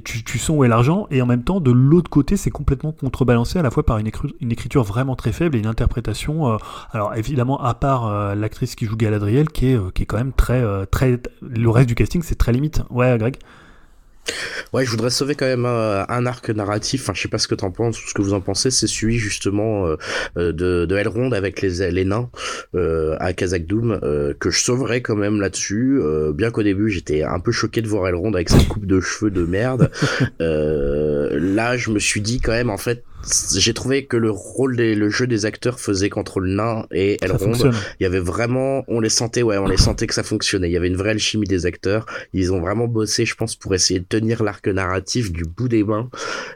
tu, 0.03 0.39
sens 0.39 0.57
où 0.57 0.65
est 0.65 0.69
l'argent 0.69 1.07
et 1.11 1.23
en 1.23 1.27
même 1.27 1.43
temps 1.43 1.61
de 1.61 1.71
l'autre 1.71 2.11
côté 2.11 2.37
c'est 2.37 2.51
complètement 2.51 2.93
contrebalancé 2.93 3.59
à 3.59 3.63
la 3.63 3.71
fois 3.71 3.85
par 3.85 3.99
une, 3.99 4.07
écriture 4.07 4.85
vraiment 4.85 5.17
très 5.17 5.33
faible 5.33 5.57
et 5.57 5.59
une 5.61 5.67
interprétation. 5.67 6.59
alors 6.93 7.15
évidemment 7.15 7.61
à 7.61 7.75
part 7.75 8.35
l'actrice 8.35 8.75
qui 8.75 8.87
joue 8.87 8.97
Galadriel 8.97 9.49
qui 9.49 9.69
est 9.69 9.93
qui 9.93 10.03
est 10.03 10.07
quand 10.07 10.17
même 10.17 10.33
très 10.33 10.63
très 10.87 11.21
le 11.43 11.71
reste 11.71 11.89
du 11.89 11.95
casting 11.95 12.23
c'est 12.23 12.37
très 12.37 12.53
limite. 12.53 12.83
Greg 13.19 13.37
Ouais, 14.73 14.85
je 14.85 14.91
voudrais 14.91 15.11
sauver 15.11 15.35
quand 15.35 15.47
même 15.47 15.67
un, 15.67 16.27
arc 16.27 16.51
narratif. 16.51 17.03
Enfin, 17.03 17.13
je 17.15 17.23
sais 17.23 17.29
pas 17.29 17.39
ce 17.39 17.49
que 17.49 17.55
t'en 17.55 17.71
penses 17.71 18.03
ou 18.03 18.09
ce 18.09 18.15
que 18.15 18.23
vous 18.23 18.35
en 18.35 18.41
pensez. 18.41 18.71
C'est 18.71 18.87
celui 18.87 19.19
justement 19.19 19.87
euh, 19.87 19.97
euh, 20.37 20.53
de, 20.53 20.87
de 20.87 20.97
Elrond 20.97 21.33
avec 21.33 21.61
les, 21.61 21.91
les 21.91 22.05
nains 22.05 22.31
euh, 22.75 23.17
à 23.19 23.33
Kazakh-Doom 23.33 23.99
que 24.39 24.51
je 24.51 24.63
sauverais 24.63 25.01
quand 25.01 25.17
même 25.17 25.41
là-dessus. 25.41 26.01
bien 26.35 26.51
qu'au 26.51 26.63
début 26.63 26.91
j'étais 26.91 27.23
un 27.23 27.41
peu 27.41 27.53
choqué 27.53 27.83
de 27.83 27.89
voir 27.89 28.07
Elrond 28.09 28.33
avec 28.33 28.49
cette 28.49 28.69
coupe 28.69 28.87
de 28.87 29.01
cheveux 29.01 29.31
de 29.31 29.45
merde. 29.45 29.91
là, 30.39 31.77
je 31.77 31.91
me 31.91 31.99
suis 31.99 32.21
dit 32.21 32.41
quand 32.41 32.53
même 32.53 32.71
en 32.71 32.79
fait 32.79 33.05
j'ai 33.57 33.75
trouvé 33.75 34.07
que 34.07 34.17
le 34.17 34.31
rôle 34.31 34.77
des, 34.77 34.95
le 34.95 35.11
jeu 35.11 35.27
des 35.27 35.47
acteurs 35.47 35.79
faisait 35.79 36.09
qu'entre 36.09 36.41
le 36.41 36.51
nain 36.55 36.87
et 36.91 37.19
Elrond, 37.23 37.53
il 38.01 38.03
y 38.03 38.07
avait 38.07 38.21
vraiment, 38.21 38.85
on 38.89 39.01
les 39.01 39.09
sentait, 39.09 39.43
ouais, 39.43 39.59
on 39.59 39.67
les 39.67 39.77
sentait 39.77 40.07
que 40.07 40.15
ça 40.15 40.23
fonctionnait. 40.23 40.69
Il 40.69 40.73
y 40.73 40.77
avait 40.77 40.89
une 40.89 40.97
vraie 40.97 41.11
alchimie 41.11 41.47
des 41.47 41.67
acteurs. 41.67 42.07
Ils 42.33 42.53
ont 42.53 42.61
vraiment 42.61 42.89
bossé, 42.89 43.25
je 43.25 43.35
pense, 43.35 43.57
pour 43.57 43.75
essayer 43.75 44.01
de 44.01 44.07
tenir 44.07 44.43
l'arc 44.43 44.67
narratif 44.67 45.33
du 45.33 45.45
bout 45.45 45.69
des 45.69 45.85
mains 45.85 46.09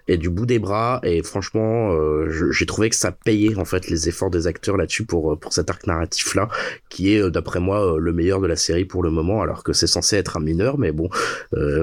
et 0.08 0.16
du 0.16 0.30
bout 0.30 0.46
des 0.46 0.58
bras. 0.58 1.00
Et 1.02 1.22
franchement, 1.22 1.92
euh, 1.92 2.50
j'ai 2.50 2.66
trouvé 2.66 2.90
que 2.90 2.96
ça 2.96 3.12
payait 3.12 3.56
en 3.56 3.64
fait 3.64 3.88
les 3.88 4.08
efforts 4.08 4.30
des 4.30 4.46
acteurs 4.46 4.76
là-dessus 4.76 5.04
pour 5.04 5.32
euh, 5.32 5.36
pour 5.36 5.52
cet 5.52 5.70
arc 5.70 5.86
narratif 5.86 6.34
là, 6.34 6.48
qui 6.88 7.14
est 7.14 7.20
euh, 7.20 7.30
d'après 7.30 7.60
moi 7.60 7.96
le 7.98 8.12
meilleur 8.12 8.40
de 8.40 8.46
la 8.46 8.56
série 8.56 8.84
pour 8.84 9.02
le 9.02 9.10
moment, 9.10 9.42
alors 9.42 9.64
que 9.64 9.72
c'est 9.72 9.86
censé 9.86 10.16
être 10.16 10.36
un 10.36 10.40
mineur, 10.40 10.78
mais 10.78 10.92
bon, 10.92 11.08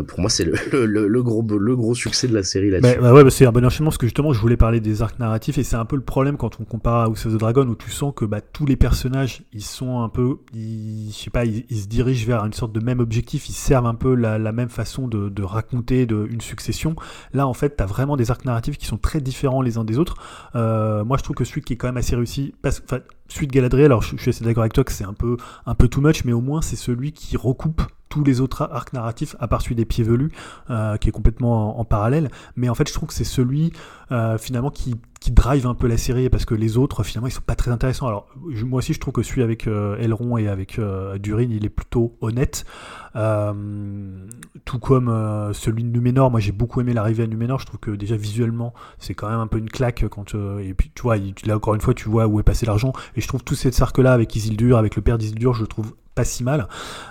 pour 0.08 0.20
moi 0.20 0.30
c'est 0.30 0.46
le, 0.72 1.08
le, 1.08 1.24
gros 1.24 1.46
le 1.48 1.76
gros 1.76 1.96
succès 1.96 2.28
de 2.28 2.34
la 2.34 2.44
série 2.44 2.70
là-dessus. 2.70 3.00
Bah, 3.00 3.14
ouais, 3.14 3.24
bah, 3.24 3.30
c'est 3.30 3.46
un 3.46 3.52
bon 3.52 3.66
enchaînement 3.66 3.90
parce 3.90 3.98
que 3.98 4.08
justement 4.08 4.34
je 4.34 4.40
voulais 4.40 4.58
parler 4.58 4.71
des 4.80 5.02
arcs 5.02 5.20
narratifs 5.20 5.58
et 5.58 5.64
c'est 5.64 5.76
un 5.76 5.86
peu 5.86 5.96
le 5.96 6.04
problème 6.04 6.38
quand 6.38 6.60
on 6.60 6.64
compare 6.64 6.96
à 6.96 7.04
House 7.06 7.26
of 7.26 7.34
the 7.34 7.38
Dragon 7.38 7.68
où 7.68 7.76
tu 7.76 7.92
sens 7.92 8.14
que 8.16 8.26
bah, 8.26 8.42
tous 8.42 8.66
les 8.66 8.76
personnages 8.76 9.44
ils 9.54 9.64
sont 9.64 10.02
un 10.02 10.10
peu, 10.10 10.38
ils, 10.54 11.12
je 11.12 11.16
sais 11.16 11.30
pas, 11.30 11.46
ils, 11.46 11.66
se 11.70 11.88
dirigent 11.88 12.26
vers 12.26 12.46
une 12.46 12.54
sorte 12.54 12.72
de 12.72 12.80
même 12.80 13.00
objectif, 13.00 13.50
ils 13.50 13.54
servent 13.54 13.86
un 13.86 13.96
peu 13.96 14.16
la, 14.16 14.40
même 14.52 14.70
façon 14.70 15.08
de, 15.08 15.44
raconter 15.44 16.08
une 16.10 16.42
succession. 16.42 16.96
Là 17.34 17.48
en 17.48 17.54
fait 17.54 17.76
tu 17.76 17.84
as 17.84 17.86
vraiment 17.86 18.16
des 18.16 18.32
arcs 18.32 18.46
narratifs 18.46 18.78
qui 18.78 18.86
sont 18.86 18.98
très 18.98 19.22
différents 19.22 19.62
les 19.62 19.78
uns 19.78 19.84
des 19.84 19.98
autres. 19.98 20.16
Euh, 20.56 21.04
moi 21.04 21.18
je 21.18 21.24
trouve 21.24 21.36
que 21.36 21.44
celui 21.44 21.62
qui 21.62 21.74
est 21.74 21.78
quand 21.78 21.88
même 21.88 21.98
assez 21.98 22.16
réussi, 22.16 22.54
parce, 22.62 22.82
celui 23.28 23.48
de 23.48 23.52
Galadriel, 23.52 23.88
alors 23.88 24.02
je, 24.02 24.16
je 24.16 24.22
suis 24.22 24.30
assez 24.30 24.44
d'accord 24.44 24.64
avec 24.64 24.74
toi 24.74 24.84
que 24.84 24.92
c'est 24.92 25.06
un 25.06 25.14
peu, 25.14 25.38
un 25.66 25.76
peu 25.76 25.88
too 25.88 26.02
much, 26.02 26.24
mais 26.26 26.34
au 26.34 26.42
moins 26.42 26.62
c'est 26.62 26.76
celui 26.76 27.12
qui 27.12 27.38
recoupe 27.38 27.82
tous 28.12 28.24
les 28.24 28.42
autres 28.42 28.70
arcs 28.72 28.94
narratifs, 28.94 29.36
à 29.40 29.48
part 29.48 29.62
celui 29.62 29.76
des 29.76 29.86
pieds 29.86 30.04
velus, 30.04 30.32
euh, 30.70 30.98
qui 30.98 31.10
est 31.10 31.12
complètement 31.12 31.80
en, 31.80 31.86
parallèle. 31.86 32.30
Mais 32.56 32.70
en 32.70 32.76
fait, 32.76 32.88
je 32.88 32.94
trouve 32.94 33.10
que 33.10 33.16
c'est 33.16 33.24
celui 33.24 33.72
euh, 34.12 34.38
finalement 34.38 34.70
qui, 34.70 34.96
qui, 35.20 35.32
drive 35.32 35.68
un 35.68 35.74
peu 35.74 35.88
la 35.88 35.98
série, 35.98 36.30
parce 36.30 36.46
que 36.46 36.56
les 36.56 36.78
autres, 36.78 37.04
finalement, 37.04 37.28
ils 37.28 37.32
sont 37.32 37.42
pas 37.42 37.56
très 37.56 37.72
intéressants. 37.72 38.08
Alors, 38.08 38.28
moi 38.66 38.80
aussi, 38.80 38.94
je 38.94 39.00
trouve 39.00 39.14
que 39.14 39.24
celui 39.24 39.42
avec 39.42 39.68
euh, 39.68 39.98
Elrond 39.98 40.38
et 40.38 40.48
avec 40.48 40.80
Durin, 41.20 41.48
il 41.50 41.66
est 41.66 41.70
plutôt 41.70 42.18
honnête. 42.22 42.66
tout 43.14 44.80
comme 44.80 45.52
celui 45.54 45.84
de 45.84 45.90
Numénor, 45.90 46.32
moi 46.32 46.40
j'ai 46.40 46.52
beaucoup 46.52 46.82
aimé 46.82 46.94
l'arrivée 46.94 47.24
à 47.24 47.28
Numénor. 47.28 47.60
Je 47.60 47.66
trouve 47.66 47.80
que 47.80 47.92
déjà 47.92 48.16
visuellement, 48.16 48.74
c'est 49.00 49.14
quand 49.14 49.30
même 49.30 49.40
un 49.40 49.48
peu 49.48 49.58
une 49.58 49.70
claque 49.70 50.06
quand. 50.10 50.36
et 50.36 50.74
puis, 50.74 50.92
tu 50.94 51.02
vois, 51.04 51.18
là 51.46 51.56
encore 51.56 51.76
une 51.76 51.82
fois, 51.82 51.94
tu 51.94 52.10
vois 52.10 52.28
où 52.28 52.40
est 52.40 52.44
passé 52.44 52.66
l'argent. 52.66 52.94
Et 53.16 53.22
je 53.22 53.28
trouve 53.28 53.44
tout 53.44 53.56
cet 53.56 53.82
arc-là 53.82 54.14
avec 54.14 54.36
Isildur, 54.36 54.78
avec 54.78 54.96
le 54.96 55.02
père 55.02 55.18
d'Isildur, 55.18 55.54
je 55.54 55.62
le 55.62 55.68
trouve 55.68 55.94
pas 56.16 56.26
si 56.26 56.44
mal. 56.44 56.68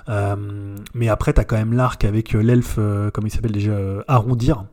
Euh, 0.08 0.76
mais 0.94 1.08
après, 1.08 1.32
t'as 1.32 1.44
quand 1.44 1.56
même 1.56 1.72
l'arc 1.72 2.04
avec 2.04 2.34
euh, 2.34 2.42
l'elfe, 2.42 2.76
euh, 2.78 3.10
comme 3.10 3.26
il 3.26 3.30
s'appelle 3.30 3.52
déjà, 3.52 3.72
Arrondir. 4.08 4.64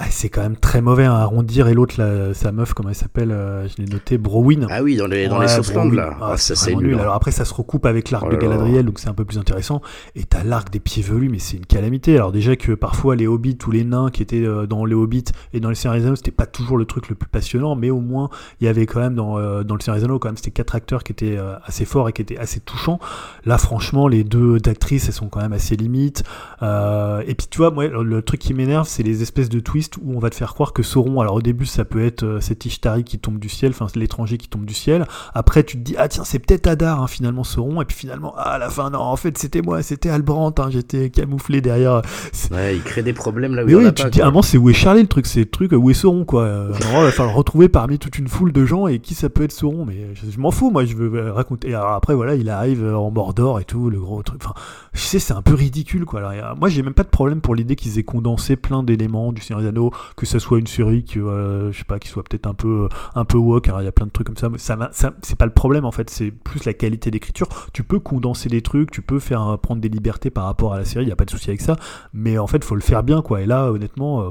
Ah, 0.00 0.04
c'est 0.10 0.28
quand 0.28 0.42
même 0.42 0.56
très 0.56 0.80
mauvais 0.80 1.06
à 1.06 1.12
hein, 1.12 1.20
arrondir 1.22 1.66
et 1.66 1.74
l'autre 1.74 2.00
sa 2.32 2.52
meuf 2.52 2.72
comment 2.72 2.88
elle 2.88 2.94
s'appelle 2.94 3.32
euh, 3.32 3.66
je 3.66 3.82
l'ai 3.82 3.88
noté 3.88 4.16
Browin. 4.16 4.68
Ah 4.70 4.80
oui 4.80 4.94
dans 4.94 5.08
les 5.08 5.26
dans 5.26 5.40
les 5.40 5.48
là. 5.96 6.16
Ah, 6.22 6.36
ça 6.36 6.54
c'est 6.54 6.76
nul 6.76 6.94
hein. 6.94 6.98
alors 7.00 7.14
après 7.14 7.32
ça 7.32 7.44
se 7.44 7.52
recoupe 7.52 7.84
avec 7.84 8.12
l'arc 8.12 8.24
oh 8.28 8.30
de 8.30 8.36
Galadriel 8.36 8.86
donc 8.86 9.00
c'est 9.00 9.08
un 9.08 9.14
peu 9.14 9.24
plus 9.24 9.38
intéressant. 9.38 9.82
Et 10.14 10.22
t'as 10.22 10.44
l'arc 10.44 10.70
des 10.70 10.78
pieds 10.78 11.02
velus 11.02 11.28
mais 11.28 11.40
c'est 11.40 11.56
une 11.56 11.66
calamité. 11.66 12.14
Alors 12.14 12.30
déjà 12.30 12.54
que 12.54 12.72
parfois 12.72 13.16
les 13.16 13.26
hobbits 13.26 13.58
ou 13.66 13.72
les 13.72 13.82
nains 13.82 14.10
qui 14.10 14.22
étaient 14.22 14.44
euh, 14.44 14.66
dans 14.66 14.84
les 14.84 14.94
hobbits 14.94 15.24
et 15.52 15.58
dans 15.58 15.68
les 15.68 15.74
Seigneurs 15.74 16.16
c'était 16.16 16.30
pas 16.30 16.46
toujours 16.46 16.78
le 16.78 16.84
truc 16.84 17.08
le 17.08 17.16
plus 17.16 17.28
passionnant 17.28 17.74
mais 17.74 17.90
au 17.90 18.00
moins 18.00 18.30
il 18.60 18.66
y 18.66 18.68
avait 18.68 18.86
quand 18.86 19.00
même 19.00 19.16
dans 19.16 19.36
euh, 19.36 19.64
dans 19.64 19.74
le 19.74 19.80
Seigneur 19.80 20.20
quand 20.20 20.28
même 20.28 20.36
c'était 20.36 20.52
quatre 20.52 20.76
acteurs 20.76 21.02
qui 21.02 21.10
étaient 21.10 21.38
assez 21.64 21.84
forts 21.84 22.08
et 22.08 22.12
qui 22.12 22.22
étaient 22.22 22.38
assez 22.38 22.60
touchants. 22.60 23.00
Là 23.44 23.58
franchement 23.58 24.06
les 24.06 24.22
deux 24.22 24.58
actrices 24.66 25.08
elles 25.08 25.12
sont 25.12 25.28
quand 25.28 25.40
même 25.40 25.52
assez 25.52 25.74
limites. 25.74 26.22
Et 26.62 27.34
puis 27.34 27.48
tu 27.50 27.58
vois 27.58 27.72
moi 27.72 27.88
le 27.88 28.22
truc 28.22 28.38
qui 28.38 28.54
m'énerve 28.54 28.86
c'est 28.86 29.02
les 29.02 29.22
espèces 29.22 29.48
de 29.48 29.58
twists 29.58 29.87
où 29.96 30.14
on 30.14 30.18
va 30.18 30.30
te 30.30 30.34
faire 30.34 30.54
croire 30.54 30.72
que 30.72 30.82
Sauron, 30.82 31.20
alors 31.20 31.34
au 31.34 31.42
début 31.42 31.66
ça 31.66 31.84
peut 31.84 32.04
être 32.04 32.24
euh, 32.24 32.40
cet 32.40 32.66
Ishtari 32.66 33.04
qui 33.04 33.18
tombe 33.18 33.38
du 33.38 33.48
ciel, 33.48 33.70
enfin 33.70 33.86
l'étranger 33.94 34.38
qui 34.38 34.48
tombe 34.48 34.64
du 34.64 34.74
ciel, 34.74 35.06
après 35.34 35.64
tu 35.64 35.78
te 35.78 35.82
dis 35.82 35.94
ah 35.98 36.08
tiens 36.08 36.24
c'est 36.24 36.38
peut-être 36.38 36.66
Adar 36.66 37.02
hein, 37.02 37.06
finalement 37.06 37.44
Sauron, 37.44 37.80
et 37.82 37.84
puis 37.84 37.96
finalement 37.96 38.34
ah, 38.36 38.52
à 38.52 38.58
la 38.58 38.68
fin 38.68 38.90
non 38.90 39.00
en 39.00 39.16
fait 39.16 39.38
c'était 39.38 39.62
moi, 39.62 39.82
c'était 39.82 40.10
Albrand, 40.10 40.54
hein, 40.58 40.68
j'étais 40.70 41.10
camouflé 41.10 41.60
derrière. 41.60 42.02
Ouais, 42.50 42.76
il 42.76 42.82
crée 42.82 43.02
des 43.02 43.12
problèmes 43.12 43.54
là 43.54 43.64
où 43.64 43.66
Mais 43.66 43.74
oui, 43.74 43.84
tu 43.94 44.02
te 44.04 44.08
dis 44.08 44.20
à 44.20 44.28
un 44.28 44.42
c'est 44.42 44.58
où 44.58 44.70
est 44.70 44.74
Charlie 44.74 45.02
le 45.02 45.08
truc, 45.08 45.26
c'est 45.26 45.40
le 45.40 45.46
truc 45.46 45.72
où 45.72 45.90
est 45.90 45.94
Sauron 45.94 46.24
quoi. 46.24 46.42
Euh, 46.42 46.72
alors, 46.90 47.08
il 47.08 47.14
va 47.14 47.24
le 47.24 47.30
retrouver 47.30 47.68
parmi 47.68 47.98
toute 47.98 48.18
une 48.18 48.28
foule 48.28 48.52
de 48.52 48.64
gens 48.64 48.86
et 48.86 48.98
qui 48.98 49.14
ça 49.14 49.28
peut 49.28 49.44
être 49.44 49.52
Sauron, 49.52 49.84
mais 49.84 50.14
je, 50.14 50.38
m'en 50.38 50.50
fous 50.50 50.70
moi, 50.70 50.84
je 50.84 50.94
veux 50.94 51.14
euh, 51.14 51.32
raconter. 51.32 51.70
Et 51.70 51.74
alors 51.74 51.92
après 51.92 52.14
voilà, 52.14 52.34
il 52.34 52.48
arrive 52.48 52.84
en 52.84 53.10
Mordor 53.10 53.60
et 53.60 53.64
tout, 53.64 53.90
le 53.90 53.98
gros 53.98 54.22
truc. 54.22 54.40
Enfin, 54.44 54.54
je 54.92 55.00
sais 55.00 55.18
c'est 55.18 55.34
un 55.34 55.42
peu 55.42 55.54
ridicule 55.54 56.04
quoi. 56.04 56.20
Alors, 56.20 56.56
moi 56.56 56.68
j'ai 56.68 56.82
même 56.82 56.94
pas 56.94 57.04
de 57.04 57.08
problème 57.08 57.40
pour 57.40 57.54
l'idée 57.54 57.76
qu'ils 57.76 57.98
aient 57.98 58.04
condensé 58.04 58.56
plein 58.56 58.82
d'éléments 58.82 59.32
du 59.32 59.42
Seigneur 59.42 59.62
des 59.62 59.72
Que 60.16 60.26
ce 60.26 60.38
soit 60.38 60.58
une 60.58 60.66
série 60.66 61.04
qui, 61.04 61.18
euh, 61.18 61.72
je 61.72 61.84
pas, 61.84 61.98
qui 61.98 62.08
soit 62.08 62.22
peut-être 62.22 62.46
un 62.46 62.54
peu, 62.54 62.88
un 63.14 63.24
peu 63.24 63.38
woke, 63.38 63.70
il 63.78 63.84
y 63.84 63.88
a 63.88 63.92
plein 63.92 64.06
de 64.06 64.10
trucs 64.10 64.26
comme 64.26 64.36
ça, 64.36 64.48
mais 64.48 64.58
ça, 64.58 64.76
ça 64.92 65.12
c'est 65.22 65.36
pas 65.36 65.46
le 65.46 65.52
problème 65.52 65.84
en 65.84 65.92
fait, 65.92 66.10
c'est 66.10 66.30
plus 66.30 66.64
la 66.64 66.74
qualité 66.74 67.10
d'écriture. 67.10 67.48
Tu 67.72 67.82
peux 67.82 67.98
condenser 68.00 68.48
des 68.48 68.62
trucs, 68.62 68.90
tu 68.90 69.02
peux 69.02 69.18
faire 69.18 69.58
prendre 69.58 69.80
des 69.80 69.88
libertés 69.88 70.30
par 70.30 70.44
rapport 70.44 70.74
à 70.74 70.78
la 70.78 70.84
série, 70.84 71.04
il 71.04 71.08
y 71.08 71.12
a 71.12 71.16
pas 71.16 71.24
de 71.24 71.30
souci 71.30 71.50
avec 71.50 71.60
ça, 71.60 71.76
mais 72.12 72.38
en 72.38 72.46
fait, 72.46 72.64
faut 72.64 72.74
le 72.74 72.80
faire 72.80 73.02
bien 73.02 73.22
quoi. 73.22 73.40
Et 73.40 73.46
là, 73.46 73.70
honnêtement, 73.70 74.22
euh, 74.22 74.30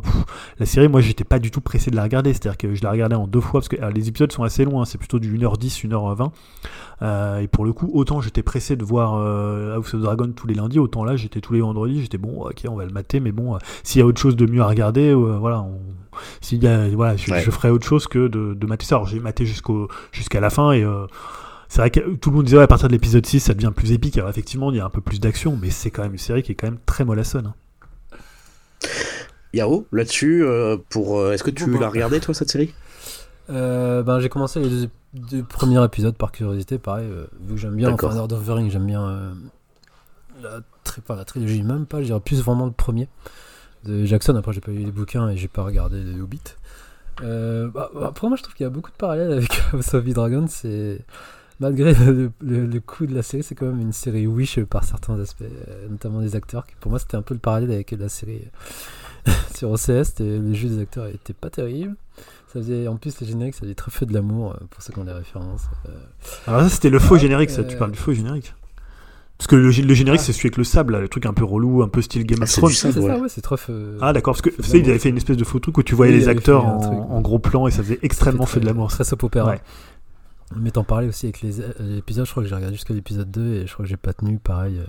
la 0.60 0.66
série, 0.66 0.88
moi, 0.88 1.02
j'étais 1.02 1.24
pas 1.24 1.40
du 1.40 1.52
tout 1.52 1.62
pressé 1.62 1.92
de 1.92 1.96
la 1.96 2.04
regarder, 2.04 2.34
c'est-à-dire 2.34 2.58
que 2.58 2.76
je 2.76 2.84
la 2.84 2.92
regardais 2.92 3.16
en 3.16 3.28
deux 3.28 3.42
fois 3.42 3.60
parce 3.60 3.70
que 3.70 3.78
les 3.94 4.08
épisodes 4.08 4.32
sont 4.32 4.44
assez 4.44 4.66
longs, 4.66 4.82
hein, 4.82 4.86
c'est 4.86 4.98
plutôt 4.98 5.20
du 5.20 5.38
1h10, 5.38 5.88
1h20. 5.88 6.32
Euh, 7.02 7.40
et 7.40 7.48
pour 7.48 7.66
le 7.66 7.74
coup, 7.74 7.90
autant 7.94 8.22
j'étais 8.22 8.44
pressé 8.44 8.76
de 8.76 8.84
voir 8.84 9.14
House 9.76 9.94
of 9.94 10.02
Dragon 10.02 10.32
tous 10.36 10.48
les 10.48 10.56
lundis, 10.56 10.80
autant 10.80 11.04
là 11.04 11.16
j'étais 11.16 11.42
tous 11.42 11.54
les 11.54 11.62
vendredis, 11.62 12.02
j'étais 12.02 12.18
bon, 12.18 12.42
ok, 12.44 12.66
on 12.68 12.76
va 12.76 12.86
le 12.86 12.92
mater, 12.92 13.20
mais 13.20 13.32
bon, 13.32 13.58
s'il 13.84 14.00
y 14.00 14.02
a 14.02 14.06
autre 14.06 14.20
chose 14.20 14.36
de 14.36 14.46
mieux 14.46 14.62
à 14.62 14.68
regarder, 14.68 15.14
voilà, 15.14 15.62
on, 15.62 15.80
s'il 16.42 16.64
y 16.64 16.68
a, 16.68 16.88
voilà, 16.90 17.16
je, 17.16 17.52
ferais 17.52 17.70
autre 17.70 17.86
chose 17.86 18.08
que 18.08 18.28
de, 18.28 18.54
de 18.54 18.68
mater 18.68 18.86
ça. 18.86 18.96
Alors 18.96 19.08
j'ai 19.08 19.20
maté 19.20 19.46
jusqu'au 19.46 19.88
jusqu'à 20.12 20.40
la 20.40 20.50
fin 20.50 20.72
et 20.72 20.84
euh, 20.84 21.06
c'est 21.70 21.82
vrai 21.82 21.92
que 21.92 22.00
tout 22.16 22.30
le 22.30 22.38
monde 22.38 22.46
disait 22.46 22.60
à 22.60 22.68
partir 22.68 22.88
de 22.88 22.94
l'épisode 22.94 23.26
6 23.26 23.40
ça 23.40 23.54
devient 23.54 23.72
plus 23.76 23.92
épique. 23.92 24.18
Alors 24.18 24.30
effectivement, 24.30 24.72
il 24.72 24.78
y 24.78 24.80
a 24.80 24.86
un 24.86 24.90
peu 24.90 25.02
plus 25.02 25.20
d'action, 25.20 25.58
mais 25.62 25.70
c'est 25.70 25.92
quand 25.92 26.04
même 26.04 26.14
une 26.14 26.18
série 26.18 26.44
qui 26.44 26.52
est 26.52 26.56
quand 26.56 26.68
même 26.68 26.80
très 26.86 27.06
mollassonne. 27.06 27.48
Hein. 27.48 27.56
Yao, 29.54 29.88
là-dessus, 29.92 30.44
euh, 30.44 30.78
pour, 30.90 31.20
euh, 31.20 31.32
est-ce 31.32 31.44
que 31.44 31.50
tu 31.50 31.70
l'as 31.78 31.90
regardé 31.90 32.20
toi 32.20 32.34
cette 32.34 32.50
série? 32.50 32.74
Euh, 33.50 34.04
ben, 34.04 34.20
j'ai 34.20 34.30
commencé 34.30 34.60
les 34.60 34.90
deux, 35.14 35.44
premiers 35.44 35.84
épisodes 35.84 36.16
par 36.16 36.32
curiosité, 36.32 36.78
pareil, 36.78 37.08
vu 37.42 37.56
que 37.56 37.60
j'aime 37.60 37.76
bien, 37.76 37.92
enfin, 37.92 38.14
Lord 38.14 38.32
of 38.34 38.46
the 38.46 38.50
Rings, 38.50 38.70
j'aime 38.70 38.86
bien 38.86 39.34
la, 40.42 40.60
la 41.10 41.26
trilogie, 41.26 41.64
même 41.64 41.86
pas, 41.86 42.02
je 42.02 42.06
dirais 42.06 42.20
plus 42.20 42.42
vraiment 42.42 42.66
le 42.66 42.72
premier 42.72 43.08
de 43.86 44.06
Jackson. 44.06 44.36
Après, 44.36 44.54
j'ai 44.54 44.62
pas 44.62 44.72
lu 44.72 44.84
les 44.84 44.92
bouquins 44.92 45.30
et 45.30 45.38
j'ai 45.38 45.48
pas 45.48 45.64
regardé 45.64 46.04
les 46.04 46.20
Hobbits. 46.20 46.56
Euh, 47.24 47.70
bah, 47.70 47.90
bah, 47.94 48.12
pour 48.14 48.30
moi, 48.30 48.38
je 48.38 48.44
trouve 48.44 48.56
qu'il 48.56 48.64
y 48.64 48.68
a 48.68 48.70
beaucoup 48.70 48.92
de 48.92 48.96
parallèles 48.96 49.32
avec 49.32 49.62
House 49.74 49.94
of 49.94 50.06
the 50.06 50.14
Dragon. 50.14 50.46
C'est 50.48 51.00
malgré 51.60 51.94
le, 51.94 52.32
le, 52.42 52.80
coup 52.80 53.08
de 53.08 53.16
la 53.16 53.24
série, 53.24 53.44
c'est 53.44 53.56
quand 53.56 53.66
même 53.66 53.82
une 53.82 53.94
série 53.94 54.28
Wish 54.28 54.64
par 54.66 54.84
certains 54.84 55.20
aspects, 55.20 55.44
notamment 55.90 56.22
des 56.22 56.36
acteurs. 56.36 56.66
Pour 56.80 56.92
moi, 56.92 57.00
c'était 57.00 57.18
un 57.18 57.24
peu 57.24 57.34
le 57.34 57.40
parallèle 57.40 57.72
avec 57.72 57.92
la 57.92 58.10
série 58.10 58.48
sur 59.56 59.72
OCS, 59.72 60.20
les 60.20 60.54
jeux 60.54 60.70
des 60.70 60.82
acteurs 60.82 61.08
étaient 61.08 61.34
pas 61.34 61.50
terribles. 61.50 61.96
Ça 62.48 62.60
faisait, 62.62 62.88
en 62.88 62.96
plus, 62.96 63.20
les 63.20 63.28
génériques, 63.28 63.56
ça 63.56 63.62
faisait 63.62 63.76
très 63.76 63.92
feu 63.92 64.06
de 64.06 64.14
l'amour 64.14 64.54
euh, 64.54 64.66
pour 64.70 64.82
ceux 64.82 64.94
qui 64.94 65.00
ont 65.00 65.04
des 65.04 65.12
références. 65.12 65.64
Euh. 65.88 65.92
Alors, 66.48 66.62
ça, 66.62 66.70
c'était 66.70 66.90
le 66.90 67.00
faux 67.00 67.18
générique, 67.18 67.50
ça. 67.50 67.64
Tu 67.64 67.76
parles 67.76 67.92
du 67.92 68.00
faux 68.00 68.14
générique 68.14 68.54
parce 69.38 69.48
que 69.48 69.56
le, 69.56 69.70
générique, 69.70 70.22
ah. 70.22 70.24
c'est 70.24 70.34
celui 70.34 70.48
avec 70.48 70.58
le 70.58 70.64
sable, 70.64 70.98
le 70.98 71.08
truc 71.08 71.28
un 71.28 71.34
peu 71.34 71.46
relou, 71.46 71.84
un 71.84 71.90
peu 71.90 72.02
style 72.02 72.26
Game 72.26 72.42
of 72.42 72.50
ah, 72.52 72.58
Thrones. 72.58 72.72
C'est 72.72 72.92
ça, 72.92 73.00
ouais, 73.00 73.30
c'est 73.30 73.42
trop 73.42 73.56
feu. 73.56 73.98
Ah, 74.02 74.12
d'accord, 74.12 74.34
parce 74.34 74.42
que 74.42 74.50
tu 74.50 74.64
sais, 74.64 74.80
ils 74.80 74.90
avaient 74.90 74.98
fait 74.98 75.10
une 75.10 75.18
espèce 75.18 75.38
de 75.38 75.44
faux 75.44 75.60
truc 75.60 75.78
où 75.78 75.84
tu 75.84 75.94
voyais 75.94 76.12
les 76.12 76.28
acteurs 76.28 76.66
en, 76.66 77.22
gros 77.22 77.38
plan 77.38 77.68
et 77.68 77.72
ça 77.72 77.84
faisait 77.84 78.00
extrêmement 78.02 78.48
feu 78.48 78.60
de 78.60 78.66
l'amour. 78.66 78.90
Très 78.90 79.04
soap 79.04 79.24
opéra. 79.24 79.52
Ouais. 79.52 79.62
Mais 80.56 80.72
t'en 80.72 80.84
parlais 80.84 81.08
aussi 81.08 81.28
avec 81.28 81.42
les, 81.42 81.60
épisodes, 81.98 82.26
je 82.26 82.32
crois 82.32 82.42
que 82.42 82.50
j'ai 82.50 82.56
regardé 82.56 82.76
jusqu'à 82.76 82.94
l'épisode 82.94 83.30
2 83.30 83.54
et 83.54 83.68
je 83.68 83.74
crois 83.74 83.84
que 83.84 83.90
j'ai 83.90 83.98
pas 83.98 84.14
tenu, 84.14 84.40
pareil. 84.40 84.80
Euh, 84.80 84.86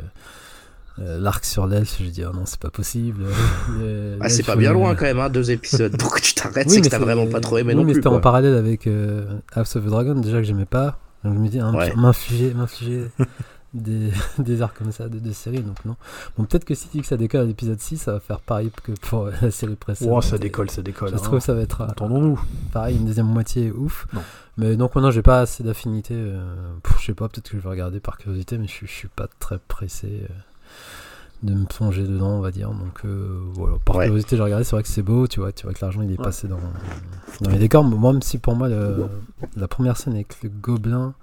l'arc 0.98 1.44
sur 1.44 1.66
l'elfe, 1.66 1.96
je 2.00 2.08
dis 2.08 2.24
oh 2.24 2.34
non, 2.34 2.44
c'est 2.44 2.60
pas 2.60 2.70
possible. 2.70 3.24
ah, 4.20 4.28
c'est 4.28 4.42
pas 4.42 4.56
bien 4.56 4.72
loin 4.72 4.94
quand 4.94 5.04
même, 5.04 5.20
hein, 5.20 5.30
deux 5.30 5.50
épisodes. 5.50 5.96
Pourquoi 5.98 6.20
tu 6.20 6.34
t'arrêtes 6.34 6.70
C'est 6.70 6.80
que 6.80 6.88
t'as 6.88 6.98
vraiment 6.98 7.26
pas 7.26 7.40
trop 7.40 7.58
aimé 7.58 7.74
non 7.74 7.84
mais 7.84 7.94
c'était 7.94 8.08
en 8.08 8.20
parallèle 8.20 8.54
avec 8.54 8.86
euh, 8.86 9.24
House 9.54 9.76
of 9.76 9.84
the 9.84 9.88
Dragon, 9.88 10.14
déjà 10.14 10.38
que 10.38 10.44
j'aimais 10.44 10.64
pas. 10.64 10.98
Donc 11.24 11.34
je 11.34 11.38
me 11.38 11.48
dis, 11.48 11.58
hein, 11.58 11.72
m'infliger, 11.96 12.54
m'infliger 12.54 13.08
des, 13.74 14.10
des 14.38 14.62
arcs 14.62 14.78
comme 14.78 14.92
ça 14.92 15.08
de, 15.08 15.18
de 15.18 15.32
séries, 15.32 15.62
donc 15.62 15.84
non. 15.84 15.96
Bon, 16.36 16.44
peut-être 16.44 16.64
que 16.64 16.74
si 16.74 17.02
ça 17.02 17.16
décolle 17.16 17.42
à 17.42 17.44
l'épisode 17.44 17.80
6, 17.80 17.98
ça 17.98 18.12
va 18.12 18.20
faire 18.20 18.40
pareil 18.40 18.70
que 18.82 18.92
pour 18.92 19.28
la 19.42 19.50
série 19.50 19.76
précédente. 19.76 20.14
Oh, 20.16 20.20
ça 20.20 20.38
décolle, 20.38 20.70
ça 20.70 20.82
décolle. 20.82 21.10
Je 21.10 21.14
hein. 21.14 21.18
trouve 21.18 21.38
que 21.38 21.44
ça 21.44 21.54
va 21.54 21.62
être. 21.62 21.82
Entendons-nous. 21.82 22.40
Pareil, 22.72 22.96
une 22.96 23.06
deuxième 23.06 23.26
moitié 23.26 23.70
ouf. 23.70 24.06
Non. 24.12 24.22
Mais 24.56 24.76
donc 24.76 24.94
maintenant, 24.94 25.10
j'ai 25.10 25.22
pas 25.22 25.40
assez 25.40 25.62
d'affinité. 25.62 26.14
Euh, 26.14 26.40
je 26.98 27.06
sais 27.06 27.14
pas, 27.14 27.28
peut-être 27.28 27.50
que 27.50 27.56
je 27.56 27.62
vais 27.62 27.68
regarder 27.68 28.00
par 28.00 28.16
curiosité, 28.18 28.58
mais 28.58 28.66
je, 28.66 28.86
je 28.86 28.92
suis 28.92 29.08
pas 29.08 29.28
très 29.38 29.58
pressé. 29.58 30.08
Euh, 30.24 30.34
de 31.42 31.54
me 31.54 31.64
plonger 31.66 32.02
dedans, 32.02 32.30
on 32.30 32.40
va 32.40 32.50
dire. 32.50 32.70
Donc 32.70 33.00
euh, 33.04 33.40
voilà, 33.52 33.76
par 33.84 33.96
curiosité, 33.96 34.36
j'ai 34.36 34.42
regardé, 34.42 34.64
c'est 34.64 34.74
vrai 34.76 34.82
que 34.82 34.88
c'est 34.88 35.02
beau, 35.02 35.26
tu 35.26 35.40
vois, 35.40 35.52
tu 35.52 35.64
vois 35.64 35.72
que 35.72 35.78
l'argent 35.80 36.02
il 36.02 36.12
est 36.12 36.16
passé 36.16 36.48
dans, 36.48 36.58
dans 37.40 37.50
les 37.50 37.58
décors. 37.58 37.84
Moi, 37.84 38.12
même 38.12 38.22
si 38.22 38.38
pour 38.38 38.56
moi, 38.56 38.68
la 38.68 39.68
première 39.68 39.96
scène 39.96 40.14
avec 40.14 40.42
le 40.42 40.48
gobelin, 40.48 41.14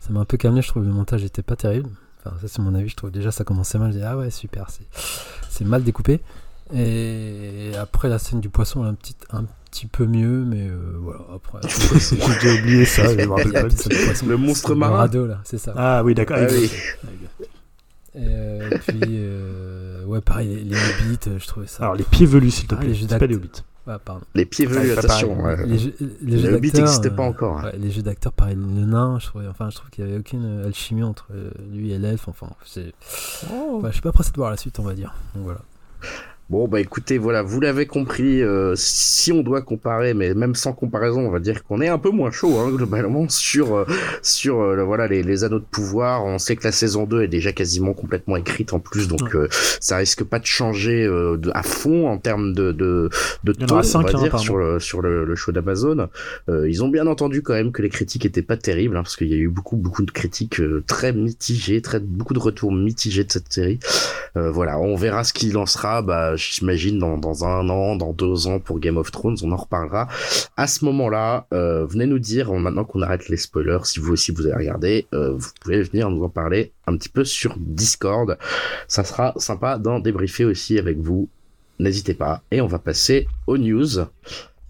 ça 0.00 0.12
m'a 0.12 0.20
un 0.20 0.24
peu 0.24 0.36
calmé, 0.36 0.62
je 0.62 0.68
trouve 0.68 0.82
que 0.82 0.88
le 0.88 0.94
montage 0.94 1.24
était 1.24 1.42
pas 1.42 1.56
terrible. 1.56 1.90
Enfin, 2.24 2.36
ça, 2.40 2.48
c'est 2.48 2.62
mon 2.62 2.74
avis, 2.74 2.88
je 2.88 2.96
trouve 2.96 3.10
déjà 3.10 3.30
ça 3.30 3.44
commençait 3.44 3.78
mal. 3.78 3.92
Je 3.92 3.98
dis, 3.98 4.04
ah 4.04 4.16
ouais, 4.16 4.30
super, 4.30 4.68
c'est 5.48 5.64
mal 5.64 5.82
découpé. 5.82 6.20
Et 6.74 7.72
après 7.78 8.08
la 8.08 8.18
scène 8.18 8.40
du 8.40 8.48
poisson, 8.48 8.82
un 8.84 8.94
petit, 8.94 9.14
un 9.30 9.44
petit 9.70 9.86
peu 9.86 10.06
mieux, 10.06 10.44
mais 10.44 10.68
euh, 10.68 10.96
voilà, 10.98 11.20
après. 11.34 11.60
J'ai 12.40 12.60
oublié 12.60 12.84
ça, 12.84 13.12
le 13.12 14.36
monstre 14.36 14.74
marin. 14.74 14.96
radeau, 14.96 15.26
là, 15.26 15.40
c'est 15.44 15.58
ça. 15.58 15.74
Ah 15.76 16.02
oui, 16.02 16.14
d'accord. 16.14 16.38
Ah, 16.40 16.46
oui. 16.50 16.70
Et 18.14 18.18
euh, 18.18 18.70
puis, 18.86 19.00
euh, 19.04 20.04
ouais, 20.04 20.20
pareil, 20.20 20.48
les, 20.48 20.64
les, 20.64 20.76
hobbits, 20.76 21.38
je 21.38 21.46
trouvais 21.46 21.66
ça. 21.66 21.84
Alors, 21.84 21.94
les 21.94 22.04
pieds 22.04 22.26
velus, 22.26 22.50
s'il 22.50 22.66
te 22.66 22.74
ah, 22.74 22.78
plaît, 22.78 22.94
c'est 22.94 23.18
pas 23.18 23.26
des 23.26 23.36
hobbits. 23.36 23.62
Ah, 23.86 23.98
pardon. 23.98 24.24
Les 24.34 24.44
pieds 24.44 24.66
velus, 24.66 24.92
attention. 24.92 25.36
Les, 25.64 25.78
jeux, 25.78 25.94
les, 26.20 26.52
hobbits 26.52 26.72
n'existaient 26.74 27.10
pas 27.10 27.22
encore. 27.22 27.64
Ouais, 27.64 27.76
les 27.78 27.90
jeux 27.90 28.02
d'acteurs, 28.02 28.32
pareil, 28.32 28.56
le 28.56 28.84
nain, 28.84 29.18
je 29.18 29.26
trouvais, 29.26 29.48
enfin, 29.48 29.70
je 29.70 29.76
trouve 29.76 29.90
qu'il 29.90 30.04
n'y 30.04 30.10
avait 30.10 30.20
aucune 30.20 30.62
alchimie 30.64 31.02
entre 31.02 31.28
lui 31.72 31.92
et 31.92 31.98
l'elfe. 31.98 32.28
Enfin, 32.28 32.48
c'est. 32.66 32.92
Oh. 33.50 33.80
Ouais, 33.82 33.88
je 33.88 33.94
suis 33.94 34.02
pas 34.02 34.12
pressé 34.12 34.30
de 34.30 34.36
voir 34.36 34.50
la 34.50 34.56
suite, 34.56 34.78
on 34.78 34.84
va 34.84 34.94
dire. 34.94 35.14
Donc 35.34 35.44
voilà. 35.44 35.60
Bon, 36.50 36.68
bah 36.68 36.80
écoutez, 36.80 37.16
voilà, 37.16 37.40
vous 37.40 37.60
l'avez 37.60 37.86
compris, 37.86 38.42
euh, 38.42 38.74
si 38.76 39.32
on 39.32 39.42
doit 39.42 39.62
comparer, 39.62 40.12
mais 40.12 40.34
même 40.34 40.54
sans 40.54 40.74
comparaison, 40.74 41.26
on 41.26 41.30
va 41.30 41.38
dire 41.38 41.64
qu'on 41.64 41.80
est 41.80 41.88
un 41.88 41.96
peu 41.96 42.10
moins 42.10 42.30
chaud, 42.30 42.58
hein, 42.58 42.68
globalement, 42.70 43.26
sur, 43.30 43.74
euh, 43.74 43.86
sur 44.20 44.60
euh, 44.60 44.84
voilà, 44.84 45.06
les, 45.08 45.22
les, 45.22 45.44
anneaux 45.44 45.60
de 45.60 45.64
pouvoir. 45.64 46.26
On 46.26 46.38
sait 46.38 46.56
que 46.56 46.64
la 46.64 46.72
saison 46.72 47.04
2 47.04 47.22
est 47.22 47.28
déjà 47.28 47.52
quasiment 47.52 47.94
complètement 47.94 48.36
écrite 48.36 48.74
en 48.74 48.80
plus, 48.80 49.08
donc 49.08 49.34
ça 49.80 49.96
risque 49.96 50.24
pas 50.24 50.38
de 50.38 50.44
changer 50.44 51.06
de, 51.06 51.50
à 51.54 51.62
fond 51.62 52.08
en 52.08 52.18
termes 52.18 52.52
de, 52.52 52.72
de, 52.72 53.08
de 53.44 53.52
ton, 53.52 53.76
on 53.76 53.80
va 53.80 53.98
hein, 53.98 54.18
dire, 54.18 54.38
sur, 54.38 54.58
le, 54.58 54.78
sur 54.78 55.00
le, 55.00 55.24
le 55.24 55.34
show 55.36 55.52
d'Amazon. 55.52 56.08
ils 56.48 56.84
ont 56.84 56.88
bien 56.88 57.06
entendu 57.06 57.42
quand 57.42 57.54
même 57.54 57.72
que 57.72 57.80
les 57.80 57.88
critiques 57.88 58.26
étaient 58.26 58.42
pas 58.42 58.56
terribles, 58.58 58.96
hein, 58.96 59.02
parce 59.02 59.16
qu'il 59.16 59.28
y 59.28 59.34
a 59.34 59.38
eu 59.38 59.48
beaucoup, 59.48 59.76
beaucoup 59.76 60.04
de 60.04 60.10
critiques 60.10 60.60
très 60.86 61.14
mitigées, 61.14 61.80
très, 61.80 62.00
beaucoup 62.00 62.34
de 62.34 62.40
retours 62.40 62.72
mitigés 62.72 63.24
de 63.24 63.32
cette 63.32 63.50
série. 63.50 63.78
voilà, 64.34 64.78
on 64.78 64.96
verra 64.96 65.24
ce 65.24 65.32
qu'il 65.32 65.56
en 65.56 65.66
sera, 65.66 66.02
bah, 66.02 66.31
j'imagine 66.36 66.98
dans, 66.98 67.18
dans 67.18 67.44
un 67.44 67.68
an, 67.68 67.96
dans 67.96 68.12
deux 68.12 68.46
ans 68.46 68.58
pour 68.58 68.80
Game 68.80 68.96
of 68.96 69.10
Thrones, 69.10 69.36
on 69.42 69.52
en 69.52 69.56
reparlera. 69.56 70.08
À 70.56 70.66
ce 70.66 70.84
moment-là, 70.84 71.46
euh, 71.52 71.86
venez 71.86 72.06
nous 72.06 72.18
dire, 72.18 72.52
maintenant 72.52 72.84
qu'on 72.84 73.02
arrête 73.02 73.28
les 73.28 73.36
spoilers, 73.36 73.84
si 73.84 74.00
vous 74.00 74.12
aussi 74.12 74.32
vous 74.32 74.46
avez 74.46 74.56
regardé, 74.56 75.06
euh, 75.14 75.34
vous 75.36 75.50
pouvez 75.60 75.82
venir 75.82 76.10
nous 76.10 76.22
en 76.24 76.28
parler 76.28 76.72
un 76.86 76.96
petit 76.96 77.08
peu 77.08 77.24
sur 77.24 77.54
Discord. 77.58 78.38
Ça 78.88 79.04
sera 79.04 79.34
sympa 79.36 79.78
d'en 79.78 80.00
débriefer 80.00 80.44
aussi 80.44 80.78
avec 80.78 80.98
vous. 80.98 81.28
N'hésitez 81.78 82.14
pas. 82.14 82.42
Et 82.50 82.60
on 82.60 82.66
va 82.66 82.78
passer 82.78 83.26
aux 83.46 83.58
news. 83.58 83.98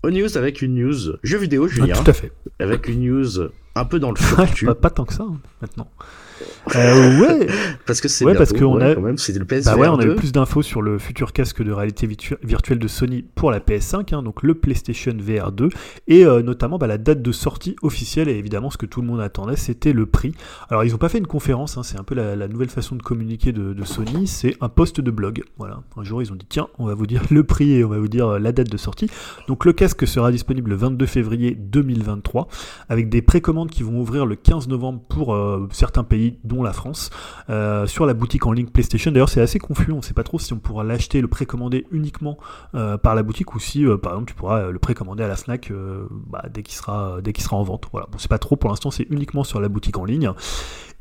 Aux 0.03 0.11
news 0.11 0.37
avec 0.37 0.63
une 0.63 0.75
news 0.75 1.17
jeu 1.23 1.39
vidéo, 1.39 1.69
Julien. 1.69 1.95
tout 1.95 2.11
à 2.11 2.13
fait. 2.13 2.33
Avec 2.59 2.89
une 2.89 3.01
news 3.07 3.51
un 3.75 3.85
peu 3.85 3.99
dans 3.99 4.11
le 4.11 4.17
futur. 4.47 4.69
pas, 4.69 4.75
pas, 4.75 4.91
tant 4.91 5.05
que 5.05 5.15
ça, 5.15 5.25
hein, 5.25 5.41
maintenant. 5.61 5.89
Euh, 6.75 7.21
ouais. 7.21 7.47
parce 7.87 8.01
que 8.01 8.09
c'est 8.09 8.25
ouais, 8.25 8.35
parce 8.35 8.53
qu'on 8.53 8.81
a, 8.81 8.95
quand 8.95 9.01
même, 9.01 9.17
le 9.17 9.45
PSVR 9.45 9.73
bah 9.73 9.81
ouais, 9.81 9.89
on 9.89 9.99
a 9.99 10.07
eu 10.07 10.15
plus 10.15 10.33
d'infos 10.33 10.63
sur 10.63 10.83
le 10.83 10.99
futur 10.99 11.33
casque 11.33 11.63
de 11.63 11.73
réalité 11.73 12.09
virtuelle 12.43 12.79
de 12.79 12.89
Sony 12.89 13.23
pour 13.35 13.51
la 13.51 13.61
PS5, 13.61 14.15
hein, 14.15 14.23
donc 14.23 14.43
le 14.43 14.55
PlayStation 14.55 15.15
VR 15.19 15.53
2, 15.53 15.69
et 16.09 16.25
euh, 16.25 16.43
notamment 16.43 16.79
bah, 16.79 16.87
la 16.87 16.99
date 16.99 17.23
de 17.23 17.33
sortie 17.33 17.77
officielle, 17.83 18.29
et 18.29 18.37
évidemment 18.37 18.71
ce 18.71 18.79
que 18.79 18.87
tout 18.87 19.01
le 19.01 19.07
monde 19.07 19.21
attendait, 19.21 19.57
c'était 19.57 19.93
le 19.93 20.07
prix. 20.07 20.35
Alors 20.69 20.85
ils 20.85 20.93
n'ont 20.93 20.99
pas 20.99 21.09
fait 21.09 21.19
une 21.19 21.27
conférence, 21.27 21.77
hein, 21.77 21.83
c'est 21.83 21.99
un 21.99 22.05
peu 22.05 22.15
la, 22.15 22.49
nouvelle 22.49 22.71
façon 22.71 22.97
de 22.97 23.03
communiquer 23.03 23.53
de, 23.53 23.73
de 23.73 23.85
Sony, 23.85 24.27
c'est 24.27 24.57
un 24.61 24.69
post 24.69 25.01
de 25.01 25.11
blog. 25.11 25.43
Voilà, 25.59 25.83
un 25.97 26.05
jour 26.05 26.23
ils 26.23 26.33
ont 26.33 26.37
dit 26.37 26.47
tiens, 26.49 26.69
on 26.79 26.87
va 26.87 26.95
vous 26.95 27.07
dire 27.07 27.23
le 27.31 27.45
prix 27.45 27.73
et 27.73 27.85
on 27.85 27.89
va 27.89 27.99
vous 27.99 28.09
dire 28.09 28.29
euh, 28.29 28.39
la 28.39 28.53
date 28.53 28.71
de 28.71 28.77
sortie. 28.77 29.09
Donc 29.49 29.65
le 29.65 29.73
casque 29.73 30.07
sera 30.07 30.31
disponible 30.31 30.71
le 30.71 30.77
22 30.77 31.07
février 31.07 31.55
2023, 31.55 32.49
avec 32.89 33.09
des 33.09 33.23
précommandes 33.23 33.71
qui 33.71 33.83
vont 33.83 34.01
ouvrir 34.01 34.27
le 34.27 34.37
15 34.37 34.69
novembre 34.69 35.01
pour 35.09 35.35
euh, 35.35 35.69
certains 35.73 36.05
pays 36.05 36.32
dont 36.45 36.63
la 36.63 36.73
France, 36.73 37.11
euh, 37.51 37.87
sur 37.87 38.07
la 38.07 38.15
boutique 38.15 38.47
en 38.47 38.53
ligne 38.53 38.67
PlayStation. 38.67 39.11
D'ailleurs, 39.11 39.29
c'est 39.29 39.41
assez 39.41 39.59
confus, 39.59 39.93
on 39.93 39.97
ne 39.97 40.03
sait 40.03 40.15
pas 40.15 40.25
trop 40.25 40.39
si 40.39 40.53
on 40.53 40.59
pourra 40.59 40.85
l'acheter, 40.85 41.21
le 41.21 41.29
précommander 41.29 41.87
uniquement 41.91 42.39
euh, 42.75 42.99
par 42.99 43.15
la 43.15 43.23
boutique 43.23 43.55
ou 43.55 43.61
si, 43.61 43.85
euh, 43.85 43.97
par 43.97 44.13
exemple, 44.13 44.29
tu 44.29 44.35
pourras 44.35 44.71
le 44.71 44.79
précommander 44.79 45.25
à 45.25 45.29
la 45.29 45.37
Snack 45.37 45.73
bah, 46.29 46.45
dès 46.53 46.63
qu'il 46.63 46.75
sera, 46.75 47.21
dès 47.23 47.33
qu'il 47.33 47.45
sera 47.45 47.57
en 47.57 47.63
vente. 47.63 47.89
Voilà, 47.93 48.07
bon, 48.11 48.19
c'est 48.19 48.31
pas 48.31 48.39
trop 48.39 48.57
pour 48.57 48.71
l'instant, 48.71 48.91
c'est 48.91 49.07
uniquement 49.11 49.45
sur 49.45 49.61
la 49.61 49.69
boutique 49.69 49.99
en 49.99 50.05
ligne. 50.05 50.33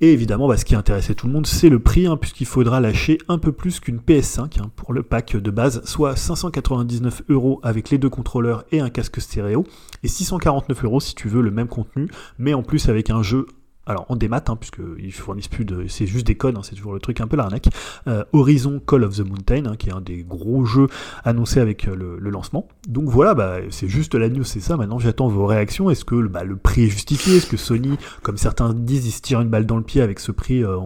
Et 0.04 0.14
évidemment, 0.14 0.48
bah, 0.48 0.58
ce 0.58 0.66
qui 0.66 0.74
intéressait 0.74 1.14
tout 1.14 1.28
le 1.28 1.34
monde, 1.34 1.46
c'est 1.46 1.70
le 1.70 1.80
prix, 1.80 2.08
hein, 2.08 2.18
puisqu'il 2.18 2.48
faudra 2.48 2.80
lâcher 2.80 3.20
un 3.28 3.38
peu 3.38 3.52
plus 3.52 3.80
qu'une 3.80 4.00
PS5 4.00 4.60
hein, 4.60 4.72
pour 4.76 4.94
le 4.94 5.04
pack 5.04 5.38
de 5.38 5.52
base, 5.52 5.84
soit 5.86 6.16
599 6.16 7.22
euros 7.30 7.60
avec 7.62 7.92
les 7.92 8.00
deux 8.00 8.10
contrôleurs 8.10 8.66
et 8.72 8.80
un 8.80 8.90
casque 8.90 9.22
stéréo, 9.22 9.64
et 10.02 10.08
649 10.08 10.84
euros 10.84 11.00
si 11.00 11.14
tu 11.14 11.30
veux 11.30 11.44
le 11.44 11.52
même 11.52 11.68
contenu, 11.68 12.10
mais 12.40 12.56
en 12.56 12.64
plus 12.64 12.90
avec 12.90 13.12
un 13.12 13.22
jeu 13.22 13.46
alors 13.88 14.06
en 14.10 14.16
démat, 14.16 14.44
hein, 14.48 14.56
puisqu'ils 14.56 15.12
fournissent 15.12 15.48
plus 15.48 15.66
de. 15.66 15.86
C'est 15.88 16.06
juste 16.06 16.28
des 16.28 16.36
codes, 16.36 16.56
hein, 16.56 16.62
c'est 16.64 16.76
toujours 16.76 16.94
le 16.94 17.00
truc 17.00 17.20
un 17.20 17.28
peu 17.28 17.36
l'arnaque. 17.36 17.68
Euh, 18.08 18.24
Horizon 18.32 18.80
Call 18.86 19.04
of 19.04 19.16
the 19.16 19.28
Mountain, 19.28 19.66
hein, 19.66 19.76
qui 19.76 19.90
est 19.90 19.94
un 19.94 20.02
des 20.02 20.24
gros 20.24 20.66
jeux 20.66 20.88
annoncés 21.24 21.60
avec 21.60 21.88
euh, 21.88 21.96
le, 22.20 22.30
lancement. 22.30 22.68
Donc 22.88 23.06
voilà, 23.10 23.34
bah, 23.34 23.58
c'est 23.72 23.90
juste 23.90 24.14
la 24.14 24.30
news, 24.30 24.44
c'est 24.44 24.60
ça. 24.60 24.78
Maintenant, 24.78 25.00
j'attends 25.00 25.28
vos 25.28 25.48
réactions. 25.48 25.90
Est-ce 25.90 26.06
que 26.06 26.16
bah, 26.28 26.44
le 26.44 26.56
prix 26.56 26.84
est 26.84 26.90
justifié? 26.90 27.38
Est-ce 27.38 27.48
que 27.48 27.58
Sony, 27.58 27.98
comme 28.22 28.38
certains 28.38 28.74
disent, 28.74 29.08
ils 29.08 29.12
se 29.12 29.22
tirent 29.22 29.42
une 29.42 29.50
balle 29.50 29.66
dans 29.66 29.78
le 29.78 29.84
pied 29.84 30.02
avec 30.02 30.20
ce 30.20 30.32
prix, 30.32 30.64
euh, 30.64 30.78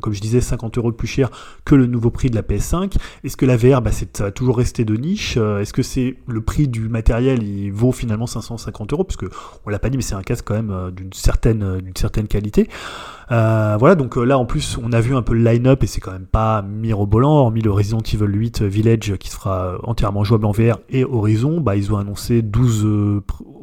comme 0.00 0.12
je 0.12 0.20
disais, 0.20 0.42
50 0.42 0.76
euros 0.76 0.90
de 0.90 0.96
plus 0.96 1.08
cher 1.08 1.30
que 1.64 1.74
le 1.74 1.86
nouveau 1.86 2.10
prix 2.10 2.28
de 2.28 2.36
la 2.36 2.42
PS5 2.42 2.96
Est-ce 3.24 3.36
que 3.36 3.46
la 3.46 3.56
VR, 3.56 3.80
bah, 3.80 3.92
ça 3.92 4.24
va 4.24 4.30
toujours 4.30 4.58
rester 4.58 4.84
de 4.84 4.94
niche? 4.94 5.38
Est-ce 5.38 5.72
que 5.72 5.82
c'est 5.82 6.16
le 6.28 6.42
prix 6.42 6.68
du 6.68 6.88
matériel, 6.90 7.42
il 7.42 7.72
vaut 7.72 7.92
finalement 7.92 8.26
550 8.26 8.92
euros? 8.92 9.04
Puisque 9.04 9.26
on 9.64 9.70
l'a 9.70 9.78
pas 9.78 9.88
dit, 9.88 9.96
mais 9.96 10.02
c'est 10.02 10.14
un 10.14 10.22
casque 10.22 10.44
quand 10.46 10.54
même 10.54 10.90
d'une 10.94 11.12
certaine, 11.14 11.80
d'une 11.80 11.96
certaine 11.96 12.25
qualité. 12.26 12.68
Euh, 13.32 13.76
voilà, 13.78 13.96
donc 13.96 14.16
euh, 14.16 14.24
là 14.24 14.38
en 14.38 14.44
plus 14.44 14.78
on 14.80 14.92
a 14.92 15.00
vu 15.00 15.16
un 15.16 15.22
peu 15.22 15.34
le 15.34 15.42
line-up 15.42 15.82
et 15.82 15.88
c'est 15.88 16.00
quand 16.00 16.12
même 16.12 16.26
pas 16.26 16.62
mirobolant, 16.62 17.32
hormis 17.32 17.60
le 17.60 17.72
Resident 17.72 17.98
Evil 18.00 18.32
8 18.32 18.62
Village 18.62 19.16
qui 19.18 19.30
sera 19.30 19.78
entièrement 19.82 20.22
jouable 20.22 20.46
en 20.46 20.52
VR 20.52 20.78
et 20.90 21.04
Horizon, 21.04 21.60
bah 21.60 21.74
ils 21.74 21.92
ont 21.92 21.96
annoncé 21.96 22.42
12 22.42 22.86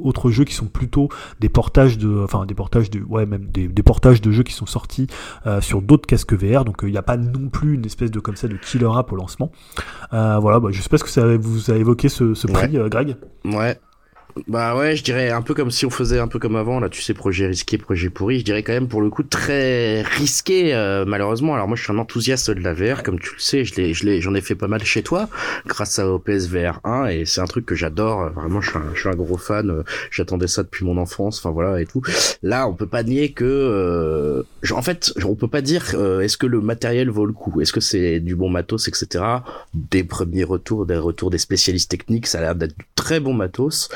autres 0.02 0.32
jeux 0.32 0.44
qui 0.44 0.54
sont 0.54 0.66
plutôt 0.66 1.08
des 1.40 1.48
portages 1.48 1.98
de, 1.98 2.24
enfin 2.24 2.46
des 2.46 2.56
portages 2.56 2.90
de, 2.90 3.00
ouais 3.00 3.26
même 3.26 3.46
des, 3.46 3.84
portages 3.84 4.22
de 4.22 4.32
jeux 4.32 4.44
qui 4.44 4.54
sont 4.54 4.66
sortis 4.66 5.08
sur 5.62 5.82
d'autres 5.82 6.08
casques 6.08 6.34
VR. 6.34 6.66
Donc 6.66 6.80
il 6.84 6.92
n'y 6.92 6.98
a 6.98 7.04
pas 7.04 7.18
non 7.18 7.50
plus 7.50 7.76
une 7.76 7.86
espèce 7.86 8.12
de 8.12 8.20
comme 8.20 8.36
ça 8.36 8.48
de 8.48 8.58
killer 8.58 8.90
app 8.96 9.12
au 9.12 9.16
lancement. 9.16 9.52
voilà, 10.12 10.60
bah, 10.60 10.70
je 10.72 10.82
sais 10.82 10.90
pas 10.90 10.98
ce 10.98 11.04
que 11.04 11.10
ça 11.10 11.38
vous 11.38 11.72
a 11.72 11.76
évoqué 11.76 12.10
ce, 12.10 12.48
prix, 12.48 12.78
Greg. 12.90 13.16
Ouais, 13.46 13.80
bah 14.48 14.76
ouais, 14.76 14.96
je 14.96 15.04
dirais 15.04 15.30
un 15.30 15.44
peu 15.44 15.54
comme 15.54 15.70
si 15.70 15.86
on 15.86 15.92
faisait 15.92 16.20
un 16.20 16.28
peu 16.28 16.40
comme 16.40 16.56
avant, 16.56 16.80
là, 16.80 16.90
tu 16.90 17.02
sais, 17.02 17.14
projet 17.14 17.46
risqué, 17.46 17.78
projet 17.78 18.10
pourri. 18.10 18.40
Je 18.40 18.46
dirais 18.46 18.64
quand 18.64 18.74
même 18.74 18.88
pour 18.88 19.02
le 19.02 19.10
coup 19.10 19.22
très 19.22 20.02
risqué, 20.02 20.74
euh, 20.74 21.06
malheureusement. 21.06 21.54
Alors 21.54 21.68
moi, 21.68 21.78
je 21.78 21.84
suis 21.84 21.92
un 21.92 22.00
enthousiaste 22.00 22.50
de 22.50 22.60
la 22.62 22.74
VR, 22.74 23.04
comme 23.04 23.20
tu 23.20 23.32
le 23.34 23.40
sais, 23.40 23.64
je 23.64 23.76
l'ai, 23.76 23.94
je 23.94 24.06
l'ai, 24.06 24.22
j'en 24.22 24.34
ai 24.34 24.42
fait 24.42 24.56
pas 24.56 24.68
mal 24.68 24.84
chez 24.84 25.04
toi, 25.04 25.30
grâce 25.68 26.00
au 26.00 26.18
PSVR 26.18 26.80
1, 26.84 27.08
et 27.08 27.26
c'est 27.26 27.42
un 27.42 27.46
truc 27.46 27.66
que 27.66 27.76
j'adore. 27.76 28.32
Vraiment, 28.32 28.60
je 28.60 28.72
suis 28.72 28.80
un, 28.80 28.86
je 28.96 29.00
suis 29.02 29.10
un 29.10 29.16
gros 29.16 29.38
fan. 29.38 29.70
Euh, 29.70 29.84
j'attendais 30.10 30.48
ça 30.48 30.64
depuis 30.64 30.84
mon 30.84 30.98
enfance, 30.98 31.38
enfin 31.38 31.52
voilà 31.52 31.80
et 31.80 31.86
tout. 31.86 32.02
Là, 32.42 32.68
on 32.68 32.74
peut 32.74 32.88
pas 32.88 33.04
nier 33.04 33.34
que, 33.34 33.46
euh, 33.46 34.44
en 34.72 34.82
fait, 34.82 35.14
on 35.24 35.36
peut 35.36 35.48
pas 35.48 35.62
dire 35.62 35.96
est-ce 36.22 36.38
que 36.38 36.48
le 36.48 36.60
matériel 36.60 37.10
vaut 37.10 37.26
le 37.26 37.34
coup, 37.34 37.62
est-ce 37.62 37.74
que 37.74 37.82
c'est 37.82 38.20
du 38.20 38.36
bon 38.36 38.50
matos, 38.50 38.88
etc. 38.88 39.24
Des 39.76 40.04
premiers 40.04 40.44
retours, 40.44 40.86
des 40.88 40.98
retours 40.98 41.30
des 41.30 41.38
spécialistes 41.38 41.92
techniques, 41.92 42.26
ça 42.28 42.40
a 42.40 42.42
l'air 42.42 42.56
d'être 42.56 42.78
du 42.78 42.86
très 42.96 43.20
bon 43.20 43.34
matos. 43.34 43.90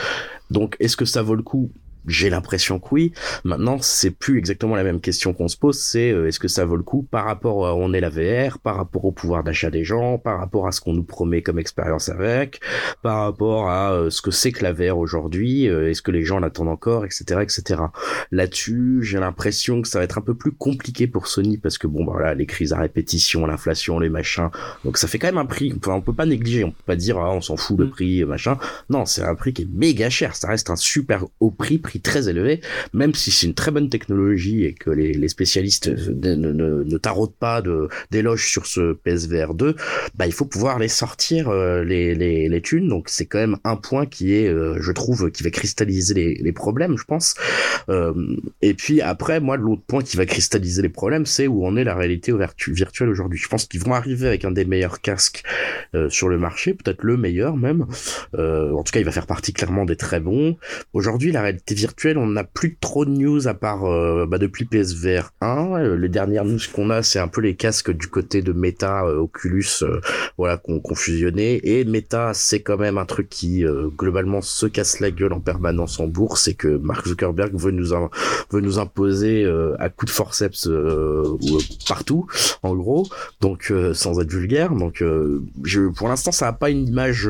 Donc, 0.52 0.76
est-ce 0.80 0.98
que 0.98 1.06
ça 1.06 1.22
vaut 1.22 1.36
le 1.36 1.44
coup 1.44 1.72
j'ai 2.08 2.30
l'impression 2.30 2.80
que 2.80 2.88
oui. 2.92 3.14
Maintenant, 3.44 3.78
c'est 3.82 4.12
plus 4.12 4.38
exactement 4.38 4.76
la 4.76 4.84
même 4.84 5.02
question 5.02 5.34
qu'on 5.34 5.48
se 5.48 5.58
pose, 5.58 5.80
c'est 5.80 6.12
euh, 6.12 6.28
est-ce 6.28 6.40
que 6.40 6.48
ça 6.48 6.66
vaut 6.66 6.78
le 6.78 6.84
coup 6.84 7.04
par 7.04 7.26
rapport 7.26 7.68
à 7.68 7.76
où 7.76 7.80
on 7.80 7.94
est 7.94 8.00
la 8.00 8.10
VR, 8.10 8.60
par 8.60 8.78
rapport 8.78 9.06
au 9.06 9.12
pouvoir 9.12 9.44
d'achat 9.44 9.70
des 9.70 9.84
gens, 9.84 10.18
par 10.18 10.40
rapport 10.40 10.68
à 10.68 10.72
ce 10.72 10.82
qu'on 10.82 10.94
nous 10.94 11.04
promet 11.04 11.42
comme 11.42 11.60
expérience 11.60 12.10
avec, 12.10 12.62
par 13.02 13.24
rapport 13.24 13.70
à 13.70 13.92
euh, 13.92 14.10
ce 14.10 14.22
que 14.22 14.32
c'est 14.32 14.52
que 14.52 14.64
la 14.64 14.74
VR 14.74 14.98
aujourd'hui, 14.98 15.68
euh, 15.68 15.90
est-ce 15.90 16.02
que 16.02 16.12
les 16.12 16.24
gens 16.24 16.40
l'attendent 16.40 16.70
encore, 16.70 17.06
etc., 17.06 17.42
etc. 17.42 17.82
Là-dessus, 18.32 19.00
j'ai 19.02 19.20
l'impression 19.20 19.82
que 19.82 19.88
ça 19.88 20.00
va 20.00 20.06
être 20.06 20.18
un 20.18 20.22
peu 20.22 20.36
plus 20.36 20.52
compliqué 20.52 21.08
pour 21.08 21.28
Sony 21.28 21.58
parce 21.58 21.78
que 21.78 21.88
bon, 21.88 22.06
bah, 22.06 22.14
voilà, 22.14 22.34
les 22.34 22.46
crises 22.46 22.74
à 22.74 22.80
répétition, 22.80 23.46
l'inflation, 23.46 24.00
les 24.00 24.10
machins, 24.10 24.50
donc 24.86 24.98
ça 24.98 25.08
fait 25.08 25.20
quand 25.20 25.28
même 25.28 25.38
un 25.38 25.46
prix. 25.46 25.74
Enfin, 25.78 25.94
on 25.94 26.02
peut 26.02 26.14
pas 26.14 26.26
négliger, 26.26 26.64
on 26.64 26.72
peut 26.72 26.84
pas 26.86 26.96
dire 26.96 27.18
ah, 27.18 27.32
on 27.32 27.42
s'en 27.42 27.58
fout 27.58 27.78
le 27.78 27.86
mm. 27.86 27.92
prix, 27.92 28.26
machin. 28.26 28.58
Non, 28.90 29.06
c'est 29.06 29.24
un 29.24 29.36
prix 29.36 29.54
qui 29.54 29.64
est 29.64 29.70
méga 29.72 30.10
cher. 30.10 30.36
Ça 30.36 30.48
reste 30.48 30.70
un 30.70 30.76
super 30.76 31.26
haut 31.40 31.52
prix, 31.52 31.78
prix 31.78 31.97
très 32.00 32.30
élevé, 32.30 32.62
même 32.94 33.14
si 33.14 33.32
c'est 33.32 33.48
une 33.48 33.54
très 33.54 33.72
bonne 33.72 33.90
technologie 33.90 34.66
et 34.66 34.74
que 34.74 34.90
les, 34.90 35.28
spécialistes 35.28 35.88
ne, 35.88 36.36
ne, 36.36 36.98
taraudent 36.98 37.36
pas 37.40 37.62
d'éloges 38.12 38.48
sur 38.48 38.66
ce 38.66 38.94
PSVR 38.94 39.54
2, 39.54 39.76
bah 40.16 40.26
il 40.26 40.34
faut 40.34 40.46
pouvoir 40.46 40.80
les 40.80 40.88
sortir 40.88 41.50
euh, 41.50 41.84
les, 41.84 42.16
les, 42.16 42.50
les 42.50 42.62
thunes. 42.62 42.88
Donc 42.88 43.10
c'est 43.10 43.26
quand 43.26 43.40
même 43.40 43.58
un 43.64 43.76
point 43.76 44.06
qui 44.06 44.34
est, 44.34 44.48
euh, 44.48 44.78
je 44.80 44.92
trouve, 44.92 45.32
qui 45.32 45.44
va 45.44 45.50
cristalliser 45.50 46.14
les, 46.14 46.36
les 46.36 46.52
problèmes, 46.52 46.98
je 46.98 47.04
pense. 47.04 47.36
Euh, 47.90 48.14
et 48.62 48.74
puis 48.74 49.02
après, 49.02 49.40
moi, 49.40 49.58
l'autre 49.58 49.84
point 49.88 50.02
qui 50.02 50.18
va 50.18 50.26
cristalliser 50.26 50.82
les 50.82 50.90
problèmes, 50.90 51.26
c'est 51.26 51.48
où 51.48 51.66
on 51.66 51.76
est 51.76 51.84
la 51.84 51.96
réalité 51.96 52.34
virtuelle 52.68 53.10
aujourd'hui. 53.10 53.40
Je 53.40 53.48
pense 53.48 53.66
qu'ils 53.66 53.82
vont 53.82 53.94
arriver 53.94 54.28
avec 54.28 54.46
un 54.46 54.52
des 54.52 54.66
meilleurs 54.66 55.02
casques 55.02 55.44
sur 56.10 56.30
le 56.30 56.38
marché, 56.38 56.74
peut-être 56.74 57.04
le 57.04 57.18
meilleur 57.18 57.58
même. 57.58 57.86
en 58.34 58.84
tout 58.84 58.92
cas, 58.92 59.00
il 59.00 59.06
va 59.06 59.12
faire 59.12 59.26
partie 59.26 59.54
clairement 59.54 59.86
des 59.86 59.96
très 59.96 60.20
bons. 60.20 60.58
Aujourd'hui, 60.94 61.32
la 61.32 61.42
réalité 61.42 61.76
virtuelle 61.76 61.87
on 62.16 62.28
n'a 62.28 62.44
plus 62.44 62.78
trop 62.80 63.06
de 63.06 63.12
news 63.12 63.48
à 63.48 63.54
part 63.54 63.86
euh, 63.86 64.26
bah, 64.26 64.38
depuis 64.38 64.66
PSVR 64.66 65.32
1. 65.42 65.76
Euh, 65.76 65.98
les 65.98 66.10
dernières 66.10 66.46
news 66.46 66.60
qu'on 66.74 66.90
a, 66.90 67.04
c'est 67.04 67.20
un 67.20 67.28
peu 67.28 67.42
les 67.42 67.56
casques 67.56 67.92
du 67.92 68.08
côté 68.08 68.42
de 68.42 68.54
Meta, 68.54 69.06
euh, 69.06 69.18
Oculus, 69.18 69.84
voilà, 70.38 70.58
qu'on 70.58 70.82
fusionné. 70.96 71.60
Et 71.64 71.84
Meta, 71.86 72.32
c'est 72.34 72.62
quand 72.62 72.78
même 72.78 72.98
un 72.98 73.06
truc 73.06 73.30
qui 73.30 73.64
globalement 73.98 74.42
se 74.42 74.66
casse 74.66 75.00
la 75.00 75.12
gueule 75.12 75.34
en 75.34 75.40
permanence 75.40 76.00
en 76.00 76.08
bourse 76.08 76.48
et 76.48 76.54
que 76.54 76.68
Mark 76.68 77.08
Zuckerberg 77.08 77.56
veut 77.56 77.72
nous 77.72 77.90
veut 78.52 78.62
nous 78.62 78.80
imposer 78.80 79.46
à 79.80 79.90
coup 79.90 80.06
de 80.06 80.12
forceps 80.12 80.70
partout, 81.88 82.28
en 82.64 82.76
gros. 82.76 83.08
Donc 83.42 83.72
sans 83.94 84.20
être 84.20 84.32
vulgaire. 84.32 84.74
Donc 84.74 85.04
pour 85.96 86.08
l'instant, 86.08 86.32
ça 86.32 86.46
n'a 86.46 86.54
pas 86.54 86.70
une 86.70 86.88
image 86.88 87.30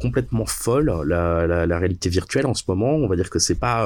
complètement 0.00 0.46
folle 0.46 0.92
la, 1.06 1.46
la, 1.46 1.66
la, 1.66 1.78
réalité 1.78 2.08
virtuelle 2.08 2.46
en 2.46 2.54
ce 2.54 2.64
moment. 2.68 2.94
On 2.94 3.08
va 3.08 3.16
dire 3.16 3.30
que 3.30 3.38
c'est 3.38 3.58
pas 3.58 3.85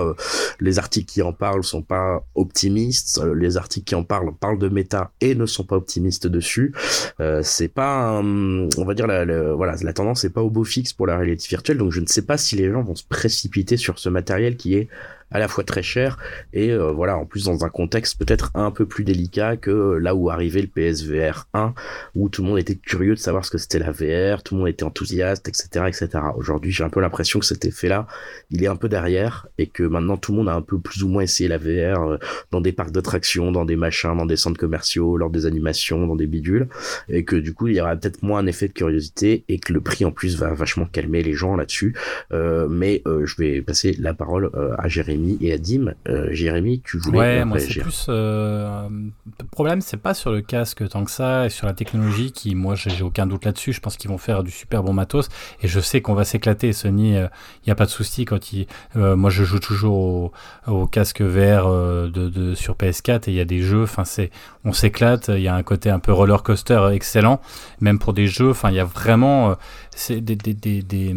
les 0.61 0.79
articles 0.79 1.11
qui 1.13 1.23
en 1.23 1.33
parlent 1.33 1.65
sont 1.65 1.83
pas 1.83 2.25
optimistes. 2.35 3.21
Euh, 3.23 3.35
les 3.35 3.57
articles 3.57 3.85
qui 3.85 3.95
en 3.95 4.05
parlent 4.05 4.35
parlent 4.35 4.59
de 4.59 4.69
méta 4.69 5.13
et 5.21 5.35
ne 5.35 5.47
sont 5.47 5.65
pas 5.65 5.77
optimistes 5.77 6.27
dessus. 6.27 6.75
Euh, 7.21 7.41
c'est 7.43 7.69
pas, 7.69 8.21
on 8.21 8.85
va 8.85 8.95
dire 8.95 9.07
la, 9.07 9.25
voilà, 9.55 9.77
la 9.83 9.93
tendance 9.93 10.25
n'est 10.25 10.31
pas 10.31 10.43
au 10.43 10.51
beau 10.51 10.65
fixe 10.65 10.93
pour 10.93 11.07
la 11.07 11.17
réalité 11.17 11.47
virtuelle. 11.49 11.79
Donc 11.79 11.93
je 11.93 12.01
ne 12.01 12.07
sais 12.07 12.23
pas 12.23 12.37
si 12.37 12.57
les 12.57 12.71
gens 12.71 12.83
vont 12.83 12.95
se 12.95 13.05
précipiter 13.05 13.77
sur 13.77 13.99
ce 13.99 14.09
matériel 14.09 14.57
qui 14.57 14.75
est 14.75 14.89
à 15.31 15.39
la 15.39 15.49
fois 15.49 15.65
très 15.65 15.83
cher 15.83 16.19
et 16.53 16.71
euh, 16.71 16.91
voilà 16.91 17.17
en 17.17 17.25
plus 17.25 17.45
dans 17.45 17.65
un 17.65 17.69
contexte 17.69 18.19
peut-être 18.19 18.51
un 18.55 18.71
peu 18.71 18.87
plus 18.87 19.05
délicat 19.05 19.57
que 19.57 19.99
là 20.01 20.15
où 20.15 20.31
arrivait 20.31 20.63
le 20.63 20.69
PSVR 20.69 21.49
1 21.55 21.75
où 22.15 22.29
tout 22.29 22.43
le 22.43 22.49
monde 22.49 22.59
était 22.59 22.75
curieux 22.75 23.15
de 23.15 23.21
savoir 23.21 23.45
ce 23.45 23.51
que 23.51 23.59
c'était 23.59 23.79
la 23.79 23.93
VR, 23.93 24.43
tout 24.43 24.55
le 24.55 24.61
monde 24.61 24.69
était 24.69 24.85
enthousiaste, 24.85 25.49
etc., 25.49 25.87
etc. 25.87 26.09
Aujourd'hui, 26.37 26.73
j'ai 26.73 26.85
un 26.85 26.89
peu 26.89 27.01
l'impression 27.01 27.39
que 27.39 27.47
cet 27.47 27.65
effet-là, 27.65 28.07
il 28.51 28.63
est 28.63 28.67
un 28.67 28.77
peu 28.77 28.89
derrière 28.89 29.47
et 29.59 29.67
que 29.67 29.83
maintenant 29.83 30.17
tout 30.17 30.33
le 30.33 30.39
monde 30.39 30.49
a 30.49 30.55
un 30.55 30.63
peu 30.63 30.79
plus 30.79 31.03
ou 31.03 31.09
moins 31.09 31.23
essayé 31.23 31.49
la 31.49 31.59
VR 31.59 32.03
euh, 32.03 32.19
dans 32.51 32.61
des 32.61 32.73
parcs 32.73 32.93
d'attractions, 32.93 33.53
dans 33.53 33.65
des 33.65 33.77
machins, 33.77 34.17
dans 34.17 34.27
des 34.27 34.37
centres 34.37 34.59
commerciaux, 34.59 35.17
lors 35.17 35.31
des 35.31 35.47
animations, 35.47 36.07
dans 36.07 36.17
des 36.17 36.27
bidules 36.27 36.69
et 37.09 37.25
que 37.25 37.37
du 37.37 37.55
coup 37.55 37.69
il 37.69 37.77
y 37.77 37.81
aura 37.81 37.97
peut-être 37.97 38.23
moins 38.23 38.41
un 38.41 38.47
effet 38.47 38.69
de 38.69 38.73
curiosité 38.73 39.45
et 39.49 39.59
que 39.59 39.73
le 39.73 39.81
prix 39.81 40.05
en 40.05 40.11
plus 40.11 40.37
va 40.39 40.53
vachement 40.55 40.87
calmer 40.87 41.23
les 41.23 41.35
gens 41.35 41.57
là-dessus. 41.57 41.95
Euh, 42.33 42.69
mais 42.69 43.03
je 43.07 43.37
vais 43.37 43.63
passer 43.63 43.97
la 43.99 44.15
parole 44.15 44.51
à 44.79 44.89
Jérémy 44.89 45.20
et 45.41 45.53
Adim. 45.53 45.95
Euh, 46.09 46.29
Jérémy, 46.31 46.81
tu 46.85 46.99
voulais 46.99 47.19
Ouais, 47.19 47.45
moi 47.45 47.59
c'est 47.59 47.81
plus. 47.81 48.07
Euh, 48.09 48.89
le 48.89 49.47
problème, 49.47 49.81
c'est 49.81 49.97
pas 49.97 50.15
sur 50.15 50.31
le 50.31 50.41
casque 50.41 50.89
tant 50.89 51.05
que 51.05 51.11
ça 51.11 51.47
et 51.47 51.51
sur 51.51 51.67
la 51.67 51.73
technologie 51.73 52.33
qui, 52.33 52.55
moi, 52.55 52.75
j'ai 52.75 53.03
aucun 53.03 53.27
doute 53.27 53.45
là-dessus. 53.45 53.73
Je 53.73 53.81
pense 53.81 53.97
qu'ils 53.97 54.11
vont 54.11 54.19
faire 54.19 54.43
du 54.43 54.51
super 54.51 54.83
bon 54.83 54.93
matos 54.93 55.29
et 55.63 55.69
je 55.69 55.81
sais 55.81 56.01
qu'on 56.01 56.15
va 56.15 56.25
s'éclater. 56.25 56.73
Sony, 56.73 57.13
il 57.13 57.17
euh, 57.17 57.27
n'y 57.67 57.73
a 57.73 57.77
pas 57.77 57.87
de 57.87 57.91
souci 57.91 58.25
quand 58.25 58.53
il. 58.53 58.67
moi, 58.95 59.31
je 59.31 59.45
joue 59.45 59.61
toujours 59.61 60.33
au, 60.67 60.87
casque 60.87 61.23
VR 61.23 61.69
de, 62.11 62.55
sur 62.55 62.75
PS4 62.75 63.29
et 63.29 63.33
il 63.33 63.35
y 63.35 63.41
a 63.41 63.45
des 63.45 63.63
jeux. 63.63 63.83
Enfin, 63.83 64.05
c'est, 64.05 64.31
on 64.65 64.73
s'éclate. 64.73 65.29
Il 65.29 65.43
y 65.43 65.49
a 65.49 65.55
un 65.55 65.63
côté 65.63 65.91
un 65.91 65.99
peu 65.99 66.13
roller 66.13 66.43
coaster 66.43 66.91
excellent, 66.93 67.41
même 67.81 67.99
pour 67.99 68.13
des 68.13 68.27
jeux. 68.27 68.51
Enfin, 68.51 68.71
il 68.71 68.77
y 68.77 68.81
a 68.81 68.85
vraiment 68.85 69.57
c'est 70.01 70.21
des, 70.21 70.37
des, 70.37 70.83
des, 70.83 71.15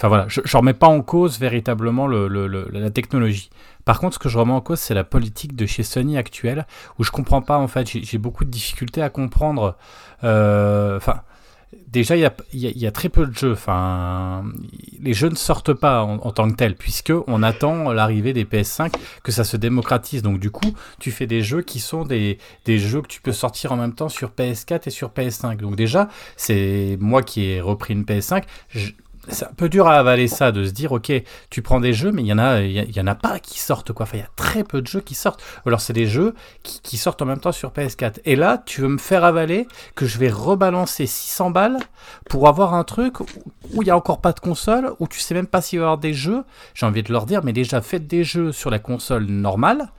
Enfin 0.00 0.08
voilà, 0.08 0.24
je 0.28 0.40
ne 0.40 0.56
remets 0.56 0.72
pas 0.72 0.86
en 0.86 1.02
cause 1.02 1.38
véritablement 1.38 2.06
le, 2.06 2.26
le, 2.26 2.46
la 2.72 2.88
technologie. 2.88 3.50
Par 3.84 4.00
contre, 4.00 4.14
ce 4.14 4.18
que 4.18 4.30
je 4.30 4.38
remets 4.38 4.54
en 4.54 4.62
cause, 4.62 4.80
c'est 4.80 4.94
la 4.94 5.04
politique 5.04 5.54
de 5.54 5.66
chez 5.66 5.82
Sony 5.82 6.16
actuelle, 6.16 6.66
où 6.98 7.04
je 7.04 7.10
comprends 7.10 7.42
pas, 7.42 7.58
en 7.58 7.68
fait, 7.68 7.86
j'ai 7.86 8.16
beaucoup 8.16 8.46
de 8.46 8.50
difficultés 8.50 9.02
à 9.02 9.10
comprendre. 9.10 9.76
Euh, 10.24 10.96
enfin, 10.96 11.20
déjà, 11.86 12.16
il 12.16 12.22
y 12.54 12.86
a, 12.86 12.92
très 12.92 13.10
peu 13.10 13.26
de 13.26 13.34
jeux. 13.34 13.52
Enfin, 13.52 14.42
les 15.02 15.12
jeux 15.12 15.28
ne 15.28 15.34
sortent 15.34 15.74
pas 15.74 16.02
en, 16.02 16.30
tant 16.30 16.50
que 16.50 16.56
tels, 16.56 16.76
puisque 16.76 17.12
on 17.26 17.42
attend 17.42 17.92
l'arrivée 17.92 18.32
des 18.32 18.46
PS5, 18.46 18.94
que 19.22 19.32
ça 19.32 19.44
se 19.44 19.58
démocratise. 19.58 20.22
Donc, 20.22 20.40
du 20.40 20.50
coup, 20.50 20.72
tu 20.98 21.10
fais 21.10 21.26
des 21.26 21.42
jeux 21.42 21.60
qui 21.60 21.78
sont 21.78 22.06
des, 22.06 22.38
des 22.64 22.78
jeux 22.78 23.02
que 23.02 23.08
tu 23.08 23.20
peux 23.20 23.32
sortir 23.32 23.72
en 23.72 23.76
même 23.76 23.94
temps 23.94 24.08
sur 24.08 24.30
PS4 24.30 24.80
et 24.86 24.90
sur 24.90 25.10
PS5. 25.10 25.58
Donc, 25.58 25.76
déjà, 25.76 26.08
c'est 26.38 26.96
moi 27.00 27.22
qui 27.22 27.44
ai 27.44 27.60
repris 27.60 27.92
une 27.92 28.04
PS5 28.04 28.44
c'est 29.30 29.46
un 29.46 29.52
peu 29.56 29.68
dur 29.68 29.86
à 29.86 29.98
avaler 29.98 30.28
ça, 30.28 30.52
de 30.52 30.64
se 30.64 30.70
dire, 30.70 30.92
ok, 30.92 31.12
tu 31.50 31.62
prends 31.62 31.80
des 31.80 31.92
jeux, 31.92 32.12
mais 32.12 32.22
il 32.22 32.26
y 32.26 32.32
en 32.32 32.38
a, 32.38 32.60
il 32.60 32.96
y, 32.96 33.00
en 33.00 33.06
a 33.06 33.14
pas 33.14 33.38
qui 33.38 33.58
sortent, 33.58 33.92
quoi. 33.92 34.04
Enfin, 34.04 34.18
il 34.18 34.20
y 34.20 34.24
a 34.24 34.30
très 34.36 34.64
peu 34.64 34.82
de 34.82 34.86
jeux 34.86 35.00
qui 35.00 35.14
sortent. 35.14 35.42
Alors, 35.66 35.80
c'est 35.80 35.92
des 35.92 36.06
jeux 36.06 36.34
qui, 36.62 36.96
sortent 36.96 37.22
en 37.22 37.26
même 37.26 37.40
temps 37.40 37.52
sur 37.52 37.70
PS4. 37.70 38.20
Et 38.24 38.36
là, 38.36 38.62
tu 38.64 38.82
veux 38.82 38.88
me 38.88 38.98
faire 38.98 39.24
avaler 39.24 39.66
que 39.94 40.06
je 40.06 40.18
vais 40.18 40.28
rebalancer 40.28 41.06
600 41.06 41.50
balles 41.50 41.78
pour 42.28 42.48
avoir 42.48 42.74
un 42.74 42.84
truc 42.84 43.20
où 43.20 43.82
il 43.82 43.86
y 43.86 43.90
a 43.90 43.96
encore 43.96 44.20
pas 44.20 44.32
de 44.32 44.40
console, 44.40 44.92
où 44.98 45.08
tu 45.08 45.20
sais 45.20 45.34
même 45.34 45.46
pas 45.46 45.60
s'il 45.60 45.78
va 45.78 45.84
y 45.84 45.86
avoir 45.86 45.98
des 45.98 46.14
jeux. 46.14 46.44
J'ai 46.74 46.86
envie 46.86 47.02
de 47.02 47.12
leur 47.12 47.26
dire, 47.26 47.42
mais 47.44 47.52
déjà, 47.52 47.80
faites 47.80 48.06
des 48.06 48.24
jeux 48.24 48.52
sur 48.52 48.70
la 48.70 48.78
console 48.78 49.24
normale. 49.24 49.90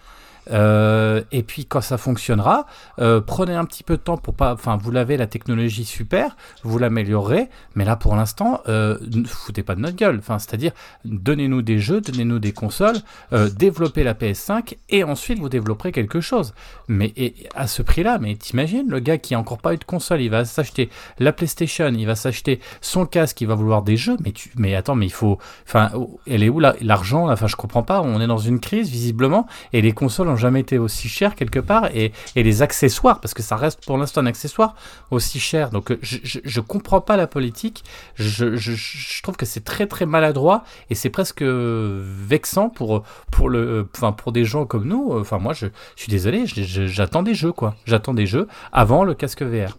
Euh, 0.49 1.21
et 1.31 1.43
puis 1.43 1.65
quand 1.65 1.81
ça 1.81 1.97
fonctionnera, 1.97 2.65
euh, 2.99 3.21
prenez 3.21 3.53
un 3.53 3.65
petit 3.65 3.83
peu 3.83 3.97
de 3.97 4.01
temps 4.01 4.17
pour 4.17 4.33
pas. 4.33 4.53
Enfin, 4.53 4.77
vous 4.77 4.91
l'avez 4.91 5.17
la 5.17 5.27
technologie 5.27 5.85
super, 5.85 6.35
vous 6.63 6.77
l'améliorerez, 6.77 7.49
mais 7.75 7.85
là 7.85 7.95
pour 7.95 8.15
l'instant, 8.15 8.61
euh, 8.67 8.97
ne 9.13 9.25
foutez 9.25 9.63
pas 9.63 9.75
de 9.75 9.81
notre 9.81 9.95
gueule. 9.95 10.17
Enfin, 10.19 10.39
c'est-à-dire, 10.39 10.71
donnez-nous 11.05 11.61
des 11.61 11.79
jeux, 11.79 12.01
donnez-nous 12.01 12.39
des 12.39 12.53
consoles, 12.53 12.97
euh, 13.33 13.49
développez 13.49 14.03
la 14.03 14.13
PS5 14.13 14.77
et 14.89 15.03
ensuite 15.03 15.39
vous 15.39 15.49
développerez 15.49 15.91
quelque 15.91 16.21
chose. 16.21 16.53
Mais 16.87 17.13
à 17.55 17.67
ce 17.67 17.81
prix-là, 17.81 18.17
mais 18.19 18.35
t'imagines 18.35 18.89
le 18.89 18.99
gars 18.99 19.17
qui 19.17 19.35
a 19.35 19.39
encore 19.39 19.59
pas 19.59 19.73
eu 19.73 19.77
de 19.77 19.83
console, 19.83 20.21
il 20.21 20.29
va 20.29 20.45
s'acheter 20.45 20.89
la 21.19 21.33
PlayStation, 21.33 21.91
il 21.93 22.05
va 22.05 22.15
s'acheter 22.15 22.59
son 22.81 23.05
casque, 23.05 23.39
il 23.41 23.47
va 23.47 23.55
vouloir 23.55 23.83
des 23.83 23.97
jeux, 23.97 24.17
mais 24.23 24.33
mais 24.55 24.75
attends, 24.75 24.95
mais 24.95 25.05
il 25.05 25.11
faut. 25.11 25.37
Enfin, 25.67 25.91
elle 26.27 26.43
est 26.43 26.49
où 26.49 26.59
l'argent 26.59 27.29
Enfin, 27.29 27.47
je 27.47 27.55
comprends 27.55 27.83
pas. 27.83 28.01
On 28.01 28.19
est 28.21 28.27
dans 28.27 28.37
une 28.37 28.59
crise 28.59 28.89
visiblement 28.89 29.47
et 29.73 29.81
les 29.81 29.91
consoles 29.91 30.29
n'ont 30.31 30.37
jamais 30.37 30.61
été 30.61 30.77
aussi 30.77 31.07
chers 31.07 31.35
quelque 31.35 31.59
part, 31.59 31.87
et, 31.95 32.11
et, 32.35 32.43
les 32.43 32.61
accessoires, 32.61 33.19
parce 33.21 33.33
que 33.33 33.41
ça 33.41 33.55
reste 33.55 33.85
pour 33.85 33.97
l'instant 33.97 34.21
un 34.21 34.25
accessoire, 34.25 34.75
aussi 35.11 35.39
cher. 35.39 35.69
Donc 35.69 35.95
je, 36.01 36.17
je, 36.43 36.61
comprends 36.61 37.01
pas 37.01 37.17
la 37.17 37.27
politique, 37.27 37.83
je, 38.15 38.55
je 38.55 39.21
trouve 39.21 39.37
que 39.37 39.45
c'est 39.45 39.63
très 39.63 39.87
très 39.87 40.05
maladroit, 40.05 40.63
et 40.89 40.95
c'est 40.95 41.09
presque 41.09 41.43
vexant 41.43 42.69
pour, 42.69 43.03
pour, 43.31 43.49
le, 43.49 43.87
enfin, 43.95 44.11
pour 44.11 44.31
des 44.31 44.45
gens 44.45 44.65
comme 44.65 44.87
nous. 44.87 45.11
Enfin 45.11 45.37
moi 45.39 45.53
je, 45.53 45.67
je 45.95 46.03
suis 46.03 46.09
désolé, 46.09 46.43
j'attends 46.45 47.23
des 47.23 47.33
jeux 47.33 47.51
quoi, 47.51 47.75
j'attends 47.85 48.13
des 48.13 48.25
jeux 48.25 48.47
avant 48.71 49.03
le 49.03 49.13
casque 49.13 49.43
VR. 49.43 49.77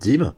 Dim 0.00 0.34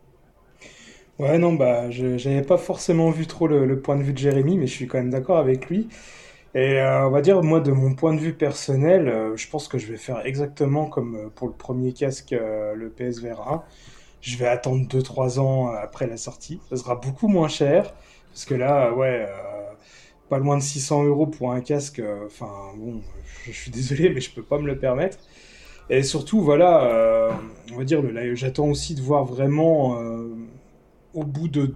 Ouais, 1.21 1.39
non, 1.39 1.53
bah, 1.53 1.91
je 1.91 2.19
j'avais 2.19 2.43
pas 2.43 2.57
forcément 2.57 3.11
vu 3.11 3.27
trop 3.27 3.47
le, 3.47 3.79
point 3.81 3.97
de 3.97 4.03
vue 4.03 4.13
de 4.13 4.19
Jérémy, 4.19 4.59
mais 4.59 4.67
je 4.67 4.73
suis 4.73 4.89
quand 4.89 4.99
même 4.99 5.11
d'accord 5.11 5.39
avec 5.39 5.69
lui. 5.71 5.89
Et 6.55 6.81
euh, 6.81 7.07
on 7.07 7.11
va 7.11 7.21
dire, 7.21 7.43
moi, 7.43 7.61
de 7.61 7.73
mon 7.73 7.95
point 7.95 8.15
de 8.15 8.21
vue 8.21 8.33
personnel, 8.33 9.09
euh, 9.09 9.37
je 9.37 9.49
pense 9.49 9.67
que 9.67 9.79
je 9.79 9.87
vais 9.87 9.97
faire 9.97 10.25
exactement 10.25 10.87
comme 10.87 11.17
euh, 11.17 11.29
pour 11.35 11.49
le 11.49 11.55
premier 11.55 11.93
casque, 11.93 12.31
le 12.33 12.91
PSVR 12.91 13.41
1. 13.49 13.65
Je 14.21 14.37
vais 14.39 14.47
attendre 14.47 14.87
2-3 14.87 15.39
ans 15.41 15.69
après 15.69 16.07
la 16.07 16.17
sortie. 16.17 16.61
Ça 16.71 16.77
sera 16.77 16.97
beaucoup 16.97 17.29
moins 17.29 17.49
cher, 17.49 17.95
parce 18.31 18.45
que 18.47 18.55
là, 18.55 18.93
ouais, 18.95 19.29
pas 20.31 20.39
loin 20.39 20.57
de 20.57 20.63
600 20.63 21.05
euros 21.05 21.27
pour 21.27 21.53
un 21.53 21.61
casque. 21.61 22.01
Enfin, 22.27 22.51
bon, 22.77 23.03
je, 23.45 23.53
suis 23.53 23.71
désolé, 23.71 24.11
mais 24.11 24.21
je 24.21 24.33
peux 24.33 24.43
pas 24.43 24.59
me 24.59 24.67
le 24.67 24.79
permettre. 24.79 25.19
Et 25.91 26.03
surtout, 26.03 26.41
voilà, 26.41 27.37
on 27.73 27.77
va 27.77 27.85
dire, 27.85 28.03
j'attends 28.35 28.69
aussi 28.69 28.95
de 28.95 29.03
voir 29.03 29.27
vraiment 29.27 29.99
au 31.13 31.25
bout 31.25 31.49
de 31.49 31.75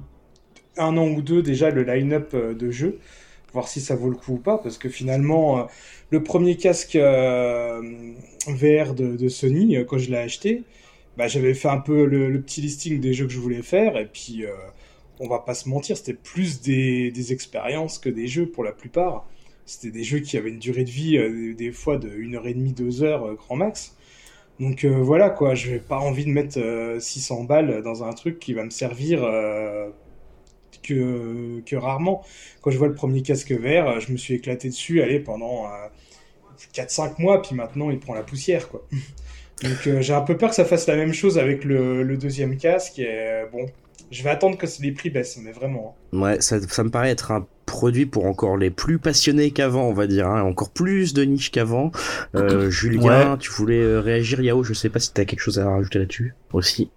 un 0.79 0.97
an 0.97 1.09
ou 1.09 1.23
deux 1.23 1.43
déjà 1.43 1.71
le 1.71 1.83
line-up 1.83 2.31
euh, 2.35 2.55
de 2.55 2.71
jeu, 2.71 2.99
voir 3.53 3.69
si 3.69 3.81
ça 3.81 3.97
vaut 3.97 4.11
le 4.11 4.17
coup 4.17 4.35
ou 4.35 4.39
pas, 4.39 4.59
parce 4.59 4.79
que 4.79 4.89
finalement, 4.89 5.61
euh, 5.61 5.63
le 6.11 6.23
premier 6.23 6.57
casque 6.57 6.97
euh, 6.97 7.81
VR 8.47 8.95
de, 8.95 9.29
Sony, 9.29 9.77
quand 9.87 9.99
je 9.99 10.11
l'ai 10.11 10.19
acheté, 10.19 10.65
bah, 11.17 11.29
j'avais 11.29 11.55
fait 11.55 11.69
un 11.69 11.79
peu 11.79 12.05
le, 12.05 12.41
petit 12.41 12.61
listing 12.61 13.01
des 13.01 13.13
jeux 13.13 13.27
que 13.27 13.33
je 13.33 13.41
voulais 13.41 13.63
faire, 13.63 13.97
et 13.97 14.07
puis 14.07 14.45
on 15.21 15.29
va 15.29 15.41
pas 15.41 15.55
se 15.55 15.69
mentir, 15.69 15.97
c'était 15.97 16.15
plus 16.15 16.61
des, 16.61 17.33
expériences 17.33 17.99
que 17.99 18.09
des 18.09 18.27
jeux 18.29 18.47
pour 18.47 18.65
la 18.65 18.73
plupart. 18.73 19.27
C'était 19.67 19.91
des 19.91 20.05
jeux 20.05 20.21
qui 20.21 20.37
avaient 20.39 20.49
une 20.49 20.59
durée 20.59 20.85
de 20.85 20.91
vie 20.91 21.55
des 21.55 21.73
fois 21.73 21.99
de 21.99 22.09
1h30, 22.09 22.75
2 22.75 23.03
heures 23.03 23.35
grand 23.35 23.57
max. 23.57 23.95
Donc 24.61 24.85
euh, 24.85 24.91
voilà 24.91 25.31
quoi, 25.31 25.55
je 25.55 25.73
n'ai 25.73 25.79
pas 25.79 25.99
envie 25.99 26.25
de 26.25 26.31
mettre 26.31 26.59
600 26.99 27.43
euh, 27.43 27.47
balles 27.47 27.83
dans 27.83 28.03
un 28.03 28.13
truc 28.13 28.41
qui 28.41 28.55
va 28.55 28.65
me 28.65 28.71
servir 28.71 29.23
euh, 29.23 29.89
que, 30.83 31.61
que, 31.67 31.77
rarement. 31.77 32.25
Quand 32.63 32.71
je 32.71 32.79
vois 32.79 32.89
le 32.89 32.95
premier 32.95 33.23
casque 33.23 33.53
vert, 33.53 34.01
je 34.01 34.13
me 34.13 34.17
suis 34.17 34.35
éclaté 34.35 34.69
dessus, 34.69 35.03
allez, 35.03 35.21
pendant 35.21 35.67
4-5 36.75 37.21
mois, 37.21 37.43
puis 37.43 37.55
maintenant 37.55 37.91
il 37.91 37.99
prend 37.99 38.15
la 38.15 38.23
poussière 38.23 38.69
quoi. 38.69 38.87
Donc 39.63 40.01
j'ai 40.01 40.15
un 40.15 40.21
peu 40.21 40.37
peur 40.37 40.51
que 40.51 40.55
ça 40.55 40.65
fasse 40.65 40.87
la 40.87 40.95
même 40.95 41.13
chose 41.13 41.37
avec 41.37 41.65
le, 41.65 42.05
le 42.05 42.17
deuxième 42.17 42.57
casque. 42.57 43.01
Et 43.01 43.43
bon, 43.51 43.67
je 44.11 44.23
vais 44.23 44.31
attendre 44.31 44.57
que 44.57 44.67
les 44.81 44.93
prix 44.93 45.11
baissent, 45.11 45.39
mais 45.43 45.53
vraiment. 45.53 45.97
Hein. 46.13 46.19
Ouais, 46.19 46.41
ça, 46.41 46.61
ça, 46.61 46.85
me 46.85 46.91
paraît 46.91 47.11
être 47.11 47.31
un 47.33 47.47
produit 47.67 48.07
pour 48.07 48.27
encore 48.27 48.57
les 48.57 48.71
plus 48.71 48.99
passionnés 48.99 49.51
qu'avant, 49.51 49.89
on 49.89 49.93
va 49.93 50.07
dire, 50.07 50.29
hein. 50.29 50.43
encore 50.43 50.71
plus 50.71 51.13
de 51.13 51.23
niche 51.25 51.51
qu'avant. 51.51 51.93
Euh, 52.35 52.71
Julien, 52.71 53.37
tu 53.37 53.51
voulais 53.51 53.81
euh, 53.81 54.01
réagir, 54.01 54.41
Yao 54.41 54.63
Je 54.63 54.73
sais 54.73 54.89
pas 54.89 55.01
si 55.01 55.13
tu 55.13 55.21
as 55.21 55.25
quelque 55.25 55.41
chose 55.41 55.59
à 55.59 55.69
rajouter 55.69 55.99
là-dessus 55.99 56.35
aussi. 56.53 56.91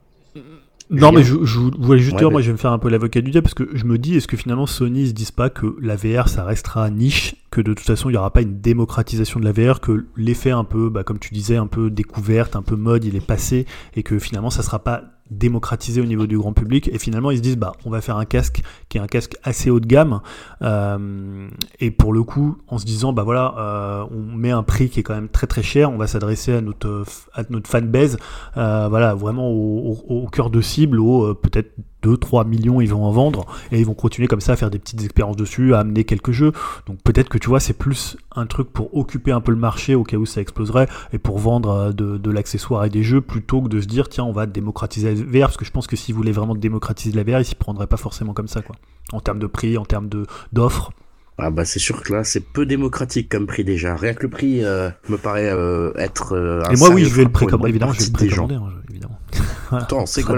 Non, 0.91 1.13
mais 1.13 1.23
je, 1.23 1.35
voulais 1.35 2.01
juste 2.01 2.17
dire, 2.17 2.29
moi 2.29 2.41
je 2.41 2.47
vais 2.47 2.51
me 2.51 2.57
faire 2.57 2.73
un 2.73 2.79
peu 2.79 2.89
l'avocat 2.89 3.21
du 3.21 3.31
diable 3.31 3.45
parce 3.45 3.53
que 3.53 3.69
je 3.73 3.85
me 3.85 3.97
dis, 3.97 4.17
est-ce 4.17 4.27
que 4.27 4.35
finalement 4.35 4.65
Sony 4.65 5.07
se 5.07 5.13
disent 5.13 5.31
pas 5.31 5.49
que 5.49 5.77
la 5.81 5.95
VR 5.95 6.27
ça 6.27 6.43
restera 6.43 6.89
niche, 6.89 7.35
que 7.49 7.61
de 7.61 7.73
toute 7.73 7.85
façon 7.85 8.09
il 8.09 8.13
n'y 8.13 8.17
aura 8.17 8.33
pas 8.33 8.41
une 8.41 8.59
démocratisation 8.59 9.39
de 9.39 9.45
la 9.45 9.53
VR, 9.53 9.79
que 9.79 10.05
l'effet 10.17 10.51
un 10.51 10.65
peu, 10.65 10.89
bah, 10.89 11.03
comme 11.03 11.17
tu 11.17 11.33
disais, 11.33 11.55
un 11.55 11.67
peu 11.67 11.89
découverte, 11.89 12.57
un 12.57 12.61
peu 12.61 12.75
mode, 12.75 13.05
il 13.05 13.15
est 13.15 13.25
passé 13.25 13.65
et 13.95 14.03
que 14.03 14.19
finalement 14.19 14.49
ça 14.49 14.63
sera 14.63 14.79
pas 14.79 15.03
démocratisé 15.31 16.01
au 16.01 16.05
niveau 16.05 16.27
du 16.27 16.37
grand 16.37 16.53
public 16.53 16.89
et 16.91 16.99
finalement 16.99 17.31
ils 17.31 17.37
se 17.37 17.41
disent 17.41 17.57
bah 17.57 17.71
on 17.85 17.89
va 17.89 18.01
faire 18.01 18.17
un 18.17 18.25
casque 18.25 18.61
qui 18.89 18.97
est 18.97 19.01
un 19.01 19.07
casque 19.07 19.37
assez 19.43 19.69
haut 19.69 19.79
de 19.79 19.87
gamme. 19.87 20.21
Euh, 20.61 21.47
et 21.79 21.89
pour 21.89 22.13
le 22.13 22.23
coup 22.23 22.57
en 22.67 22.77
se 22.77 22.85
disant 22.85 23.13
bah 23.13 23.23
voilà 23.23 23.55
euh, 23.57 24.05
on 24.11 24.35
met 24.35 24.51
un 24.51 24.63
prix 24.63 24.89
qui 24.89 24.99
est 24.99 25.03
quand 25.03 25.15
même 25.15 25.29
très 25.29 25.47
très 25.47 25.63
cher 25.63 25.91
on 25.91 25.97
va 25.97 26.07
s'adresser 26.07 26.53
à 26.53 26.61
notre 26.61 27.05
à 27.33 27.43
notre 27.49 27.69
fanbase 27.69 28.17
euh, 28.57 28.87
voilà 28.89 29.15
vraiment 29.15 29.49
au, 29.49 29.97
au, 30.07 30.27
cœur 30.27 30.49
de 30.49 30.61
cible 30.61 30.99
au 30.99 31.33
peut-être 31.33 31.71
2-3 32.03 32.47
millions 32.47 32.81
ils 32.81 32.89
vont 32.89 33.03
en 33.05 33.11
vendre 33.11 33.45
et 33.71 33.79
ils 33.79 33.85
vont 33.85 33.93
continuer 33.93 34.27
comme 34.27 34.41
ça 34.41 34.53
à 34.53 34.55
faire 34.55 34.69
des 34.69 34.79
petites 34.79 35.03
expériences 35.03 35.35
dessus, 35.35 35.73
à 35.73 35.79
amener 35.79 36.03
quelques 36.03 36.31
jeux. 36.31 36.51
Donc 36.87 36.99
peut-être 37.03 37.29
que 37.29 37.37
tu 37.37 37.47
vois 37.47 37.59
c'est 37.59 37.73
plus 37.73 38.17
un 38.35 38.45
truc 38.45 38.71
pour 38.71 38.95
occuper 38.95 39.31
un 39.31 39.41
peu 39.41 39.51
le 39.51 39.57
marché 39.57 39.95
au 39.95 40.03
cas 40.03 40.17
où 40.17 40.25
ça 40.25 40.41
exploserait 40.41 40.87
et 41.13 41.17
pour 41.17 41.37
vendre 41.39 41.69
euh, 41.69 41.91
de, 41.91 42.31
l'accessoire 42.31 42.85
et 42.85 42.89
des 42.89 43.03
jeux 43.03 43.21
plutôt 43.21 43.61
que 43.61 43.67
de 43.67 43.81
se 43.81 43.87
dire 43.87 44.09
tiens 44.09 44.23
on 44.23 44.31
va 44.31 44.45
démocratiser 44.45 45.13
la 45.13 45.23
VR 45.23 45.47
parce 45.47 45.57
que 45.57 45.65
je 45.65 45.71
pense 45.71 45.87
que 45.87 45.95
s'ils 45.95 46.15
voulaient 46.15 46.31
vraiment 46.31 46.55
démocratiser 46.55 47.15
la 47.15 47.23
VR 47.23 47.39
ils 47.39 47.45
s'y 47.45 47.55
prendraient 47.55 47.87
pas 47.87 47.97
forcément 47.97 48.33
comme 48.33 48.47
ça 48.47 48.61
quoi. 48.61 48.75
En 49.13 49.19
termes 49.19 49.39
de 49.39 49.47
prix, 49.47 49.77
en 49.77 49.85
termes 49.85 50.09
d'offres. 50.53 50.91
Ah 51.37 51.49
bah 51.49 51.65
c'est 51.65 51.79
sûr 51.79 52.03
que 52.03 52.13
là 52.13 52.23
c'est 52.23 52.41
peu 52.41 52.65
démocratique 52.65 53.29
comme 53.29 53.47
prix 53.47 53.63
déjà. 53.63 53.95
Rien 53.95 54.13
que 54.13 54.23
le 54.23 54.29
prix 54.29 54.63
euh, 54.63 54.89
me 55.09 55.17
paraît 55.17 55.49
euh, 55.49 55.91
être. 55.95 56.35
Euh, 56.35 56.61
et 56.71 56.75
moi 56.75 56.89
oui 56.89 57.05
je 57.05 57.15
vais 57.15 57.23
le 57.23 57.31
précommander 57.31 57.69
évidemment 57.69 57.93
je 57.93 57.99
vais 57.99 58.05
le 58.05 58.11
précommander 58.11 58.55
hein, 58.55 58.69
évidemment. 58.89 59.19
Attends, 59.71 60.05
c'est 60.05 60.21
quoi 60.23 60.37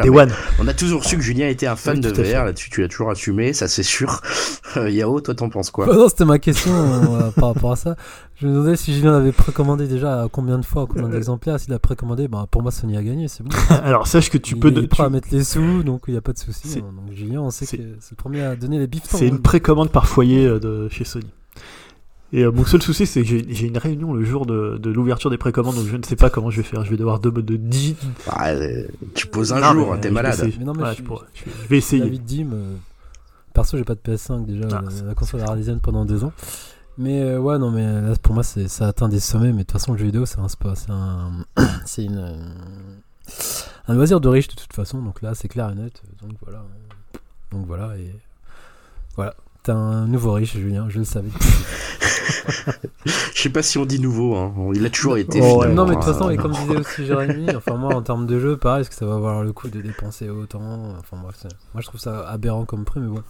On 0.59 0.67
a 0.67 0.73
toujours 0.73 1.03
su 1.03 1.17
que 1.17 1.23
Julien 1.23 1.47
était 1.47 1.65
un 1.65 1.75
fan 1.75 1.99
de 1.99 2.09
VR 2.09 2.45
là-dessus. 2.45 2.69
Tu 2.69 2.81
l'as 2.81 2.87
toujours 2.87 3.09
assumé, 3.09 3.51
ça 3.53 3.67
c'est 3.67 3.83
sûr. 3.83 4.21
Yao, 4.75 5.19
toi 5.21 5.33
t'en 5.33 5.49
penses 5.49 5.71
quoi? 5.71 5.87
Non 5.87 6.07
c'était 6.07 6.25
ma 6.25 6.39
question 6.39 6.71
par 7.35 7.53
rapport 7.53 7.71
à 7.71 7.75
ça. 7.75 7.95
Je 8.43 8.47
me 8.49 8.55
demandais 8.55 8.75
si 8.75 8.93
Julien 8.93 9.13
l'avait 9.13 9.31
précommandé 9.31 9.87
déjà 9.87 10.27
combien 10.29 10.59
de 10.59 10.65
fois, 10.65 10.85
combien 10.85 11.07
d'exemplaires. 11.07 11.57
S'il 11.61 11.71
a 11.71 11.79
précommandé, 11.79 12.27
bah, 12.27 12.45
pour 12.51 12.61
moi 12.61 12.71
Sony 12.71 12.97
a 12.97 13.01
gagné, 13.01 13.29
c'est 13.29 13.41
bon. 13.41 13.49
Alors 13.69 14.05
sache 14.05 14.29
que 14.29 14.37
tu 14.37 14.57
peux. 14.57 14.69
Il 14.69 14.79
est 14.79 14.87
prêt 14.87 15.03
à 15.03 15.09
mettre 15.09 15.29
les 15.31 15.45
sous, 15.45 15.81
donc 15.83 16.03
il 16.09 16.11
n'y 16.11 16.17
a 16.17 16.21
pas 16.21 16.33
de 16.33 16.37
souci. 16.37 16.81
Donc 16.81 17.13
Julien, 17.13 17.39
on 17.39 17.51
sait 17.51 17.65
que 17.65 17.81
c'est 18.01 18.11
le 18.11 18.15
premier 18.17 18.41
à 18.41 18.57
donner 18.57 18.79
les 18.79 18.87
bifs. 18.87 19.03
C'est 19.05 19.29
une 19.29 19.41
précommande 19.41 19.91
par 19.91 20.09
foyer 20.09 20.45
de 20.59 20.89
chez 20.89 21.05
Sony. 21.05 21.27
Et 22.33 22.43
euh, 22.43 22.51
mon 22.51 22.65
seul 22.65 22.81
souci, 22.81 23.05
c'est 23.05 23.21
que 23.21 23.27
j'ai 23.27 23.67
une 23.67 23.77
réunion 23.77 24.11
le 24.11 24.25
jour 24.25 24.45
de, 24.45 24.77
de 24.77 24.89
l'ouverture 24.89 25.29
des 25.29 25.37
précommandes, 25.37 25.75
donc 25.75 25.85
je 25.85 25.95
ne 25.95 26.03
sais 26.03 26.17
pas 26.17 26.29
comment 26.29 26.49
je 26.49 26.57
vais 26.57 26.67
faire. 26.67 26.83
Je 26.83 26.89
vais 26.89 26.97
devoir 26.97 27.19
de, 27.19 27.29
de 27.29 27.55
10. 27.55 27.95
Ah, 28.27 28.49
euh, 28.49 28.87
tu 29.13 29.27
poses 29.27 29.53
un 29.53 29.71
jour, 29.71 29.95
t'es 30.01 30.11
malade. 30.11 30.51
Mais 30.59 30.65
non, 30.65 30.73
mais 30.73 30.83
je, 30.95 31.03
je, 31.03 31.67
vais 31.69 31.77
essayer. 31.77 32.01
David 32.01 32.25
Dim, 32.25 32.47
euh, 32.51 32.73
perso, 33.53 33.77
j'ai 33.77 33.85
pas 33.85 33.95
de 33.95 34.01
PS5 34.01 34.45
déjà. 34.45 34.67
Ah, 34.73 34.81
la, 35.05 35.13
console 35.13 35.41
a 35.41 35.55
pendant 35.81 36.03
deux 36.03 36.25
ans. 36.25 36.33
Mais 36.97 37.37
ouais, 37.37 37.57
non, 37.57 37.71
mais 37.71 38.01
là, 38.01 38.13
pour 38.21 38.33
moi, 38.35 38.43
ça 38.43 38.87
atteint 38.87 39.09
des 39.09 39.19
sommets. 39.19 39.51
Mais 39.51 39.63
de 39.63 39.67
toute 39.67 39.71
façon, 39.71 39.93
le 39.93 39.97
jeu 39.97 40.05
vidéo, 40.05 40.25
c'est 40.25 40.39
un 40.39 40.47
C'est 40.47 40.89
un. 40.89 41.31
c'est 41.85 42.03
une. 42.05 42.53
Un 43.87 43.93
loisir 43.95 44.21
de 44.21 44.29
riche 44.29 44.47
de 44.47 44.55
toute 44.55 44.73
façon. 44.73 45.01
Donc 45.01 45.21
là, 45.21 45.33
c'est 45.35 45.47
clair 45.47 45.69
et 45.69 45.75
net. 45.75 46.01
Donc 46.21 46.37
voilà. 46.43 46.63
Donc 47.51 47.65
voilà. 47.65 47.97
Et. 47.97 48.13
Voilà. 49.15 49.35
T'es 49.63 49.71
un 49.71 50.07
nouveau 50.07 50.33
riche, 50.33 50.57
Julien, 50.57 50.89
je 50.89 50.99
le 50.99 51.05
savais. 51.05 51.29
je 53.05 53.41
sais 53.41 53.49
pas 53.49 53.63
si 53.63 53.77
on 53.77 53.85
dit 53.85 53.99
nouveau, 53.99 54.35
hein. 54.35 54.53
il 54.75 54.85
a 54.85 54.89
toujours 54.89 55.15
été. 55.15 55.39
Oh, 55.41 55.65
non, 55.65 55.85
mais 55.85 55.91
de 55.91 56.01
toute 56.01 56.03
façon, 56.03 56.29
et 56.29 56.35
comme 56.35 56.51
disait 56.51 56.75
aussi 56.75 57.05
Jérémy, 57.05 57.55
enfin 57.55 57.75
moi 57.75 57.95
en 57.95 58.01
termes 58.01 58.27
de 58.27 58.39
jeu, 58.41 58.57
pareil, 58.57 58.81
est-ce 58.81 58.89
que 58.89 58.95
ça 58.95 59.05
va 59.05 59.15
avoir 59.15 59.41
le 59.41 59.53
coup 59.53 59.69
de 59.69 59.79
dépenser 59.79 60.29
autant? 60.29 60.95
Enfin 60.99 61.15
moi 61.15 61.31
je 61.79 61.85
trouve 61.85 62.01
ça 62.01 62.27
aberrant 62.27 62.65
comme 62.65 62.83
prix, 62.83 62.99
mais 62.99 63.07
bon. 63.07 63.23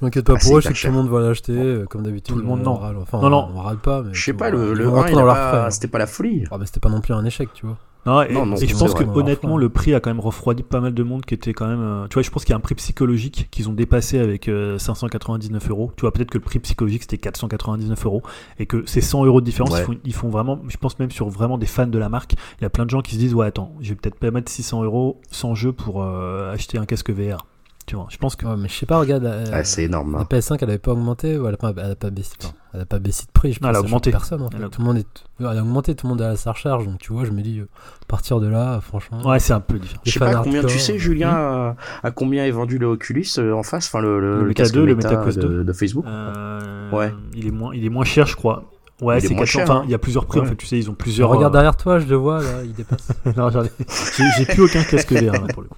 Je 0.00 0.04
m'inquiète 0.04 0.26
pas 0.26 0.34
ah, 0.36 0.40
pour 0.40 0.56
eux, 0.56 0.60
je 0.60 0.68
sais 0.68 0.74
que 0.74 0.80
tout 0.80 0.86
le 0.86 0.92
monde 0.92 1.08
va 1.08 1.20
l'acheter, 1.20 1.52
euh, 1.52 1.84
comme 1.86 2.02
d'habitude. 2.02 2.34
Tout 2.34 2.40
le 2.40 2.46
monde, 2.46 2.62
non. 2.62 2.74
Râle. 2.74 2.96
Enfin, 3.00 3.20
non, 3.20 3.30
non. 3.30 3.48
On, 3.54 3.60
râle 3.60 3.78
pas. 3.78 4.04
Je 4.12 4.24
sais 4.24 4.32
pas, 4.32 4.50
le, 4.50 4.72
le 4.72 4.88
1, 4.88 5.70
c'était 5.70 5.88
pas 5.88 5.98
la 5.98 6.06
folie. 6.06 6.44
Ah, 6.50 6.58
mais 6.58 6.66
c'était 6.66 6.80
pas 6.80 6.88
non 6.88 7.00
plus 7.00 7.14
un 7.14 7.24
échec, 7.24 7.48
tu 7.52 7.66
vois. 7.66 7.78
Non, 8.06 8.22
et, 8.22 8.66
je 8.66 8.76
pense 8.76 8.94
que 8.94 9.04
honnêtement, 9.04 9.58
le 9.58 9.68
prix 9.68 9.92
a 9.92 10.00
quand 10.00 10.08
même 10.08 10.20
refroidi 10.20 10.62
pas 10.62 10.80
mal 10.80 10.94
de 10.94 11.02
monde 11.02 11.26
qui 11.26 11.34
était 11.34 11.52
quand 11.52 11.66
même. 11.66 11.82
Euh, 11.82 12.06
tu 12.08 12.14
vois, 12.14 12.22
je 12.22 12.30
pense 12.30 12.44
qu'il 12.44 12.52
y 12.52 12.54
a 12.54 12.56
un 12.56 12.60
prix 12.60 12.74
psychologique 12.74 13.48
qu'ils 13.50 13.68
ont 13.68 13.72
dépassé 13.72 14.18
avec 14.18 14.50
599 14.78 15.62
euh, 15.62 15.70
euros. 15.70 15.92
Tu 15.96 16.02
vois, 16.02 16.12
peut-être 16.12 16.30
que 16.30 16.38
le 16.38 16.44
prix 16.44 16.58
psychologique 16.60 17.02
c'était 17.02 17.18
499 17.18 18.06
euros 18.06 18.22
et 18.58 18.66
que 18.66 18.86
ces 18.86 19.00
100 19.00 19.24
euros 19.26 19.40
de 19.40 19.46
différence, 19.46 19.74
ils, 20.04 20.14
font, 20.14 20.28
vraiment. 20.28 20.60
Je 20.68 20.76
pense 20.76 20.98
même 20.98 21.10
sur 21.10 21.28
vraiment 21.28 21.58
des 21.58 21.66
fans 21.66 21.86
de 21.86 21.98
la 21.98 22.08
marque, 22.08 22.34
il 22.60 22.62
y 22.62 22.64
a 22.64 22.70
plein 22.70 22.86
de 22.86 22.90
gens 22.90 23.02
qui 23.02 23.14
se 23.14 23.18
disent 23.18 23.34
Ouais, 23.34 23.46
attends, 23.46 23.74
je 23.80 23.90
vais 23.90 23.94
peut-être 23.96 24.18
pas 24.18 24.30
mettre 24.30 24.50
600 24.50 24.84
euros 24.84 25.20
sans 25.30 25.54
jeu 25.54 25.72
pour 25.72 26.02
euh, 26.02 26.52
acheter 26.52 26.78
un 26.78 26.86
casque 26.86 27.10
VR. 27.10 27.44
Tu 27.88 27.96
vois, 27.96 28.06
je 28.10 28.18
pense 28.18 28.36
que. 28.36 28.44
mais 28.44 28.68
je 28.68 28.74
sais 28.74 28.84
pas, 28.84 28.98
regarde. 28.98 29.24
Ah, 29.50 29.64
c'est 29.64 29.84
énorme. 29.84 30.12
La 30.12 30.18
hein. 30.18 30.26
PS5, 30.28 30.58
elle 30.60 30.68
avait 30.68 30.78
pas 30.78 30.92
augmenté 30.92 31.38
ou 31.38 31.48
elle 31.48 31.54
a 31.54 31.56
pas, 31.56 31.72
elle 31.74 31.92
a 31.92 31.96
pas 31.96 32.10
baissé. 32.10 32.34
elle 32.74 32.82
a 32.82 32.84
pas 32.84 32.98
baissé 32.98 33.24
de 33.24 33.32
prix. 33.32 33.54
Je 33.54 33.60
pense 33.60 33.70
elle 33.70 33.76
a 33.76 33.80
augmenté. 33.80 34.10
Personne, 34.10 34.46
Tout 34.50 34.82
le 34.82 34.84
monde 34.84 34.98
est, 34.98 35.06
elle 35.40 35.46
a 35.46 35.62
augmenté, 35.62 35.94
tout 35.94 36.06
le 36.06 36.10
monde 36.10 36.20
est 36.20 36.26
à 36.26 36.36
sa 36.36 36.52
recharge. 36.52 36.84
Donc 36.84 36.98
tu 36.98 37.14
vois, 37.14 37.24
je 37.24 37.30
me 37.30 37.40
dis, 37.40 37.60
euh, 37.60 37.68
à 38.02 38.04
partir 38.06 38.40
de 38.40 38.46
là, 38.46 38.82
franchement. 38.82 39.26
Ouais, 39.26 39.38
c'est 39.38 39.54
un 39.54 39.60
peu 39.60 39.78
différent. 39.78 40.02
Je 40.04 40.10
sais 40.10 40.18
pas 40.18 40.34
combien 40.34 40.62
tu 40.62 40.78
sais, 40.78 40.98
Julien, 40.98 41.74
à, 42.02 42.10
combien 42.10 42.44
est 42.44 42.50
vendu 42.50 42.76
le 42.76 42.88
Oculus 42.88 43.26
euh, 43.38 43.54
en 43.54 43.62
face, 43.62 43.86
enfin 43.86 44.02
le, 44.02 44.20
le, 44.20 44.42
le, 44.42 44.48
Meta 44.48 44.68
2, 44.68 44.84
le 44.84 44.94
Meta 44.94 45.16
Quest 45.24 45.38
2 45.38 45.64
de, 45.64 45.72
Facebook? 45.72 46.04
Euh, 46.06 46.90
ouais. 46.90 47.14
Il 47.34 47.46
est 47.46 47.50
moins, 47.50 47.74
il 47.74 47.86
est 47.86 47.90
moins 47.90 48.04
cher, 48.04 48.26
je 48.26 48.36
crois. 48.36 48.64
Ouais, 49.00 49.18
c'est 49.20 49.34
400. 49.34 49.62
Enfin, 49.62 49.76
hein. 49.76 49.82
il 49.86 49.90
y 49.90 49.94
a 49.94 49.98
plusieurs 49.98 50.26
prix 50.26 50.40
en 50.40 50.44
fait. 50.44 50.56
Tu 50.56 50.66
sais, 50.66 50.76
ils 50.76 50.90
ont 50.90 50.94
plusieurs. 50.94 51.30
regarde 51.30 51.54
derrière 51.54 51.76
toi, 51.76 51.98
je 52.00 52.06
le 52.06 52.16
vois 52.16 52.42
là, 52.42 52.64
il 52.64 52.74
dépasse. 52.74 53.08
non, 53.36 53.48
j'ai 53.48 54.44
plus 54.44 54.64
aucun 54.64 54.82
casque 54.82 55.10
VR 55.10 55.32
là 55.32 55.46
pour 55.54 55.62
le 55.62 55.68
coup. 55.68 55.76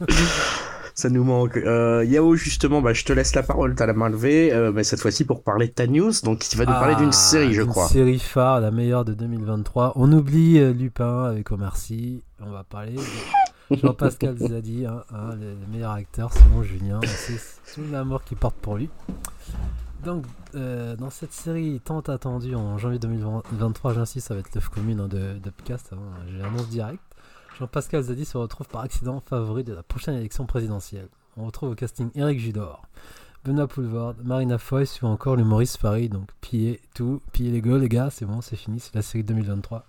Ça 0.98 1.08
nous 1.08 1.22
manque. 1.22 1.56
Euh, 1.56 2.04
Yao, 2.04 2.34
justement, 2.34 2.82
bah, 2.82 2.92
je 2.92 3.04
te 3.04 3.12
laisse 3.12 3.32
la 3.36 3.44
parole, 3.44 3.76
t'as 3.76 3.86
la 3.86 3.92
main 3.92 4.08
levée, 4.08 4.52
euh, 4.52 4.72
mais 4.72 4.82
cette 4.82 4.98
fois-ci 4.98 5.24
pour 5.24 5.44
parler 5.44 5.68
de 5.68 5.72
ta 5.72 5.86
news. 5.86 6.10
Donc, 6.24 6.40
tu 6.40 6.56
vas 6.56 6.64
nous 6.64 6.72
parler 6.72 6.96
d'une 6.96 7.10
ah, 7.10 7.12
série, 7.12 7.54
je 7.54 7.62
crois. 7.62 7.84
Une 7.84 7.88
série 7.90 8.18
phare, 8.18 8.60
la 8.60 8.72
meilleure 8.72 9.04
de 9.04 9.14
2023. 9.14 9.92
On 9.94 10.10
oublie 10.10 10.58
euh, 10.58 10.72
Lupin 10.72 11.26
avec 11.26 11.52
Omar 11.52 11.76
Sy. 11.76 12.24
On 12.40 12.50
va 12.50 12.64
parler 12.64 12.96
de 12.96 13.76
Jean-Pascal 13.76 14.38
Zadi, 14.38 14.86
hein, 14.86 15.04
hein, 15.14 15.36
le, 15.40 15.54
meilleur 15.70 15.92
acteur, 15.92 16.32
selon 16.32 16.64
Julien. 16.64 16.98
C'est 17.04 17.38
tout 17.74 17.82
l'amour 17.92 18.24
qu'il 18.24 18.36
porte 18.36 18.56
pour 18.56 18.74
lui. 18.74 18.90
Donc, 20.04 20.24
euh, 20.56 20.96
dans 20.96 21.10
cette 21.10 21.32
série 21.32 21.80
tant 21.84 22.00
attendue 22.00 22.56
en 22.56 22.76
janvier 22.76 22.98
2023, 22.98 23.94
j'insiste, 23.94 24.26
ça 24.26 24.34
va 24.34 24.40
être 24.40 24.52
l'œuf 24.52 24.68
commune 24.68 24.98
hein, 24.98 25.06
de. 25.06 25.36
J'ai 26.28 26.38
l'annonce 26.38 26.68
direct. 26.68 26.98
Jean-Pascal 27.58 28.02
Zadi 28.02 28.24
se 28.24 28.38
retrouve 28.38 28.68
par 28.68 28.82
accident 28.82 29.20
favori 29.20 29.64
de 29.64 29.74
la 29.74 29.82
prochaine 29.82 30.14
élection 30.14 30.46
présidentielle. 30.46 31.08
On 31.36 31.44
retrouve 31.44 31.70
au 31.70 31.74
casting 31.74 32.08
Eric 32.14 32.38
Judor, 32.38 32.82
Benoît 33.44 33.66
Poulvord, 33.66 34.14
Marina 34.22 34.58
Foïs 34.58 35.02
ou 35.02 35.06
encore 35.06 35.34
l'humoriste 35.34 35.78
Farid. 35.78 36.12
Donc 36.12 36.28
pillez 36.40 36.80
tout, 36.94 37.20
pillez 37.32 37.50
les 37.50 37.60
gueules 37.60 37.80
les 37.80 37.88
gars, 37.88 38.10
c'est 38.12 38.26
bon, 38.26 38.40
c'est 38.42 38.54
fini, 38.54 38.78
c'est 38.78 38.94
la 38.94 39.02
série 39.02 39.24
2023. 39.24 39.84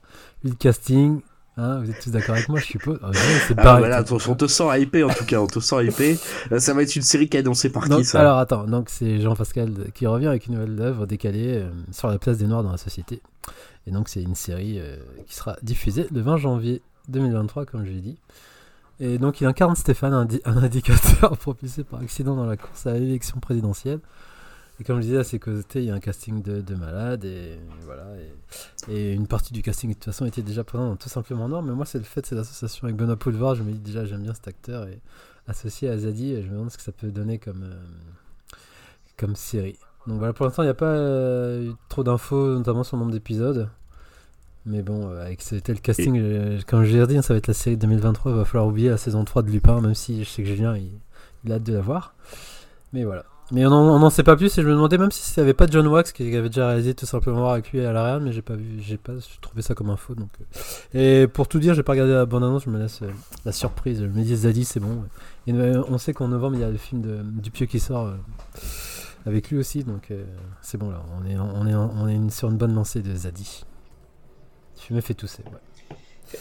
le 0.45 0.51
casting, 0.53 1.21
hein, 1.57 1.79
vous 1.81 1.91
êtes 1.91 1.99
tous 2.01 2.09
d'accord 2.09 2.33
avec 2.35 2.49
moi, 2.49 2.59
je 2.59 2.65
suppose. 2.65 2.99
Ah, 3.03 3.11
c'est 3.47 3.53
ah, 3.59 3.77
voilà, 3.77 4.03
on, 4.09 4.35
te 4.35 4.47
sent 4.47 4.81
hypé 4.81 5.03
en 5.03 5.09
tout 5.09 5.25
cas, 5.25 5.39
on 5.39 5.45
te 5.45 5.59
sent 5.59 5.85
hypé. 5.85 6.17
Ça 6.57 6.73
va 6.73 6.81
être 6.81 6.95
une 6.95 7.03
série 7.03 7.29
qui 7.29 7.37
est 7.37 7.41
annoncée 7.41 7.71
par 7.71 7.87
qui 7.87 8.03
ça? 8.03 8.21
Alors 8.21 8.39
attends, 8.39 8.63
donc 8.63 8.89
c'est 8.89 9.21
Jean-Pascal 9.21 9.91
qui 9.93 10.07
revient 10.07 10.27
avec 10.27 10.47
une 10.47 10.55
nouvelle 10.55 10.81
œuvre 10.81 11.05
décalée 11.05 11.59
euh, 11.59 11.69
sur 11.91 12.07
la 12.07 12.17
place 12.17 12.39
des 12.39 12.47
Noirs 12.47 12.63
dans 12.63 12.71
la 12.71 12.77
société. 12.77 13.21
Et 13.85 13.91
donc 13.91 14.09
c'est 14.09 14.23
une 14.23 14.35
série 14.35 14.79
euh, 14.79 14.97
qui 15.27 15.35
sera 15.35 15.55
diffusée 15.61 16.07
le 16.11 16.21
20 16.21 16.37
janvier 16.37 16.81
2023, 17.09 17.65
comme 17.65 17.85
je 17.85 17.91
l'ai 17.91 18.01
dit. 18.01 18.17
Et 18.99 19.17
donc 19.17 19.41
il 19.41 19.45
incarne 19.45 19.75
Stéphane, 19.75 20.13
un, 20.45 20.57
indicateur 20.57 21.37
propulsé 21.37 21.83
par 21.83 22.01
accident 22.01 22.35
dans 22.35 22.45
la 22.45 22.57
course 22.57 22.85
à 22.87 22.93
l'élection 22.93 23.39
présidentielle. 23.39 23.99
Et 24.79 24.85
comme 24.85 24.97
je 24.97 25.07
disais, 25.07 25.17
à 25.17 25.25
ses 25.25 25.39
côtés, 25.39 25.79
il 25.79 25.85
y 25.85 25.91
a 25.91 25.95
un 25.95 25.99
casting 25.99 26.41
de, 26.41 26.61
de 26.61 26.75
malades. 26.75 27.25
Et 27.25 27.59
voilà. 27.83 28.05
Et, 28.87 29.13
une 29.13 29.27
partie 29.27 29.51
du 29.51 29.61
casting, 29.61 29.89
de 29.89 29.95
toute 29.95 30.05
façon, 30.05 30.25
était 30.25 30.41
déjà 30.41 30.63
présent 30.63 30.95
tout 30.95 31.09
simplement 31.09 31.49
Nord. 31.49 31.63
Mais 31.63 31.73
moi, 31.73 31.85
c'est 31.85 31.97
le 31.97 32.05
fait 32.05 32.21
de 32.21 32.27
cette 32.27 32.39
association 32.39 32.85
avec 32.85 32.95
Benoît 32.95 33.17
Poulevard. 33.17 33.55
Je 33.55 33.63
me 33.63 33.73
dis 33.73 33.79
déjà, 33.79 34.05
j'aime 34.05 34.23
bien 34.23 34.33
cet 34.33 34.47
acteur. 34.47 34.87
Et 34.87 35.01
associé 35.47 35.89
à 35.89 35.97
Zadi, 35.97 36.41
je 36.41 36.47
me 36.47 36.53
demande 36.53 36.71
ce 36.71 36.77
que 36.77 36.83
ça 36.83 36.93
peut 36.93 37.11
donner 37.11 37.39
comme, 37.39 37.63
euh, 37.63 38.55
comme 39.17 39.35
série. 39.35 39.77
Donc 40.07 40.19
voilà, 40.19 40.31
pour 40.31 40.45
l'instant, 40.45 40.63
il 40.63 40.67
n'y 40.67 40.71
a 40.71 40.75
pas 40.75 40.85
euh, 40.85 41.73
trop 41.89 42.03
d'infos, 42.03 42.53
notamment 42.53 42.85
sur 42.85 42.95
le 42.95 43.01
nombre 43.01 43.11
d'épisodes. 43.11 43.69
Mais 44.65 44.81
bon, 44.81 45.09
euh, 45.09 45.25
avec 45.25 45.41
ce 45.41 45.55
tel 45.55 45.79
casting, 45.81 46.17
euh, 46.17 46.59
comme 46.67 46.83
je 46.83 46.97
l'ai 46.97 47.07
dit, 47.07 47.21
ça 47.23 47.33
va 47.33 47.37
être 47.37 47.47
la 47.47 47.53
série 47.53 47.77
2023. 47.77 48.31
Il 48.31 48.37
va 48.37 48.45
falloir 48.45 48.67
oublier 48.67 48.89
la 48.89 48.97
saison 48.97 49.23
3 49.23 49.43
de 49.43 49.51
Lupin, 49.51 49.81
même 49.81 49.95
si 49.95 50.23
je 50.23 50.29
sais 50.29 50.43
que 50.43 50.49
Julien 50.49 50.75
il, 50.75 50.91
il 51.43 51.51
a 51.51 51.55
hâte 51.55 51.63
de 51.63 51.73
la 51.73 51.81
voir. 51.81 52.13
Mais 52.93 53.03
voilà. 53.03 53.23
Mais 53.51 53.65
on 53.65 53.97
n'en 53.97 54.09
sait 54.11 54.21
pas 54.21 54.35
plus 54.35 54.55
et 54.59 54.61
je 54.61 54.67
me 54.67 54.73
demandais 54.73 54.99
même 54.99 55.09
si 55.09 55.39
avait 55.39 55.55
pas 55.55 55.65
John 55.65 55.87
Wax 55.87 56.11
qui 56.11 56.35
avait 56.35 56.49
déjà 56.49 56.67
réalisé 56.67 56.93
tout 56.93 57.07
simplement 57.07 57.49
avec 57.49 57.71
lui 57.71 57.83
à 57.83 57.91
la 57.91 58.03
Real, 58.03 58.21
mais 58.21 58.31
j'ai 58.31 58.43
pas 58.43 58.53
vu, 58.53 58.79
j'ai 58.79 58.97
pas 58.97 59.13
trouvé 59.41 59.63
ça 59.63 59.73
comme 59.73 59.89
info. 59.89 60.13
Donc, 60.13 60.29
euh. 60.39 61.23
Et 61.23 61.27
pour 61.27 61.47
tout 61.47 61.57
dire, 61.57 61.73
j'ai 61.73 61.81
pas 61.81 61.93
regardé 61.93 62.13
la 62.13 62.27
bande 62.27 62.43
annonce, 62.43 62.65
je 62.65 62.69
me 62.69 62.77
laisse 62.77 63.01
la 63.45 63.51
surprise. 63.51 64.01
Je 64.01 64.05
me 64.05 64.23
dis 64.23 64.35
Zadie, 64.35 64.65
c'est 64.65 64.79
bon. 64.79 65.03
Et 65.47 65.53
on 65.53 65.97
sait 65.97 66.13
qu'en 66.13 66.27
novembre 66.27 66.57
il 66.57 66.61
y 66.61 66.63
a 66.63 66.69
le 66.69 66.77
film 66.77 67.01
de, 67.01 67.23
du 67.23 67.49
Pieux 67.49 67.65
qui 67.65 67.79
sort 67.79 68.13
avec 69.25 69.49
lui 69.49 69.57
aussi, 69.57 69.83
donc 69.83 70.13
c'est 70.61 70.77
bon 70.77 70.91
là. 70.91 71.01
On 71.19 71.27
est, 71.27 71.37
on 71.39 71.65
est, 71.65 71.73
on 71.73 72.07
est 72.07 72.29
sur 72.29 72.51
une 72.51 72.57
bonne 72.57 72.75
lancée 72.75 73.01
de 73.01 73.15
Zadie. 73.15 73.63
Tu 74.85 74.93
me 74.93 75.01
fais 75.01 75.13
tousser. 75.13 75.43
Ouais. 75.45 75.59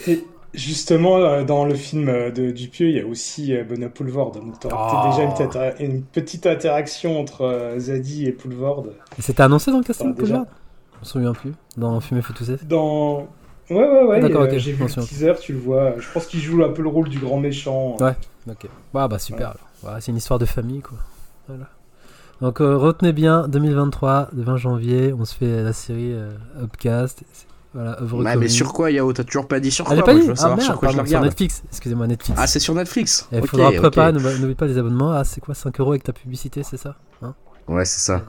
Et 0.06 0.24
justement, 0.54 1.16
euh, 1.16 1.44
dans 1.44 1.64
le 1.64 1.74
film 1.74 2.08
euh, 2.08 2.30
de 2.30 2.50
Dupieux, 2.50 2.88
il 2.88 2.96
y 2.96 3.00
a 3.00 3.06
aussi 3.06 3.54
euh, 3.54 3.64
Benoît 3.64 3.88
Poulvord. 3.88 4.32
Donc, 4.32 4.60
tu 4.60 4.66
auras 4.66 5.26
peut-être 5.26 5.48
déjà 5.48 5.74
une, 5.80 6.02
petite 6.02 6.46
interaction 6.46 7.20
entre 7.20 7.74
Zadie 7.78 8.26
et 8.26 8.32
Poulvord. 8.32 8.86
C'était 9.18 9.42
annoncé 9.42 9.70
dans 9.70 9.78
le 9.78 9.84
casting 9.84 10.14
Poulvord? 10.14 10.46
Je 10.94 11.00
me 11.00 11.04
souviens 11.04 11.32
plus. 11.32 11.52
Dans 11.76 12.00
Fumer 12.00 12.22
fait 12.22 12.32
tousser 12.32 12.56
Dans. 12.64 13.28
Ouais, 13.70 13.76
ouais, 13.76 14.02
ouais. 14.04 14.20
D'accord, 14.20 14.44
ok. 14.44 14.56
J'ai 14.56 14.72
vu 14.72 14.84
le 14.84 14.90
teaser, 14.90 15.34
tu 15.40 15.52
le 15.52 15.58
vois. 15.58 15.94
Je 15.98 16.08
pense 16.12 16.26
qu'il 16.26 16.40
joue 16.40 16.64
un 16.64 16.70
peu 16.70 16.82
le 16.82 16.88
rôle 16.88 17.08
du 17.08 17.18
grand 17.18 17.38
méchant. 17.38 17.96
Ouais, 18.00 18.16
ok. 18.48 18.66
bah, 18.92 19.06
bah 19.08 19.18
super. 19.18 19.54
c'est 20.00 20.10
une 20.10 20.16
histoire 20.16 20.38
de 20.38 20.46
famille, 20.46 20.80
quoi. 20.80 20.98
Voilà. 21.46 21.68
Donc 22.40 22.58
retenez 22.58 23.12
bien, 23.12 23.48
2023, 23.48 24.30
le 24.32 24.42
20 24.42 24.56
janvier, 24.56 25.12
on 25.12 25.24
se 25.24 25.34
fait 25.34 25.62
la 25.62 25.72
série 25.72 26.14
Upcast. 26.60 27.22
Voilà, 27.74 28.36
mais 28.36 28.48
sur 28.48 28.72
quoi, 28.72 28.90
Yao? 28.90 29.12
T'as 29.12 29.24
toujours 29.24 29.46
pas 29.46 29.60
dit 29.60 29.70
sur 29.70 29.86
ah, 29.88 29.94
quoi 29.94 30.04
pas 30.04 30.14
dit. 30.14 30.30
Ah, 30.38 30.48
merde, 30.48 30.62
sur 30.62 30.78
quoi 30.78 30.90
je 30.90 31.04
sur 31.06 31.20
Netflix. 31.20 31.62
Excusez-moi, 31.68 32.06
Netflix. 32.06 32.38
Ah, 32.40 32.46
c'est 32.46 32.60
sur 32.60 32.74
Netflix. 32.74 33.28
Il 33.32 33.46
faudra 33.46 33.68
après 33.68 33.90
pas, 33.90 34.12
n'oublie 34.12 34.54
pas 34.54 34.66
les 34.66 34.78
abonnements. 34.78 35.12
Ah, 35.12 35.24
c'est 35.24 35.40
quoi 35.40 35.54
5 35.54 35.78
euros 35.80 35.92
avec 35.92 36.02
ta 36.02 36.12
publicité, 36.12 36.62
c'est 36.62 36.76
ça 36.76 36.96
hein? 37.22 37.34
Ouais, 37.68 37.84
c'est 37.84 38.00
ça. 38.00 38.22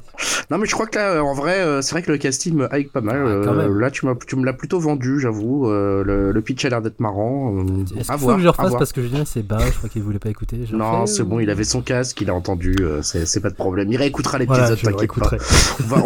Non, 0.52 0.57
mais 0.57 0.66
je 0.66 0.74
crois 0.74 0.86
que 0.86 0.98
là, 0.98 1.24
en 1.24 1.34
vrai, 1.34 1.60
euh, 1.60 1.82
c'est 1.82 1.91
vrai 1.91 2.02
que 2.02 2.11
le 2.11 2.18
casting 2.18 2.53
me 2.56 2.68
hype 2.74 2.91
pas 2.91 2.99
mal. 2.99 3.18
Euh, 3.18 3.80
là, 3.80 3.90
tu, 3.90 4.06
tu 4.28 4.36
me 4.36 4.45
l'as 4.45 4.53
plutôt 4.53 4.80
vendu, 4.80 5.20
j'avoue. 5.20 5.70
Euh, 5.70 6.03
le, 6.34 6.41
pitch 6.41 6.66
a 6.66 6.70
l'air 6.70 6.82
d'être 6.82 6.99
marrant. 6.99 7.56
Est-ce 7.98 8.10
qu'il 8.11 8.20
faut 8.20 8.36
que 8.36 8.41
je 8.41 8.48
refasse 8.48 8.74
parce 8.74 8.91
que 8.91 9.02
Julien 9.02 9.24
c'est 9.26 9.44
bas, 9.44 9.60
je 9.66 9.78
crois 9.78 9.90
qu'il 9.90 10.02
voulait 10.02 10.20
pas 10.20 10.30
écouter. 10.30 10.57
non, 10.74 11.06
c'est 11.06 11.24
bon, 11.24 11.40
il 11.40 11.49
avait 11.49 11.64
son 11.64 11.82
casque, 11.82 12.20
il 12.22 12.30
a 12.30 12.34
entendu, 12.34 12.76
c'est 13.02 13.41
pas 13.41 13.49
de 13.49 13.56
problème. 13.56 13.91
Il 13.91 13.98
réécoutera 13.98 14.38
l'épisode, 14.38 14.80
t'inquiète 14.82 15.14
pas. 15.14 15.32
on, 15.80 15.84
va, 15.84 16.03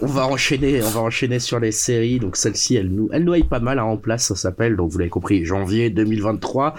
on, 0.00 0.06
va 0.06 0.26
enchaîner, 0.26 0.82
on 0.82 0.90
va 0.90 1.00
enchaîner 1.00 1.38
sur 1.38 1.60
les 1.60 1.72
séries. 1.72 2.18
Donc 2.18 2.36
celle-ci, 2.36 2.76
elle 2.76 2.88
nous, 2.88 3.08
elle 3.12 3.24
nous 3.24 3.34
hype 3.34 3.48
pas 3.48 3.60
mal 3.60 3.78
hein, 3.78 3.84
en 3.84 3.96
place, 3.96 4.26
ça 4.26 4.36
s'appelle. 4.36 4.76
Donc 4.76 4.90
vous 4.90 4.98
l'avez 4.98 5.10
compris, 5.10 5.44
janvier 5.44 5.90
2023. 5.90 6.74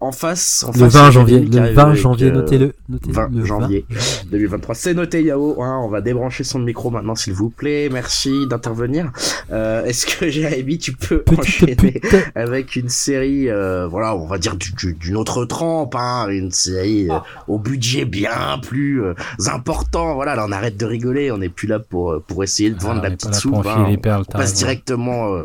en 0.00 0.12
face, 0.12 0.64
en 0.64 0.72
le 0.72 0.86
20 0.86 1.10
janvier, 1.10 1.40
le 1.40 1.72
20 1.72 1.94
janvier, 1.94 2.30
notez-le. 2.30 2.72
20 2.88 3.44
janvier 3.44 3.84
2023, 4.30 4.74
c'est 4.74 4.94
noté 4.94 5.09
Yao, 5.18 5.62
hein, 5.62 5.80
on 5.82 5.88
va 5.88 6.00
débrancher 6.00 6.44
son 6.44 6.58
micro 6.58 6.90
maintenant 6.90 7.14
s'il 7.14 7.32
vous 7.32 7.50
plaît. 7.50 7.88
Merci 7.90 8.46
d'intervenir. 8.46 9.10
Euh, 9.50 9.84
est-ce 9.84 10.06
que 10.06 10.28
Jérémy, 10.30 10.78
tu 10.78 10.92
peux 10.92 11.24
enchaîner 11.36 12.00
avec 12.34 12.76
une 12.76 12.88
série, 12.88 13.50
euh, 13.50 13.86
voilà, 13.86 14.14
on 14.16 14.26
va 14.26 14.38
dire 14.38 14.56
d'une 14.56 15.16
autre 15.16 15.44
trempe, 15.44 15.94
hein, 15.96 16.28
une 16.28 16.50
série 16.50 17.10
euh, 17.10 17.18
au 17.48 17.58
budget 17.58 18.04
bien 18.04 18.58
plus 18.62 19.02
important. 19.46 20.14
Voilà, 20.14 20.34
là 20.34 20.44
on 20.48 20.52
arrête 20.52 20.76
de 20.76 20.86
rigoler, 20.86 21.30
on 21.30 21.38
n'est 21.38 21.48
plus 21.48 21.66
là 21.66 21.78
pour 21.78 22.22
pour 22.26 22.44
essayer 22.44 22.70
de 22.70 22.78
vendre 22.78 23.00
ah, 23.04 23.08
la 23.08 23.16
petite 23.16 23.34
soupe. 23.34 23.66
Hein. 23.66 23.86
on 23.88 24.24
passe 24.24 24.54
directement 24.54 25.42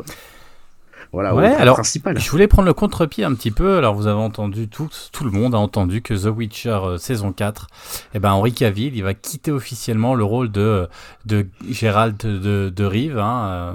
voilà, 1.12 1.34
ouais, 1.34 1.48
alors, 1.48 1.82
Je 1.84 2.30
voulais 2.30 2.48
prendre 2.48 2.68
le 2.68 2.74
contre-pied 2.74 3.24
un 3.24 3.34
petit 3.34 3.52
peu. 3.52 3.78
Alors, 3.78 3.96
vous 3.96 4.08
avez 4.08 4.20
entendu, 4.20 4.68
tout, 4.68 4.90
tout 5.12 5.24
le 5.24 5.32
monde 5.32 5.56
a 5.56 5.58
entendu 5.58 6.02
que 6.02 6.14
The 6.14 6.36
Witcher 6.36 6.80
euh, 6.84 6.98
saison 6.98 7.32
4, 7.32 7.68
eh 8.14 8.20
ben, 8.20 8.32
Henri 8.32 8.54
Cavill, 8.54 8.96
il 8.96 9.04
va 9.04 9.14
quitter 9.14 9.52
officiellement 9.52 10.16
le 10.16 10.24
rôle 10.24 10.52
de, 10.52 10.88
de 11.26 11.48
Gérald 11.70 12.18
de, 12.18 12.72
de 12.76 12.86
Rive. 12.86 13.18
Hein, 13.18 13.48
euh, 13.48 13.74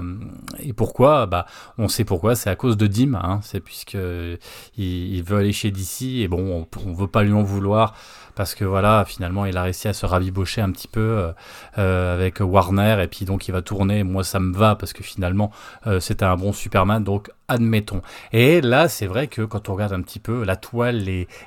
et 0.59 0.73
pourquoi? 0.73 1.25
Bah, 1.25 1.45
On 1.77 1.87
sait 1.87 2.03
pourquoi, 2.03 2.35
c'est 2.35 2.49
à 2.49 2.55
cause 2.55 2.77
de 2.77 2.87
Dim. 2.87 3.15
Hein, 3.15 3.39
c'est 3.43 3.59
puisque 3.59 3.97
il, 4.77 5.23
veut 5.23 5.37
aller 5.37 5.53
chez 5.53 5.71
DC 5.71 6.21
et 6.21 6.27
bon, 6.27 6.67
on, 6.75 6.89
on 6.89 6.93
veut 6.93 7.07
pas 7.07 7.23
lui 7.23 7.33
en 7.33 7.43
vouloir 7.43 7.93
parce 8.35 8.55
que 8.55 8.65
voilà, 8.65 9.05
finalement, 9.05 9.45
il 9.45 9.57
a 9.57 9.63
réussi 9.63 9.87
à 9.87 9.93
se 9.93 10.05
rabibocher 10.05 10.61
un 10.61 10.71
petit 10.71 10.87
peu 10.87 10.99
euh, 10.99 11.31
euh, 11.77 12.13
avec 12.13 12.39
Warner 12.39 12.97
et 13.01 13.07
puis 13.07 13.25
donc 13.25 13.47
il 13.47 13.51
va 13.51 13.61
tourner. 13.61 14.03
Moi, 14.03 14.23
ça 14.23 14.39
me 14.39 14.55
va 14.55 14.75
parce 14.75 14.93
que 14.93 15.03
finalement, 15.03 15.51
euh, 15.87 15.99
c'était 15.99 16.25
un 16.25 16.35
bon 16.35 16.53
Superman, 16.53 17.03
donc 17.03 17.29
admettons. 17.51 18.01
Et 18.31 18.61
là, 18.61 18.87
c'est 18.87 19.07
vrai 19.07 19.27
que 19.27 19.41
quand 19.41 19.69
on 19.69 19.73
regarde 19.73 19.93
un 19.93 20.01
petit 20.01 20.19
peu 20.19 20.43
la 20.43 20.55
toile, 20.55 20.97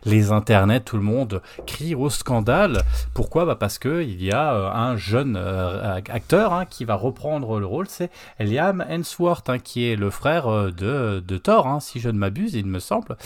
les, 0.05 0.33
internets, 0.33 0.81
tout 0.81 0.97
le 0.97 1.03
monde 1.03 1.43
crie 1.67 1.95
au 1.95 2.11
scandale. 2.11 2.83
Pourquoi? 3.13 3.45
Bah 3.45 3.57
Parce 3.57 3.79
que 3.79 4.03
il 4.03 4.23
y 4.23 4.33
a 4.33 4.73
un 4.75 4.97
jeune 4.97 5.37
acteur 5.37 6.53
hein, 6.53 6.65
qui 6.65 6.85
va 6.85 6.95
reprendre 6.95 7.61
le 7.61 7.67
rôle, 7.67 7.87
c'est 7.89 8.11
Liam 8.39 8.85
Hemsworth, 8.89 9.49
hein, 9.51 9.59
qui 9.59 9.87
est 9.87 9.97
le 9.97 10.11
frère 10.11 10.47
de, 10.73 11.23
de 11.27 11.39
Thor, 11.39 11.67
hein, 11.67 11.81
si 11.81 12.01
je 12.01 12.09
ne 12.09 12.19
m'abuse, 12.19 12.55
il 12.55 12.67
me 12.67 12.79
semble, 12.79 13.17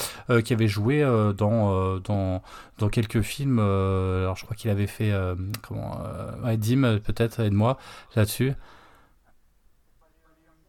qui 0.44 0.52
avait 0.52 0.68
joué 0.68 1.04
dans, 1.36 2.42
quelques 2.90 3.22
films. 3.22 3.58
Euh, 3.60 4.22
alors 4.22 4.36
je 4.36 4.44
crois 4.44 4.56
qu'il 4.56 4.70
avait 4.70 4.86
fait 4.86 5.12
euh, 5.12 5.34
comment 5.66 6.00
euh, 6.44 6.98
peut-être 6.98 7.40
aide-moi 7.40 7.78
là-dessus. 8.14 8.54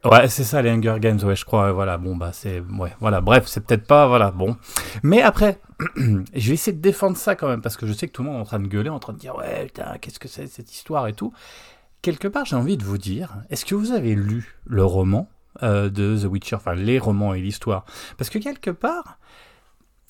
Ouais, 0.05 0.29
c'est 0.29 0.45
ça 0.45 0.61
les 0.61 0.69
Hunger 0.69 0.95
Games, 0.99 1.19
ouais, 1.23 1.35
je 1.35 1.43
crois. 1.43 1.71
Voilà, 1.73 1.97
bon 1.97 2.15
bah 2.15 2.31
c'est 2.31 2.61
ouais, 2.61 2.95
voilà. 3.01 3.19
Bref, 3.19 3.47
c'est 3.47 3.65
peut-être 3.65 3.85
pas 3.85 4.07
voilà, 4.07 4.31
bon. 4.31 4.55
Mais 5.03 5.21
après, 5.21 5.59
je 5.97 6.47
vais 6.47 6.53
essayer 6.53 6.75
de 6.75 6.81
défendre 6.81 7.17
ça 7.17 7.35
quand 7.35 7.49
même 7.49 7.61
parce 7.61 7.75
que 7.75 7.85
je 7.85 7.91
sais 7.93 8.07
que 8.07 8.13
tout 8.13 8.23
le 8.23 8.29
monde 8.29 8.37
est 8.37 8.41
en 8.41 8.45
train 8.45 8.59
de 8.59 8.67
gueuler, 8.67 8.89
en 8.89 8.99
train 8.99 9.13
de 9.13 9.19
dire 9.19 9.35
ouais, 9.35 9.65
putain, 9.65 9.97
qu'est-ce 9.99 10.19
que 10.19 10.29
c'est 10.29 10.47
cette 10.47 10.73
histoire 10.73 11.07
et 11.07 11.13
tout. 11.13 11.33
Quelque 12.01 12.29
part, 12.29 12.45
j'ai 12.45 12.55
envie 12.55 12.77
de 12.77 12.83
vous 12.85 12.97
dire, 12.97 13.35
est-ce 13.49 13.65
que 13.65 13.75
vous 13.75 13.91
avez 13.91 14.15
lu 14.15 14.55
le 14.65 14.85
roman 14.85 15.29
de 15.61 15.89
The 16.17 16.25
Witcher, 16.25 16.55
enfin 16.55 16.75
les 16.75 16.97
romans 16.97 17.33
et 17.33 17.41
l'histoire? 17.41 17.83
Parce 18.17 18.29
que 18.29 18.39
quelque 18.39 18.71
part, 18.71 19.19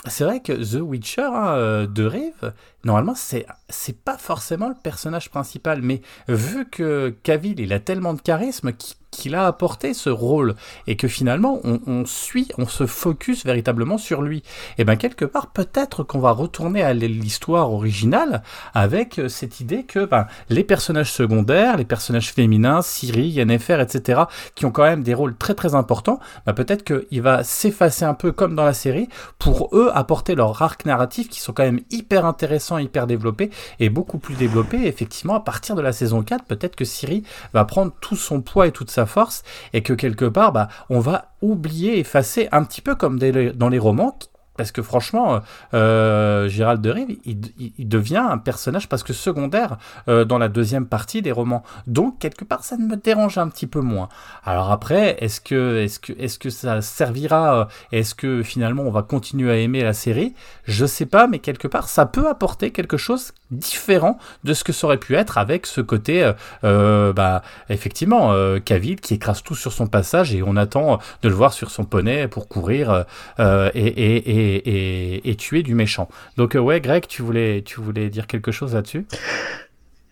c'est 0.06 0.24
vrai 0.24 0.42
que 0.42 0.54
The 0.54 0.82
Witcher 0.82 1.30
hein, 1.34 1.48
euh, 1.56 1.88
de 1.88 2.06
Rive, 2.06 2.54
normalement, 2.84 3.16
c'est 3.16 3.46
c'est 3.70 3.98
pas 3.98 4.18
forcément 4.18 4.70
le 4.70 4.76
personnage 4.76 5.30
principal, 5.30 5.82
mais 5.82 6.02
vu 6.28 6.68
que 6.70 7.16
Cavill, 7.24 7.60
il 7.60 7.74
a 7.74 7.80
tellement 7.80 8.14
de 8.14 8.22
charisme 8.22 8.72
qu'il 9.12 9.36
a 9.36 9.48
apporté 9.48 9.94
ce 9.94 10.10
rôle 10.10 10.56
et 10.88 10.96
que 10.96 11.08
finalement 11.08 11.60
on, 11.64 12.06
suit, 12.06 12.50
on 12.58 12.68
se 12.68 12.86
focus 12.86 13.46
véritablement 13.46 13.98
sur 13.98 14.22
lui. 14.22 14.44
Et 14.78 14.84
bien 14.86 14.96
quelque 14.96 15.26
part 15.26 15.48
peut-être 15.48 16.04
qu'on 16.04 16.20
va 16.20 16.32
retourner 16.32 16.84
à 16.84 16.94
l'histoire 16.94 17.72
originale 17.72 18.44
avec 18.74 19.20
euh, 19.20 19.28
cette 19.28 19.60
idée 19.60 19.84
que 19.84 20.06
ben, 20.06 20.28
les 20.50 20.64
personnages 20.64 21.12
secondaires, 21.12 21.78
les 21.78 21.86
personnages 21.86 22.32
féminins, 22.32 22.82
Siri, 22.82 23.30
Yennefer, 23.30 23.82
etc., 23.82 24.22
qui 24.56 24.66
ont 24.66 24.72
quand 24.72 24.84
même 24.84 25.04
des 25.04 25.14
rôles 25.14 25.36
très 25.36 25.56
très 25.56 25.76
importants, 25.76 26.20
ben, 26.46 26.54
peut-être 26.54 26.84
qu'il 26.84 27.22
va 27.22 27.44
s'effacer 27.44 28.06
un 28.06 28.14
peu 28.14 28.32
comme 28.32 28.56
dans 28.56 28.66
la 28.66 28.74
série 28.74 29.10
pour 29.38 29.70
eux 29.74 29.90
apporter 29.94 30.36
leur 30.36 30.62
arc 30.62 30.86
narratif 30.86 31.30
qui 31.30 31.40
sont 31.40 31.54
quand 31.54 31.64
même 31.64 31.82
hyper 31.90 32.26
intéressants, 32.26 32.69
hyper 32.78 33.08
développés 33.08 33.50
et 33.80 33.90
beaucoup 33.90 34.20
plus 34.20 34.36
développés. 34.36 34.86
effectivement, 34.86 35.36
à 35.36 35.40
partir 35.40 35.76
de 35.76 35.82
la 35.82 35.92
saison 35.92 36.22
4, 36.22 36.46
peut-être 36.46 36.76
que 36.76 36.86
Siri 36.86 37.24
va 37.54 37.66
prendre 37.66 37.92
tout 38.02 38.16
son 38.16 38.42
poids 38.42 38.68
et 38.68 38.72
toute 38.72 38.92
sa 38.92 39.06
force 39.06 39.44
et 39.74 39.82
que 39.82 39.94
quelque 39.94 40.26
part, 40.26 40.52
bah, 40.52 40.68
on 40.90 41.00
va 41.00 41.32
oublier, 41.42 42.00
effacer 42.00 42.50
un 42.52 42.64
petit 42.64 42.82
peu 42.82 42.96
comme 42.96 43.20
dans 43.20 43.70
les 43.70 43.80
romans 43.80 44.18
parce 44.60 44.74
que 44.74 44.82
franchement, 44.82 45.36
euh, 45.36 45.40
euh, 45.74 46.50
Gérald 46.50 46.82
de 46.82 46.90
Rive, 46.90 47.18
il, 47.24 47.88
devient 47.88 48.18
un 48.30 48.38
personnage 48.38 48.90
parce 48.90 49.04
que 49.04 49.14
secondaire 49.14 49.78
euh, 50.10 50.26
dans 50.26 50.38
la 50.38 50.50
deuxième 50.50 50.86
partie 50.86 51.22
des 51.22 51.32
romans. 51.32 51.64
Donc 51.88 52.20
quelque 52.20 52.44
part, 52.44 52.66
ça 52.66 52.76
me 52.76 52.98
dérange 52.98 53.38
un 53.38 53.48
petit 53.48 53.68
peu 53.68 53.80
moins. 53.80 54.10
Alors 54.44 54.70
après, 54.70 55.16
est-ce 55.22 55.40
que, 55.40 55.88
ça 56.50 56.82
servira 56.82 57.70
Est-ce 57.94 58.14
que 58.16 58.44
finalement 58.44 58.84
on 58.84 58.92
va 58.92 59.02
continuer 59.02 59.50
à 59.50 59.56
aimer 59.56 59.82
la 59.82 59.94
série? 59.94 60.34
Je 60.66 60.86
sais 60.86 61.06
pas, 61.06 61.28
mais 61.28 61.40
quelque 61.40 61.70
part, 61.70 61.88
ça 61.88 62.06
peut 62.06 62.28
apporter 62.28 62.72
quelque 62.72 62.98
chose 62.98 63.32
différent 63.52 64.18
de 64.44 64.54
ce 64.54 64.66
que 64.66 64.74
ça 64.74 64.88
aurait 64.88 64.98
pu 64.98 65.16
être 65.16 65.38
avec 65.38 65.68
ce 65.68 65.80
côté, 65.80 66.30
bah 66.62 67.42
effectivement, 67.70 68.34
Cavill 68.66 69.00
qui 69.00 69.14
écrase 69.14 69.42
tout 69.42 69.56
sur 69.56 69.72
son 69.72 69.88
passage 69.88 70.36
et 70.36 70.44
on 70.44 70.58
attend 70.58 71.00
de 71.22 71.30
le 71.30 71.36
voir 71.36 71.54
sur 71.54 71.72
son 71.72 71.86
poney 71.86 72.28
pour 72.28 72.50
courir 72.50 73.06
et, 73.40 74.49
tuer 75.38 75.64
du 75.64 75.76
méchant. 75.76 76.10
Donc 76.38 76.56
euh, 76.56 76.60
ouais, 76.60 76.82
Greg, 76.82 77.08
tu 77.08 77.22
voulais, 77.22 77.62
tu 77.64 77.80
voulais 77.80 78.10
dire 78.10 78.28
quelque 78.28 78.52
chose 78.52 78.74
là-dessus? 78.74 79.06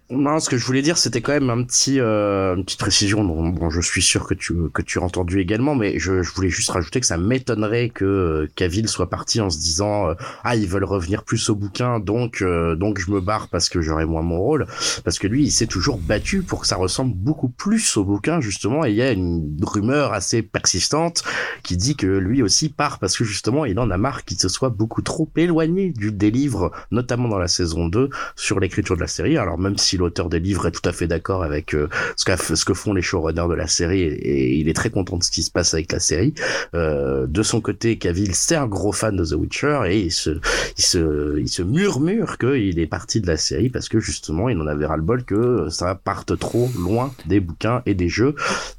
Non, 0.09 0.39
ce 0.39 0.49
que 0.49 0.57
je 0.57 0.65
voulais 0.65 0.81
dire, 0.81 0.97
c'était 0.97 1.19
quand 1.19 1.33
même 1.33 1.49
un 1.49 1.63
petit, 1.65 1.99
euh, 1.99 2.55
une 2.55 2.63
petite 2.63 2.79
précision 2.79 3.25
dont 3.25 3.49
bon, 3.49 3.69
je 3.69 3.81
suis 3.81 4.01
sûr 4.01 4.25
que 4.25 4.33
tu 4.33 4.69
que 4.73 4.81
tu 4.81 4.99
as 4.99 5.01
entendu 5.01 5.41
également, 5.41 5.75
mais 5.75 5.99
je, 5.99 6.23
je 6.23 6.31
voulais 6.31 6.49
juste 6.49 6.69
rajouter 6.69 7.01
que 7.01 7.05
ça 7.05 7.17
m'étonnerait 7.17 7.89
que 7.89 8.05
euh, 8.05 8.47
Cavill 8.55 8.87
soit 8.87 9.09
parti 9.09 9.41
en 9.41 9.49
se 9.49 9.59
disant 9.59 10.07
euh, 10.07 10.13
ah 10.45 10.55
ils 10.55 10.65
veulent 10.65 10.85
revenir 10.85 11.23
plus 11.23 11.49
au 11.49 11.55
bouquin, 11.55 11.99
donc 11.99 12.41
euh, 12.41 12.77
donc 12.77 12.99
je 12.99 13.11
me 13.11 13.19
barre 13.19 13.49
parce 13.49 13.67
que 13.67 13.81
j'aurai 13.81 14.05
moins 14.05 14.21
mon 14.21 14.39
rôle, 14.39 14.65
parce 15.03 15.19
que 15.19 15.27
lui 15.27 15.43
il 15.43 15.51
s'est 15.51 15.67
toujours 15.67 15.97
battu 15.97 16.41
pour 16.41 16.61
que 16.61 16.67
ça 16.67 16.77
ressemble 16.77 17.13
beaucoup 17.13 17.49
plus 17.49 17.97
au 17.97 18.05
bouquin 18.05 18.39
justement, 18.39 18.85
et 18.85 18.91
il 18.91 18.95
y 18.95 19.01
a 19.01 19.11
une 19.11 19.57
rumeur 19.61 20.13
assez 20.13 20.41
persistante 20.41 21.25
qui 21.63 21.75
dit 21.75 21.97
que 21.97 22.07
lui 22.07 22.41
aussi 22.41 22.69
part 22.69 22.99
parce 22.99 23.17
que 23.17 23.25
justement 23.25 23.65
il 23.65 23.77
en 23.77 23.91
a 23.91 23.97
marre 23.97 24.23
qu'il 24.23 24.39
se 24.39 24.47
soit 24.47 24.69
beaucoup 24.69 25.01
trop 25.01 25.29
éloigné 25.35 25.89
du 25.91 26.13
des 26.13 26.31
livres, 26.31 26.71
notamment 26.91 27.27
dans 27.27 27.39
la 27.39 27.49
saison 27.49 27.89
2 27.89 28.09
sur 28.37 28.61
l'écriture 28.61 28.95
de 28.95 29.01
la 29.01 29.07
série. 29.07 29.37
Alors 29.37 29.57
même 29.57 29.77
si 29.77 29.96
l'auteur 29.97 30.29
des 30.29 30.39
livres 30.39 30.67
est 30.67 30.71
tout 30.71 30.87
à 30.87 30.93
fait 30.93 31.07
d'accord 31.07 31.43
avec 31.43 31.73
euh, 31.73 31.89
ce, 32.15 32.55
ce 32.55 32.65
que 32.65 32.73
font 32.73 32.93
les 32.93 33.01
showrunners 33.01 33.47
de 33.49 33.53
la 33.53 33.67
série 33.67 34.01
et, 34.01 34.55
il 34.57 34.69
est 34.69 34.73
très 34.73 34.89
content 34.89 35.17
de 35.17 35.23
ce 35.23 35.31
qui 35.31 35.43
se 35.43 35.51
passe 35.51 35.73
avec 35.73 35.91
la 35.91 35.99
série. 35.99 36.33
Euh, 36.73 37.27
de 37.27 37.43
son 37.43 37.61
côté, 37.61 37.97
Cavill, 37.97 38.33
c'est 38.33 38.55
un 38.55 38.67
gros 38.67 38.91
fan 38.91 39.15
de 39.15 39.25
The 39.25 39.33
Witcher 39.33 39.81
et 39.87 39.99
il 39.99 40.11
se, 40.11 40.39
il 40.77 40.83
se, 40.83 41.39
il 41.39 41.49
se 41.49 41.61
murmure 41.61 42.37
qu'il 42.37 42.79
est 42.79 42.87
parti 42.87 43.21
de 43.21 43.27
la 43.27 43.37
série 43.37 43.69
parce 43.69 43.89
que 43.89 43.99
justement, 43.99 44.49
il 44.49 44.59
en 44.59 44.67
avait 44.67 44.85
ras-le-bol 44.85 45.23
que 45.23 45.67
ça 45.69 45.95
parte 45.95 46.37
trop 46.37 46.69
loin 46.77 47.13
des 47.25 47.39
bouquins 47.39 47.81
et 47.85 47.93
des 47.93 48.09
jeux 48.09 48.35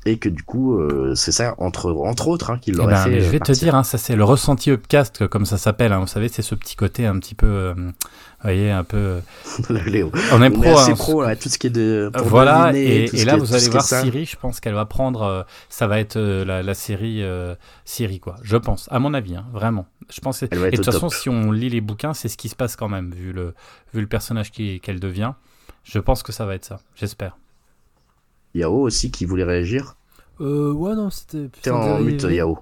et 0.06 0.18
que 0.18 0.28
du 0.28 0.42
coup, 0.42 0.78
euh, 0.78 1.14
c'est 1.14 1.32
ça 1.32 1.54
entre 1.58 1.92
entre 1.92 2.28
autres 2.28 2.50
hein, 2.50 2.58
qu'il 2.60 2.74
eh 2.74 2.78
l'aurait 2.78 2.94
ben, 2.94 3.04
fait. 3.04 3.20
Je 3.20 3.30
vais 3.30 3.40
te 3.40 3.52
dire, 3.52 3.74
hein, 3.74 3.82
ça 3.82 3.98
c'est 3.98 4.16
le 4.16 4.24
ressenti 4.24 4.70
upcast 4.70 5.26
comme 5.28 5.46
ça 5.46 5.58
s'appelle. 5.58 5.92
Hein, 5.92 6.00
vous 6.00 6.06
savez, 6.06 6.28
c'est 6.28 6.42
ce 6.42 6.54
petit 6.54 6.76
côté 6.76 7.06
un 7.06 7.18
petit 7.18 7.34
peu 7.34 7.74
voyez, 8.42 8.70
un 8.70 8.84
peu. 8.84 9.20
On 10.32 10.42
est 10.42 10.50
pro. 10.50 10.78
assez 10.78 10.92
hein. 10.92 10.94
pro, 10.96 11.22
là, 11.22 11.36
tout 11.36 11.48
ce 11.48 11.58
qui 11.58 11.66
est 11.66 11.70
de. 11.70 12.10
Voilà, 12.14 12.72
et, 12.74 13.06
là, 13.24 13.36
vous 13.36 13.54
allez 13.54 13.68
voir 13.68 13.82
Siri, 13.82 14.24
je 14.24 14.36
pense 14.36 14.60
qu'elle 14.60 14.74
va 14.74 14.86
prendre. 14.86 15.22
Euh, 15.22 15.42
ça 15.68 15.86
va 15.86 15.98
être 15.98 16.16
euh, 16.16 16.44
la, 16.44 16.74
série 16.74 17.22
euh, 17.22 17.54
Siri, 17.84 18.20
quoi. 18.20 18.36
Je 18.42 18.56
pense, 18.56 18.88
à 18.90 18.98
mon 18.98 19.14
avis, 19.14 19.36
hein, 19.36 19.46
vraiment. 19.52 19.86
Je 20.10 20.20
pense. 20.20 20.42
Et 20.42 20.48
de 20.48 20.70
toute 20.70 20.84
façon, 20.84 21.08
si 21.08 21.28
on 21.28 21.50
lit 21.50 21.70
les 21.70 21.80
bouquins, 21.80 22.14
c'est 22.14 22.28
ce 22.28 22.36
qui 22.36 22.48
se 22.48 22.56
passe 22.56 22.76
quand 22.76 22.88
même, 22.88 23.12
vu 23.12 23.32
le, 23.32 23.54
vu 23.92 24.00
le 24.00 24.06
personnage 24.06 24.52
qu'elle 24.52 25.00
devient. 25.00 25.32
Je 25.84 25.98
pense 25.98 26.22
que 26.22 26.32
ça 26.32 26.44
va 26.44 26.54
être 26.54 26.64
ça, 26.64 26.80
j'espère. 26.94 27.36
Yao 28.54 28.82
aussi 28.82 29.10
qui 29.10 29.24
voulait 29.24 29.44
réagir 29.44 29.96
euh, 30.40 30.72
Ouais, 30.72 30.94
non, 30.94 31.10
c'était. 31.10 31.48
T'es 31.62 31.70
en 31.70 31.98
mute, 32.00 32.22
Yao. 32.22 32.58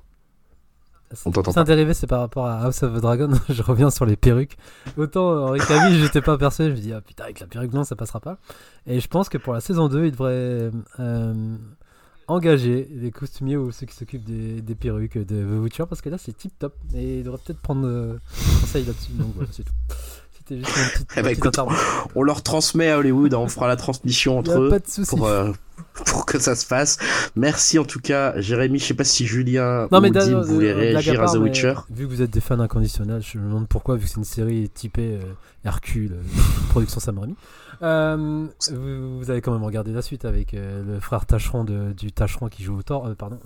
C'est 1.12 1.58
un 1.58 1.64
dérivé, 1.64 1.94
c'est 1.94 2.06
par 2.06 2.20
rapport 2.20 2.46
à 2.46 2.64
House 2.64 2.82
of 2.82 2.94
the 2.94 3.00
Dragon. 3.00 3.30
je 3.48 3.62
reviens 3.62 3.90
sur 3.90 4.06
les 4.06 4.16
perruques. 4.16 4.56
Autant 4.96 5.46
Henri 5.46 5.60
Cavill, 5.60 6.00
j'étais 6.00 6.20
pas 6.20 6.36
persuadé. 6.36 6.70
Je 6.70 6.76
me 6.76 6.80
dis, 6.80 6.92
ah 6.92 7.00
putain, 7.00 7.24
avec 7.24 7.40
la 7.40 7.46
perruque, 7.46 7.72
non, 7.72 7.84
ça 7.84 7.94
passera 7.94 8.20
pas. 8.20 8.38
Et 8.86 8.98
je 8.98 9.08
pense 9.08 9.28
que 9.28 9.38
pour 9.38 9.52
la 9.52 9.60
saison 9.60 9.88
2, 9.88 10.06
il 10.06 10.10
devrait 10.10 10.70
euh, 10.98 11.56
engager 12.26 12.88
les 12.90 13.12
costumiers 13.12 13.56
ou 13.56 13.70
ceux 13.70 13.86
qui 13.86 13.94
s'occupent 13.94 14.24
des, 14.24 14.60
des, 14.60 14.74
perruques 14.74 15.18
de 15.18 15.44
The 15.44 15.62
Witcher 15.62 15.84
parce 15.88 16.00
que 16.00 16.08
là, 16.08 16.18
c'est 16.18 16.36
tip 16.36 16.52
top. 16.58 16.74
Et 16.94 17.18
il 17.18 17.24
devrait 17.24 17.40
peut-être 17.44 17.60
prendre 17.60 17.86
euh, 17.86 18.18
conseil 18.60 18.84
là-dessus. 18.84 19.12
Donc 19.12 19.32
voilà, 19.36 19.50
c'est 19.52 19.64
tout. 19.64 19.72
C'était 20.36 20.58
juste 20.58 20.76
une 20.76 21.06
petite, 21.06 21.10
eh 21.16 21.22
ben, 21.22 21.66
On 22.14 22.22
leur 22.22 22.42
transmet 22.42 22.90
à 22.90 22.98
Hollywood, 22.98 23.32
hein, 23.34 23.38
on 23.38 23.48
fera 23.48 23.68
la 23.68 23.76
transmission 23.76 24.38
entre 24.38 24.58
eux. 24.58 24.70
Pas 24.70 24.78
de 24.80 24.88
soucis. 24.88 25.16
Pour, 25.16 25.26
euh, 25.26 25.52
pour 26.04 26.26
que 26.26 26.38
ça 26.38 26.54
se 26.54 26.66
fasse. 26.66 26.98
Merci 27.34 27.78
en 27.78 27.84
tout 27.84 28.00
cas, 28.00 28.38
Jérémy. 28.40 28.78
Je 28.78 28.86
sais 28.86 28.94
pas 28.94 29.04
si 29.04 29.26
Julien 29.26 29.88
non, 29.90 30.00
mais 30.00 30.10
ou 30.10 30.12
Dim 30.12 30.40
voulaient 30.40 30.72
réagir 30.72 31.22
à 31.22 31.26
The 31.26 31.36
Witcher. 31.36 31.74
Vu 31.90 32.06
que 32.06 32.10
vous 32.10 32.22
êtes 32.22 32.30
des 32.30 32.40
fans 32.40 32.60
inconditionnels, 32.60 33.22
je 33.22 33.38
me 33.38 33.48
demande 33.48 33.68
pourquoi, 33.68 33.96
vu 33.96 34.04
que 34.04 34.08
c'est 34.08 34.16
une 34.16 34.24
série 34.24 34.68
typée 34.68 35.18
euh, 35.22 35.32
Hercule, 35.64 36.12
euh, 36.12 36.40
production 36.70 37.00
Sam 37.00 37.18
Raimi. 37.18 37.36
Euh, 37.82 38.46
vous, 38.72 39.30
avez 39.30 39.40
quand 39.40 39.52
même 39.52 39.64
regardé 39.64 39.92
la 39.92 40.02
suite 40.02 40.24
avec 40.24 40.52
le 40.52 40.98
frère 41.00 41.26
Tacheron 41.26 41.64
de, 41.64 41.92
du 41.92 42.12
Tacheron 42.12 42.48
qui 42.48 42.62
joue 42.62 42.76
au 42.78 42.82
Thor. 42.82 43.10
pardon. 43.18 43.38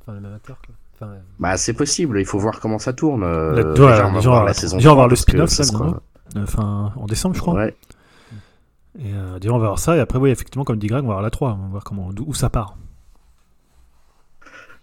enfin, 0.00 0.12
le 0.12 0.20
même 0.20 0.34
acteur. 0.34 0.60
Enfin, 0.94 1.12
bah, 1.38 1.56
c'est 1.56 1.74
possible. 1.74 2.20
Il 2.20 2.26
faut 2.26 2.38
voir 2.38 2.60
comment 2.60 2.78
ça 2.78 2.92
tourne. 2.92 3.22
La, 3.22 3.64
déjà, 3.64 4.08
on 4.08 4.12
va 4.12 4.20
voir 4.20 4.44
la 4.44 4.52
saison. 4.52 4.78
Va 4.78 4.94
voir 4.94 5.08
le 5.08 5.16
spin-off, 5.16 5.50
sera... 5.50 6.00
enfin, 6.36 6.92
en 6.96 7.06
décembre, 7.06 7.34
je 7.34 7.40
crois. 7.40 7.54
Ouais. 7.54 7.74
Et 8.98 9.12
euh, 9.14 9.38
on 9.44 9.58
va 9.58 9.66
voir 9.66 9.78
ça. 9.78 9.96
Et 9.96 10.00
après, 10.00 10.18
oui, 10.18 10.30
effectivement, 10.30 10.64
comme 10.64 10.78
dit 10.78 10.86
Greg, 10.86 11.04
on 11.04 11.08
va 11.08 11.14
voir 11.14 11.22
la 11.22 11.30
3. 11.30 11.56
On 11.58 11.62
va 11.64 11.68
voir 11.68 11.84
comment, 11.84 12.10
où 12.26 12.34
ça 12.34 12.50
part. 12.50 12.76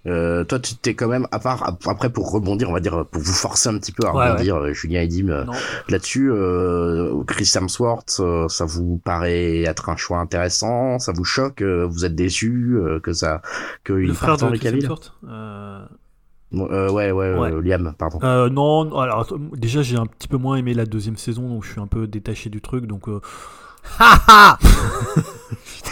Euh, 0.08 0.44
toi, 0.44 0.60
tu 0.60 0.76
t'es 0.76 0.94
quand 0.94 1.08
même, 1.08 1.28
à 1.32 1.40
part, 1.40 1.76
après 1.88 2.12
pour 2.12 2.32
rebondir, 2.32 2.70
on 2.70 2.74
va 2.74 2.80
dire, 2.80 3.06
pour 3.08 3.22
vous 3.22 3.34
forcer 3.34 3.70
un 3.70 3.80
petit 3.80 3.92
peu 3.92 4.06
à 4.06 4.12
rebondir, 4.12 4.56
euh, 4.58 4.72
Julien 4.72 5.02
et 5.02 5.08
Dim, 5.08 5.46
là-dessus, 5.90 6.32
euh, 6.32 7.24
Chris 7.26 7.52
Hemsworth, 7.56 8.22
ça 8.48 8.66
vous 8.66 9.02
paraît 9.04 9.62
être 9.62 9.90
un 9.90 9.96
choix 9.96 10.20
intéressant? 10.20 11.00
Ça 11.00 11.12
vous 11.12 11.24
choque 11.24 11.64
Vous 11.64 12.06
êtes 12.06 12.14
déçu 12.14 12.78
que 13.02 13.14
ça, 13.14 13.42
que 13.84 13.94
le 13.94 14.14
frère 14.14 14.38
de 14.38 14.56
Chris 14.56 14.68
Hemsworth 14.68 15.12
euh, 16.54 16.90
ouais, 16.90 17.12
ouais, 17.12 17.62
Liam, 17.62 17.94
pardon. 17.98 18.20
Euh, 18.24 18.50
non, 18.50 18.98
alors 18.98 19.28
déjà 19.54 19.82
j'ai 19.82 19.98
un 19.98 20.06
petit 20.06 20.28
peu 20.28 20.38
moins 20.38 20.56
aimé 20.56 20.74
la 20.74 20.86
deuxième 20.86 21.18
saison, 21.18 21.50
donc 21.50 21.64
je 21.64 21.72
suis 21.72 21.82
un 21.82 21.88
peu 21.88 22.08
détaché 22.08 22.50
du 22.50 22.62
truc, 22.62 22.86
donc 22.86 23.08
Haha 24.00 24.58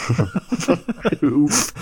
Ouf. 1.24 1.74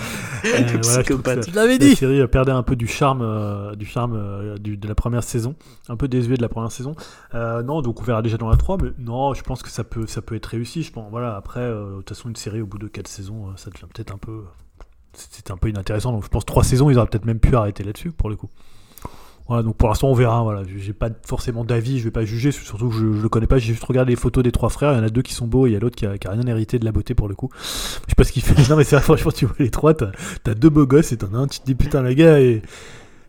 Euh, 0.44 0.78
voilà, 0.82 1.42
tu 1.42 1.50
l'avais 1.52 1.78
dit. 1.78 1.90
La 1.90 1.96
série 1.96 2.26
perdait 2.28 2.52
un 2.52 2.62
peu 2.62 2.76
du 2.76 2.86
charme, 2.86 3.22
euh, 3.22 3.74
du 3.74 3.86
charme 3.86 4.14
euh, 4.16 4.58
de 4.58 4.88
la 4.88 4.94
première 4.94 5.22
saison, 5.22 5.54
un 5.88 5.96
peu 5.96 6.08
désuet 6.08 6.36
de 6.36 6.42
la 6.42 6.48
première 6.48 6.72
saison. 6.72 6.94
non, 7.32 7.82
donc 7.82 8.00
on 8.00 8.04
verra 8.04 8.22
déjà 8.22 8.36
dans 8.36 8.48
la 8.48 8.56
3, 8.56 8.78
mais 8.82 8.90
non, 8.98 9.34
je 9.34 9.42
pense 9.42 9.62
que 9.62 9.70
ça 9.70 9.84
peut, 9.84 10.06
ça 10.06 10.22
peut 10.22 10.34
être 10.34 10.46
réussi. 10.46 10.82
Je 10.82 10.92
pense, 10.92 11.10
voilà, 11.10 11.36
après, 11.36 11.68
de 11.68 11.96
toute 11.96 12.08
façon, 12.10 12.28
une 12.28 12.36
série 12.36 12.60
au 12.60 12.66
bout 12.66 12.78
de 12.78 12.88
4 12.88 13.08
saisons, 13.08 13.56
ça 13.56 13.70
devient 13.70 13.86
peut-être 13.92 14.12
un 14.12 14.18
peu, 14.18 14.44
c'était 15.12 15.52
un 15.52 15.56
peu 15.56 15.68
inintéressant. 15.68 16.12
Donc 16.12 16.24
je 16.24 16.28
pense 16.28 16.44
3 16.44 16.64
saisons, 16.64 16.90
ils 16.90 16.98
auraient 16.98 17.08
peut-être 17.08 17.26
même 17.26 17.40
pu 17.40 17.54
arrêter 17.56 17.84
là-dessus 17.84 18.12
pour 18.12 18.30
le 18.30 18.36
coup. 18.36 18.50
Voilà, 19.52 19.64
donc 19.64 19.76
pour 19.76 19.90
l'instant 19.90 20.08
on 20.08 20.14
verra. 20.14 20.42
Voilà, 20.42 20.62
j'ai 20.78 20.94
pas 20.94 21.10
forcément 21.26 21.62
d'avis, 21.62 21.98
je 21.98 22.04
vais 22.04 22.10
pas 22.10 22.24
juger, 22.24 22.52
surtout 22.52 22.88
que 22.88 22.94
je, 22.94 23.12
je 23.12 23.22
le 23.22 23.28
connais 23.28 23.46
pas. 23.46 23.58
J'ai 23.58 23.74
juste 23.74 23.84
regardé 23.84 24.12
les 24.12 24.16
photos 24.16 24.42
des 24.42 24.50
trois 24.50 24.70
frères. 24.70 24.92
Il 24.92 24.96
y 24.96 25.00
en 25.00 25.04
a 25.04 25.10
deux 25.10 25.20
qui 25.20 25.34
sont 25.34 25.46
beaux 25.46 25.66
et 25.66 25.70
il 25.70 25.72
y 25.74 25.76
a 25.76 25.78
l'autre 25.78 25.96
qui 25.96 26.06
a, 26.06 26.16
qui 26.16 26.26
a, 26.26 26.30
rien 26.30 26.46
hérité 26.46 26.78
de 26.78 26.86
la 26.86 26.92
beauté 26.92 27.14
pour 27.14 27.28
le 27.28 27.34
coup. 27.34 27.50
Je 27.54 27.58
sais 28.08 28.14
pas 28.16 28.24
ce 28.24 28.32
qu'il 28.32 28.42
fait. 28.42 28.54
Non 28.70 28.76
mais 28.76 28.84
c'est 28.84 28.96
vrai, 28.96 29.04
franchement, 29.04 29.32
tu 29.32 29.44
vois 29.44 29.56
les 29.58 29.70
trois, 29.70 29.92
t'as 29.92 30.12
as 30.46 30.54
deux 30.54 30.70
beaux 30.70 30.86
gosses 30.86 31.12
et 31.12 31.18
t'en 31.18 31.34
as 31.34 31.36
un, 31.36 31.46
tu 31.46 31.60
te 31.60 31.66
dis 31.66 31.74
putain 31.74 32.00
le 32.00 32.14
gars 32.14 32.40
et 32.40 32.62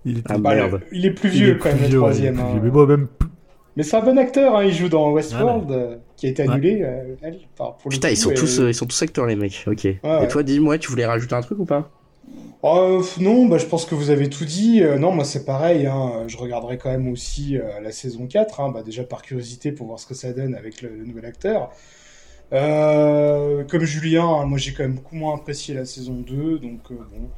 il 0.06 0.20
est, 0.20 0.24
ah, 0.30 0.38
bah, 0.38 0.54
il 0.94 1.06
est 1.06 1.12
plus 1.12 1.30
vieux 1.30 1.58
quand 1.62 1.70
même 1.74 1.92
le 1.92 1.98
troisième. 1.98 2.40
Hein. 2.40 2.60
Mais 2.64 2.70
bon 2.70 2.88
même. 2.88 3.08
Mais 3.76 3.84
c'est 3.84 3.98
un 3.98 4.02
bon 4.02 4.18
acteur, 4.18 4.56
hein, 4.56 4.64
il 4.64 4.74
joue 4.74 4.88
dans 4.88 5.12
Westworld, 5.12 5.72
euh, 5.72 5.98
qui 6.16 6.28
a 6.28 6.30
été 6.30 6.44
annulé. 6.44 6.84
Euh, 6.84 7.16
Putain, 7.90 8.10
ils 8.10 8.18
sont 8.18 8.32
tous, 8.34 8.60
euh, 8.60 8.70
ils 8.70 8.76
sont 8.76 8.86
tous 8.86 9.02
acteurs 9.02 9.26
les 9.26 9.36
mecs. 9.36 9.66
Ok. 9.68 9.86
et 9.86 10.00
toi, 10.30 10.44
dis-moi, 10.44 10.78
tu 10.78 10.90
voulais 10.90 11.06
rajouter 11.06 11.36
un 11.36 11.42
truc 11.42 11.60
ou 11.60 11.66
pas? 11.66 11.90
Oh, 12.66 13.02
non, 13.20 13.46
bah, 13.48 13.58
je 13.58 13.66
pense 13.66 13.86
que 13.86 13.94
vous 13.94 14.10
avez 14.10 14.30
tout 14.30 14.46
dit. 14.46 14.82
Euh, 14.82 14.98
non, 14.98 15.12
moi 15.12 15.26
c'est 15.26 15.44
pareil. 15.44 15.86
Hein. 15.86 16.24
Je 16.28 16.38
regarderai 16.38 16.78
quand 16.78 16.90
même 16.90 17.10
aussi 17.10 17.58
euh, 17.58 17.82
la 17.82 17.92
saison 17.92 18.26
4, 18.26 18.62
hein. 18.62 18.72
bah, 18.74 18.84
déjà 18.84 19.04
par 19.04 19.22
curiosité 19.22 19.74
pour 19.74 19.88
voir 19.88 20.00
ce 20.00 20.06
que 20.06 20.14
ça 20.14 20.32
donne 20.32 20.56
avec 20.56 20.82
le, 20.82 20.90
nouvel 21.06 21.26
acteur. 21.26 21.72
Euh, 22.54 23.66
comme 23.66 23.84
Julien, 23.84 24.26
hein, 24.26 24.46
moi 24.46 24.58
j'ai 24.58 24.72
quand 24.72 24.84
même 24.84 24.94
beaucoup 24.94 25.16
moins 25.16 25.36
apprécié 25.36 25.76
la 25.76 25.84
saison 25.84 26.14
2, 26.14 26.60
donc 26.60 26.80
bon, 26.90 27.30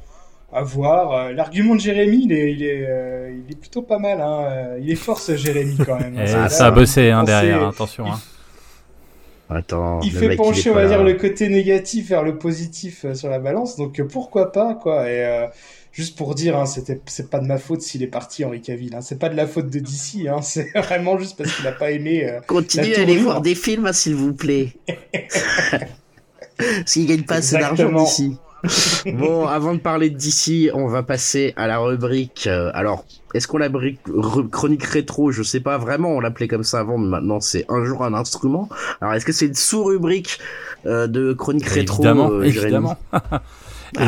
à 0.52 0.62
voir. 0.62 1.32
L'argument 1.32 1.74
de 1.74 1.80
Jérémy, 1.80 2.26
il 2.26 2.32
est, 2.32 2.52
il 2.52 2.62
est, 2.62 3.32
il 3.32 3.52
est 3.52 3.58
plutôt 3.58 3.82
pas 3.82 3.98
mal. 3.98 4.78
Il 4.80 4.88
est 4.88 4.94
fort 4.94 5.18
ce 5.18 5.36
Jérémy 5.36 5.76
quand 5.84 5.98
même. 5.98 6.16
Eh, 6.22 6.48
ça 6.48 6.66
a 6.66 6.70
bossé 6.70 7.12
derrière, 7.24 7.66
attention. 7.66 8.04
Attends, 9.48 10.00
il 10.00 10.10
fait 10.10 10.34
pencher, 10.34 10.70
on 10.70 10.74
va 10.74 10.86
dire, 10.86 11.04
le 11.04 11.14
côté 11.14 11.48
négatif 11.48 12.08
vers 12.08 12.24
le 12.24 12.36
positif 12.36 13.04
euh, 13.04 13.14
sur 13.14 13.28
la 13.28 13.38
balance. 13.38 13.76
Donc 13.76 14.00
euh, 14.00 14.04
pourquoi 14.04 14.50
pas, 14.50 14.74
quoi. 14.74 15.08
Et 15.08 15.24
euh, 15.24 15.46
juste 15.92 16.18
pour 16.18 16.34
dire, 16.34 16.56
hein, 16.58 16.66
c'était, 16.66 17.00
c'est 17.06 17.30
pas 17.30 17.38
de 17.38 17.46
ma 17.46 17.56
faute 17.56 17.80
s'il 17.80 18.02
est 18.02 18.08
parti, 18.08 18.44
Henri 18.44 18.60
Cavill. 18.60 18.94
Hein. 18.94 19.00
C'est 19.00 19.18
pas 19.18 19.28
de 19.28 19.36
la 19.36 19.46
faute 19.46 19.70
de 19.70 19.78
DC. 19.78 20.26
Hein. 20.28 20.40
C'est 20.42 20.70
vraiment 20.76 21.18
juste 21.18 21.38
parce 21.38 21.54
qu'il 21.56 21.66
a 21.66 21.72
pas 21.72 21.90
aimé. 21.90 22.28
Euh, 22.28 22.40
Continuez 22.46 22.96
à 22.96 23.02
aller 23.02 23.16
voir 23.16 23.40
des 23.40 23.54
films, 23.54 23.86
hein, 23.86 23.92
s'il 23.92 24.14
vous 24.14 24.34
plaît. 24.34 24.72
s'il 26.86 27.06
gagne 27.06 27.22
pas 27.22 27.36
assez 27.36 27.56
d'argent 27.56 27.92
d'ici. 27.92 28.36
bon, 29.14 29.46
avant 29.46 29.74
de 29.74 29.80
parler 29.80 30.10
de 30.10 30.16
DC, 30.16 30.70
on 30.74 30.88
va 30.88 31.02
passer 31.02 31.52
à 31.56 31.66
la 31.66 31.78
rubrique. 31.78 32.46
alors, 32.46 33.04
est-ce 33.36 33.48
qu'on 33.48 33.58
la 33.58 33.68
chronique 34.50 34.84
rétro? 34.84 35.30
Je 35.30 35.42
sais 35.42 35.60
pas 35.60 35.76
vraiment, 35.76 36.10
on 36.10 36.20
l'appelait 36.20 36.48
comme 36.48 36.62
ça 36.62 36.80
avant, 36.80 36.96
mais 36.96 37.08
maintenant 37.08 37.40
c'est 37.40 37.66
un 37.68 37.84
jour 37.84 38.02
un 38.02 38.14
instrument. 38.14 38.68
Alors 39.00 39.14
est-ce 39.14 39.26
que 39.26 39.32
c'est 39.32 39.46
une 39.46 39.54
sous-rubrique 39.54 40.38
euh, 40.86 41.06
de 41.06 41.34
chronique 41.34 41.66
rétro 41.66 42.02
Évidemment, 42.02 42.30
euh, 42.30 42.42
évidemment. 42.42 42.96
Ah 43.12 43.20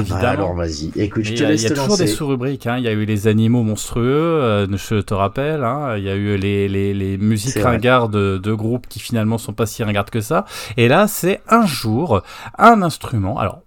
bah 0.08 0.16
alors 0.22 0.54
vas-y, 0.54 0.92
écoute, 0.96 1.24
je 1.24 1.34
te 1.34 1.44
laisse 1.44 1.62
Il 1.62 1.68
y 1.68 1.72
a, 1.72 1.74
toujours 1.74 1.98
des 1.98 2.06
sous-rubriques, 2.06 2.66
hein. 2.66 2.78
il 2.78 2.84
y 2.84 2.88
a 2.88 2.92
eu 2.92 3.04
les 3.04 3.26
animaux 3.28 3.62
monstrueux, 3.62 4.02
euh, 4.02 4.66
je 4.76 5.00
te 5.00 5.12
rappelle, 5.12 5.62
hein. 5.62 5.96
il 5.98 6.04
y 6.04 6.08
a 6.08 6.14
eu 6.14 6.36
les, 6.36 6.68
les, 6.68 6.94
les 6.94 7.18
musiques 7.18 7.62
ringardes 7.62 8.12
de, 8.12 8.38
de, 8.38 8.52
groupes 8.54 8.86
qui 8.88 8.98
finalement 8.98 9.36
sont 9.36 9.52
pas 9.52 9.66
si 9.66 9.84
ringardes 9.84 10.10
que 10.10 10.20
ça, 10.20 10.46
et 10.76 10.88
là 10.88 11.06
c'est 11.06 11.42
un 11.48 11.66
jour, 11.66 12.22
un 12.56 12.82
instrument, 12.82 13.38
alors 13.38 13.62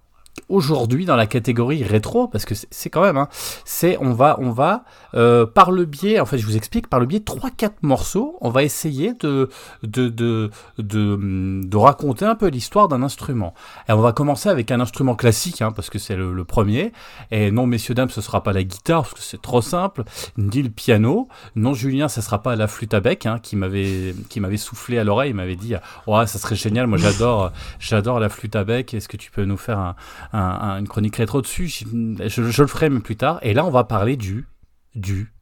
aujourd'hui 0.48 1.04
dans 1.04 1.16
la 1.16 1.26
catégorie 1.26 1.82
rétro, 1.82 2.28
parce 2.28 2.44
que 2.44 2.54
c'est 2.70 2.90
quand 2.90 3.02
même, 3.02 3.16
hein, 3.16 3.28
c'est 3.64 3.96
on 4.00 4.12
va, 4.12 4.36
on 4.40 4.50
va 4.50 4.84
euh, 5.14 5.46
par 5.46 5.70
le 5.70 5.84
biais, 5.84 6.20
en 6.20 6.26
fait, 6.26 6.38
je 6.38 6.46
vous 6.46 6.56
explique, 6.56 6.88
par 6.88 7.00
le 7.00 7.06
biais 7.06 7.20
de 7.20 7.24
3-4 7.24 7.72
morceaux, 7.82 8.36
on 8.40 8.50
va 8.50 8.62
essayer 8.62 9.14
de, 9.14 9.48
de, 9.82 10.08
de, 10.08 10.50
de, 10.78 11.76
raconter 11.76 12.24
un 12.24 12.34
peu 12.34 12.48
l'histoire 12.48 12.88
d'un 12.88 13.02
instrument. 13.02 13.54
Et 13.88 13.92
on 13.92 14.00
va 14.00 14.12
commencer 14.12 14.48
avec 14.48 14.70
un 14.70 14.80
instrument 14.80 15.14
classique, 15.14 15.62
hein, 15.62 15.72
parce 15.72 15.90
que 15.90 15.98
c'est 15.98 16.16
le, 16.16 16.44
premier. 16.44 16.92
Et 17.30 17.50
non, 17.50 17.66
messieurs, 17.66 17.94
dames, 17.94 18.10
ce 18.10 18.20
sera 18.20 18.42
pas 18.42 18.52
la 18.52 18.64
guitare, 18.64 19.02
parce 19.02 19.14
que 19.14 19.20
c'est 19.20 19.40
trop 19.40 19.62
simple, 19.62 20.04
ni 20.36 20.62
le 20.62 20.70
piano. 20.70 21.28
Non, 21.56 21.72
Julien, 21.72 22.08
ça 22.08 22.20
sera 22.20 22.42
pas 22.42 22.56
la 22.56 22.66
flûte 22.66 22.94
à 22.94 23.00
bec, 23.00 23.26
hein, 23.26 23.38
qui 23.40 23.56
m'avait 23.56 24.56
soufflé 24.56 24.98
à 24.98 25.04
l'oreille, 25.04 25.30
il 25.30 25.36
m'avait 25.36 25.56
dit, 25.56 25.74
ouais, 26.06 26.26
ça 26.26 26.38
serait 26.38 26.56
génial, 26.56 26.86
moi 26.86 26.98
j'adore 26.98 27.52
j'adore 27.78 28.20
la 28.20 28.28
flûte 28.28 28.56
à 28.56 28.64
bec, 28.64 28.94
est-ce 28.94 29.08
que 29.08 29.16
tu 29.16 29.30
peux 29.30 29.44
nous 29.44 29.56
faire 29.56 29.78
un 29.78 29.94
une 30.32 30.88
chronique 30.88 31.16
rétro 31.16 31.42
dessus. 31.42 31.68
Je, 31.68 32.40
le 32.40 32.66
ferai 32.66 32.90
mais 32.90 33.00
plus 33.00 33.16
tard. 33.16 33.38
Et 33.42 33.54
là, 33.54 33.64
on 33.64 33.70
va 33.70 33.84
parler 33.84 34.16
du 34.16 34.46
du 34.94 35.32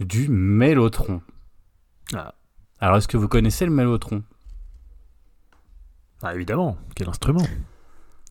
du 0.00 0.28
mélotron. 0.28 1.20
Ah. 2.14 2.34
Alors, 2.80 2.96
est-ce 2.96 3.08
que 3.08 3.16
vous 3.16 3.28
connaissez 3.28 3.64
le 3.66 3.70
mélotron 3.70 4.22
Ah, 6.22 6.34
évidemment. 6.34 6.76
Quel 6.94 7.08
instrument? 7.08 7.46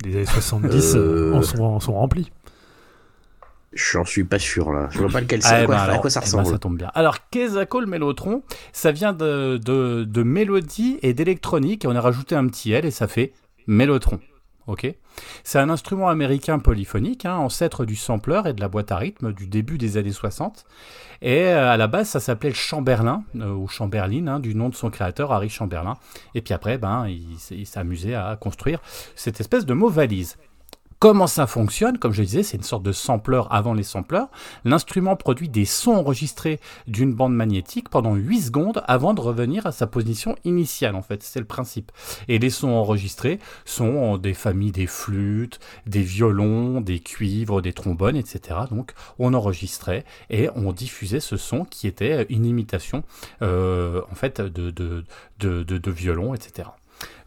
Les 0.04 0.16
années 0.16 0.26
70 0.26 0.96
euh, 0.96 1.34
en, 1.34 1.80
sont, 1.80 1.94
remplis. 1.94 2.32
J'en 3.74 4.06
suis 4.06 4.24
pas 4.24 4.40
sûr 4.40 4.72
là. 4.72 4.88
Je 4.92 5.00
vois 5.00 5.10
pas 5.10 5.22
lequel 5.22 5.44
c'est. 5.44 5.66
Ah, 5.70 5.84
à, 5.84 5.98
quoi, 6.00 6.10
ça 6.10 6.22
eh 6.24 6.32
ben, 6.32 6.38
ressemble 6.38 6.48
Ça 6.48 6.58
tombe 6.58 6.78
bien. 6.78 6.90
Alors, 6.96 7.30
qu'est-ce 7.30 7.64
que 7.66 7.78
le 7.78 7.86
mélotron 7.86 8.42
Ça 8.74 8.92
vient 8.92 9.14
de, 9.14 9.58
de, 9.58 10.06
de 10.06 10.24
mélodie 10.24 10.98
et 11.04 11.14
d'électronique. 11.14 11.86
Et 11.86 11.88
on 11.88 11.96
a 11.96 12.02
rajouté 12.02 12.36
un 12.36 12.48
petit 12.48 12.72
L 12.72 12.86
et 12.86 12.92
ça 12.92 13.08
fait 13.08 13.34
mélotron. 13.68 14.20
C'est 15.44 15.60
un 15.60 15.70
instrument 15.70 16.10
américain 16.10 16.60
polyphonique, 16.60 17.26
hein, 17.26 17.38
ancêtre 17.38 17.86
du 17.86 17.96
sampler 17.96 18.42
et 18.46 18.54
de 18.54 18.62
la 18.62 18.68
boîte 18.68 18.92
à 18.92 18.98
rythme 18.98 19.34
du 19.34 19.48
début 19.48 19.78
des 19.78 19.98
années 19.98 20.12
60. 20.12 20.66
Et 21.22 21.44
euh, 21.48 21.72
à 21.72 21.78
la 21.78 21.88
base, 21.88 22.10
ça 22.10 22.20
s'appelait 22.20 22.54
Chamberlin, 22.54 23.24
euh, 23.36 23.54
ou 23.54 23.68
Chamberlin, 23.68 24.28
hein, 24.28 24.40
du 24.40 24.56
nom 24.56 24.70
de 24.70 24.76
son 24.76 24.90
créateur, 24.90 25.32
Harry 25.32 25.50
Chamberlin. 25.50 25.98
Et 26.36 26.42
puis 26.42 26.54
après, 26.54 26.78
ben, 26.78 27.08
il, 27.08 27.38
s'est 27.40 27.80
amusé 27.80 28.16
à 28.16 28.38
construire 28.40 28.80
cette 29.16 29.40
espèce 29.40 29.66
de 29.66 29.74
mot 29.74 29.90
valise. 29.90 30.38
Comment 31.02 31.28
ça 31.28 31.48
fonctionne 31.48 31.98
Comme 31.98 32.12
je 32.12 32.24
disais, 32.24 32.44
c'est 32.44 32.58
une 32.58 32.64
sorte 32.64 32.84
de 32.84 32.92
sampler 32.92 33.42
avant 33.52 33.74
les 33.74 33.84
sampleurs. 33.84 34.28
L'instrument 34.66 35.16
produit 35.16 35.48
des 35.48 35.64
sons 35.64 35.94
enregistrés 35.94 36.60
d'une 36.88 37.14
bande 37.14 37.34
magnétique 37.34 37.88
pendant 37.88 38.16
8 38.16 38.42
secondes 38.42 38.84
avant 38.86 39.14
de 39.14 39.22
revenir 39.22 39.66
à 39.66 39.72
sa 39.72 39.88
position 39.88 40.36
initiale, 40.44 40.96
en 40.96 41.02
fait. 41.02 41.24
C'est 41.24 41.40
le 41.40 41.46
principe. 41.46 41.94
Et 42.28 42.38
les 42.38 42.50
sons 42.50 42.72
enregistrés 42.72 43.40
sont 43.64 44.18
des 44.18 44.34
familles 44.34 44.74
des 44.74 44.88
flûtes, 44.88 45.62
des 45.86 46.02
violons, 46.02 46.82
des 46.82 47.00
cuivres, 47.00 47.62
des 47.62 47.72
trombones, 47.72 48.18
etc. 48.18 48.60
Donc, 48.70 48.92
on 49.20 49.34
enregistrait 49.34 50.04
et 50.30 50.50
on 50.54 50.74
diffusait 50.74 51.22
ce 51.22 51.38
son 51.38 51.64
qui 51.64 51.88
était 51.88 52.26
une 52.28 52.46
imitation, 52.46 53.06
euh, 53.42 54.02
en 54.12 54.16
fait, 54.16 54.42
de, 54.42 54.70
de 55.40 55.92
violon, 55.92 56.34
etc. 56.34 56.68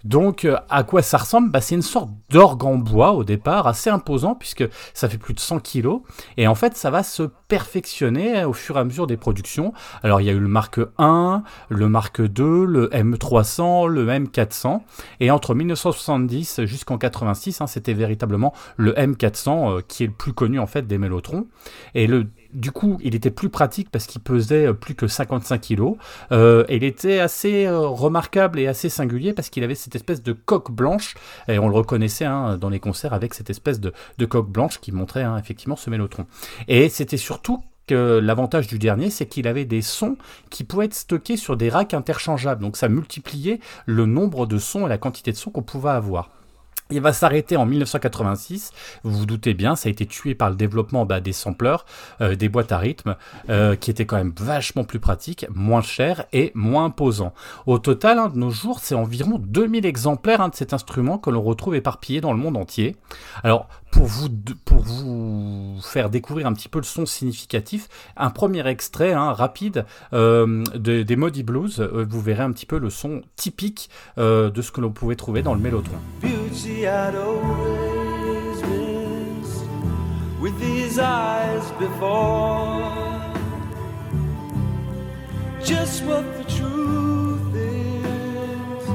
Donc, 0.05 0.45
euh, 0.45 0.57
à 0.69 0.83
quoi 0.83 1.03
ça 1.03 1.19
ressemble? 1.19 1.51
Bah, 1.51 1.61
C'est 1.61 1.75
une 1.75 1.83
sorte 1.83 2.11
d'orgue 2.31 2.65
en 2.65 2.77
bois 2.77 3.13
au 3.13 3.25
départ, 3.25 3.67
assez 3.67 3.91
imposant 3.91 4.35
puisque 4.35 4.65
ça 4.95 5.09
fait 5.09 5.19
plus 5.19 5.35
de 5.35 5.41
100 5.41 5.61
kilos. 5.61 6.03
Et 6.37 6.47
en 6.47 6.55
fait, 6.55 6.77
ça 6.77 6.91
va 6.91 7.03
se 7.03 7.23
perfectionner 7.49 8.45
au 8.45 8.53
fur 8.53 8.77
et 8.77 8.81
à 8.81 8.85
mesure 8.85 9.07
des 9.07 9.17
productions. 9.17 9.73
Alors, 10.03 10.21
il 10.21 10.25
y 10.27 10.31
a 10.31 10.33
eu 10.33 10.41
le 10.41 10.49
Mark 10.49 10.81
1, 10.99 11.43
le 11.69 11.89
Mark 11.89 12.21
2, 12.21 12.65
le 12.65 12.89
M300, 12.89 13.87
le 13.89 14.07
M400. 14.07 14.81
Et 15.21 15.31
entre 15.31 15.55
1970 15.55 16.65
jusqu'en 16.65 16.99
86, 16.99 17.61
hein, 17.61 17.67
c'était 17.67 17.95
véritablement 17.95 18.53
le 18.77 18.93
M400 18.93 19.79
euh, 19.79 19.81
qui 19.87 20.05
est 20.05 20.09
le 20.09 20.13
plus 20.13 20.33
connu 20.33 20.59
en 20.59 20.67
fait 20.67 20.87
des 20.87 20.99
Mélotrons. 20.99 21.47
Et 21.95 22.07
le 22.07 22.27
du 22.53 22.71
coup, 22.71 22.99
il 23.03 23.15
était 23.15 23.31
plus 23.31 23.49
pratique 23.49 23.91
parce 23.91 24.07
qu'il 24.07 24.21
pesait 24.21 24.67
euh, 24.67 24.73
plus 24.73 24.95
que 24.95 25.07
55 25.07 25.61
kg. 25.61 25.95
Euh, 26.33 26.65
et 26.69 26.77
il 26.77 26.85
était 26.85 27.21
assez 27.21 27.67
euh, 27.67 27.81
remarquable 27.81 28.59
et 28.59 28.67
assez 28.67 28.89
singulier 28.89 29.33
parce 29.33 29.51
qu'il 29.51 29.65
avait 29.65 29.75
cette 29.75 29.95
espèce 29.95 30.23
de 30.23 30.33
coque 30.33 30.71
blanche. 30.71 31.15
Et 31.49 31.59
on 31.59 31.69
le 31.69 31.75
reconnaissait 31.75 32.25
hein, 32.25 32.57
dans 32.59 32.69
les 32.69 32.81
concerts 32.81 33.15
avec 33.15 33.35
cette 33.35 33.51
espèce 33.51 33.81
de, 33.81 33.93
coque 34.27 34.51
blanche 34.51 34.81
qui 34.81 34.93
montrait 34.93 35.23
hein, 35.23 35.37
effectivement 35.39 35.77
ce 35.77 35.91
mélotron. 35.91 36.27
Et 36.69 36.89
c'était 36.89 37.17
surtout 37.17 37.63
que 37.87 38.21
l'avantage 38.23 38.69
du 38.69 38.79
dernier, 38.79 39.11
c'est 39.11 39.27
qu'il 39.27 39.49
avait 39.49 39.65
des 39.65 39.83
sons 39.83 40.17
qui 40.51 40.63
pouvaient 40.63 40.85
être 40.85 40.95
stockés 40.95 41.37
sur 41.37 41.57
des 41.57 41.69
racks 41.69 41.95
interchangeables. 41.95 42.63
Donc 42.63 42.77
ça 42.77 42.89
multipliait 42.89 43.61
le 43.87 44.07
nombre 44.07 44.47
de 44.47 44.59
sons 44.59 44.87
et 44.87 44.89
la 44.89 44.99
quantité 44.99 45.33
de 45.33 45.37
sons 45.37 45.51
qu'on 45.51 45.63
pouvait 45.63 45.91
avoir. 45.91 46.31
Il 46.93 47.01
va 47.01 47.15
s'arrêter 47.15 47.57
en 47.57 47.65
1986. 47.65 48.71
Vous 49.03 49.21
vous 49.21 49.27
doutez 49.27 49.55
bien, 49.55 49.77
ça 49.77 49.89
a 49.89 49.93
été 49.93 50.05
tué 50.05 50.35
par 50.35 50.51
le 50.51 50.57
développement 50.57 51.07
bah, 51.07 51.21
des 51.21 51.33
sampleurs, 51.33 51.87
euh, 52.21 52.35
des 52.35 52.51
boîtes 52.51 52.71
à 52.71 52.79
rythme, 52.79 53.17
euh, 53.49 53.77
qui 53.77 53.91
étaient 53.91 54.05
quand 54.05 54.17
même 54.17 54.35
vachement 54.39 54.85
plus 54.85 55.01
pratiques, 55.01 55.47
moins 55.55 55.81
chers 55.81 56.27
et 56.35 56.53
moins 56.55 56.85
imposants. 56.87 57.33
Au 57.67 57.79
total, 57.79 58.19
hein, 58.19 58.29
de 58.29 58.39
nos 58.39 58.51
jours, 58.51 58.81
c'est 58.81 58.95
environ 58.95 59.39
2000 59.39 59.87
exemplaires 59.87 60.43
hein, 60.43 60.51
de 60.51 60.55
cet 60.55 60.75
instrument 60.75 61.17
que 61.17 61.31
l'on 61.31 61.43
retrouve 61.43 61.75
éparpillé 61.75 62.21
dans 62.21 62.33
le 62.33 62.39
monde 62.39 62.59
entier. 62.59 62.97
Alors, 63.43 63.69
pour 63.91 64.07
vous, 64.07 65.79
faire 65.83 66.11
découvrir 66.11 66.47
un 66.47 66.53
petit 66.53 66.69
peu 66.69 66.79
le 66.79 66.85
son 66.85 67.07
significatif, 67.07 67.89
un 68.17 68.31
premier 68.31 68.67
extrait 68.67 69.13
hein, 69.13 69.33
rapide 69.33 69.87
euh, 70.13 70.63
des 70.75 71.17
Modi 71.17 71.43
Blues, 71.43 71.81
vous 71.81 72.21
verrez 72.21 72.43
un 72.43 72.53
petit 72.53 72.67
peu 72.67 72.79
le 72.79 72.91
son 72.91 73.23
typique 73.37 73.91
de 74.17 74.63
ce 74.63 74.73
que 74.73 74.81
l'on 74.81 74.93
pouvait 74.93 75.17
trouver 75.17 75.43
dans 75.43 75.55
le 75.55 75.61
Mélotron. 75.61 75.99
With 80.43 80.59
these 80.61 80.99
eyes 80.99 81.71
before. 81.79 82.83
Just 85.65 86.03
what 86.05 86.25
the 86.37 86.45
truth 86.45 87.55
is, 87.55 88.89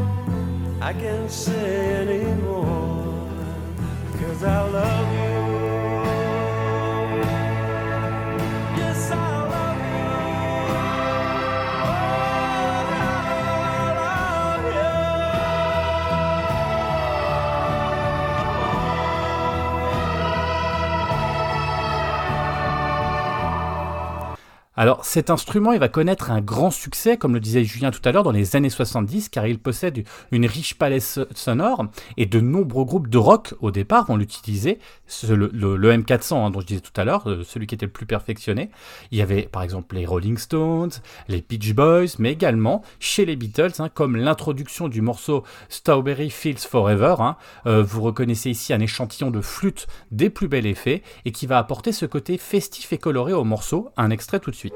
I 0.82 0.94
can't 0.94 1.32
say 1.32 1.96
anymore. 2.04 3.30
Cause 4.20 4.44
I 4.44 4.70
love 4.70 5.12
you. 5.14 5.17
Alors 24.80 25.06
cet 25.06 25.32
instrument, 25.32 25.74
il 25.74 25.80
va 25.80 25.90
connaître 25.90 26.30
un 26.30 26.40
grand 26.40 26.70
succès, 26.70 27.18
comme 27.18 27.34
le 27.34 27.40
disait 27.40 27.64
Julien 27.64 27.90
tout 27.90 28.02
à 28.06 28.12
l'heure, 28.12 28.22
dans 28.22 28.32
les 28.32 28.56
années 28.56 28.70
70, 28.70 29.30
car 29.30 29.48
il 29.48 29.58
possède 29.58 30.04
une 30.32 30.46
riche 30.46 30.76
palette 30.76 31.20
sonore 31.34 31.88
et 32.16 32.28
de 32.28 32.40
nombreux 32.40 32.86
groupes 32.86 33.08
de 33.08 33.18
rock 33.18 33.56
au 33.60 33.72
départ 33.72 34.06
vont 34.06 34.18
l'utiliser. 34.18 34.78
Le, 35.28 35.48
M400 35.98 36.36
hein, 36.36 36.52
dont 36.52 36.60
je 36.60 36.68
disais 36.68 36.82
tout 36.82 36.92
à 36.96 37.06
l'heure, 37.06 37.28
euh, 37.28 37.44
celui 37.44 37.66
qui 37.66 37.74
était 37.74 37.88
le 37.88 37.92
plus 37.92 38.06
perfectionné. 38.06 38.70
Il 39.10 39.18
y 39.18 39.24
avait 39.24 39.44
par 39.52 39.64
exemple 39.64 39.96
les 39.96 40.06
Rolling 40.06 40.38
Stones, 40.38 40.92
les 41.28 41.42
Beach 41.42 41.74
Boys, 41.74 42.16
mais 42.20 42.32
également 42.32 42.84
chez 43.00 43.26
les 43.26 43.36
Beatles, 43.36 43.74
hein, 43.80 43.90
comme 43.90 44.16
l'introduction 44.16 44.90
du 44.90 45.02
morceau 45.02 45.44
Strawberry 45.70 46.30
Fields 46.30 46.68
Forever. 46.70 47.16
Hein. 47.18 47.36
Euh, 47.66 47.82
vous 47.82 48.04
reconnaissez 48.04 48.52
ici 48.52 48.74
un 48.74 48.80
échantillon 48.80 49.32
de 49.32 49.42
flûte 49.42 49.88
des 50.12 50.30
plus 50.30 50.48
bels 50.48 50.68
effets 50.68 51.02
et 51.26 51.32
qui 51.32 51.48
va 51.48 51.58
apporter 51.58 51.92
ce 51.92 52.06
côté 52.06 52.38
festif 52.38 52.94
et 52.94 53.00
coloré 53.00 53.34
au 53.34 53.44
morceau. 53.44 53.90
Un 53.98 54.12
extrait 54.12 54.40
tout 54.40 54.52
de 54.52 54.56
suite. 54.56 54.67
Let 54.68 54.76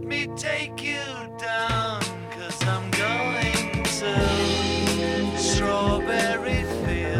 me 0.00 0.28
take 0.36 0.61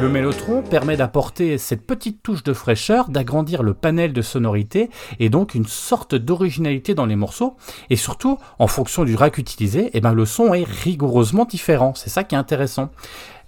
Le 0.03 0.09
mélotron 0.09 0.63
permet 0.63 0.97
d'apporter 0.97 1.59
cette 1.59 1.87
petite 1.87 2.25
touche 2.25 2.43
de 2.43 2.53
fraîcheur, 2.53 3.09
d'agrandir 3.09 3.63
le 3.63 3.73
panel 3.73 4.13
de 4.13 4.21
sonorité 4.21 4.91
et 5.21 5.29
donc 5.29 5.55
une 5.55 5.69
sorte 5.69 6.17
d'originalité 6.17 6.97
dans 6.97 7.07
les 7.07 7.15
morceaux. 7.15 7.57
Et 7.89 7.95
surtout, 7.95 8.37
en 8.59 8.67
fonction 8.67 9.05
du 9.05 9.15
rack 9.15 9.39
utilisé, 9.39 9.91
eh 9.95 10.01
ben, 10.01 10.13
le 10.13 10.25
son 10.25 10.55
est 10.55 10.67
rigoureusement 10.67 11.45
différent. 11.45 11.93
C'est 11.95 12.11
ça 12.11 12.25
qui 12.25 12.35
est 12.35 12.39
intéressant. 12.39 12.91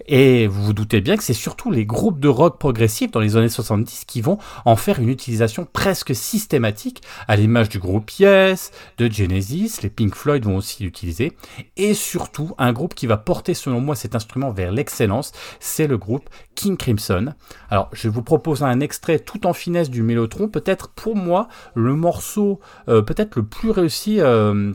Et 0.07 0.47
vous 0.47 0.63
vous 0.63 0.73
doutez 0.73 1.01
bien 1.01 1.17
que 1.17 1.23
c'est 1.23 1.33
surtout 1.33 1.71
les 1.71 1.85
groupes 1.85 2.19
de 2.19 2.27
rock 2.27 2.59
progressif 2.59 3.11
dans 3.11 3.19
les 3.19 3.37
années 3.37 3.49
70 3.49 4.05
qui 4.05 4.21
vont 4.21 4.37
en 4.65 4.75
faire 4.75 4.99
une 4.99 5.09
utilisation 5.09 5.67
presque 5.71 6.15
systématique, 6.15 7.01
à 7.27 7.35
l'image 7.35 7.69
du 7.69 7.79
groupe 7.79 8.11
Yes, 8.11 8.71
de 8.97 9.11
Genesis, 9.11 9.79
les 9.81 9.89
Pink 9.89 10.15
Floyd 10.15 10.45
vont 10.45 10.57
aussi 10.57 10.83
l'utiliser, 10.83 11.33
et 11.77 11.93
surtout 11.93 12.53
un 12.57 12.71
groupe 12.71 12.93
qui 12.93 13.07
va 13.07 13.17
porter 13.17 13.53
selon 13.53 13.81
moi 13.81 13.95
cet 13.95 14.15
instrument 14.15 14.51
vers 14.51 14.71
l'excellence, 14.71 15.31
c'est 15.59 15.87
le 15.87 15.97
groupe 15.97 16.29
King 16.53 16.77
Crimson. 16.77 17.33
Alors 17.69 17.89
je 17.93 18.09
vous 18.09 18.21
propose 18.21 18.63
un 18.63 18.79
extrait 18.79 19.19
tout 19.19 19.47
en 19.47 19.53
finesse 19.53 19.89
du 19.89 20.03
Mélotron, 20.03 20.47
peut-être 20.47 20.89
pour 20.89 21.15
moi 21.15 21.47
le 21.73 21.95
morceau 21.95 22.59
euh, 22.89 23.01
peut-être 23.01 23.35
le 23.35 23.43
plus 23.43 23.71
réussi. 23.71 24.19
Euh, 24.19 24.73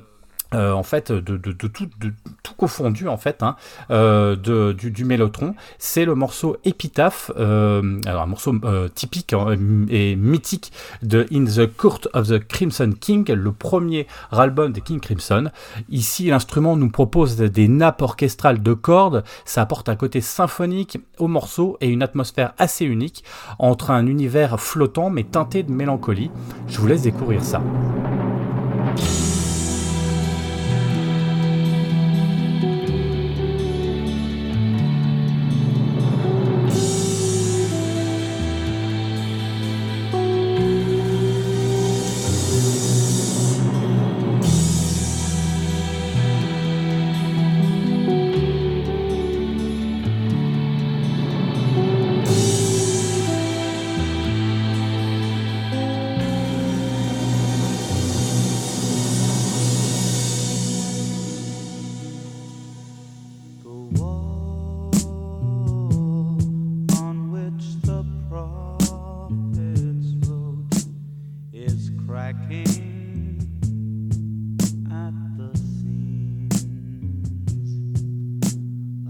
euh, 0.54 0.72
en 0.72 0.82
fait 0.82 1.12
de, 1.12 1.36
de, 1.36 1.52
de, 1.52 1.66
tout, 1.66 1.88
de, 2.00 2.12
tout 2.42 2.54
confondu 2.54 3.08
en 3.08 3.16
fait 3.16 3.42
hein, 3.42 3.56
euh, 3.90 4.36
du, 4.74 4.90
du 4.90 5.04
Mélotron 5.04 5.54
c'est 5.78 6.04
le 6.04 6.14
morceau 6.14 6.56
Epitaph 6.64 7.30
euh, 7.36 8.00
alors 8.06 8.22
un 8.22 8.26
morceau 8.26 8.54
euh, 8.64 8.88
typique 8.88 9.32
hein, 9.32 9.56
et 9.88 10.16
mythique 10.16 10.72
de 11.02 11.26
In 11.32 11.44
the 11.44 11.66
Court 11.76 12.00
of 12.14 12.28
the 12.28 12.38
Crimson 12.38 12.92
King 12.98 13.30
le 13.32 13.52
premier 13.52 14.06
album 14.30 14.72
de 14.72 14.80
King 14.80 15.00
Crimson. 15.00 15.50
Ici 15.88 16.26
l'instrument 16.26 16.76
nous 16.76 16.90
propose 16.90 17.36
des 17.36 17.68
nappes 17.68 18.02
orchestrales 18.02 18.62
de 18.62 18.72
cordes. 18.72 19.24
Ça 19.44 19.62
apporte 19.62 19.88
un 19.88 19.96
côté 19.96 20.20
symphonique 20.20 20.98
au 21.18 21.28
morceau 21.28 21.76
et 21.80 21.88
une 21.88 22.02
atmosphère 22.02 22.52
assez 22.58 22.84
unique 22.84 23.24
entre 23.58 23.90
un 23.90 24.06
univers 24.06 24.60
flottant 24.60 25.10
mais 25.10 25.24
teinté 25.24 25.62
de 25.62 25.72
mélancolie. 25.72 26.30
Je 26.68 26.78
vous 26.78 26.86
laisse 26.86 27.02
découvrir 27.02 27.42
ça 27.42 27.60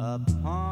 Dans 0.01 0.70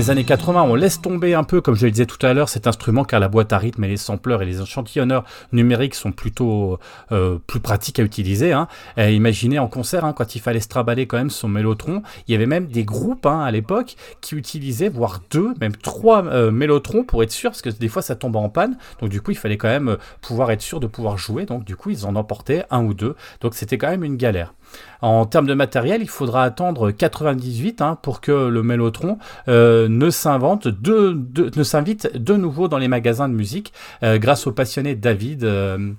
les 0.00 0.08
années 0.08 0.24
80, 0.24 0.62
on 0.62 0.76
laisse 0.76 1.02
tomber 1.02 1.34
un 1.34 1.44
peu, 1.44 1.60
comme 1.60 1.74
je 1.74 1.84
le 1.84 1.90
disais 1.90 2.06
tout 2.06 2.24
à 2.24 2.32
l'heure, 2.32 2.48
cet 2.48 2.66
instrument 2.66 3.04
car 3.04 3.20
la 3.20 3.28
boîte 3.28 3.52
à 3.52 3.58
rythme 3.58 3.84
et 3.84 3.88
les 3.88 3.98
sampleurs 3.98 4.40
et 4.40 4.46
les 4.46 4.62
échantillonneurs 4.62 5.24
numériques 5.52 5.94
sont 5.94 6.10
plutôt 6.10 6.78
euh, 7.12 7.36
plus 7.46 7.60
pratiques 7.60 7.98
à 7.98 8.02
utiliser. 8.02 8.54
Hein. 8.54 8.66
imaginez 8.96 9.58
en 9.58 9.68
concert, 9.68 10.06
hein, 10.06 10.14
quand 10.14 10.34
il 10.34 10.40
fallait 10.40 10.60
straballer 10.60 11.06
quand 11.06 11.18
même 11.18 11.28
son 11.28 11.48
mélotron, 11.48 12.02
il 12.26 12.32
y 12.32 12.34
avait 12.34 12.46
même 12.46 12.66
des 12.66 12.82
groupes 12.82 13.26
hein, 13.26 13.40
à 13.40 13.50
l'époque 13.50 13.96
qui 14.22 14.36
utilisaient, 14.36 14.88
voire 14.88 15.20
deux, 15.30 15.52
même 15.60 15.76
trois 15.76 16.24
euh, 16.24 16.50
mélotrons 16.50 17.04
pour 17.04 17.22
être 17.22 17.32
sûr, 17.32 17.50
parce 17.50 17.60
que 17.60 17.68
des 17.68 17.88
fois 17.88 18.00
ça 18.00 18.16
tombe 18.16 18.36
en 18.36 18.48
panne. 18.48 18.78
Donc 19.02 19.10
du 19.10 19.20
coup, 19.20 19.32
il 19.32 19.36
fallait 19.36 19.58
quand 19.58 19.68
même 19.68 19.90
euh, 19.90 19.96
pouvoir 20.22 20.50
être 20.50 20.62
sûr 20.62 20.80
de 20.80 20.86
pouvoir 20.86 21.18
jouer. 21.18 21.44
Donc 21.44 21.64
du 21.64 21.76
coup, 21.76 21.90
ils 21.90 22.06
en 22.06 22.16
emportaient 22.16 22.64
un 22.70 22.82
ou 22.82 22.94
deux. 22.94 23.16
Donc 23.42 23.54
c'était 23.54 23.76
quand 23.76 23.90
même 23.90 24.04
une 24.04 24.16
galère. 24.16 24.54
En 25.02 25.24
termes 25.24 25.46
de 25.46 25.54
matériel, 25.54 26.02
il 26.02 26.08
faudra 26.08 26.44
attendre 26.44 26.90
98 26.90 27.80
hein, 27.80 27.98
pour 28.02 28.20
que 28.20 28.32
le 28.32 28.62
Mellotron 28.62 29.18
euh, 29.48 29.88
ne 29.88 30.10
de, 30.70 31.62
s'invite 31.62 32.16
de 32.16 32.34
nouveau 32.34 32.68
dans 32.68 32.78
les 32.78 32.88
magasins 32.88 33.28
de 33.28 33.34
musique 33.34 33.72
euh, 34.02 34.18
grâce 34.18 34.46
au 34.46 34.52
passionné 34.52 34.94
David. 34.94 35.44
Euh, 35.44 35.94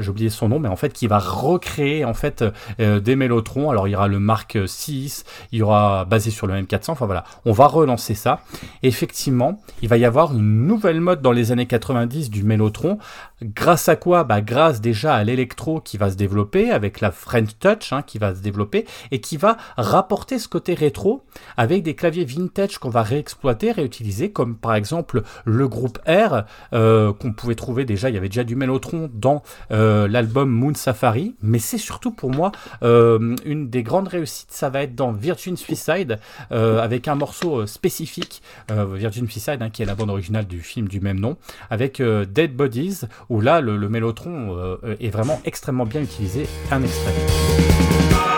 j'ai 0.00 0.08
oublié 0.08 0.30
son 0.30 0.48
nom, 0.48 0.60
mais 0.60 0.68
en 0.68 0.76
fait 0.76 0.92
qui 0.92 1.06
va 1.06 1.18
recréer 1.18 2.04
en 2.04 2.14
fait 2.14 2.44
des 2.78 3.16
Mellotrons. 3.16 3.70
Alors 3.70 3.88
il 3.88 3.92
y 3.92 3.96
aura 3.96 4.08
le 4.08 4.20
Mark 4.20 4.56
6, 4.66 5.24
il 5.52 5.58
y 5.58 5.62
aura 5.62 6.04
basé 6.04 6.30
sur 6.30 6.46
le 6.46 6.54
M400. 6.54 6.90
Enfin 6.90 7.06
voilà, 7.06 7.24
on 7.44 7.52
va 7.52 7.66
relancer 7.66 8.14
ça. 8.14 8.40
effectivement, 8.82 9.60
il 9.82 9.88
va 9.88 9.96
y 9.96 10.04
avoir 10.04 10.32
une 10.32 10.66
nouvelle 10.66 11.00
mode 11.00 11.22
dans 11.22 11.32
les 11.32 11.52
années 11.52 11.66
90 11.66 12.30
du 12.30 12.44
Mellotron. 12.44 12.98
Grâce 13.42 13.88
à 13.88 13.96
quoi? 13.96 14.24
Bah, 14.24 14.40
Grâce 14.40 14.80
déjà 14.80 15.14
à 15.14 15.24
l'électro 15.24 15.80
qui 15.80 15.96
va 15.96 16.10
se 16.10 16.16
développer 16.16 16.70
avec 16.70 17.00
la 17.00 17.10
French 17.10 17.58
Hein, 17.66 18.02
qui 18.06 18.18
va 18.18 18.32
se 18.32 18.40
développer 18.40 18.86
et 19.10 19.20
qui 19.20 19.36
va 19.36 19.56
rapporter 19.76 20.38
ce 20.38 20.46
côté 20.46 20.74
rétro 20.74 21.24
avec 21.56 21.82
des 21.82 21.94
claviers 21.94 22.24
vintage 22.24 22.78
qu'on 22.78 22.90
va 22.90 23.02
réexploiter, 23.02 23.72
réutiliser, 23.72 24.30
comme 24.30 24.56
par 24.56 24.76
exemple 24.76 25.22
le 25.44 25.66
groupe 25.66 25.98
R 26.06 26.44
euh, 26.72 27.12
qu'on 27.12 27.32
pouvait 27.32 27.56
trouver 27.56 27.84
déjà, 27.84 28.08
il 28.08 28.14
y 28.14 28.18
avait 28.18 28.28
déjà 28.28 28.44
du 28.44 28.54
Mellotron 28.54 29.10
dans 29.12 29.42
euh, 29.72 30.06
l'album 30.06 30.48
Moon 30.48 30.74
Safari, 30.74 31.34
mais 31.42 31.58
c'est 31.58 31.78
surtout 31.78 32.12
pour 32.12 32.30
moi 32.30 32.52
euh, 32.84 33.34
une 33.44 33.68
des 33.68 33.82
grandes 33.82 34.08
réussites, 34.08 34.52
ça 34.52 34.70
va 34.70 34.82
être 34.82 34.94
dans 34.94 35.10
Virgin 35.10 35.56
Suicide 35.56 36.20
avec 36.50 37.08
un 37.08 37.16
morceau 37.16 37.66
spécifique, 37.66 38.42
Virgin 38.68 39.28
Suicide 39.28 39.60
hein, 39.60 39.70
qui 39.70 39.82
est 39.82 39.86
la 39.86 39.96
bande 39.96 40.10
originale 40.10 40.46
du 40.46 40.60
film 40.60 40.86
du 40.86 41.00
même 41.00 41.18
nom, 41.18 41.36
avec 41.70 42.00
Dead 42.00 42.54
Bodies 42.54 43.00
où 43.28 43.40
là 43.40 43.60
le, 43.60 43.76
le 43.76 43.88
Mellotron 43.88 44.78
est 45.00 45.10
vraiment 45.10 45.40
extrêmement 45.44 45.86
bien 45.86 46.02
utilisé. 46.02 46.46
Un 46.70 46.82
extrait. 46.82 47.55
Bye. 47.56 48.35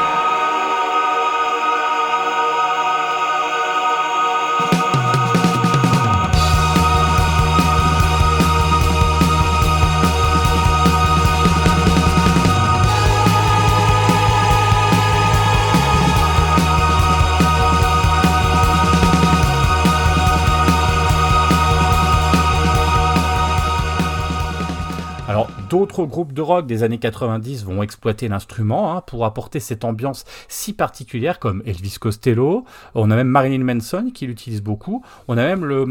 D'autres 25.68 26.06
groupes 26.06 26.32
de 26.32 26.40
rock 26.40 26.66
des 26.66 26.82
années 26.82 26.98
90 26.98 27.64
vont 27.64 27.82
exploiter 27.82 28.28
l'instrument 28.28 28.96
hein, 28.96 29.02
pour 29.06 29.24
apporter 29.24 29.60
cette 29.60 29.84
ambiance 29.84 30.24
si 30.48 30.72
particulière 30.72 31.38
comme 31.38 31.62
Elvis 31.66 31.96
Costello. 32.00 32.64
On 32.94 33.10
a 33.10 33.16
même 33.16 33.28
Marilyn 33.28 33.64
Manson 33.64 34.10
qui 34.14 34.26
l'utilise 34.26 34.62
beaucoup. 34.62 35.04
On 35.26 35.36
a 35.36 35.42
même 35.42 35.64
le, 35.64 35.84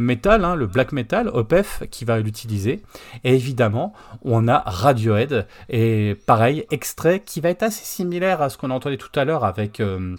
metal, 0.00 0.44
hein, 0.44 0.56
le 0.56 0.66
black 0.66 0.92
metal, 0.92 1.28
OPEF 1.28 1.84
qui 1.90 2.04
va 2.04 2.18
l'utiliser. 2.18 2.82
Et 3.22 3.34
évidemment, 3.34 3.92
on 4.22 4.48
a 4.48 4.58
Radiohead 4.66 5.46
et 5.68 6.16
pareil, 6.26 6.64
extrait 6.70 7.20
qui 7.20 7.40
va 7.40 7.50
être 7.50 7.62
assez 7.62 7.84
similaire 7.84 8.42
à 8.42 8.48
ce 8.48 8.58
qu'on 8.58 8.70
a 8.70 8.74
entendu 8.74 8.98
tout 8.98 9.18
à 9.18 9.24
l'heure 9.24 9.44
avec... 9.44 9.80
Euh, 9.80 10.16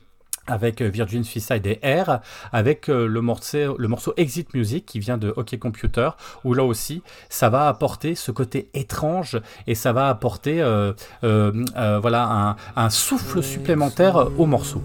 avec 0.48 0.82
euh, 0.82 0.88
Virgin 0.88 1.24
Suicide 1.24 1.66
et 1.66 1.80
Air, 1.82 2.20
avec 2.52 2.90
euh, 2.90 3.08
le 3.08 3.22
morceau, 3.22 3.78
le 3.78 3.88
morceau 3.88 4.14
Exit 4.18 4.54
Music 4.54 4.86
qui 4.86 5.00
vient 5.00 5.18
de 5.18 5.34
Hockey 5.36 5.58
Computer, 5.58 6.10
où 6.44 6.54
là 6.54 6.64
aussi, 6.64 7.02
ça 7.30 7.50
va 7.50 7.68
apporter 7.68 8.16
ce 8.16 8.32
côté 8.32 8.70
étrange 8.74 9.40
et 9.68 9.76
ça 9.76 9.94
va 9.94 10.10
apporter 10.10 10.62
euh, 10.62 10.94
voilà, 11.22 12.24
un, 12.26 12.56
un 12.76 12.90
souffle 12.90 13.42
supplémentaire 13.42 14.28
au 14.38 14.46
morceau. 14.46 14.82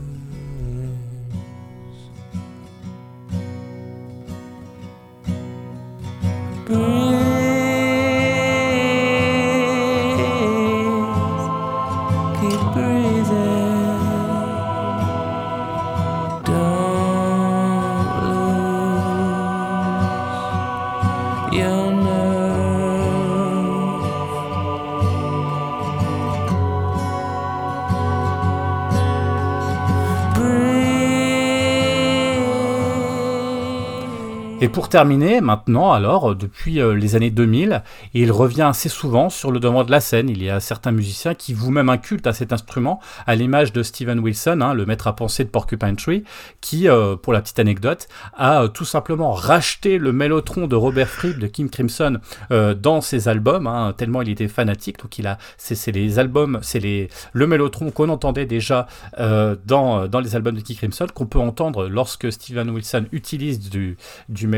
Et 34.68 34.70
pour 34.70 34.90
terminer, 34.90 35.40
maintenant, 35.40 35.92
alors, 35.92 36.36
depuis 36.36 36.78
euh, 36.78 36.92
les 36.92 37.16
années 37.16 37.30
2000, 37.30 37.82
il 38.12 38.30
revient 38.30 38.66
assez 38.68 38.90
souvent 38.90 39.30
sur 39.30 39.50
le 39.50 39.60
devant 39.60 39.82
de 39.82 39.90
la 39.90 39.98
scène. 39.98 40.28
Il 40.28 40.42
y 40.42 40.50
a 40.50 40.60
certains 40.60 40.92
musiciens 40.92 41.32
qui 41.34 41.54
vouent 41.54 41.70
même 41.70 41.88
un 41.88 41.96
culte 41.96 42.26
à 42.26 42.34
cet 42.34 42.52
instrument, 42.52 43.00
à 43.26 43.34
l'image 43.34 43.72
de 43.72 43.82
Steven 43.82 44.18
Wilson, 44.18 44.60
hein, 44.60 44.74
le 44.74 44.84
maître 44.84 45.06
à 45.06 45.16
penser 45.16 45.42
de 45.44 45.48
Porcupine 45.48 45.96
Tree, 45.96 46.22
qui, 46.60 46.86
euh, 46.86 47.16
pour 47.16 47.32
la 47.32 47.40
petite 47.40 47.58
anecdote, 47.58 48.08
a 48.36 48.64
euh, 48.64 48.68
tout 48.68 48.84
simplement 48.84 49.32
racheté 49.32 49.96
le 49.96 50.12
mélotron 50.12 50.66
de 50.66 50.76
Robert 50.76 51.08
Fripp 51.08 51.38
de 51.38 51.46
Kim 51.46 51.70
Crimson 51.70 52.18
dans 52.50 53.00
ses 53.00 53.28
albums, 53.28 53.66
hein, 53.66 53.94
tellement 53.96 54.20
il 54.20 54.28
était 54.28 54.48
fanatique. 54.48 54.98
Donc 54.98 55.18
il 55.18 55.26
a, 55.26 55.38
c'est 55.56 55.92
les 55.92 56.18
albums, 56.18 56.58
c'est 56.60 56.80
les 56.80 57.08
le 57.32 57.46
mélotron 57.46 57.90
qu'on 57.90 58.10
entendait 58.10 58.44
déjà 58.44 58.86
dans 59.16 60.08
dans 60.08 60.20
les 60.20 60.36
albums 60.36 60.56
de 60.56 60.60
Kim 60.60 60.76
Crimson, 60.76 61.06
qu'on 61.14 61.26
peut 61.26 61.38
entendre 61.38 61.88
lorsque 61.88 62.30
Steven 62.30 62.68
Wilson 62.68 63.06
utilise 63.12 63.60
du 63.60 63.96
du 64.28 64.46
Mélotron. 64.46 64.57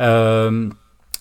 Euh, 0.00 0.68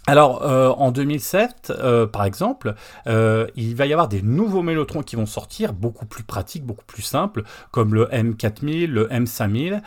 alors, 0.07 0.43
euh, 0.43 0.69
en 0.69 0.91
2007, 0.91 1.71
euh, 1.71 2.07
par 2.07 2.25
exemple, 2.25 2.73
il 3.05 3.75
va 3.75 3.85
y 3.85 3.93
avoir 3.93 4.07
des 4.07 4.21
nouveaux 4.21 4.63
mélotrons 4.63 5.03
qui 5.03 5.15
vont 5.15 5.25
sortir, 5.25 5.73
beaucoup 5.73 6.05
plus 6.05 6.23
pratiques, 6.23 6.65
beaucoup 6.65 6.85
plus 6.85 7.03
simples, 7.03 7.43
comme 7.71 7.93
le 7.93 8.05
M4000, 8.05 8.87
le 8.87 9.07
M5000, 9.07 9.81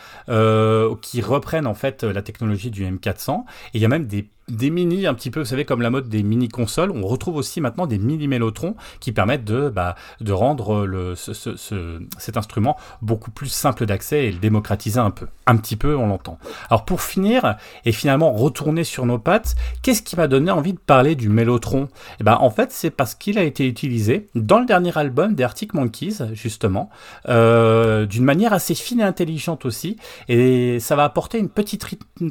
qui 1.01 1.21
reprennent 1.21 1.67
en 1.67 1.73
fait 1.73 2.03
la 2.03 2.21
technologie 2.21 2.71
du 2.71 2.85
M400. 2.85 3.43
Et 3.73 3.77
il 3.77 3.81
y 3.81 3.85
a 3.85 3.89
même 3.89 4.07
des 4.07 4.29
des 4.49 4.69
mini, 4.69 5.07
un 5.07 5.13
petit 5.13 5.31
peu, 5.31 5.39
vous 5.39 5.45
savez, 5.45 5.65
comme 5.65 5.81
la 5.81 5.89
mode 5.89 6.09
des 6.09 6.21
mini 6.21 6.49
consoles, 6.49 6.91
on 6.91 7.05
retrouve 7.07 7.37
aussi 7.37 7.61
maintenant 7.61 7.87
des 7.87 7.97
mini 7.97 8.27
mélotrons 8.27 8.75
qui 8.99 9.11
permettent 9.11 9.45
de, 9.45 9.69
bah, 9.69 9.95
de 10.19 10.31
rendre 10.31 10.85
le, 10.85 11.15
cet 11.15 12.37
instrument 12.37 12.77
beaucoup 13.01 13.31
plus 13.31 13.47
simple 13.47 13.85
d'accès 13.85 14.25
et 14.25 14.31
le 14.31 14.39
démocratiser 14.39 14.99
un 14.99 15.11
peu. 15.11 15.27
Un 15.45 15.57
petit 15.57 15.75
peu, 15.75 15.95
on 15.95 16.07
l'entend. 16.07 16.37
Alors 16.69 16.85
pour 16.85 17.01
finir, 17.01 17.55
et 17.85 17.91
finalement 17.91 18.33
retourner 18.33 18.83
sur 18.83 19.05
nos 19.05 19.19
pattes, 19.19 19.55
qu'est-ce 19.81 20.01
qui 20.01 20.15
m'a 20.15 20.27
donné 20.27 20.51
envie 20.51 20.73
de 20.73 20.79
parler 20.79 21.15
du 21.15 21.29
mélotron? 21.29 21.87
Eh 22.19 22.23
ben, 22.23 22.37
en 22.39 22.49
fait, 22.49 22.71
c'est 22.71 22.91
parce 22.91 23.15
qu'il 23.15 23.37
a 23.37 23.43
été 23.43 23.65
utilisé 23.67 24.27
dans 24.35 24.59
le 24.59 24.65
dernier 24.65 24.97
album 24.97 25.35
des 25.35 25.43
Arctic 25.43 25.73
Monkeys, 25.73 26.33
justement, 26.33 26.89
euh, 27.29 28.05
d'une 28.05 28.25
manière 28.25 28.51
assez 28.51 28.75
fine 28.75 28.99
et 28.99 29.03
intelligente 29.03 29.65
aussi, 29.65 29.97
et 30.27 30.79
ça 30.79 30.95
va 30.95 31.05
apporter 31.05 31.37
une 31.37 31.49
petite 31.49 31.85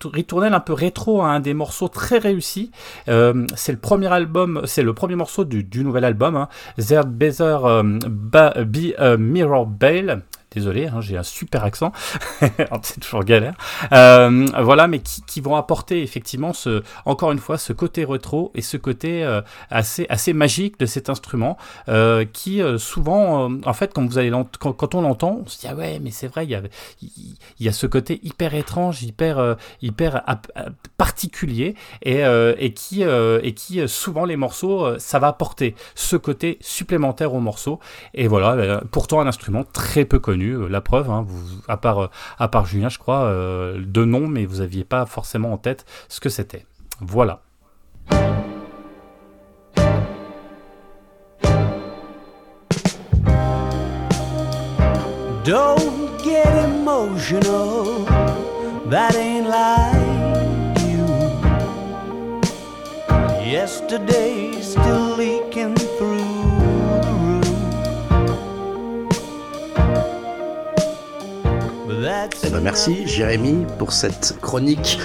ritournelle 0.05 0.55
un 0.55 0.61
peu 0.61 0.73
rétro 0.73 1.23
à 1.23 1.29
un 1.29 1.41
des 1.41 1.55
morceaux 1.55 1.89
très 1.89 2.02
très 2.03 2.19
réussi. 2.19 2.73
Euh, 3.09 3.47
c'est 3.55 3.71
le 3.71 3.79
premier 3.79 4.13
album, 4.13 4.63
c'est 4.65 4.83
le 4.83 4.93
premier 4.93 5.15
morceau 5.15 5.45
du, 5.45 5.85
nouvel 5.85 6.05
album, 6.05 6.35
hein. 6.35 6.49
There 6.77 7.07
Better 7.07 7.59
euh, 7.63 8.65
Be 8.65 8.93
a 8.99 9.17
Mirror 9.17 9.67
Bale. 9.67 10.23
Désolé, 10.55 10.87
hein, 10.87 11.01
j'ai 11.01 11.17
un 11.17 11.23
super 11.23 11.65
accent, 11.65 11.93
c'est 12.83 13.01
toujours 13.01 13.25
galère. 13.25 13.55
Euh, 13.93 14.47
voilà, 14.63 14.87
mais 14.87 14.99
qui, 14.99 15.41
vont 15.41 15.57
apporter 15.57 16.03
effectivement 16.03 16.53
ce, 16.53 16.83
encore 17.07 17.33
une 17.33 17.39
fois, 17.39 17.57
ce 17.57 17.73
côté 17.73 18.05
rétro 18.05 18.53
et 18.55 18.61
ce 18.61 18.77
côté 18.77 19.25
euh, 19.25 19.41
assez, 19.71 20.33
magique 20.35 20.79
de 20.79 20.87
cet 20.87 21.09
instrument, 21.09 21.57
euh, 21.89 22.27
qui 22.31 22.61
souvent, 22.77 23.51
en 23.65 23.73
fait, 23.73 23.95
quand 23.95 24.95
on 24.95 25.01
l'entend, 25.01 25.41
on 25.43 25.49
se 25.49 25.59
dit 25.59 25.67
ah 25.71 25.75
ouais, 25.75 25.99
mais 26.01 26.11
c'est 26.11 26.29
vrai, 26.29 26.45
il 26.45 27.37
y 27.59 27.69
a, 27.69 27.73
ce 27.73 27.87
côté 27.87 28.21
hyper 28.23 28.55
étrange, 28.55 29.03
hyper, 29.03 29.57
particulier 30.99 31.75
et, 32.03 32.75
qui, 32.75 33.03
et 33.03 33.55
qui 33.55 33.89
souvent 33.89 34.27
les 34.27 34.37
morceaux, 34.37 34.99
ça 34.99 35.19
va 35.19 35.29
apporter 35.29 35.75
ce 35.95 36.17
côté 36.17 36.59
supplémentaire 36.61 37.33
au 37.33 37.41
morceau. 37.41 37.81
Et 38.13 38.29
voilà, 38.29 38.83
pourtant 38.91 39.21
un 39.21 39.27
instrument 39.27 39.65
très 39.65 40.05
peu 40.05 40.19
connu 40.19 40.42
euh, 40.51 40.69
la 40.69 40.81
preuve, 40.81 41.11
hein, 41.11 41.27
à, 41.69 41.77
part, 41.77 41.99
euh, 42.05 42.07
à 42.39 42.49
part 42.49 42.67
Julien, 42.67 42.89
je 42.89 42.99
crois, 42.99 43.25
euh, 43.25 43.83
de 43.85 44.05
nom, 44.05 44.27
mais 44.27 44.45
vous 44.45 44.59
n'aviez 44.59 44.85
pas 44.85 45.07
forcément 45.07 45.53
en 45.53 45.59
tête 45.59 45.85
ce 46.09 46.21
que 46.21 46.29
c'était. 46.29 46.67
Voilà. 47.01 47.43
Don't 55.45 56.23
get 56.23 56.47
emotional, 56.47 58.05
that 58.89 59.17
ain't 59.17 59.49
like 59.49 60.79
you. 60.87 61.05
Yesterday 63.45 64.42
merci 72.63 73.07
Jérémy 73.07 73.67
pour 73.79 73.93
cette 73.93 74.37
chronique 74.41 74.99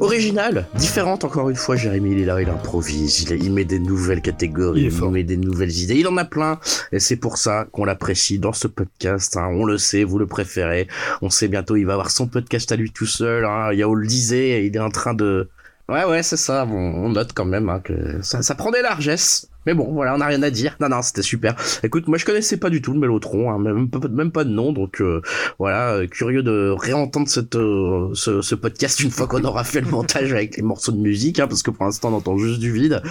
originale, 0.00 0.66
différente 0.74 1.24
encore 1.24 1.48
une 1.48 1.56
fois. 1.56 1.76
Jérémy, 1.76 2.12
il 2.12 2.20
est 2.20 2.24
là, 2.24 2.42
il 2.42 2.48
improvise, 2.48 3.22
il, 3.30 3.52
met 3.52 3.64
des 3.64 3.78
nouvelles 3.78 4.20
catégories, 4.20 4.82
il, 4.82 5.10
met 5.10 5.22
des 5.22 5.36
nouvelles 5.36 5.72
idées. 5.72 5.94
Il 5.94 6.08
en 6.08 6.16
a 6.16 6.24
plein 6.24 6.58
et 6.92 6.98
c'est 6.98 7.16
pour 7.16 7.38
ça 7.38 7.66
qu'on 7.72 7.84
l'apprécie 7.84 8.38
dans 8.38 8.52
ce 8.52 8.66
podcast. 8.66 9.36
Hein. 9.36 9.48
On 9.52 9.64
le 9.64 9.78
sait, 9.78 10.04
vous 10.04 10.18
le 10.18 10.26
préférez. 10.26 10.88
On 11.22 11.30
sait 11.30 11.48
bientôt, 11.48 11.76
il 11.76 11.84
va 11.84 11.92
avoir 11.92 12.10
son 12.10 12.26
podcast 12.26 12.70
à 12.72 12.76
lui 12.76 12.90
tout 12.90 13.06
seul. 13.06 13.44
Hein. 13.44 13.72
Yao 13.72 13.94
le 13.94 14.06
disait, 14.06 14.66
il 14.66 14.76
est 14.76 14.80
en 14.80 14.90
train 14.90 15.14
de 15.14 15.48
Ouais, 15.88 16.04
ouais, 16.04 16.22
c'est 16.22 16.38
ça. 16.38 16.64
on 16.66 17.10
note 17.10 17.32
quand 17.34 17.44
même 17.44 17.68
hein, 17.68 17.78
que 17.78 18.22
ça, 18.22 18.42
ça 18.42 18.54
prend 18.54 18.70
des 18.70 18.80
largesses. 18.80 19.48
Mais 19.66 19.74
bon, 19.74 19.92
voilà, 19.92 20.14
on 20.14 20.18
n'a 20.18 20.26
rien 20.26 20.42
à 20.42 20.50
dire. 20.50 20.76
Non, 20.80 20.88
non, 20.88 21.02
c'était 21.02 21.22
super. 21.22 21.54
Écoute, 21.82 22.08
moi 22.08 22.18
je 22.18 22.24
connaissais 22.24 22.56
pas 22.56 22.70
du 22.70 22.82
tout 22.82 22.92
le 22.92 22.98
Mélotron, 22.98 23.50
hein, 23.50 23.58
même, 23.58 23.88
même, 24.10 24.30
pas 24.30 24.44
de 24.44 24.50
nom, 24.50 24.72
donc 24.72 25.00
euh, 25.00 25.22
voilà, 25.58 25.94
euh, 25.94 26.06
curieux 26.06 26.42
de 26.42 26.74
réentendre 26.76 27.28
cette, 27.28 27.56
euh, 27.56 28.10
ce, 28.14 28.42
ce, 28.42 28.54
podcast 28.54 29.00
une 29.00 29.10
fois 29.10 29.26
qu'on 29.26 29.42
aura 29.44 29.64
fait 29.64 29.80
le 29.80 29.88
montage 29.90 30.32
avec 30.32 30.56
les 30.56 30.62
morceaux 30.62 30.92
de 30.92 30.98
musique, 30.98 31.40
hein, 31.40 31.46
parce 31.46 31.62
que 31.62 31.70
pour 31.70 31.84
l'instant 31.84 32.10
on 32.12 32.16
entend 32.16 32.36
juste 32.36 32.60
du 32.60 32.72
vide. 32.72 33.02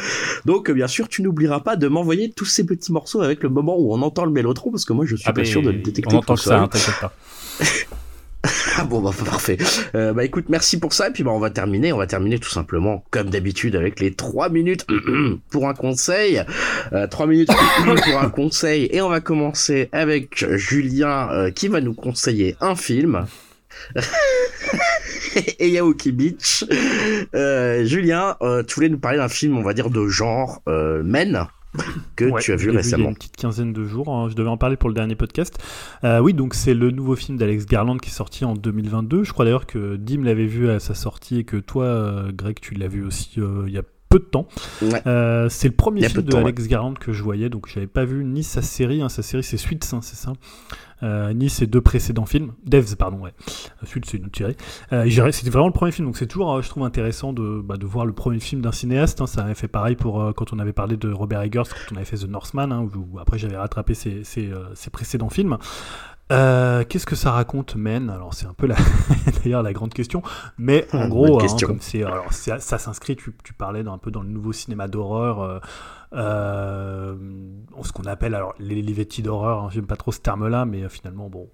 Donc 0.45 0.69
bien 0.71 0.87
sûr, 0.87 1.07
tu 1.07 1.21
n'oublieras 1.21 1.61
pas 1.61 1.75
de 1.75 1.87
m'envoyer 1.87 2.31
tous 2.31 2.45
ces 2.45 2.65
petits 2.65 2.91
morceaux 2.91 3.21
avec 3.21 3.43
le 3.43 3.49
moment 3.49 3.75
où 3.77 3.93
on 3.93 4.01
entend 4.01 4.25
le 4.25 4.31
Mélotron, 4.31 4.71
parce 4.71 4.85
que 4.85 4.93
moi 4.93 5.05
je 5.05 5.15
suis 5.15 5.29
ah, 5.29 5.33
pas 5.33 5.45
sûr 5.45 5.61
de 5.61 5.71
le 5.71 5.79
détecter. 5.79 6.13
On 6.15 6.19
entend 6.19 6.35
ça, 6.35 6.61
hein, 6.61 6.67
t'inquiète 6.67 6.99
pas. 6.99 7.13
Ah 8.77 8.85
bon 8.85 9.01
bah 9.01 9.11
parfait. 9.25 9.57
Euh, 9.95 10.13
bah 10.13 10.23
écoute, 10.25 10.45
merci 10.49 10.79
pour 10.79 10.93
ça 10.93 11.07
et 11.07 11.11
puis 11.11 11.23
bah 11.23 11.31
on 11.31 11.39
va 11.39 11.49
terminer, 11.49 11.93
on 11.93 11.97
va 11.97 12.07
terminer 12.07 12.39
tout 12.39 12.49
simplement 12.49 13.05
comme 13.11 13.29
d'habitude 13.29 13.75
avec 13.75 13.99
les 13.99 14.13
3 14.13 14.49
minutes 14.49 14.85
pour 15.51 15.69
un 15.69 15.73
conseil. 15.73 16.43
Euh, 16.91 17.07
3 17.07 17.27
minutes 17.27 17.49
pour 17.85 18.19
un 18.19 18.29
conseil 18.29 18.89
et 18.91 19.01
on 19.01 19.09
va 19.09 19.21
commencer 19.21 19.89
avec 19.91 20.45
Julien 20.57 21.29
euh, 21.31 21.51
qui 21.51 21.67
va 21.67 21.81
nous 21.81 21.93
conseiller 21.93 22.55
un 22.61 22.75
film. 22.75 23.25
et 25.59 25.69
Yaoki 25.69 26.11
Beach. 26.11 26.65
Euh, 27.33 27.85
Julien, 27.85 28.37
tu 28.67 28.75
voulais 28.75 28.89
nous 28.89 28.99
parler 28.99 29.17
d'un 29.17 29.29
film, 29.29 29.57
on 29.57 29.63
va 29.63 29.73
dire 29.73 29.89
de 29.89 30.07
genre 30.07 30.61
Men 30.67 31.47
que 32.15 32.39
tu 32.41 32.51
as 32.51 32.55
vu 32.55 32.69
récemment. 32.69 32.97
il 32.97 33.03
y 33.03 33.07
a 33.07 33.09
une 33.09 33.15
petite 33.15 33.35
quinzaine 33.35 33.73
de 33.73 33.83
jours. 33.85 34.09
Hein. 34.09 34.29
Je 34.29 34.35
devais 34.35 34.49
en 34.49 34.57
parler 34.57 34.77
pour 34.77 34.89
le 34.89 34.95
dernier 34.95 35.15
podcast. 35.15 35.57
Euh, 36.03 36.19
oui, 36.19 36.33
donc 36.33 36.53
c'est 36.53 36.73
le 36.73 36.91
nouveau 36.91 37.15
film 37.15 37.37
d'Alex 37.37 37.65
Garland 37.65 37.97
qui 37.97 38.09
est 38.09 38.13
sorti 38.13 38.45
en 38.45 38.53
2022. 38.53 39.23
Je 39.23 39.33
crois 39.33 39.45
d'ailleurs 39.45 39.65
que 39.65 39.95
Dim 39.95 40.23
l'avait 40.23 40.45
vu 40.45 40.69
à 40.69 40.79
sa 40.79 40.93
sortie 40.93 41.39
et 41.39 41.43
que 41.43 41.57
toi, 41.57 41.85
euh, 41.85 42.31
Greg, 42.33 42.59
tu 42.59 42.73
l'as 42.75 42.87
vu 42.87 43.03
aussi 43.03 43.39
euh, 43.39 43.63
il 43.67 43.73
y 43.73 43.77
a 43.77 43.83
peu 44.13 44.19
de 44.19 44.25
temps. 44.25 44.47
c'est 44.79 45.67
le 45.67 45.75
premier 45.75 46.07
film 46.07 46.21
de, 46.21 46.35
Alex 46.35 46.67
Garland 46.67 46.93
que 46.93 47.11
je 47.13 47.23
voyais, 47.23 47.49
donc 47.49 47.67
j'avais 47.67 47.87
pas 47.87 48.05
vu 48.05 48.23
ni 48.23 48.43
sa 48.43 48.61
série. 48.61 49.01
Hein. 49.01 49.09
Sa 49.09 49.23
série, 49.23 49.43
c'est 49.43 49.57
Suits, 49.57 49.79
hein, 49.91 49.99
c'est 50.01 50.15
ça 50.15 50.33
euh, 51.03 51.33
ni 51.33 51.49
ses 51.49 51.67
deux 51.67 51.81
précédents 51.81 52.25
films. 52.25 52.53
Devs, 52.65 52.95
pardon, 52.95 53.17
ouais. 53.19 53.33
Suite, 53.83 54.05
c'est 54.05 54.17
une 54.17 54.25
autre 54.25 54.37
série. 54.37 54.55
Euh, 54.93 55.31
C'était 55.31 55.49
vraiment 55.49 55.67
le 55.67 55.73
premier 55.73 55.91
film, 55.91 56.07
donc 56.07 56.17
c'est 56.17 56.27
toujours, 56.27 56.53
euh, 56.53 56.61
je 56.61 56.69
trouve, 56.69 56.83
intéressant 56.83 57.33
de, 57.33 57.61
bah, 57.61 57.77
de 57.77 57.85
voir 57.85 58.05
le 58.05 58.13
premier 58.13 58.39
film 58.39 58.61
d'un 58.61 58.71
cinéaste. 58.71 59.19
Hein. 59.21 59.27
Ça 59.27 59.43
avait 59.43 59.55
fait 59.55 59.67
pareil 59.67 59.95
pour 59.95 60.21
euh, 60.21 60.31
quand 60.31 60.53
on 60.53 60.59
avait 60.59 60.73
parlé 60.73 60.95
de 60.95 61.11
Robert 61.11 61.41
Eggers, 61.41 61.63
quand 61.69 61.93
on 61.93 61.97
avait 61.97 62.05
fait 62.05 62.17
The 62.17 62.29
Northman, 62.29 62.71
où, 62.71 63.19
après 63.19 63.37
j'avais 63.37 63.57
rattrapé 63.57 63.93
ses, 63.93 64.23
ses, 64.23 64.51
ses, 64.75 64.89
précédents 64.89 65.29
films. 65.29 65.57
Euh, 66.31 66.83
qu'est-ce 66.87 67.05
que 67.05 67.15
ça 67.15 67.31
raconte, 67.31 67.75
Men? 67.75 68.09
Alors 68.09 68.33
c'est 68.33 68.45
un 68.45 68.53
peu 68.53 68.65
la, 68.65 68.75
d'ailleurs 69.43 69.61
la 69.61 69.73
grande 69.73 69.93
question, 69.93 70.23
mais 70.57 70.87
en 70.93 71.07
gros, 71.07 71.41
hein, 71.41 71.47
comme 71.61 71.81
c'est, 71.81 72.03
alors 72.03 72.31
ça, 72.31 72.59
s'inscrit. 72.59 73.15
Tu, 73.15 73.35
tu, 73.43 73.53
parlais 73.53 73.85
un 73.85 73.97
peu 73.97 74.09
dans 74.09 74.21
le 74.21 74.29
nouveau 74.29 74.53
cinéma 74.53 74.87
d'horreur. 74.87 75.41
Euh, 75.41 75.59
euh, 76.13 77.15
ce 77.83 77.91
qu'on 77.91 78.05
appelle 78.05 78.35
alors 78.35 78.53
les, 78.59 78.81
les 78.81 79.05
d'horreur, 79.21 79.63
hein, 79.63 79.69
j'aime 79.71 79.87
pas 79.87 79.97
trop 79.97 80.11
ce 80.11 80.19
terme-là, 80.19 80.65
mais 80.65 80.87
finalement, 80.87 81.29
bon, 81.29 81.49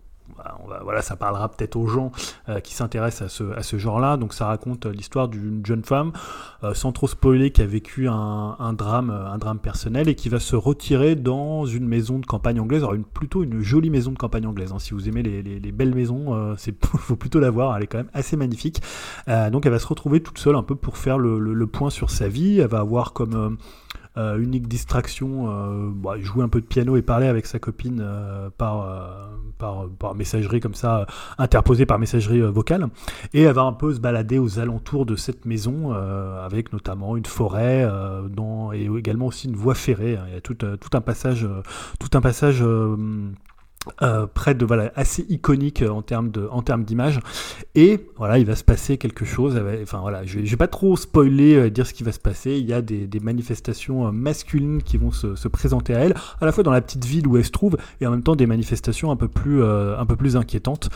bah, 0.67 0.79
voilà, 0.83 1.01
ça 1.01 1.15
parlera 1.15 1.49
peut-être 1.49 1.75
aux 1.75 1.87
gens 1.87 2.11
euh, 2.47 2.59
qui 2.59 2.73
s'intéressent 2.73 3.39
à 3.55 3.63
ce, 3.63 3.77
genre-là. 3.77 4.17
Donc 4.17 4.33
ça 4.33 4.45
raconte 4.47 4.85
l'histoire 4.85 5.27
d'une 5.27 5.65
jeune 5.65 5.83
femme, 5.83 6.11
sans 6.73 6.91
trop 6.91 7.07
spoiler, 7.07 7.51
qui 7.51 7.61
a 7.61 7.65
vécu 7.65 8.07
un, 8.09 8.73
drame, 8.73 9.09
un 9.09 9.37
drame 9.37 9.59
personnel 9.59 10.09
et 10.09 10.15
qui 10.15 10.27
va 10.27 10.39
se 10.39 10.55
retirer 10.55 11.15
dans 11.15 11.65
une 11.65 11.87
maison 11.87 12.19
de 12.19 12.25
campagne 12.25 12.59
anglaise. 12.59 12.83
Alors 12.83 12.95
plutôt 13.13 13.43
une 13.43 13.61
jolie 13.61 13.89
maison 13.89 14.11
de 14.11 14.17
campagne 14.17 14.45
anglaise. 14.45 14.71
Hein. 14.73 14.79
Si 14.79 14.93
vous 14.93 15.07
aimez 15.07 15.23
les, 15.23 15.41
les, 15.41 15.71
belles 15.71 15.95
maisons, 15.95 16.55
il 16.55 16.73
faut 16.97 17.15
plutôt 17.15 17.39
la 17.39 17.49
voir. 17.49 17.77
Elle 17.77 17.83
est 17.83 17.87
quand 17.87 17.99
même 17.99 18.11
assez 18.13 18.35
magnifique. 18.35 18.81
donc 19.27 19.65
elle 19.65 19.71
va 19.71 19.79
se 19.79 19.87
retrouver 19.87 20.21
toute 20.21 20.37
seule 20.37 20.55
un 20.55 20.63
peu 20.63 20.75
pour 20.75 20.97
faire 20.97 21.17
le, 21.17 21.67
point 21.67 21.89
sur 21.89 22.09
sa 22.09 22.27
vie. 22.27 22.59
Elle 22.59 22.67
va 22.67 22.79
avoir 22.79 23.13
comme 23.13 23.57
euh, 24.19 24.37
unique 24.37 24.67
distraction, 24.67 25.49
euh, 25.49 25.91
bah, 25.93 26.19
jouer 26.19 26.43
un 26.43 26.49
peu 26.49 26.59
de 26.59 26.65
piano 26.65 26.97
et 26.97 27.01
parler 27.01 27.27
avec 27.27 27.45
sa 27.45 27.59
copine 27.59 28.01
euh, 28.01 28.49
par, 28.49 28.85
par, 29.59 30.15
messagerie 30.15 30.59
comme 30.59 30.73
ça, 30.73 31.05
interposée 31.37 31.85
par 31.85 31.99
messagerie 31.99 32.41
vocale. 32.41 32.87
Et 33.33 33.43
elle 33.43 33.53
va 33.53 33.63
un 33.63 33.73
peu 33.73 33.93
se 33.93 33.99
balader 33.99 34.39
aux 34.39 34.57
alentours 34.59 35.05
de 35.05 35.15
cette 35.15 35.45
maison, 35.45 35.91
avec 35.91 36.73
notamment 36.73 37.15
une 37.17 37.25
forêt 37.25 37.87
dont, 38.29 38.71
et 38.71 38.89
également 38.97 39.27
aussi 39.27 39.47
une 39.47 39.55
voie 39.55 39.75
ferrée. 39.75 40.17
Il 40.27 40.33
y 40.33 40.37
a 40.37 40.41
tout, 40.41 40.55
tout 40.55 40.97
un 40.97 41.01
passage, 41.01 41.47
tout 41.99 42.17
un 42.17 42.21
passage 42.21 42.63
euh, 44.01 44.27
près 44.27 44.55
de 44.55 44.65
voilà 44.65 44.91
assez 44.97 45.25
iconique 45.29 45.85
en 45.89 46.01
termes 46.01 46.31
de 46.31 46.49
en 46.51 46.61
termes 46.61 46.83
d'image. 46.83 47.21
Et 47.75 48.07
voilà 48.17 48.37
il 48.37 48.45
va 48.45 48.57
se 48.57 48.63
passer 48.65 48.97
quelque 48.97 49.23
chose 49.23 49.57
enfin 49.81 49.99
voilà 49.99 50.25
je 50.25 50.39
vais, 50.39 50.57
pas 50.57 50.67
trop 50.67 50.97
spoiler 50.97 51.55
euh, 51.55 51.69
dire 51.69 51.87
ce 51.87 51.93
qui 51.93 52.03
va 52.03 52.11
se 52.11 52.19
passer. 52.19 52.57
Il 52.57 52.65
y 52.65 52.73
a 52.73 52.81
des, 52.81 53.07
manifestations 53.21 54.07
euh, 54.07 54.11
masculines 54.11 54.83
qui 54.83 54.97
vont 54.97 55.11
se, 55.11 55.35
se, 55.35 55.47
présenter 55.47 55.95
à 55.95 55.99
elle 55.99 56.13
à 56.41 56.45
la 56.45 56.51
fois 56.51 56.63
dans 56.63 56.71
la 56.71 56.81
petite 56.81 57.05
ville 57.05 57.25
où 57.25 57.37
elle 57.37 57.45
se 57.45 57.51
trouve 57.51 57.77
et 58.01 58.05
en 58.05 58.11
même 58.11 58.21
temps 58.21 58.35
des 58.35 58.47
manifestations 58.47 59.11
un 59.11 59.15
peu 59.15 59.29
plus 59.29 59.63
un 59.63 60.05
peu 60.05 60.17
plus 60.17 60.35
inquiétantes. 60.35 60.89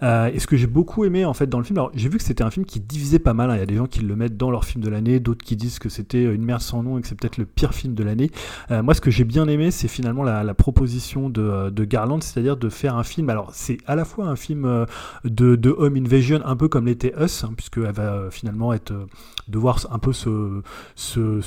Et 0.00 0.38
ce 0.38 0.46
que 0.46 0.56
j'ai 0.56 0.68
beaucoup 0.68 1.04
aimé 1.04 1.24
en 1.24 1.34
fait 1.34 1.48
dans 1.48 1.58
le 1.58 1.64
film 1.64 1.78
alors 1.78 1.90
j'ai 1.94 2.08
vu 2.08 2.18
que 2.18 2.24
c'était 2.24 2.44
un 2.44 2.50
film 2.50 2.64
qui 2.64 2.78
divisait 2.78 3.18
pas 3.18 3.34
mal 3.34 3.50
hein. 3.50 3.56
il 3.56 3.60
y 3.60 3.62
a 3.62 3.66
des 3.66 3.76
gens 3.76 3.86
qui 3.86 4.00
le 4.00 4.14
mettent 4.14 4.36
dans 4.36 4.52
leur 4.52 4.64
film 4.64 4.82
de 4.82 4.88
l'année 4.88 5.18
d'autres 5.18 5.44
qui 5.44 5.56
disent 5.56 5.80
que 5.80 5.88
c'était 5.88 6.22
une 6.22 6.44
merde 6.44 6.60
sans 6.60 6.84
nom 6.84 6.98
et 6.98 7.02
que 7.02 7.08
c'est 7.08 7.16
peut-être 7.16 7.36
le 7.36 7.46
pire 7.46 7.74
film 7.74 7.94
de 7.94 8.04
l'année. 8.04 8.30
Moi 8.70 8.94
ce 8.94 9.00
que 9.00 9.10
j'ai 9.10 9.24
bien 9.24 9.48
aimé 9.48 9.72
c'est 9.72 9.88
finalement 9.88 10.22
la, 10.22 10.54
proposition 10.54 11.28
de 11.28 11.84
Garland 11.84 12.20
c'est-à-dire 12.28 12.56
de 12.56 12.68
faire 12.68 12.96
un 12.96 13.04
film. 13.04 13.30
Alors, 13.30 13.50
c'est 13.52 13.78
à 13.86 13.96
la 13.96 14.04
fois 14.04 14.26
un 14.26 14.36
film 14.36 14.64
euh, 14.64 14.86
de, 15.24 15.70
home 15.70 15.96
invasion, 15.96 16.40
un 16.44 16.56
peu 16.56 16.68
comme 16.68 16.86
l'était 16.86 17.14
Us, 17.18 17.44
hein, 17.44 17.52
puisqu'elle 17.56 17.92
va 17.92 18.14
euh, 18.14 18.30
finalement 18.30 18.72
être 18.72 18.92
euh, 18.92 19.06
devoir 19.48 19.78
un 19.90 19.98
peu 19.98 20.12
se, 20.12 20.62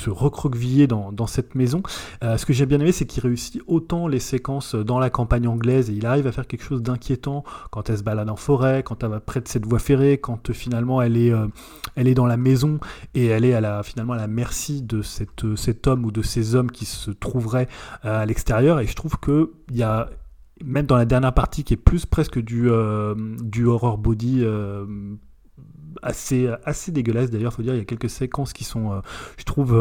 recroqueviller 0.10 0.88
dans, 0.88 1.28
cette 1.28 1.56
maison. 1.56 1.84
ce 2.22 2.46
que 2.46 2.52
j'ai 2.52 2.66
bien 2.66 2.80
aimé, 2.80 2.92
c'est 2.92 3.06
qu'il 3.06 3.22
réussit 3.22 3.62
autant 3.68 4.08
les 4.08 4.20
séquences 4.20 4.74
dans 4.74 4.98
la 4.98 5.12
campagne 5.12 5.48
anglaise 5.48 5.90
et 5.90 5.94
il 5.94 6.06
arrive 6.06 6.26
à 6.26 6.32
faire 6.32 6.48
quelque 6.48 6.64
chose 6.64 6.82
d'inquiétant 6.82 7.44
quand 7.70 7.90
elle 7.90 8.00
se 8.00 8.04
balade 8.04 8.30
en 8.30 8.36
forêt, 8.36 8.82
quand 8.84 9.04
elle 9.04 9.12
va 9.12 9.20
près 9.20 9.40
de 9.40 9.48
cette 9.48 9.68
voie 9.68 9.78
ferrée, 9.78 10.18
quand 10.18 10.52
finalement 10.52 11.02
elle 11.02 11.16
est, 11.16 11.32
elle 11.96 12.08
est 12.08 12.16
dans 12.16 12.26
la 12.26 12.38
maison 12.38 12.80
et 13.14 13.28
elle 13.28 13.46
est 13.46 13.62
la, 13.62 13.84
finalement 13.84 14.14
à 14.14 14.18
la 14.18 14.28
merci 14.28 14.82
de 14.82 15.04
cet 15.04 15.88
homme 15.88 16.04
ou 16.04 16.12
de 16.12 16.24
ces 16.24 16.56
hommes 16.56 16.72
qui 16.72 16.86
se 16.86 17.12
trouveraient 17.12 17.68
à 18.02 18.26
l'extérieur. 18.26 18.80
Et 18.80 18.88
je 18.88 18.96
trouve 18.96 19.20
qu'il 19.20 19.78
y 19.78 19.84
a 19.84 20.10
même 20.66 20.86
dans 20.86 20.98
la 20.98 21.06
dernière 21.06 21.34
partie 21.34 21.64
qui 21.64 21.74
est 21.74 21.78
plus 21.78 22.06
presque 22.06 22.40
du, 22.40 22.70
euh, 22.70 23.16
du 23.42 23.66
horror 23.66 23.98
body 23.98 24.42
euh, 24.44 24.86
assez, 26.02 26.50
assez 26.66 26.92
dégueulasse 26.92 27.30
d'ailleurs, 27.30 27.54
faut 27.54 27.62
dire, 27.62 27.74
il 27.74 27.80
y 27.80 27.82
a 27.82 27.86
quelques 27.86 28.10
séquences 28.10 28.54
qui 28.54 28.64
sont, 28.64 28.92
euh, 28.92 29.02
je 29.38 29.44
trouve, 29.44 29.72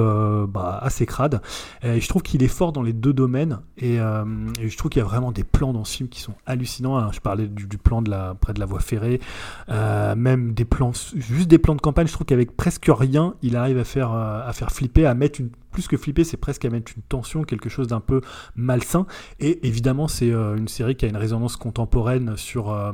bah, 0.48 0.78
assez 0.82 1.06
crades. 1.06 1.40
Je 1.82 2.08
trouve 2.08 2.22
qu'il 2.22 2.42
est 2.42 2.48
fort 2.48 2.72
dans 2.72 2.82
les 2.82 2.92
deux 2.92 3.12
domaines, 3.12 3.60
et, 3.78 3.96
je 3.96 4.76
trouve 4.76 4.90
qu'il 4.90 5.00
y 5.00 5.04
a 5.04 5.08
vraiment 5.08 5.32
des 5.32 5.44
plans 5.44 5.72
dans 5.72 5.84
ce 5.84 5.96
film 5.96 6.08
qui 6.08 6.20
sont 6.20 6.34
hallucinants. 6.46 6.98
Hein. 6.98 7.10
Je 7.12 7.20
parlais 7.20 7.46
du, 7.46 7.78
plan 7.78 8.02
de 8.02 8.10
la, 8.10 8.34
près 8.34 8.52
de 8.52 8.60
la 8.60 8.66
voie 8.66 8.80
ferrée, 8.80 9.20
même 9.68 10.52
des 10.52 10.64
plans, 10.64 10.92
juste 11.14 11.48
des 11.48 11.58
plans 11.58 11.74
de 11.74 11.80
campagne, 11.80 12.06
je 12.06 12.12
trouve 12.12 12.26
qu'avec 12.26 12.56
presque 12.56 12.88
rien, 12.88 13.34
il 13.42 13.56
arrive 13.56 13.78
à 13.78 13.84
faire, 13.84 14.12
à 14.12 14.52
faire 14.52 14.70
flipper, 14.70 15.06
à 15.06 15.14
mettre 15.14 15.40
une 15.40 15.50
plus 15.70 15.88
que 15.88 15.96
flipper, 15.96 16.24
c'est 16.24 16.36
presque 16.36 16.64
à 16.64 16.70
mettre 16.70 16.92
une 16.96 17.02
tension, 17.02 17.44
quelque 17.44 17.68
chose 17.68 17.86
d'un 17.86 18.00
peu 18.00 18.20
malsain. 18.56 19.06
Et 19.38 19.66
évidemment, 19.66 20.08
c'est 20.08 20.30
euh, 20.30 20.56
une 20.56 20.68
série 20.68 20.96
qui 20.96 21.04
a 21.04 21.08
une 21.08 21.16
résonance 21.16 21.56
contemporaine 21.56 22.36
sur 22.36 22.70
euh, 22.70 22.92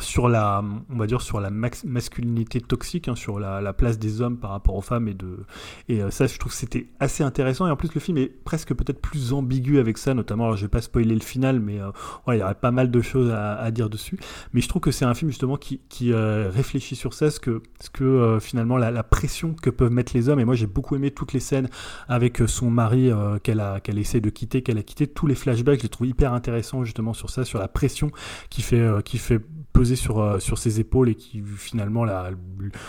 sur 0.00 0.28
la, 0.28 0.62
on 0.90 0.96
va 0.96 1.06
dire 1.06 1.22
sur 1.22 1.40
la 1.40 1.50
masculinité 1.50 2.60
toxique, 2.60 3.06
hein, 3.08 3.14
sur 3.14 3.38
la, 3.38 3.72
place 3.72 3.98
des 3.98 4.20
hommes 4.20 4.38
par 4.38 4.50
rapport 4.50 4.74
aux 4.76 4.80
femmes 4.80 5.08
et 5.08 5.14
de, 5.14 5.44
et 5.88 6.00
euh, 6.00 6.10
ça, 6.10 6.26
je 6.26 6.38
trouve 6.38 6.52
que 6.52 6.58
c'était 6.58 6.88
assez 7.00 7.22
intéressant. 7.22 7.66
Et 7.66 7.70
en 7.70 7.76
plus, 7.76 7.94
le 7.94 8.00
film 8.00 8.18
est 8.18 8.26
presque 8.26 8.74
peut-être 8.74 9.00
plus 9.00 9.32
ambigu 9.32 9.78
avec 9.78 9.98
ça, 9.98 10.14
notamment. 10.14 10.44
Alors, 10.44 10.56
je 10.56 10.62
vais 10.62 10.68
pas 10.68 10.80
spoiler 10.80 11.14
le 11.14 11.20
final, 11.20 11.60
mais 11.60 11.80
euh, 11.80 11.90
il 12.28 12.38
y 12.38 12.42
aurait 12.42 12.54
pas 12.54 12.70
mal 12.70 12.90
de 12.90 13.00
choses 13.00 13.30
à, 13.30 13.70
dire 13.70 13.88
dessus. 13.88 14.18
Mais 14.52 14.60
je 14.60 14.68
trouve 14.68 14.82
que 14.82 14.90
c'est 14.90 15.04
un 15.04 15.14
film 15.14 15.30
justement 15.30 15.56
qui, 15.56 15.80
qui 15.88 16.12
euh, 16.12 16.50
réfléchit 16.50 16.96
sur 16.96 17.14
ça, 17.14 17.30
ce 17.30 17.40
que, 17.40 17.62
ce 17.80 17.90
que 17.90 18.38
finalement 18.40 18.76
la, 18.76 19.02
pression 19.02 19.54
que 19.54 19.70
peuvent 19.70 19.92
mettre 19.92 20.12
les 20.14 20.28
hommes. 20.28 20.40
Et 20.40 20.44
moi, 20.44 20.54
j'ai 20.54 20.66
beaucoup 20.66 20.96
aimé 20.96 21.10
toutes 21.10 21.32
les 21.32 21.40
scènes 21.40 21.68
avec 22.08 22.42
son 22.46 22.70
mari 22.70 23.10
qu'elle 23.42 23.60
a, 23.60 23.80
qu'elle 23.80 23.98
essaie 23.98 24.20
de 24.20 24.30
quitter, 24.30 24.62
qu'elle 24.62 24.78
a 24.78 24.82
quitté. 24.82 25.06
Tous 25.06 25.26
les 25.26 25.34
flashbacks, 25.34 25.78
je 25.78 25.84
les 25.84 25.88
trouve 25.88 26.06
hyper 26.06 26.32
intéressants 26.32 26.84
justement 26.84 27.12
sur 27.12 27.30
ça, 27.30 27.44
sur 27.44 27.58
la 27.58 27.68
pression 27.68 28.10
qui 28.50 28.62
fait, 28.62 28.82
qui 29.04 29.18
fait 29.18 29.40
peser 29.74 29.96
sur, 29.96 30.40
sur 30.40 30.56
ses 30.56 30.80
épaules 30.80 31.10
et 31.10 31.14
qui 31.14 31.42
finalement 31.42 32.04
la, 32.04 32.30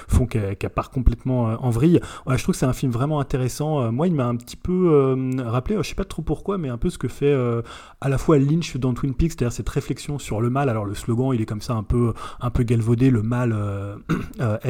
font 0.07 0.25
qu'elle 0.25 0.55
part 0.73 0.91
complètement 0.91 1.43
en 1.43 1.69
vrille. 1.69 1.99
je 2.29 2.41
trouve 2.41 2.53
que 2.53 2.59
c'est 2.59 2.65
un 2.65 2.73
film 2.73 2.91
vraiment 2.91 3.19
intéressant. 3.19 3.91
moi, 3.91 4.07
il 4.07 4.15
m'a 4.15 4.27
un 4.27 4.37
petit 4.37 4.55
peu 4.55 5.15
rappelé, 5.43 5.75
je 5.81 5.89
sais 5.89 5.95
pas 5.95 6.05
trop 6.05 6.21
pourquoi, 6.21 6.57
mais 6.57 6.69
un 6.69 6.77
peu 6.77 6.89
ce 6.89 6.97
que 6.97 7.09
fait 7.09 7.35
à 7.99 8.09
la 8.09 8.17
fois 8.17 8.37
Lynch 8.37 8.77
dans 8.77 8.93
Twin 8.93 9.13
Peaks, 9.13 9.33
c'est-à-dire 9.33 9.51
cette 9.51 9.69
réflexion 9.69 10.19
sur 10.19 10.39
le 10.39 10.49
mal. 10.49 10.69
Alors 10.69 10.85
le 10.85 10.95
slogan, 10.95 11.31
il 11.33 11.41
est 11.41 11.45
comme 11.45 11.61
ça 11.61 11.73
un 11.73 11.83
peu, 11.83 12.13
un 12.39 12.49
peu 12.49 12.63
galvaudé, 12.63 13.09
le 13.09 13.23
mal 13.23 13.53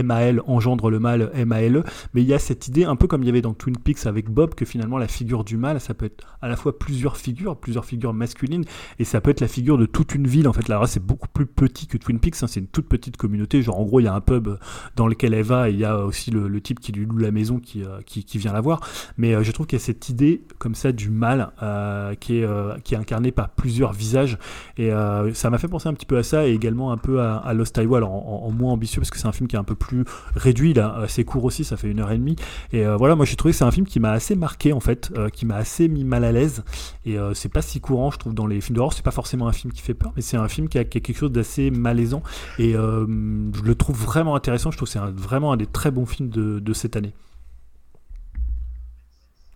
MAL 0.04 0.42
engendre 0.48 0.90
le 0.90 1.00
mal 1.00 1.32
MALE, 1.46 1.84
mais 2.14 2.22
il 2.22 2.28
y 2.28 2.34
a 2.34 2.40
cette 2.40 2.68
idée, 2.68 2.86
un 2.86 2.96
peu 2.96 3.08
comme 3.08 3.24
il 3.24 3.26
y 3.26 3.30
avait 3.30 3.42
dans 3.42 3.54
Twin 3.54 3.78
Peaks 3.78 4.06
avec 4.06 4.30
Bob, 4.30 4.56
que 4.56 4.66
finalement 4.66 4.98
la 4.98 5.08
figure 5.08 5.44
du 5.44 5.58
mal, 5.58 5.80
ça 5.80 5.94
peut 5.94 6.06
être 6.06 6.26
à 6.42 6.48
la 6.48 6.56
fois 6.56 6.78
plusieurs 6.78 7.18
figures, 7.18 7.58
plusieurs 7.58 7.86
figures 7.86 8.14
masculines, 8.14 8.64
et 9.00 9.04
ça 9.04 9.22
peut 9.22 9.32
être 9.32 9.42
la 9.42 9.48
figure 9.48 9.78
de 9.78 9.86
toute 9.86 10.16
une 10.16 10.28
ville. 10.28 10.48
En 10.48 10.54
fait, 10.54 10.68
là, 10.68 10.82
c'est 10.88 11.04
beaucoup 11.04 11.28
plus 11.28 11.46
petit 11.46 11.88
que 11.88 11.98
Twin 12.06 12.20
Peaks, 12.20 12.44
hein. 12.44 12.48
c'est 12.48 12.60
une 12.60 12.68
toute 12.68 12.88
petite 12.88 13.18
communauté. 13.18 13.64
Genre, 13.64 13.80
en 13.80 13.84
gros, 13.84 14.00
il 14.00 14.04
y 14.04 14.08
a 14.08 14.14
un 14.14 14.22
pub 14.22 14.48
dans 14.96 15.08
lequel 15.08 15.34
elle 15.34 15.44
va, 15.44 15.70
et 15.70 15.74
il 15.74 15.80
y 15.80 15.86
a 15.86 15.98
aussi 16.06 16.30
le, 16.30 16.62
type 16.62 16.80
qui 16.80 16.92
lui 16.92 17.06
loue 17.06 17.18
la 17.18 17.32
maison 17.32 17.60
qui, 17.60 17.84
euh, 17.84 18.00
qui, 18.06 18.38
vient 18.38 18.54
la 18.54 18.62
voir. 18.62 18.80
Mais 19.18 19.34
euh, 19.34 19.44
je 19.44 19.52
trouve 19.52 19.66
qu'il 19.66 19.80
y 19.80 19.82
a 19.82 19.86
cette 19.86 20.08
idée, 20.10 20.44
comme 20.60 20.76
ça, 20.76 20.92
du 20.92 21.10
mal 21.10 21.52
euh, 21.64 22.14
qui, 22.14 22.38
est, 22.38 22.48
qui 22.84 22.94
est 22.94 22.98
incarné 22.98 23.32
par 23.32 23.50
plusieurs 23.50 23.92
visages, 23.92 24.38
et 24.78 24.92
ça 25.34 25.50
m'a 25.50 25.58
fait 25.58 25.68
penser 25.68 25.90
un 25.90 25.94
petit 25.94 26.06
peu 26.06 26.18
à 26.18 26.24
ça, 26.24 26.48
et 26.48 26.52
également 26.52 26.92
un 26.92 26.98
peu 26.98 27.22
à, 27.22 27.54
Lost 27.54 27.78
Highway, 27.78 27.98
alors 27.98 28.12
en, 28.12 28.52
moins 28.52 28.74
ambitieux, 28.74 29.02
parce 29.02 29.10
que 29.10 29.18
c'est 29.18 29.28
un 29.28 29.32
film 29.32 29.48
qui 29.48 29.56
est 29.56 29.60
un 29.60 29.64
peu 29.64 29.76
plus 29.76 30.06
réduit, 30.36 30.74
là, 30.74 30.96
assez 30.98 31.26
court 31.26 31.44
aussi, 31.44 31.64
ça 31.64 31.76
fait 31.76 31.90
une 31.90 32.00
heure 32.00 32.12
et 32.12 32.18
demie. 32.18 32.36
Et 32.72 32.86
voilà, 32.86 33.16
moi 33.16 33.26
j'ai 33.26 33.36
trouvé 33.36 33.52
que 33.52 33.58
c'est 33.58 33.66
un 33.66 33.72
film 33.72 33.88
qui 33.88 34.00
m'a 34.00 34.12
assez 34.12 34.36
marqué, 34.36 34.74
en 34.74 34.80
fait, 34.80 35.12
qui 35.34 35.46
m'a 35.46 35.56
assez 35.56 35.88
mis 35.88 36.04
mal 36.04 36.24
à 36.24 36.32
l'aise, 36.32 36.64
et 37.06 37.18
c'est 37.34 37.52
pas 37.52 37.64
si 37.64 37.82
courant, 37.82 38.12
je 38.12 38.20
trouve, 38.20 38.34
dans 38.34 38.48
les 38.48 38.62
films 38.62 38.76
d'horreur. 38.76 38.94
C'est 38.94 39.04
pas 39.04 39.12
forcément 39.12 39.48
un 39.48 39.54
film 39.54 39.74
qui 39.74 39.82
fait 39.82 39.96
peur, 39.96 40.14
mais 40.16 40.22
c'est 40.22 40.38
un 40.38 40.48
film 40.48 40.70
qui 40.70 40.78
a, 40.78 40.84
quelque 40.84 41.18
chose 41.18 41.32
d'assez 41.32 41.72
malaisant. 41.96 42.22
Et 42.60 42.76
euh, 42.76 43.06
je 43.54 43.62
le 43.62 43.76
trouve 43.76 43.98
vraiment 43.98 44.36
intéressant. 44.36 44.72
Je 44.72 44.78
trouve 44.78 44.88
que 44.88 44.94
c'est 44.94 45.00
vraiment 45.00 45.52
un 45.52 45.58
des 45.58 45.66
très 45.68 45.92
bons 45.92 46.06
films 46.06 46.30
de 46.30 46.74
cette 46.74 46.96
année. 46.96 47.14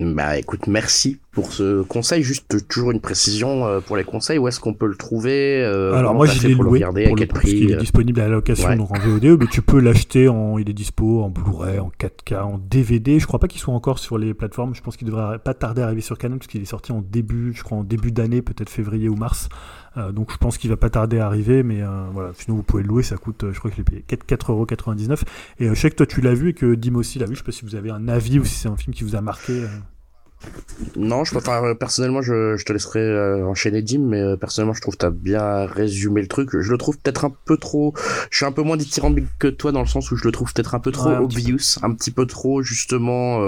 Bah 0.01 0.37
écoute, 0.37 0.67
merci 0.67 1.19
pour 1.33 1.51
ce 1.51 1.81
conseil. 1.81 2.23
Juste 2.23 2.65
toujours 2.69 2.91
une 2.91 3.01
précision 3.01 3.67
euh, 3.67 3.81
pour 3.81 3.97
les 3.97 4.05
conseils. 4.05 4.37
Où 4.37 4.47
est-ce 4.47 4.61
qu'on 4.61 4.73
peut 4.73 4.87
le 4.87 4.95
trouver 4.95 5.61
euh, 5.61 5.93
Alors 5.93 6.15
moi 6.15 6.25
je 6.25 6.47
l'ai 6.47 6.53
loué 6.53 6.79
pour 6.79 6.95
à 6.95 7.15
quel 7.17 7.27
prix 7.27 7.51
Il 7.51 7.71
est 7.71 7.75
disponible 7.75 8.21
à 8.21 8.23
la 8.23 8.29
location 8.29 8.73
donc 8.77 8.91
en 8.91 8.99
VOD, 8.99 9.37
mais 9.37 9.47
tu 9.47 9.61
peux 9.61 9.81
l'acheter 9.81 10.29
en. 10.29 10.57
Il 10.57 10.69
est 10.69 10.73
dispo 10.73 11.21
en 11.21 11.29
Blu-ray, 11.29 11.79
en 11.79 11.91
4K, 11.99 12.41
en 12.41 12.57
DVD. 12.59 13.19
Je 13.19 13.27
crois 13.27 13.39
pas 13.39 13.49
qu'il 13.49 13.59
soit 13.59 13.73
encore 13.73 13.99
sur 13.99 14.17
les 14.17 14.33
plateformes. 14.33 14.73
Je 14.73 14.81
pense 14.81 14.95
qu'il 14.95 15.05
devrait 15.05 15.37
pas 15.39 15.53
tarder 15.53 15.81
à 15.81 15.85
arriver 15.85 15.99
sur 15.99 16.17
Canon 16.17 16.37
parce 16.37 16.47
qu'il 16.47 16.61
est 16.61 16.65
sorti 16.65 16.93
en 16.93 17.01
début, 17.01 17.51
je 17.53 17.63
crois 17.63 17.79
en 17.79 17.83
début 17.83 18.13
d'année, 18.13 18.41
peut-être 18.41 18.69
février 18.69 19.09
ou 19.09 19.15
mars. 19.15 19.49
Donc 19.95 20.31
je 20.31 20.37
pense 20.37 20.57
qu'il 20.57 20.69
va 20.69 20.77
pas 20.77 20.89
tarder 20.89 21.19
à 21.19 21.25
arriver, 21.25 21.63
mais 21.63 21.81
voilà. 22.11 22.31
Sinon 22.33 22.57
vous 22.57 22.63
pouvez 22.63 22.83
le 22.83 22.89
louer, 22.89 23.03
ça 23.03 23.17
coûte, 23.17 23.45
je 23.51 23.57
crois 23.59 23.71
que 23.71 23.77
je 23.77 23.81
l'ai 23.81 23.85
payé 23.85 24.05
4,99€. 24.09 25.23
Et 25.59 25.67
je 25.67 25.73
sais 25.73 25.89
que 25.89 25.95
toi 25.95 26.05
tu 26.05 26.21
l'as 26.21 26.33
vu 26.33 26.49
et 26.49 26.53
que 26.53 26.75
Dim 26.75 26.95
aussi 26.95 27.19
l'a 27.19 27.25
vu. 27.25 27.33
Je 27.33 27.39
sais 27.39 27.45
pas 27.45 27.51
si 27.51 27.65
vous 27.65 27.75
avez 27.75 27.89
un 27.89 28.07
avis 28.07 28.39
ou 28.39 28.45
si 28.45 28.55
c'est 28.55 28.69
un 28.69 28.77
film 28.77 28.93
qui 28.93 29.03
vous 29.03 29.15
a 29.15 29.21
marqué. 29.21 29.65
Non, 30.95 31.23
je 31.23 31.31
préfère 31.31 31.63
euh, 31.63 31.73
personnellement, 31.73 32.21
je, 32.21 32.55
je, 32.55 32.63
te 32.63 32.71
laisserai 32.71 32.99
euh, 32.99 33.45
enchaîner 33.45 33.81
Dim, 33.81 33.99
mais 33.99 34.21
euh, 34.21 34.37
personnellement, 34.37 34.73
je 34.73 34.81
trouve 34.81 34.93
que 34.95 34.99
t'as 34.99 35.09
bien 35.09 35.65
résumé 35.65 36.21
le 36.21 36.27
truc. 36.27 36.49
Je 36.57 36.71
le 36.71 36.77
trouve 36.77 36.97
peut-être 36.97 37.25
un 37.25 37.33
peu 37.45 37.57
trop. 37.57 37.93
Je 38.29 38.37
suis 38.37 38.45
un 38.45 38.51
peu 38.51 38.61
moins 38.61 38.77
dithyrambique 38.77 39.27
que 39.39 39.47
toi 39.47 39.71
dans 39.71 39.81
le 39.81 39.87
sens 39.87 40.11
où 40.11 40.15
je 40.15 40.23
le 40.23 40.31
trouve 40.31 40.53
peut-être 40.53 40.75
un 40.75 40.79
peu 40.79 40.91
trop 40.91 41.09
obvious, 41.09 41.79
un 41.81 41.93
petit 41.93 42.11
peu 42.11 42.25
trop 42.25 42.61
justement 42.61 43.39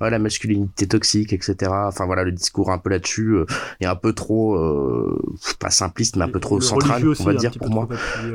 la 0.00 0.18
masculinité 0.18 0.86
toxique, 0.86 1.32
etc. 1.32 1.70
Enfin 1.72 2.06
voilà, 2.06 2.24
le 2.24 2.32
discours 2.32 2.70
un 2.70 2.78
peu 2.78 2.90
là-dessus 2.90 3.38
est 3.80 3.86
un 3.86 3.96
peu 3.96 4.12
trop 4.12 4.58
pas 5.58 5.70
simpliste, 5.70 6.16
mais 6.16 6.24
un 6.24 6.28
peu 6.28 6.40
trop 6.40 6.60
central, 6.60 7.02
on 7.18 7.24
va 7.24 7.34
dire 7.34 7.52
pour 7.52 7.70
moi. 7.70 7.88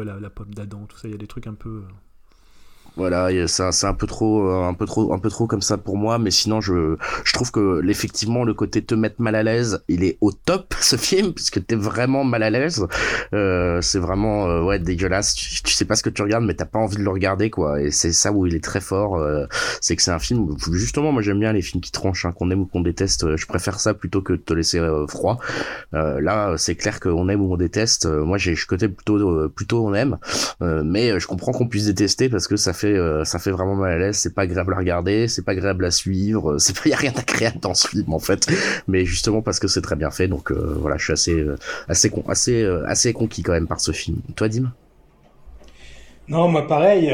La, 0.04 0.20
la 0.20 0.30
pomme 0.30 0.54
d'Adam, 0.54 0.86
tout 0.88 0.98
ça, 0.98 1.08
il 1.08 1.12
y 1.12 1.16
a 1.16 1.18
des 1.18 1.28
trucs 1.28 1.48
un 1.48 1.54
peu. 1.54 1.84
Voilà, 3.00 3.30
c'est 3.48 3.88
un 3.88 3.94
peu 3.94 4.08
trop, 4.08 4.50
euh, 4.50 4.68
un 4.68 4.74
peu 4.74 4.86
trop, 4.86 5.14
un 5.14 5.20
peu 5.20 5.30
trop 5.30 5.48
comme 5.48 5.62
ça 5.62 5.78
pour 5.78 5.96
moi. 5.96 6.20
Mais 6.20 6.32
sinon, 6.32 6.60
je, 6.60 6.98
je 7.24 7.34
trouve 7.34 7.50
que 7.50 7.82
effectivement 7.88 8.44
le 8.44 8.54
côté 8.54 8.84
te 8.84 8.94
mettre 8.94 9.22
mal 9.22 9.36
à 9.36 9.44
l'aise, 9.44 9.82
il 9.88 10.04
est 10.04 10.18
au 10.20 10.34
top 10.34 10.74
ce 10.82 10.98
film 10.98 11.34
puisque 11.34 11.66
t'es 11.66 11.76
vraiment 11.76 12.26
mal 12.26 12.44
à 12.44 12.50
l'aise. 12.50 12.86
Euh, 13.34 13.80
c'est 13.82 14.00
vraiment 14.00 14.50
euh, 14.50 14.64
ouais 14.64 14.80
dégueulasse. 14.80 15.34
Tu, 15.34 15.74
sais 15.74 15.86
pas 15.86 15.96
ce 15.96 16.04
que 16.04 16.10
tu 16.10 16.22
regardes, 16.22 16.44
mais 16.44 16.54
t'as 16.54 16.66
pas 16.66 16.80
envie 16.80 16.98
de 16.98 17.04
le 17.04 17.10
regarder 17.10 17.50
quoi. 17.50 17.82
Et 17.82 17.92
c'est 17.92 18.12
ça 18.12 18.34
où 18.34 18.46
il 18.46 18.56
est 18.56 18.64
très 18.64 18.82
fort. 18.82 19.16
Euh, 19.16 19.46
c'est 19.80 19.96
que 19.96 20.02
c'est 20.02 20.12
un 20.12 20.20
film. 20.20 20.48
Justement, 20.74 21.14
moi 21.14 21.22
j'aime 21.22 21.40
bien 21.40 21.54
les 21.54 21.62
films 21.62 21.82
qui 21.82 21.92
tranchent, 21.92 22.26
hein, 22.26 22.34
qu'on 22.34 22.52
aime 22.52 22.62
ou 22.62 22.66
qu'on 22.66 22.82
déteste. 22.82 23.36
Je 23.38 23.46
préfère 23.46 23.80
ça 23.80 23.94
plutôt 23.94 24.22
que 24.22 24.34
de 24.34 24.38
te 24.38 24.54
laisser 24.54 24.80
froid. 25.08 25.40
là, 25.94 26.56
c'est 26.58 26.76
clair 26.76 27.00
qu'on 27.00 27.30
aime 27.30 27.42
ou 27.42 27.54
on 27.54 27.58
déteste. 27.58 28.06
moi, 28.06 28.38
j'ai 28.38 28.56
je 28.56 28.68
côté 28.68 28.90
plutôt, 28.90 29.50
plutôt 29.50 29.88
on 29.88 29.94
aime. 29.94 30.18
mais 30.62 31.20
je 31.20 31.28
comprends 31.28 31.52
qu'on 31.52 31.68
puisse 31.68 31.86
détester 31.86 32.30
parce 32.30 32.48
que 32.48 32.56
ça 32.58 32.74
fait 32.74 32.89
euh, 32.98 33.24
ça 33.24 33.40
fait 33.40 33.52
vraiment 33.52 33.76
mal 33.76 33.94
à 33.94 33.98
l'aise. 33.98 34.18
C'est 34.18 34.34
pas 34.34 34.44
agréable 34.44 34.74
à 34.74 34.78
regarder, 34.78 35.28
c'est 35.28 35.44
pas 35.44 35.52
agréable 35.54 35.86
à 35.86 35.92
suivre. 35.92 36.58
C'est 36.58 36.76
pas 36.76 36.90
y 36.90 36.94
a 36.94 36.98
rien 36.98 37.12
d'agréable 37.12 37.60
dans 37.60 37.74
ce 37.74 37.88
film 37.88 38.14
en 38.14 38.20
fait. 38.20 38.48
Mais 38.88 39.06
justement 39.06 39.42
parce 39.42 39.60
que 39.60 39.68
c'est 39.68 39.82
très 39.82 39.96
bien 39.96 40.12
fait. 40.12 40.28
Donc 40.28 40.52
euh, 40.52 40.78
voilà, 40.80 40.98
je 40.98 41.04
suis 41.04 41.14
assez 41.14 41.34
euh, 41.34 41.58
assez 41.88 42.12
assez 42.28 42.66
assez 42.86 43.14
conquis 43.14 43.44
quand 43.44 43.54
même 43.54 43.68
par 43.68 43.80
ce 43.80 43.92
film. 43.92 44.18
Toi, 44.36 44.50
Dim? 44.50 44.72
Non, 46.28 46.48
moi 46.48 46.68
pareil. 46.68 47.08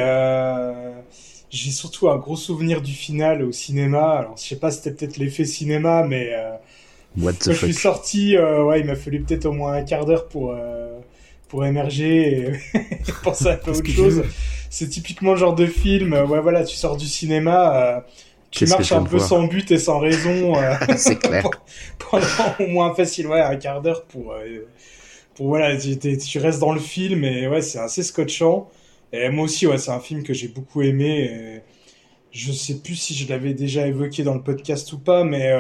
J'ai 1.50 1.72
surtout 1.72 2.10
un 2.10 2.18
gros 2.18 2.36
souvenir 2.36 2.82
du 2.82 2.92
final 2.92 3.44
au 3.44 3.52
cinéma. 3.52 4.18
Alors 4.18 4.38
je 4.38 4.44
sais 4.44 4.58
pas, 4.58 4.72
c'était 4.72 4.92
peut-être 4.92 5.18
l'effet 5.18 5.46
cinéma, 5.46 6.04
mais 6.04 6.34
What 7.18 7.34
quand 7.42 7.52
je 7.52 7.66
suis 7.66 7.74
sorti, 7.74 8.38
ouais, 8.38 8.82
il 8.82 8.86
m'a 8.86 8.96
fallu 8.96 9.22
peut-être 9.22 9.46
au 9.46 9.54
moins 9.54 9.74
un 9.74 9.84
quart 9.84 10.06
d'heure 10.06 10.28
pour 10.28 10.54
pour 11.48 11.66
émerger 11.66 12.50
et, 12.74 12.80
penser 13.24 13.48
à 13.48 13.60
autre 13.70 13.88
chose 13.88 14.24
c'est 14.70 14.90
typiquement 14.90 15.32
le 15.32 15.38
genre 15.38 15.56
de 15.56 15.66
film, 15.66 16.14
euh, 16.14 16.26
ouais, 16.26 16.42
voilà, 16.42 16.64
tu 16.64 16.76
sors 16.76 16.98
du 16.98 17.08
cinéma, 17.08 17.76
euh, 17.76 18.00
tu 18.52 18.66
marches 18.68 18.92
un 18.92 19.04
peu 19.04 19.20
sans 19.20 19.44
but 19.44 19.70
et 19.72 19.78
sans 19.78 20.00
raison. 20.00 20.56
Euh, 20.58 20.76
c'est 20.98 21.18
clair. 21.18 21.48
pendant 22.10 22.26
au 22.60 22.68
moins 22.68 22.94
facile, 22.96 23.28
ouais, 23.28 23.42
un 23.42 23.56
quart 23.56 23.82
d'heure 23.82 24.04
pour, 24.06 24.36
pour 25.36 25.48
voilà, 25.48 25.76
tu, 25.78 25.98
tu, 25.98 26.40
restes 26.40 26.60
dans 26.60 26.74
le 26.74 26.80
film 26.80 27.24
et 27.24 27.48
ouais, 27.48 27.62
c'est 27.62 27.80
assez 27.80 28.04
scotchant. 28.04 28.70
Et 29.12 29.30
moi 29.30 29.46
aussi, 29.46 29.68
ouais, 29.68 29.78
c'est 29.78 29.92
un 29.92 30.00
film 30.00 30.24
que 30.24 30.34
j'ai 30.34 30.48
beaucoup 30.48 30.82
aimé. 30.82 31.26
Et 31.26 31.62
je 32.32 32.52
sais 32.52 32.76
plus 32.76 32.96
si 32.96 33.14
je 33.14 33.30
l'avais 33.30 33.54
déjà 33.54 33.88
évoqué 33.88 34.24
dans 34.24 34.34
le 34.34 34.42
podcast 34.42 34.92
ou 34.94 35.00
pas, 35.00 35.24
mais 35.24 35.54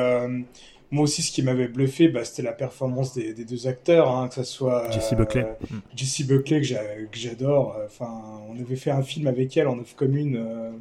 moi 0.91 1.03
aussi, 1.03 1.21
ce 1.21 1.31
qui 1.31 1.41
m'avait 1.41 1.67
bluffé, 1.67 2.07
bah, 2.07 2.23
c'était 2.23 2.43
la 2.43 2.53
performance 2.53 3.13
des, 3.13 3.33
deux 3.33 3.67
acteurs, 3.67 4.09
hein, 4.09 4.27
que 4.27 4.35
ce 4.35 4.43
soit 4.43 4.91
Jessie 4.91 5.15
Buckley, 5.15 5.43
euh, 5.43 5.77
Jessie 5.95 6.23
Buckley 6.23 6.61
que 6.61 7.17
j'adore. 7.17 7.77
Enfin, 7.85 8.09
on 8.49 8.59
avait 8.59 8.75
fait 8.75 8.91
un 8.91 9.01
film 9.01 9.27
avec 9.27 9.55
elle 9.57 9.67
en 9.67 9.75
neuf 9.75 9.95
communes. 9.95 10.37
Euh, 10.37 10.71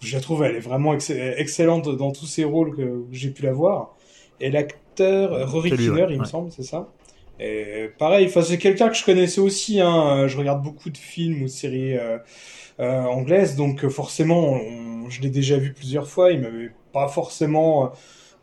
je 0.00 0.14
la 0.14 0.20
trouve, 0.20 0.44
elle 0.44 0.56
est 0.56 0.60
vraiment 0.60 0.94
excellente 0.94 1.88
dans 1.96 2.12
tous 2.12 2.26
ses 2.26 2.44
rôles 2.44 2.76
que 2.76 3.04
j'ai 3.12 3.30
pu 3.30 3.42
la 3.42 3.52
voir. 3.52 3.96
Et 4.40 4.50
l'acteur 4.50 5.50
Rory 5.50 5.70
Kinner, 5.70 6.06
il 6.10 6.20
me 6.20 6.24
semble, 6.24 6.50
c'est 6.52 6.62
ça. 6.62 6.92
Et 7.38 7.90
pareil, 7.98 8.30
c'est 8.30 8.58
quelqu'un 8.58 8.88
que 8.88 8.96
je 8.96 9.04
connaissais 9.04 9.40
aussi. 9.40 9.80
Hein, 9.80 10.26
je 10.28 10.36
regarde 10.36 10.62
beaucoup 10.62 10.90
de 10.90 10.98
films 10.98 11.42
ou 11.42 11.48
séries 11.48 11.96
euh, 11.96 13.04
anglaises, 13.04 13.56
donc 13.56 13.88
forcément, 13.88 14.60
je 15.08 15.22
l'ai 15.22 15.30
déjà 15.30 15.56
vu 15.56 15.72
plusieurs 15.72 16.08
fois. 16.08 16.30
Il 16.32 16.40
m'avait 16.40 16.72
pas 16.92 17.08
forcément 17.08 17.92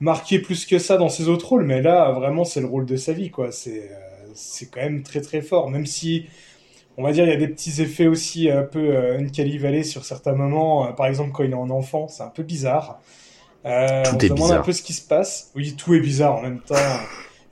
marqué 0.03 0.39
plus 0.39 0.65
que 0.65 0.79
ça 0.79 0.97
dans 0.97 1.09
ses 1.09 1.29
autres 1.29 1.47
rôles, 1.47 1.63
mais 1.63 1.81
là, 1.81 2.11
vraiment, 2.11 2.43
c'est 2.43 2.59
le 2.59 2.67
rôle 2.67 2.85
de 2.85 2.97
sa 2.97 3.13
vie, 3.13 3.31
quoi. 3.31 3.51
C'est, 3.51 3.89
euh, 3.91 4.31
c'est 4.33 4.69
quand 4.69 4.81
même 4.81 5.01
très 5.01 5.21
très 5.21 5.41
fort, 5.41 5.69
même 5.69 5.85
si, 5.85 6.25
on 6.97 7.03
va 7.03 7.11
dire, 7.11 7.23
il 7.23 7.29
y 7.29 7.33
a 7.33 7.37
des 7.37 7.47
petits 7.47 7.81
effets 7.81 8.07
aussi 8.07 8.49
un 8.49 8.63
peu 8.63 8.95
euh, 8.95 9.17
Uncanny 9.17 9.57
Valley 9.57 9.83
sur 9.83 10.03
certains 10.03 10.33
moments. 10.33 10.87
Euh, 10.87 10.91
par 10.91 11.07
exemple, 11.07 11.31
quand 11.31 11.43
il 11.43 11.51
est 11.51 11.55
en 11.55 11.69
enfant, 11.69 12.07
c'est 12.07 12.23
un 12.23 12.29
peu 12.29 12.43
bizarre. 12.43 12.99
Euh, 13.65 14.03
tout 14.03 14.15
on 14.15 14.19
se 14.19 14.27
demande 14.27 14.51
un 14.51 14.61
peu 14.61 14.73
ce 14.73 14.83
qui 14.83 14.93
se 14.93 15.07
passe. 15.07 15.51
Oui, 15.55 15.73
tout 15.75 15.93
est 15.93 16.01
bizarre 16.01 16.35
en 16.35 16.41
même 16.41 16.59
temps. 16.59 16.75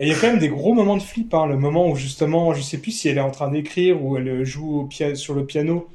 Et 0.01 0.07
il 0.07 0.09
y 0.09 0.11
a 0.11 0.19
quand 0.19 0.27
même 0.27 0.39
des 0.39 0.49
gros 0.49 0.73
moments 0.73 0.97
de 0.97 1.03
flip, 1.03 1.33
hein. 1.33 1.45
le 1.45 1.57
moment 1.57 1.87
où 1.87 1.95
justement, 1.95 2.53
je 2.53 2.61
sais 2.61 2.79
plus 2.79 2.91
si 2.91 3.07
elle 3.07 3.17
est 3.17 3.21
en 3.21 3.31
train 3.31 3.49
d'écrire 3.49 4.03
ou 4.03 4.17
elle 4.17 4.43
joue 4.43 4.81
au 4.81 5.15
sur 5.15 5.35
le 5.35 5.45
piano 5.45 5.87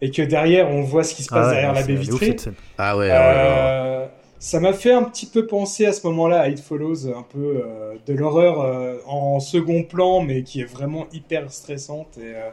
et 0.00 0.10
que 0.10 0.22
derrière 0.22 0.70
on 0.70 0.82
voit 0.82 1.04
ce 1.04 1.14
qui 1.14 1.22
se 1.22 1.28
passe 1.28 1.48
ah 1.48 1.52
derrière 1.52 1.72
la 1.74 1.82
baie 1.82 1.94
vitrée. 1.94 2.36
Ah 2.78 2.96
ouais. 2.96 3.10
Euh, 3.12 4.06
ça 4.40 4.58
m'a 4.58 4.72
fait 4.72 4.90
un 4.90 5.02
petit 5.02 5.26
peu 5.26 5.46
penser 5.46 5.84
à 5.84 5.92
ce 5.92 6.04
moment-là 6.08 6.40
à 6.40 6.48
It 6.48 6.58
Follows, 6.58 7.06
un 7.06 7.22
peu 7.22 7.62
euh, 7.62 7.94
de 8.06 8.14
l'horreur 8.14 8.62
euh, 8.62 8.96
en 9.06 9.38
second 9.38 9.84
plan, 9.84 10.22
mais 10.22 10.42
qui 10.42 10.62
est 10.62 10.64
vraiment 10.64 11.06
hyper 11.12 11.52
stressante. 11.52 12.16
Et, 12.16 12.34
euh, 12.34 12.48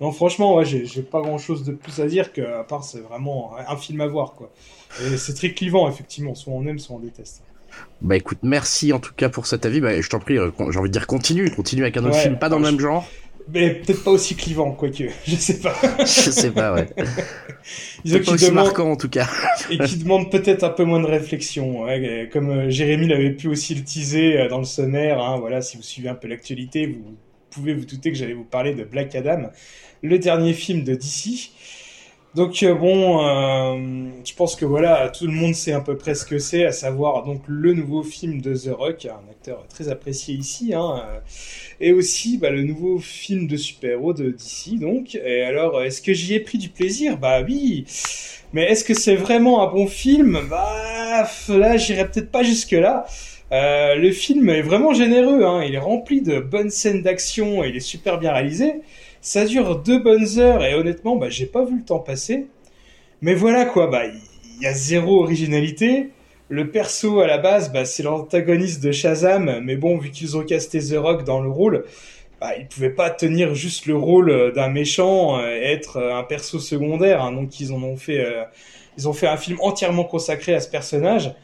non, 0.00 0.10
franchement, 0.10 0.56
ouais, 0.56 0.64
j'ai 0.64 1.02
pas 1.02 1.20
grand-chose 1.20 1.64
de 1.64 1.72
plus 1.72 2.00
à 2.00 2.06
dire 2.06 2.32
qu'à 2.32 2.64
part 2.64 2.84
c'est 2.84 3.00
vraiment 3.00 3.52
un 3.56 3.76
film 3.76 4.00
à 4.00 4.08
voir, 4.08 4.34
quoi. 4.34 4.50
Et 5.00 5.16
c'est 5.16 5.34
très 5.34 5.52
clivant, 5.52 5.88
effectivement. 5.88 6.34
Soit 6.34 6.52
on 6.52 6.66
aime, 6.66 6.78
soit 6.80 6.96
on 6.96 7.00
déteste. 7.00 7.42
Bah 8.00 8.16
écoute, 8.16 8.38
merci 8.42 8.92
en 8.92 8.98
tout 8.98 9.12
cas 9.14 9.28
pour 9.28 9.46
cet 9.46 9.64
avis. 9.64 9.80
Bah, 9.80 10.00
je 10.00 10.08
t'en 10.08 10.18
prie, 10.18 10.36
j'ai 10.36 10.78
envie 10.78 10.88
de 10.88 10.92
dire 10.92 11.06
continue, 11.06 11.50
continue 11.50 11.82
avec 11.82 11.96
un 11.96 12.04
autre 12.04 12.16
film, 12.16 12.38
pas 12.38 12.48
dans 12.48 12.58
le 12.58 12.64
même 12.64 12.80
genre 12.80 13.06
mais 13.52 13.74
peut-être 13.74 14.04
pas 14.04 14.10
aussi 14.10 14.34
clivant, 14.34 14.72
quoique, 14.72 15.04
je 15.26 15.36
sais 15.36 15.60
pas. 15.60 15.74
je 16.00 16.04
sais 16.04 16.50
pas, 16.50 16.74
ouais. 16.74 16.88
Ils 18.04 18.22
pas 18.22 18.32
aussi 18.32 18.50
marquant 18.50 18.92
en 18.92 18.96
tout 18.96 19.08
cas. 19.08 19.28
et 19.70 19.78
qui 19.78 19.98
demande 19.98 20.30
peut-être 20.30 20.64
un 20.64 20.70
peu 20.70 20.84
moins 20.84 21.00
de 21.00 21.06
réflexion, 21.06 21.86
comme 22.32 22.50
euh, 22.50 22.70
Jérémy 22.70 23.08
l'avait 23.08 23.32
pu 23.32 23.48
aussi 23.48 23.74
le 23.74 23.82
teaser 23.82 24.38
euh, 24.38 24.48
dans 24.48 24.58
le 24.58 24.64
sommaire. 24.64 25.20
Hein, 25.20 25.38
voilà, 25.38 25.60
si 25.60 25.76
vous 25.76 25.82
suivez 25.82 26.08
un 26.08 26.14
peu 26.14 26.28
l'actualité, 26.28 26.86
vous 26.86 27.16
pouvez 27.50 27.74
vous 27.74 27.84
douter 27.84 28.12
que 28.12 28.16
j'allais 28.16 28.34
vous 28.34 28.44
parler 28.44 28.74
de 28.74 28.84
Black 28.84 29.14
Adam, 29.14 29.50
le 30.02 30.18
dernier 30.18 30.52
film 30.52 30.84
de 30.84 30.94
DC. 30.94 31.50
Donc 32.34 32.62
euh, 32.62 32.74
bon, 32.74 33.26
euh, 33.26 34.10
je 34.22 34.34
pense 34.34 34.54
que 34.54 34.66
voilà, 34.66 35.08
tout 35.08 35.26
le 35.26 35.32
monde 35.32 35.54
sait 35.54 35.72
à 35.72 35.80
peu 35.80 35.96
près 35.96 36.14
ce 36.14 36.26
que 36.26 36.38
c'est, 36.38 36.66
à 36.66 36.72
savoir 36.72 37.24
donc 37.24 37.40
le 37.46 37.72
nouveau 37.72 38.02
film 38.02 38.42
de 38.42 38.54
The 38.54 38.70
Rock, 38.70 39.06
un 39.06 39.30
acteur 39.30 39.66
très 39.68 39.88
apprécié 39.88 40.34
ici, 40.34 40.74
hein, 40.74 41.02
euh, 41.08 41.20
et 41.80 41.92
aussi 41.92 42.36
bah, 42.36 42.50
le 42.50 42.62
nouveau 42.64 42.98
film 42.98 43.46
de 43.46 43.56
super-héros 43.56 44.12
de 44.12 44.30
DC. 44.30 44.78
Donc, 44.78 45.14
et 45.14 45.42
alors, 45.42 45.82
est-ce 45.82 46.02
que 46.02 46.12
j'y 46.12 46.34
ai 46.34 46.40
pris 46.40 46.58
du 46.58 46.68
plaisir? 46.68 47.16
Bah 47.16 47.40
oui. 47.40 47.86
Mais 48.52 48.64
est-ce 48.64 48.84
que 48.84 48.94
c'est 48.94 49.16
vraiment 49.16 49.66
un 49.66 49.72
bon 49.72 49.86
film? 49.86 50.38
Bah 50.50 51.26
là, 51.48 51.76
j'irai 51.78 52.10
peut-être 52.10 52.30
pas 52.30 52.42
jusque 52.42 52.72
là. 52.72 53.06
le 53.50 54.10
film 54.12 54.50
est 54.50 54.62
vraiment 54.62 54.92
généreux, 54.92 55.44
hein. 55.44 55.62
il 55.64 55.74
est 55.74 55.78
rempli 55.78 56.20
de 56.20 56.40
bonnes 56.40 56.70
scènes 56.70 57.02
d'action 57.02 57.64
et 57.64 57.68
il 57.70 57.76
est 57.76 57.80
super 57.80 58.18
bien 58.18 58.32
réalisé. 58.32 58.74
Ça 59.28 59.44
dure 59.44 59.76
deux 59.76 59.98
bonnes 59.98 60.38
heures 60.38 60.64
et 60.64 60.72
honnêtement, 60.72 61.16
bah, 61.16 61.28
j'ai 61.28 61.44
pas 61.44 61.62
vu 61.62 61.76
le 61.76 61.84
temps 61.84 61.98
passer. 61.98 62.46
Mais 63.20 63.34
voilà 63.34 63.66
quoi, 63.66 63.86
bah, 63.86 64.06
il 64.06 64.62
y 64.62 64.66
a 64.66 64.72
zéro 64.72 65.22
originalité. 65.22 66.08
Le 66.48 66.70
perso 66.70 67.20
à 67.20 67.26
la 67.26 67.36
base, 67.36 67.70
bah, 67.70 67.84
c'est 67.84 68.02
l'antagoniste 68.02 68.82
de 68.82 68.90
Shazam, 68.90 69.60
mais 69.62 69.76
bon, 69.76 69.98
vu 69.98 70.10
qu'ils 70.10 70.38
ont 70.38 70.44
casté 70.44 70.78
The 70.78 70.96
Rock 70.96 71.24
dans 71.24 71.42
le 71.42 71.50
rôle, 71.50 71.84
bah, 72.40 72.56
il 72.58 72.68
pouvait 72.68 72.88
pas 72.88 73.10
tenir 73.10 73.54
juste 73.54 73.84
le 73.84 73.98
rôle 73.98 74.54
d'un 74.54 74.68
méchant 74.68 75.38
et 75.46 75.72
être 75.72 76.00
un 76.00 76.22
perso 76.22 76.58
secondaire. 76.58 77.22
Hein. 77.22 77.32
donc 77.32 77.60
ils 77.60 77.70
euh, 77.70 78.44
ils 78.96 79.08
ont 79.10 79.12
fait 79.12 79.28
un 79.28 79.36
film 79.36 79.58
entièrement 79.60 80.04
consacré 80.04 80.54
à 80.54 80.60
ce 80.60 80.70
personnage. 80.70 81.34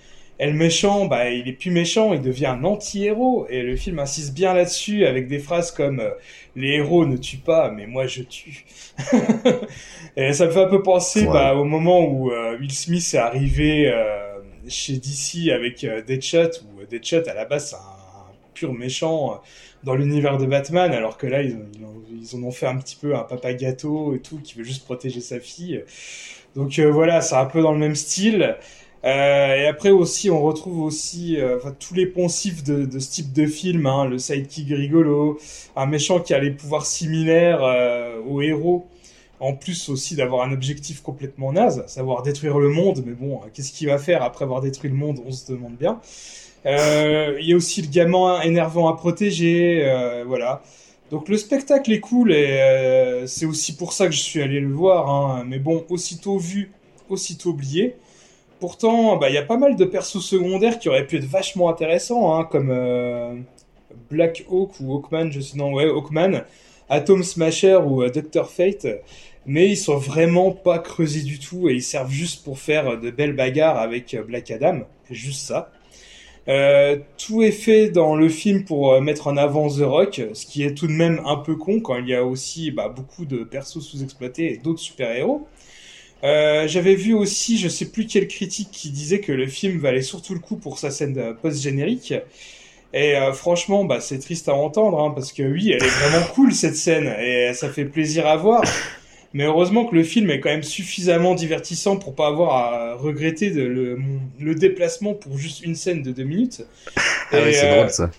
Et 0.40 0.46
le 0.46 0.52
méchant, 0.52 1.06
bah, 1.06 1.30
il 1.30 1.46
est 1.46 1.52
plus 1.52 1.70
méchant, 1.70 2.12
il 2.12 2.20
devient 2.20 2.46
un 2.46 2.64
anti-héros. 2.64 3.46
Et 3.48 3.62
le 3.62 3.76
film 3.76 4.00
insiste 4.00 4.34
bien 4.34 4.52
là-dessus 4.52 5.06
avec 5.06 5.28
des 5.28 5.38
phrases 5.38 5.70
comme 5.70 6.00
euh, 6.00 6.10
les 6.56 6.70
héros 6.70 7.06
ne 7.06 7.16
tuent 7.16 7.38
pas, 7.38 7.70
mais 7.70 7.86
moi 7.86 8.06
je 8.06 8.22
tue. 8.22 8.64
et 10.16 10.32
ça 10.32 10.46
me 10.46 10.50
fait 10.50 10.62
un 10.62 10.68
peu 10.68 10.82
penser 10.82 11.26
bah, 11.26 11.54
au 11.54 11.64
moment 11.64 12.04
où 12.04 12.32
euh, 12.32 12.58
Will 12.58 12.72
Smith 12.72 13.08
est 13.14 13.18
arrivé 13.18 13.92
euh, 13.92 14.40
chez 14.68 14.94
DC 14.94 15.50
avec 15.52 15.86
Deadshot, 16.06 16.50
où 16.64 16.84
Deadshot 16.84 17.28
à 17.28 17.34
la 17.34 17.44
base 17.44 17.70
c'est 17.70 17.76
un 17.76 18.32
pur 18.54 18.72
méchant 18.72 19.40
dans 19.84 19.94
l'univers 19.94 20.38
de 20.38 20.46
Batman, 20.46 20.92
alors 20.92 21.16
que 21.16 21.26
là 21.26 21.42
ils, 21.42 21.58
ils, 22.20 22.36
en 22.36 22.42
ont 22.42 22.50
fait 22.50 22.66
un 22.66 22.76
petit 22.78 22.96
peu 22.96 23.14
un 23.14 23.22
papa 23.22 23.52
gâteau 23.52 24.14
et 24.14 24.20
tout 24.20 24.38
qui 24.38 24.54
veut 24.54 24.64
juste 24.64 24.84
protéger 24.84 25.20
sa 25.20 25.38
fille. 25.38 25.84
Donc 26.56 26.78
voilà, 26.78 27.20
c'est 27.20 27.34
un 27.34 27.46
peu 27.46 27.62
dans 27.62 27.72
le 27.72 27.78
même 27.78 27.96
style. 27.96 28.56
Euh, 29.04 29.56
et 29.56 29.66
après 29.66 29.90
aussi, 29.90 30.30
on 30.30 30.42
retrouve 30.42 30.80
aussi 30.80 31.36
euh, 31.38 31.58
tous 31.78 31.92
les 31.94 32.06
poncifs 32.06 32.64
de, 32.64 32.86
de, 32.86 32.98
ce 32.98 33.10
type 33.10 33.32
de 33.34 33.46
film, 33.46 33.84
hein, 33.86 34.06
le 34.06 34.18
sidekick 34.18 34.68
rigolo, 34.70 35.38
un 35.76 35.86
méchant 35.86 36.20
qui 36.20 36.32
a 36.32 36.38
les 36.38 36.50
pouvoirs 36.50 36.86
similaires 36.86 37.62
euh, 37.62 38.18
au 38.26 38.40
héros, 38.40 38.86
en 39.40 39.52
plus 39.52 39.90
aussi 39.90 40.16
d'avoir 40.16 40.46
un 40.48 40.52
objectif 40.52 41.02
complètement 41.02 41.52
naze, 41.52 41.84
savoir 41.86 42.22
détruire 42.22 42.58
le 42.58 42.70
monde, 42.70 43.02
mais 43.04 43.12
bon, 43.12 43.40
qu'est-ce 43.52 43.72
qu'il 43.72 43.88
va 43.88 43.98
faire 43.98 44.22
après 44.22 44.44
avoir 44.46 44.62
détruit 44.62 44.88
le 44.88 44.96
monde, 44.96 45.20
on 45.26 45.32
se 45.32 45.52
demande 45.52 45.76
bien. 45.76 46.00
Il 46.64 47.44
y 47.46 47.52
a 47.52 47.56
aussi 47.56 47.82
le 47.82 47.88
gamin 47.88 48.40
énervant 48.40 48.88
à 48.88 48.96
protéger, 48.96 49.86
voilà. 50.26 50.62
Donc 51.10 51.28
le 51.28 51.36
spectacle 51.36 51.92
est 51.92 52.00
cool 52.00 52.32
et 52.32 53.24
c'est 53.26 53.44
aussi 53.44 53.76
pour 53.76 53.92
ça 53.92 54.06
que 54.06 54.12
je 54.12 54.20
suis 54.20 54.40
allé 54.40 54.60
le 54.60 54.72
voir, 54.72 55.10
hein, 55.10 55.44
mais 55.46 55.58
bon, 55.58 55.84
aussitôt 55.90 56.38
vu, 56.38 56.72
aussitôt 57.10 57.50
oublié. 57.50 57.96
Pourtant, 58.64 59.18
bah, 59.18 59.28
il 59.28 59.34
y 59.34 59.36
a 59.36 59.42
pas 59.42 59.58
mal 59.58 59.76
de 59.76 59.84
persos 59.84 60.24
secondaires 60.24 60.78
qui 60.78 60.88
auraient 60.88 61.06
pu 61.06 61.18
être 61.18 61.26
vachement 61.26 61.68
intéressants, 61.68 62.34
hein, 62.34 62.48
comme 62.50 62.70
euh, 62.70 63.34
Black 64.10 64.46
Hawk 64.50 64.80
ou 64.80 64.94
Hawkman, 64.94 65.30
je 65.30 65.40
sais 65.40 65.58
non, 65.58 65.74
ouais, 65.74 65.84
Hawkman, 65.84 66.44
Atom 66.88 67.22
Smasher 67.22 67.78
ou 67.84 68.02
euh, 68.02 68.08
Doctor 68.08 68.50
Fate. 68.50 68.86
Mais 69.44 69.68
ils 69.68 69.76
sont 69.76 69.98
vraiment 69.98 70.50
pas 70.50 70.78
creusés 70.78 71.20
du 71.20 71.38
tout 71.38 71.68
et 71.68 71.74
ils 71.74 71.82
servent 71.82 72.10
juste 72.10 72.42
pour 72.42 72.58
faire 72.58 72.98
de 72.98 73.10
belles 73.10 73.36
bagarres 73.36 73.78
avec 73.78 74.14
euh, 74.14 74.22
Black 74.22 74.50
Adam. 74.50 74.84
Juste 75.10 75.46
ça. 75.46 75.70
tout 77.18 77.42
est 77.42 77.50
fait 77.50 77.90
dans 77.90 78.16
le 78.16 78.30
film 78.30 78.64
pour 78.64 78.98
mettre 79.02 79.26
en 79.26 79.36
avant 79.36 79.68
The 79.68 79.82
Rock, 79.82 80.22
ce 80.32 80.46
qui 80.46 80.62
est 80.62 80.72
tout 80.72 80.86
de 80.86 80.92
même 80.92 81.20
un 81.26 81.36
peu 81.36 81.56
con 81.56 81.80
quand 81.80 81.98
il 81.98 82.08
y 82.08 82.14
a 82.14 82.24
aussi 82.24 82.70
bah, 82.70 82.88
beaucoup 82.88 83.26
de 83.26 83.44
persos 83.44 83.82
sous-exploités 83.82 84.54
et 84.54 84.56
d'autres 84.56 84.80
super-héros. 84.80 85.46
Euh, 86.24 86.66
j'avais 86.66 86.94
vu 86.94 87.12
aussi, 87.12 87.58
je 87.58 87.68
sais 87.68 87.86
plus 87.86 88.06
quelle 88.06 88.26
critique 88.28 88.70
qui 88.72 88.90
disait 88.90 89.20
que 89.20 89.32
le 89.32 89.46
film 89.46 89.78
valait 89.78 90.02
surtout 90.02 90.32
le 90.32 90.40
coup 90.40 90.56
pour 90.56 90.78
sa 90.78 90.90
scène 90.90 91.34
post-générique. 91.42 92.14
Et 92.94 93.16
euh, 93.16 93.32
franchement, 93.32 93.84
bah, 93.84 94.00
c'est 94.00 94.18
triste 94.18 94.48
à 94.48 94.54
entendre, 94.54 95.00
hein, 95.00 95.10
parce 95.10 95.32
que 95.32 95.42
oui, 95.42 95.72
elle 95.72 95.82
est 95.82 95.88
vraiment 95.88 96.24
cool 96.34 96.54
cette 96.54 96.76
scène, 96.76 97.12
et 97.20 97.52
ça 97.52 97.68
fait 97.68 97.84
plaisir 97.84 98.26
à 98.26 98.36
voir. 98.36 98.62
Mais 99.34 99.44
heureusement 99.44 99.84
que 99.84 99.96
le 99.96 100.04
film 100.04 100.30
est 100.30 100.38
quand 100.38 100.48
même 100.48 100.62
suffisamment 100.62 101.34
divertissant 101.34 101.96
pour 101.96 102.14
pas 102.14 102.28
avoir 102.28 102.54
à 102.54 102.94
regretter 102.94 103.50
de 103.50 103.62
le, 103.62 103.98
le, 104.38 104.54
déplacement 104.54 105.12
pour 105.12 105.36
juste 105.36 105.64
une 105.64 105.74
scène 105.74 106.02
de 106.02 106.12
deux 106.12 106.22
minutes. 106.22 106.64
Ah 107.32 107.38
ouais, 107.38 107.52
c'est 107.52 107.68
drôle 107.68 107.90
ça. 107.90 108.10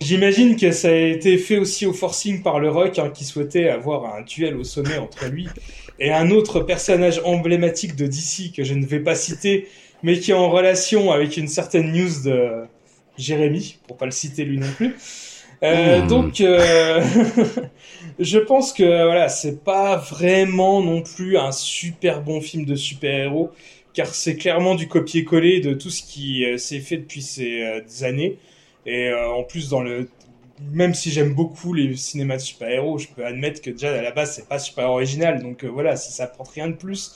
J'imagine 0.00 0.56
que 0.56 0.72
ça 0.72 0.88
a 0.88 0.96
été 0.96 1.38
fait 1.38 1.58
aussi 1.58 1.86
au 1.86 1.92
forcing 1.92 2.42
par 2.42 2.58
le 2.58 2.68
Rock, 2.68 2.98
hein, 2.98 3.10
qui 3.14 3.24
souhaitait 3.24 3.68
avoir 3.68 4.16
un 4.16 4.22
duel 4.22 4.56
au 4.56 4.64
sommet 4.64 4.98
entre 4.98 5.26
lui 5.26 5.46
et 5.98 6.12
un 6.12 6.30
autre 6.30 6.60
personnage 6.60 7.20
emblématique 7.24 7.96
de 7.96 8.06
DC 8.06 8.52
que 8.54 8.64
je 8.64 8.74
ne 8.74 8.84
vais 8.84 9.00
pas 9.00 9.14
citer, 9.14 9.68
mais 10.02 10.18
qui 10.18 10.30
est 10.30 10.34
en 10.34 10.50
relation 10.50 11.10
avec 11.10 11.36
une 11.36 11.48
certaine 11.48 11.92
news 11.92 12.22
de 12.24 12.64
Jérémy, 13.18 13.78
pour 13.86 13.96
pas 13.96 14.04
le 14.04 14.10
citer 14.10 14.44
lui 14.44 14.58
non 14.58 14.70
plus. 14.76 14.94
Euh, 15.62 16.02
hmm. 16.02 16.06
Donc, 16.06 16.40
euh, 16.40 17.02
je 18.18 18.38
pense 18.38 18.72
que 18.72 18.84
voilà, 18.84 19.28
c'est 19.28 19.64
pas 19.64 19.96
vraiment 19.96 20.82
non 20.82 21.02
plus 21.02 21.38
un 21.38 21.52
super 21.52 22.20
bon 22.20 22.40
film 22.40 22.64
de 22.66 22.74
super-héros, 22.74 23.50
car 23.94 24.06
c'est 24.08 24.36
clairement 24.36 24.74
du 24.74 24.86
copier-coller 24.88 25.60
de 25.60 25.72
tout 25.72 25.90
ce 25.90 26.02
qui 26.02 26.44
euh, 26.44 26.58
s'est 26.58 26.80
fait 26.80 26.98
depuis 26.98 27.22
ces 27.22 27.82
années. 28.02 28.38
Et 28.84 29.12
en 29.12 29.42
plus, 29.42 29.68
dans 29.68 29.82
le 29.82 30.08
même 30.72 30.94
si 30.94 31.10
j'aime 31.10 31.34
beaucoup 31.34 31.72
les 31.72 31.96
cinémas 31.96 32.36
de 32.36 32.42
super-héros, 32.42 32.98
je 32.98 33.08
peux 33.08 33.24
admettre 33.24 33.60
que 33.60 33.70
déjà 33.70 33.92
à 33.92 34.02
la 34.02 34.10
base 34.10 34.32
c'est 34.34 34.48
pas 34.48 34.58
super 34.58 34.90
original. 34.90 35.42
Donc 35.42 35.64
euh, 35.64 35.68
voilà, 35.68 35.96
si 35.96 36.12
ça 36.12 36.24
apporte 36.24 36.50
rien 36.52 36.68
de 36.68 36.74
plus, 36.74 37.12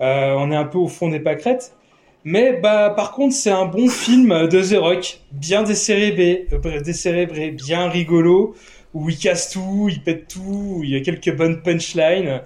euh, 0.00 0.34
on 0.38 0.50
est 0.50 0.56
un 0.56 0.64
peu 0.64 0.78
au 0.78 0.88
fond 0.88 1.08
des 1.08 1.20
pâquerettes. 1.20 1.74
Mais 2.24 2.52
bah 2.60 2.90
par 2.90 3.12
contre 3.12 3.34
c'est 3.34 3.50
un 3.50 3.66
bon 3.66 3.88
film 3.88 4.48
de 4.48 4.62
The 4.62 4.78
Rock, 4.78 5.20
bien 5.32 5.64
décérébré, 5.64 6.46
euh, 6.52 7.50
bien 7.50 7.88
rigolo, 7.88 8.54
où 8.94 9.10
il 9.10 9.18
casse 9.18 9.50
tout, 9.50 9.88
il 9.90 10.02
pète 10.02 10.28
tout, 10.28 10.76
où 10.76 10.84
il 10.84 10.90
y 10.90 10.96
a 10.96 11.00
quelques 11.00 11.34
bonnes 11.34 11.62
punchlines. 11.62 12.42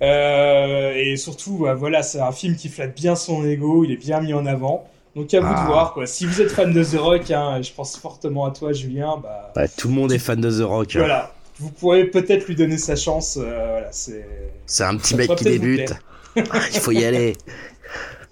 et 0.00 1.14
surtout, 1.16 1.58
bah, 1.58 1.74
voilà, 1.74 2.02
c'est 2.02 2.20
un 2.20 2.32
film 2.32 2.56
qui 2.56 2.68
flatte 2.68 2.94
bien 2.94 3.16
son 3.16 3.44
ego, 3.44 3.84
il 3.84 3.92
est 3.92 3.96
bien 3.96 4.20
mis 4.20 4.32
en 4.32 4.46
avant. 4.46 4.88
Donc 5.16 5.34
à 5.34 5.40
vous 5.40 5.48
de 5.48 5.54
ah. 5.56 5.66
voir 5.66 5.92
quoi. 5.92 6.06
Si 6.06 6.24
vous 6.24 6.40
êtes 6.40 6.52
fan 6.52 6.72
de 6.72 6.84
The 6.84 6.98
Rock, 6.98 7.30
hein, 7.30 7.60
je 7.62 7.72
pense 7.72 7.96
fortement 7.96 8.46
à 8.46 8.52
toi 8.52 8.72
Julien. 8.72 9.18
Bah, 9.22 9.52
bah 9.54 9.68
tout 9.68 9.88
le 9.88 9.94
monde 9.94 10.12
est 10.12 10.18
fan 10.18 10.40
de 10.40 10.50
The 10.50 10.64
Rock. 10.64 10.96
Hein. 10.96 11.00
Voilà. 11.00 11.32
Vous 11.58 11.70
pourrez 11.70 12.04
peut-être 12.04 12.46
lui 12.46 12.54
donner 12.54 12.78
sa 12.78 12.96
chance. 12.96 13.36
Euh, 13.36 13.66
voilà, 13.70 13.88
c'est. 13.92 14.26
C'est 14.66 14.84
un 14.84 14.96
petit 14.96 15.14
mec 15.14 15.34
qui 15.34 15.44
débute. 15.44 15.92
Ah, 16.36 16.60
il 16.72 16.80
faut 16.80 16.92
y 16.92 17.04
aller. 17.04 17.36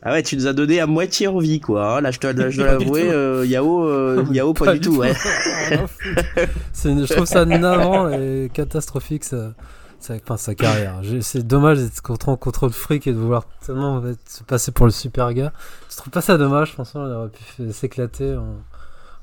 Ah 0.00 0.12
ouais, 0.12 0.22
tu 0.22 0.36
nous 0.36 0.46
as 0.46 0.52
donné 0.52 0.78
à 0.78 0.86
moitié 0.86 1.26
envie, 1.26 1.58
quoi. 1.58 1.96
Hein. 1.96 2.00
Là, 2.00 2.12
je, 2.12 2.20
dois 2.20 2.32
l'avouer, 2.32 3.10
euh, 3.10 3.44
Yao, 3.44 3.84
euh, 3.84 4.24
Yao, 4.32 4.54
pas, 4.54 4.74
du 4.74 4.80
tout, 4.80 4.98
ouais. 4.98 5.12
je 6.84 7.12
trouve 7.12 7.26
ça 7.26 7.44
navrant 7.44 8.08
et 8.08 8.48
catastrophique, 8.54 9.24
ça 9.24 9.54
enfin, 10.00 10.36
sa 10.36 10.54
carrière. 10.54 11.00
C'est 11.20 11.46
dommage 11.46 11.78
d'être 11.78 12.00
contre, 12.02 12.36
contre 12.36 12.66
le 12.66 12.72
fric 12.72 13.06
et 13.06 13.12
de 13.12 13.18
vouloir 13.18 13.44
tellement 13.64 14.02
se 14.26 14.42
passer 14.42 14.72
pour 14.72 14.86
le 14.86 14.92
super 14.92 15.32
gars. 15.32 15.52
Je 15.90 15.96
trouve 15.96 16.12
pas 16.12 16.20
ça 16.20 16.38
dommage, 16.38 16.72
franchement, 16.72 17.06
il 17.06 17.12
aurait 17.12 17.30
pu 17.30 17.72
s'éclater 17.72 18.36
en, 18.36 18.56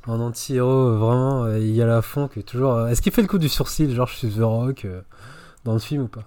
en 0.08 0.20
anti-héros, 0.20 0.70
euh, 0.70 0.98
vraiment, 0.98 1.44
euh, 1.46 1.60
il 1.60 1.76
y 1.76 1.82
a 1.82 1.86
la 1.86 2.02
fond 2.02 2.28
qui 2.28 2.40
est 2.40 2.44
toujours. 2.44 2.74
Euh, 2.74 2.88
est-ce 2.88 3.02
qu'il 3.02 3.12
fait 3.12 3.22
le 3.22 3.28
coup 3.28 3.38
du 3.38 3.50
sourcil, 3.50 3.94
genre 3.94 4.08
je 4.08 4.16
suis 4.16 4.28
The 4.28 4.42
Rock, 4.42 4.86
dans 5.64 5.74
le 5.74 5.80
film 5.80 6.04
ou 6.04 6.08
pas? 6.08 6.24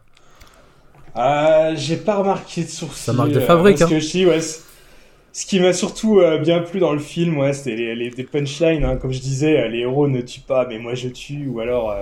Ah, 1.14 1.74
j'ai 1.74 1.96
pas 1.96 2.16
remarqué 2.16 2.64
de 2.64 2.68
sourcil. 2.68 3.04
Ça 3.04 3.12
marque 3.12 3.30
de 3.30 3.40
fabrique, 3.40 3.80
hein. 3.82 3.88
ouais, 3.88 4.40
ce 4.40 5.46
qui 5.46 5.60
m'a 5.60 5.72
surtout 5.72 6.20
bien 6.42 6.60
plu 6.60 6.80
dans 6.80 6.92
le 6.92 6.98
film, 6.98 7.38
ouais, 7.38 7.52
c'était 7.52 7.76
les, 7.76 8.10
les, 8.10 8.24
punchlines, 8.24 8.84
hein. 8.84 8.96
comme 8.96 9.12
je 9.12 9.20
disais, 9.20 9.68
les 9.68 9.80
héros 9.80 10.08
ne 10.08 10.20
tuent 10.20 10.40
pas, 10.40 10.66
mais 10.66 10.78
moi 10.78 10.94
je 10.94 11.08
tue, 11.08 11.46
ou 11.46 11.60
alors 11.60 11.94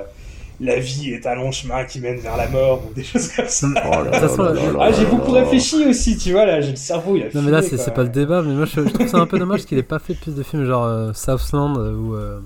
la 0.60 0.78
vie 0.78 1.10
est 1.10 1.26
un 1.26 1.34
long 1.34 1.52
chemin 1.52 1.84
qui 1.84 2.00
mène 2.00 2.18
vers 2.18 2.36
la 2.36 2.48
mort 2.48 2.82
ou 2.88 2.94
des 2.94 3.04
choses 3.04 3.28
comme 3.32 3.48
ça. 3.48 3.66
Oh 3.74 4.78
ah, 4.80 4.92
j'ai 4.92 5.04
beaucoup 5.06 5.32
réfléchi 5.32 5.84
aussi, 5.86 6.16
tu 6.16 6.32
vois, 6.32 6.46
là, 6.46 6.60
j'ai 6.60 6.70
le 6.70 6.76
cerveau, 6.76 7.16
il 7.16 7.24
a 7.24 7.26
Non, 7.34 7.42
mais 7.42 7.50
là, 7.50 7.62
c'est 7.62 7.94
pas 7.94 8.02
le 8.02 8.08
débat, 8.08 8.42
mais 8.42 8.54
moi, 8.54 8.64
je, 8.64 8.80
trouve 8.80 9.06
ça 9.06 9.18
un 9.18 9.26
peu 9.26 9.38
dommage 9.38 9.64
qu'il 9.66 9.78
ait 9.78 9.82
pas 9.82 9.98
fait 9.98 10.14
plus 10.14 10.34
de 10.34 10.42
films 10.42 10.64
genre 10.64 10.84
euh, 10.84 11.12
Southland 11.12 11.76
euh, 11.76 11.94
ou. 11.94 12.14
Euh, 12.14 12.40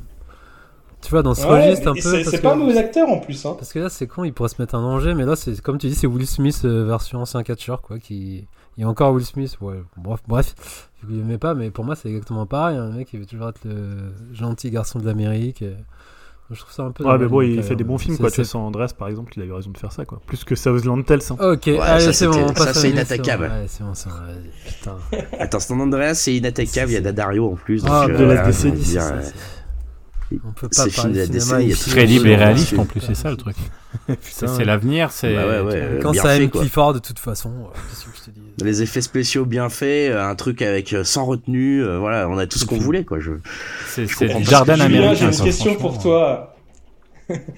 tu 1.02 1.10
vois, 1.10 1.22
dans 1.22 1.34
ce 1.34 1.46
registre 1.46 1.88
un 1.88 1.94
peu. 1.94 2.24
C'est 2.24 2.42
pas 2.42 2.52
un 2.52 2.56
mauvais 2.56 2.76
acteur 2.76 3.08
en 3.08 3.18
plus, 3.18 3.46
hein. 3.46 3.54
Parce 3.58 3.72
que 3.72 3.78
là, 3.78 3.88
c'est 3.88 4.06
con, 4.06 4.24
il 4.24 4.34
pourrait 4.34 4.50
se 4.50 4.60
mettre 4.60 4.74
en 4.74 4.82
danger, 4.82 5.14
mais 5.14 5.24
là, 5.24 5.34
c'est 5.34 5.58
comme 5.60 5.78
tu 5.78 5.88
dis, 5.88 5.94
c'est 5.94 6.06
Will 6.06 6.26
Smith 6.26 6.62
version 6.64 7.20
ancien 7.20 7.42
catcher, 7.42 7.76
quoi, 7.82 7.98
qui. 7.98 8.46
Il 8.76 8.82
y 8.82 8.84
a 8.84 8.88
encore 8.88 9.12
Will 9.12 9.24
Smith, 9.24 9.56
ouais, 9.60 9.82
bref, 9.96 10.20
bref, 10.28 10.88
je 11.02 11.14
l'aimais 11.14 11.38
pas, 11.38 11.54
mais 11.54 11.70
pour 11.70 11.84
moi, 11.84 11.96
c'est 11.96 12.08
exactement 12.08 12.46
pareil. 12.46 12.76
Un 12.76 12.90
mec 12.90 13.08
qui 13.08 13.16
veut 13.16 13.26
toujours 13.26 13.48
être 13.48 13.64
le 13.64 14.12
gentil 14.32 14.70
garçon 14.70 14.98
de 14.98 15.06
l'Amérique. 15.06 15.64
Je 16.52 16.58
trouve 16.58 16.72
ça 16.72 16.82
un 16.82 16.90
peu. 16.90 17.04
Ouais, 17.04 17.16
mais 17.16 17.26
bon, 17.26 17.42
il 17.42 17.62
fait 17.62 17.76
des 17.76 17.84
bons 17.84 17.98
films, 17.98 18.18
quoi. 18.18 18.30
Tu 18.30 18.36
vois, 18.36 18.44
sans 18.44 18.66
Andreas, 18.66 18.92
par 18.96 19.08
exemple, 19.08 19.32
il 19.36 19.42
a 19.42 19.46
eu 19.46 19.52
raison 19.52 19.70
de 19.70 19.78
faire 19.78 19.92
ça, 19.92 20.04
quoi. 20.04 20.20
Plus 20.26 20.42
que 20.44 20.56
Southland 20.56 21.02
Tales. 21.04 21.20
Hein. 21.30 21.52
Ok, 21.52 21.68
allez, 21.68 22.12
c'est 22.12 22.26
bon. 22.26 22.54
Ça, 22.54 22.74
c'est 22.74 22.90
inattaquable. 22.90 23.44
Ouais, 23.44 23.66
c'est 23.68 23.84
bon, 23.84 23.94
ça. 23.94 24.10
Putain. 24.66 24.96
Attends, 25.38 25.60
San 25.60 25.80
Andreas, 25.80 26.14
c'est 26.14 26.34
inattaquable. 26.34 26.90
Il 26.90 26.94
y 26.94 26.96
a 26.96 27.00
Dadario 27.00 27.52
en 27.52 27.56
plus. 27.56 27.84
Ah, 27.86 28.06
de 28.08 28.24
la 28.24 28.44
décennie. 28.44 28.96
On 30.44 30.52
peut 30.52 30.68
pas 30.68 30.86
parler 30.94 31.26
de, 31.26 31.32
de 31.32 31.38
cinéma. 31.40 31.74
Très 31.74 32.06
libre 32.06 32.26
et 32.26 32.36
réaliste 32.36 32.78
en 32.78 32.84
plus, 32.84 33.00
c'est 33.00 33.16
ça 33.16 33.30
le 33.30 33.36
truc. 33.36 33.56
c'est 34.20 34.64
l'avenir, 34.64 35.10
c'est. 35.10 35.34
Bah 35.34 35.46
ouais, 35.46 35.60
ouais, 35.60 35.98
Quand 36.00 36.12
ça 36.14 36.36
aime. 36.36 36.50
Clifford, 36.50 36.94
de 36.94 36.98
toute 37.00 37.18
façon, 37.18 37.50
euh, 37.50 37.78
qu'est-ce 37.88 38.04
que 38.04 38.16
je 38.16 38.22
te 38.22 38.30
dis? 38.30 38.39
Les 38.62 38.82
effets 38.82 39.00
spéciaux 39.00 39.44
bien 39.44 39.68
faits, 39.68 40.12
euh, 40.12 40.22
un 40.22 40.34
truc 40.34 40.62
avec 40.62 40.92
euh, 40.92 41.04
sans 41.04 41.24
retenue, 41.24 41.82
euh, 41.82 41.98
voilà, 41.98 42.28
on 42.28 42.36
a 42.38 42.46
tout 42.46 42.58
ce 42.58 42.64
qu'on 42.66 42.78
voulait, 42.78 43.04
quoi. 43.04 43.18
Je... 43.20 43.32
C'est 43.86 44.06
Je 44.06 44.16
comprends 44.16 44.42
jardin 44.42 44.78
américain. 44.80 45.14
j'ai 45.14 45.24
une 45.26 45.32
ça, 45.32 45.44
question 45.44 45.74
pour 45.76 45.98
toi. 46.00 46.56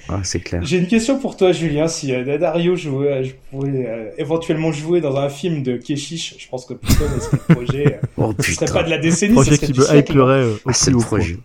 Ah, 0.09 0.21
c'est 0.23 0.41
clair. 0.41 0.61
J'ai 0.65 0.77
une 0.79 0.87
question 0.87 1.19
pour 1.19 1.37
toi, 1.37 1.51
Julien. 1.53 1.89
Si 1.89 2.15
euh, 2.15 2.37
Dario 2.39 2.77
jouait, 2.77 3.25
je 3.25 3.33
pourrais 3.51 3.87
euh, 3.89 4.11
éventuellement 4.19 4.71
jouer 4.71 5.01
dans 5.01 5.17
un 5.17 5.31
film 5.31 5.63
de 5.63 5.79
Keshish, 5.79 6.35
je 6.39 6.47
pense 6.49 6.67
que 6.67 6.75
putain, 6.75 7.05
ce 7.19 7.37
projet. 7.55 7.95
euh, 8.03 8.07
Oh 8.19 8.35
ce 8.39 8.53
serait 8.53 8.67
pas 8.73 8.83
de 8.83 8.91
la 8.91 8.99
décennie, 8.99 9.33
Projet 9.35 9.57
qui 9.57 9.73
me 9.73 9.97
hyperait 9.97 10.43
euh, 10.43 10.55
au 10.67 10.71
ah, 10.71 10.73
plus 10.73 10.95
haut 10.95 10.99
projet. 11.01 11.39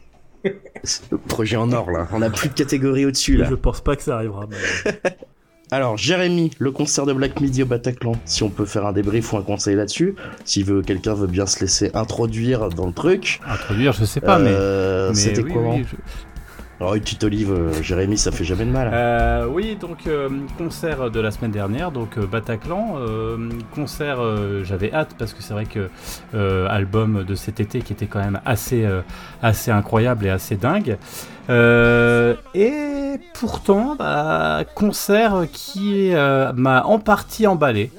C'est 0.83 1.09
le 1.11 1.17
projet 1.17 1.55
en 1.55 1.71
or 1.71 1.89
là. 1.89 2.07
On 2.11 2.21
a 2.21 2.29
plus 2.29 2.49
de 2.49 2.53
catégorie 2.53 3.05
au-dessus 3.05 3.37
là. 3.37 3.47
Je 3.49 3.55
pense 3.55 3.79
pas 3.81 3.95
que 3.95 4.03
ça 4.03 4.15
arrivera. 4.17 4.45
mais- 4.49 4.91
Alors, 5.69 5.97
Jérémy, 5.97 6.51
le 6.59 6.71
concert 6.71 7.05
de 7.05 7.11
Black 7.11 7.41
Midi 7.41 7.61
au 7.63 7.65
Bataclan, 7.65 8.13
si 8.23 8.41
on 8.43 8.49
peut 8.49 8.65
faire 8.65 8.85
un 8.85 8.93
débrief 8.93 9.33
ou 9.33 9.37
un 9.37 9.41
conseil 9.41 9.75
là-dessus, 9.75 10.15
si 10.45 10.63
veut, 10.63 10.81
quelqu'un 10.81 11.13
veut 11.13 11.27
bien 11.27 11.45
se 11.45 11.59
laisser 11.59 11.91
introduire 11.93 12.69
dans 12.69 12.87
le 12.87 12.93
truc. 12.93 13.41
Introduire, 13.45 13.91
je 13.91 14.05
sais 14.05 14.21
pas, 14.21 14.39
mais. 14.39 14.49
Euh, 14.51 15.09
mais 15.09 15.15
C'était 15.15 15.41
oui, 15.43 15.51
comment 15.53 15.75
oui, 15.75 15.83
je- 15.91 15.97
Alors, 16.79 16.93
une 16.93 17.01
petite 17.01 17.23
olive, 17.23 17.51
euh, 17.51 17.81
Jérémy, 17.81 18.19
ça 18.19 18.31
fait 18.31 18.43
jamais 18.43 18.65
de 18.65 18.69
mal. 18.69 18.91
Euh, 18.93 19.47
oui, 19.49 19.77
donc 19.81 20.05
euh, 20.05 20.29
concert 20.59 21.09
de 21.09 21.19
la 21.19 21.31
semaine 21.31 21.49
dernière, 21.49 21.91
donc 21.91 22.19
Bataclan. 22.19 22.97
concert, 23.73 24.19
j'avais 24.63 24.93
hâte 24.93 25.15
parce 25.17 25.33
que 25.33 25.41
c'est 25.41 25.53
vrai 25.53 25.65
que 25.65 25.89
album 26.67 27.23
de 27.23 27.35
cet 27.35 27.59
été 27.59 27.81
qui 27.81 27.93
était 27.93 28.05
quand 28.05 28.19
même 28.19 28.39
assez, 28.45 28.87
assez 29.41 29.71
incroyable 29.71 30.25
et 30.27 30.29
assez 30.29 30.55
dingue. 30.55 30.97
Et 31.49 33.19
pourtant, 33.33 33.95
bah, 33.95 34.63
concert 34.75 35.45
qui 35.51 36.11
m'a 36.13 36.83
en 36.83 36.99
partie 36.99 37.47
emballé. 37.47 37.91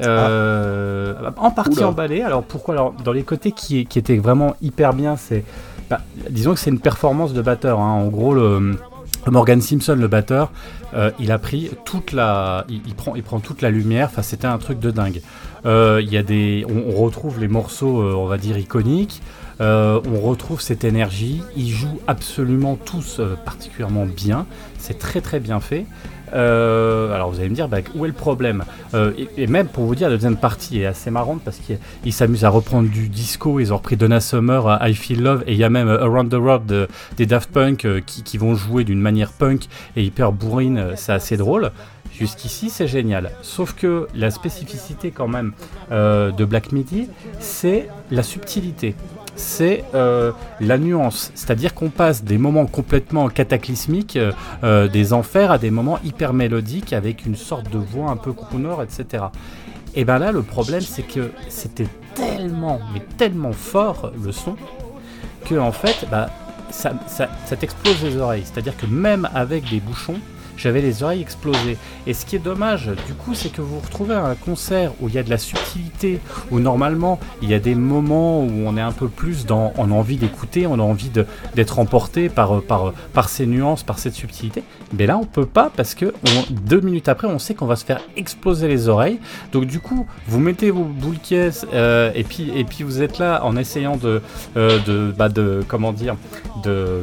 Euh, 0.00 1.14
En 1.36 1.50
partie 1.50 1.78
Oula. 1.78 1.88
emballé. 1.88 2.22
Alors 2.22 2.42
pourquoi? 2.42 2.74
Alors 2.74 2.92
dans 2.92 3.12
les 3.12 3.22
côtés 3.22 3.52
qui, 3.52 3.86
qui 3.86 3.98
étaient 3.98 4.16
vraiment 4.16 4.56
hyper 4.60 4.92
bien, 4.92 5.16
c'est 5.16 5.44
disons 6.30 6.54
que 6.54 6.60
c'est 6.60 6.70
une 6.70 6.80
performance 6.80 7.32
de 7.32 7.42
batteur. 7.42 7.80
hein. 7.80 7.92
En 7.92 8.08
gros, 8.08 8.34
le, 8.34 8.76
Morgan 9.30 9.60
Simpson, 9.60 9.96
le 9.98 10.08
batteur, 10.08 10.50
euh, 10.94 11.10
il 11.18 11.32
a 11.32 11.38
pris 11.38 11.70
toute 11.84 12.12
la, 12.12 12.66
il, 12.68 12.94
prend, 12.94 13.40
toute 13.40 13.62
la 13.62 13.70
lumière. 13.70 14.08
Enfin, 14.10 14.22
c'était 14.22 14.46
un 14.46 14.58
truc 14.58 14.78
de 14.78 14.90
dingue. 14.90 15.22
Euh, 15.66 16.02
on, 16.68 17.02
retrouve 17.02 17.40
les 17.40 17.48
morceaux, 17.48 18.02
euh, 18.02 18.14
on 18.14 18.26
va 18.26 18.36
dire 18.36 18.58
iconiques. 18.58 19.22
On 19.60 20.20
retrouve 20.20 20.60
cette 20.60 20.84
énergie. 20.84 21.42
Ils 21.56 21.70
jouent 21.70 22.00
absolument 22.06 22.76
tous 22.76 23.20
particulièrement 23.44 24.06
bien. 24.06 24.46
C'est 24.78 24.98
très 24.98 25.20
très 25.20 25.40
bien 25.40 25.60
fait. 25.60 25.86
Euh, 26.34 27.14
alors 27.14 27.30
vous 27.30 27.38
allez 27.40 27.48
me 27.48 27.54
dire, 27.54 27.68
bah, 27.68 27.78
où 27.94 28.04
est 28.04 28.08
le 28.08 28.14
problème 28.14 28.64
Euh, 28.94 29.12
et, 29.36 29.46
même 29.46 29.66
pour 29.66 29.84
vous 29.84 29.94
dire, 29.94 30.08
la 30.08 30.14
deuxième 30.14 30.36
partie 30.36 30.80
est 30.80 30.86
assez 30.86 31.10
marrante 31.10 31.40
parce 31.44 31.58
qu'ils 31.58 31.78
ils 32.04 32.12
s'amusent 32.12 32.44
à 32.44 32.48
reprendre 32.48 32.88
du 32.88 33.08
disco. 33.08 33.58
Ils 33.60 33.72
ont 33.72 33.76
repris 33.76 33.96
Donna 33.96 34.20
Summer, 34.20 34.66
euh, 34.68 34.76
I 34.88 34.94
Feel 34.94 35.22
Love, 35.22 35.42
et 35.46 35.52
il 35.52 35.58
y 35.58 35.64
a 35.64 35.70
même 35.70 35.88
Around 35.88 36.30
the 36.30 36.34
World 36.34 36.66
de- 36.66 36.88
des 37.16 37.26
Daft 37.26 37.50
Punk 37.50 37.86
qui, 38.06 38.38
vont 38.38 38.54
jouer 38.54 38.84
d'une 38.84 39.00
manière 39.00 39.30
punk 39.32 39.66
et 39.96 40.02
hyper 40.02 40.32
bourrine. 40.32 40.92
C'est 40.96 41.12
assez 41.12 41.36
drôle. 41.36 41.70
Jusqu'ici, 42.12 42.68
c'est 42.70 42.86
génial. 42.88 43.30
Sauf 43.42 43.74
que 43.74 44.06
la 44.14 44.30
spécificité 44.30 45.10
quand 45.12 45.28
même 45.28 45.52
de 45.90 46.44
Black 46.44 46.72
Midi, 46.72 47.08
c'est 47.38 47.88
la 48.10 48.22
subtilité. 48.22 48.94
C'est 49.36 49.84
euh, 49.94 50.32
la 50.60 50.78
nuance. 50.78 51.32
C'est-à-dire 51.34 51.74
qu'on 51.74 51.90
passe 51.90 52.22
des 52.22 52.38
moments 52.38 52.66
complètement 52.66 53.28
cataclysmiques, 53.28 54.16
euh, 54.16 54.32
euh, 54.62 54.88
des 54.88 55.12
enfers, 55.12 55.50
à 55.50 55.58
des 55.58 55.70
moments 55.70 55.98
hyper 56.04 56.32
mélodiques 56.32 56.92
avec 56.92 57.26
une 57.26 57.36
sorte 57.36 57.70
de 57.70 57.78
voix 57.78 58.10
un 58.10 58.16
peu 58.16 58.32
crooner, 58.32 58.76
etc. 58.82 59.24
Et 59.96 60.04
ben 60.04 60.18
là, 60.18 60.32
le 60.32 60.42
problème, 60.42 60.80
c'est 60.80 61.02
que 61.02 61.30
c'était 61.48 61.88
tellement, 62.14 62.80
mais 62.92 63.02
tellement 63.16 63.52
fort 63.52 64.12
le 64.22 64.32
son, 64.32 64.56
que 65.44 65.56
en 65.56 65.72
fait, 65.72 66.06
bah, 66.10 66.28
ça, 66.70 66.92
ça, 67.06 67.28
ça 67.44 67.56
t'explose 67.56 68.02
les 68.02 68.16
oreilles. 68.16 68.44
C'est-à-dire 68.44 68.76
que 68.76 68.86
même 68.86 69.28
avec 69.34 69.68
des 69.68 69.80
bouchons, 69.80 70.18
j'avais 70.56 70.80
les 70.80 71.02
oreilles 71.02 71.20
explosées. 71.20 71.76
Et 72.06 72.14
ce 72.14 72.26
qui 72.26 72.36
est 72.36 72.40
dommage, 72.40 72.90
du 73.06 73.14
coup, 73.14 73.34
c'est 73.34 73.50
que 73.50 73.60
vous 73.60 73.74
vous 73.74 73.80
retrouvez 73.80 74.14
à 74.14 74.24
un 74.24 74.34
concert 74.34 74.92
où 75.00 75.08
il 75.08 75.14
y 75.14 75.18
a 75.18 75.22
de 75.22 75.30
la 75.30 75.38
subtilité, 75.38 76.20
où 76.50 76.60
normalement 76.60 77.18
il 77.42 77.50
y 77.50 77.54
a 77.54 77.58
des 77.58 77.74
moments 77.74 78.40
où 78.40 78.50
on 78.66 78.76
est 78.76 78.80
un 78.82 78.92
peu 78.92 79.08
plus 79.08 79.46
dans, 79.46 79.72
on 79.76 79.90
a 79.90 79.94
envie 79.94 80.16
d'écouter, 80.16 80.66
on 80.66 80.74
a 80.74 80.82
envie 80.82 81.10
d'être 81.54 81.78
emporté 81.78 82.28
par, 82.28 82.60
ces 83.28 83.46
nuances, 83.46 83.82
par 83.82 83.98
cette 83.98 84.14
subtilité. 84.14 84.62
Mais 84.96 85.06
là, 85.06 85.18
on 85.18 85.24
peut 85.24 85.46
pas 85.46 85.70
parce 85.74 85.94
que 85.94 86.12
deux 86.50 86.80
minutes 86.80 87.08
après, 87.08 87.26
on 87.26 87.38
sait 87.38 87.54
qu'on 87.54 87.66
va 87.66 87.76
se 87.76 87.84
faire 87.84 88.00
exploser 88.16 88.68
les 88.68 88.88
oreilles. 88.88 89.18
Donc 89.52 89.66
du 89.66 89.80
coup, 89.80 90.06
vous 90.28 90.40
mettez 90.40 90.70
vos 90.70 90.84
boules 90.84 91.18
caisses 91.18 91.66
euh, 91.72 92.10
et 92.14 92.24
puis 92.24 92.50
et 92.54 92.64
puis 92.64 92.84
vous 92.84 93.02
êtes 93.02 93.18
là 93.18 93.44
en 93.44 93.56
essayant 93.56 93.96
de 93.96 94.20
euh, 94.56 94.78
de 94.86 95.12
bah 95.16 95.28
de 95.28 95.64
comment 95.66 95.92
dire 95.92 96.16
de 96.62 97.02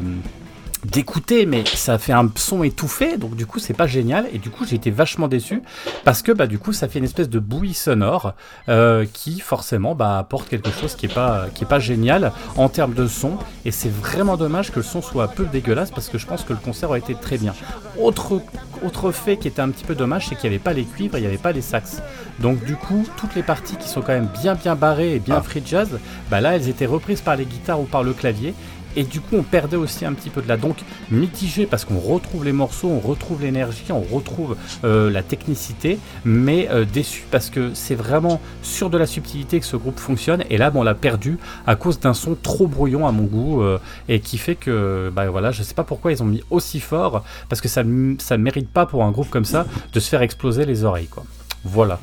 d'écouter 0.86 1.46
mais 1.46 1.64
ça 1.66 1.98
fait 1.98 2.14
un 2.14 2.30
son 2.36 2.64
étouffé 2.64 3.18
donc 3.18 3.36
du 3.36 3.46
coup 3.46 3.60
c'est 3.60 3.74
pas 3.74 3.88
génial. 3.88 4.28
Et 4.34 4.38
du 4.40 4.50
coup 4.50 4.66
j'ai 4.66 4.76
été 4.76 4.92
vachement 4.92 5.28
déçu 5.28 5.62
parce 6.04 6.22
que 6.22 6.32
bah 6.32 6.48
du 6.48 6.60
coup 6.60 6.74
ça 6.74 6.88
fait 6.88 7.00
une 7.00 7.06
espèce 7.06 7.30
de 7.30 7.40
bouillie 7.40 7.74
sonore 7.74 8.34
euh, 8.70 9.06
qui 9.12 9.40
forcément 9.40 9.96
bah 9.96 10.18
apporte 10.18 10.50
quelque 10.50 10.72
chose 10.72 10.96
qui 10.96 11.06
est 11.06 11.14
pas 11.14 11.46
qui 11.54 11.64
est 11.64 11.68
pas 11.68 11.80
génial 11.80 12.32
en 12.58 12.70
termes 12.70 12.94
de 12.94 13.08
son. 13.08 13.38
Et 13.66 13.72
c'est 13.72 13.92
vraiment 13.92 14.38
dommage 14.38 14.72
que 14.72 14.78
le 14.78 14.84
son 14.84 15.02
soit 15.02 15.26
un 15.26 15.28
peu 15.28 15.46
dégueulasse 15.46 15.92
parce 15.92 16.10
que 16.10 16.18
je 16.18 16.26
pense 16.26 16.44
que 16.44 16.54
le 16.54 16.60
concert 16.60 16.90
aurait 16.90 17.00
été 17.00 17.16
très 17.16 17.38
bien. 17.38 17.54
Autre 18.00 18.42
autre 18.84 19.12
fait 19.12 19.38
qui 19.38 19.48
était 19.48 19.62
un 19.62 19.70
petit 19.70 19.84
peu 19.84 19.94
dommage 19.94 20.28
c'est 20.28 20.36
qu'il 20.36 20.50
n'y 20.50 20.56
avait 20.56 20.64
pas 20.64 20.74
les 20.74 20.86
cuivres 20.86 21.18
il 21.18 21.22
n'y 21.22 21.28
avait 21.28 21.38
pas 21.38 21.52
les 21.52 21.62
sax 21.62 22.02
donc 22.40 22.64
du 22.66 22.76
coup 22.76 23.06
toutes 23.18 23.36
les 23.36 23.44
parties 23.44 23.76
qui 23.76 23.88
sont 23.88 24.02
quand 24.02 24.14
même 24.14 24.30
bien 24.42 24.56
bien 24.56 24.76
barrées 24.76 25.16
et 25.16 25.20
bien 25.20 25.36
Ah. 25.38 25.42
free 25.44 25.62
jazz 25.64 26.00
bah 26.32 26.42
là 26.42 26.56
elles 26.56 26.68
étaient 26.68 26.88
reprises 26.88 27.22
par 27.22 27.36
les 27.36 27.46
guitares 27.46 27.80
ou 27.80 27.84
par 27.84 28.02
le 28.02 28.14
clavier 28.14 28.56
et 28.96 29.04
du 29.04 29.22
coup, 29.22 29.36
on 29.38 29.44
perdait 29.44 29.78
aussi 29.78 30.06
un 30.06 30.14
petit 30.14 30.30
peu 30.30 30.42
de 30.42 30.48
la. 30.48 30.58
Donc, 30.58 30.78
mitigé 31.10 31.66
parce 31.66 31.86
qu'on 31.86 32.00
retrouve 32.00 32.46
les 32.46 32.52
morceaux, 32.52 32.90
on 32.90 33.00
retrouve 33.00 33.42
l'énergie, 33.42 33.92
on 33.92 34.02
retrouve 34.02 34.56
euh, 34.84 35.10
la 35.10 35.24
technicité, 35.24 36.00
mais 36.26 36.68
euh, 36.72 36.86
déçu 36.86 37.24
parce 37.32 37.50
que 37.50 37.72
c'est 37.74 37.96
vraiment 37.96 38.42
sur 38.62 38.90
de 38.90 38.98
la 38.98 39.06
subtilité 39.06 39.60
que 39.60 39.66
ce 39.66 39.78
groupe 39.78 40.00
fonctionne. 40.00 40.44
Et 40.50 40.58
là, 40.58 40.70
bon, 40.70 40.82
on 40.82 40.84
l'a 40.84 40.96
perdu 40.96 41.38
à 41.68 41.76
cause 41.76 42.00
d'un 42.00 42.14
son 42.14 42.36
trop 42.36 42.68
brouillon 42.68 43.08
à 43.08 43.12
mon 43.12 43.24
goût 43.24 43.62
euh, 43.62 43.78
et 44.10 44.20
qui 44.20 44.38
fait 44.38 44.56
que, 44.56 45.12
bah 45.14 45.30
voilà, 45.30 45.52
je 45.52 45.64
sais 45.64 45.74
pas 45.74 45.84
pourquoi 45.84 46.12
ils 46.12 46.24
ont 46.24 46.26
mis 46.26 46.44
aussi 46.50 46.80
fort 46.80 47.24
parce 47.50 47.62
que 47.62 47.68
ça, 47.68 47.84
ça 48.20 48.38
mérite 48.38 48.70
pas 48.70 48.86
pour 48.86 49.04
un 49.04 49.12
groupe 49.12 49.30
comme 49.30 49.46
ça 49.46 49.66
de 49.94 50.00
se 50.00 50.10
faire 50.10 50.22
exploser 50.22 50.66
les 50.66 50.84
oreilles, 50.84 51.08
quoi. 51.08 51.24
Voilà. 51.64 52.00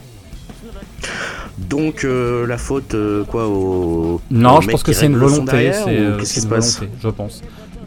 Donc, 1.58 2.04
euh, 2.04 2.46
la 2.46 2.58
faute, 2.58 2.94
euh, 2.94 3.24
quoi, 3.24 3.48
au. 3.48 4.20
Non, 4.30 4.58
au 4.58 4.60
je 4.60 4.68
pense 4.68 4.82
que 4.82 4.92
c'est 4.92 5.06
une 5.06 5.16
volonté. 5.16 5.72
C'est 5.72 5.98
euh, 5.98 6.18
qu'est-ce 6.18 6.34
c'est 6.34 6.40
qui 6.40 6.46
une 6.46 6.50
se 6.50 6.54
passe 6.54 6.78
volonté, 6.78 6.98
je 7.02 7.08
pense. 7.08 7.42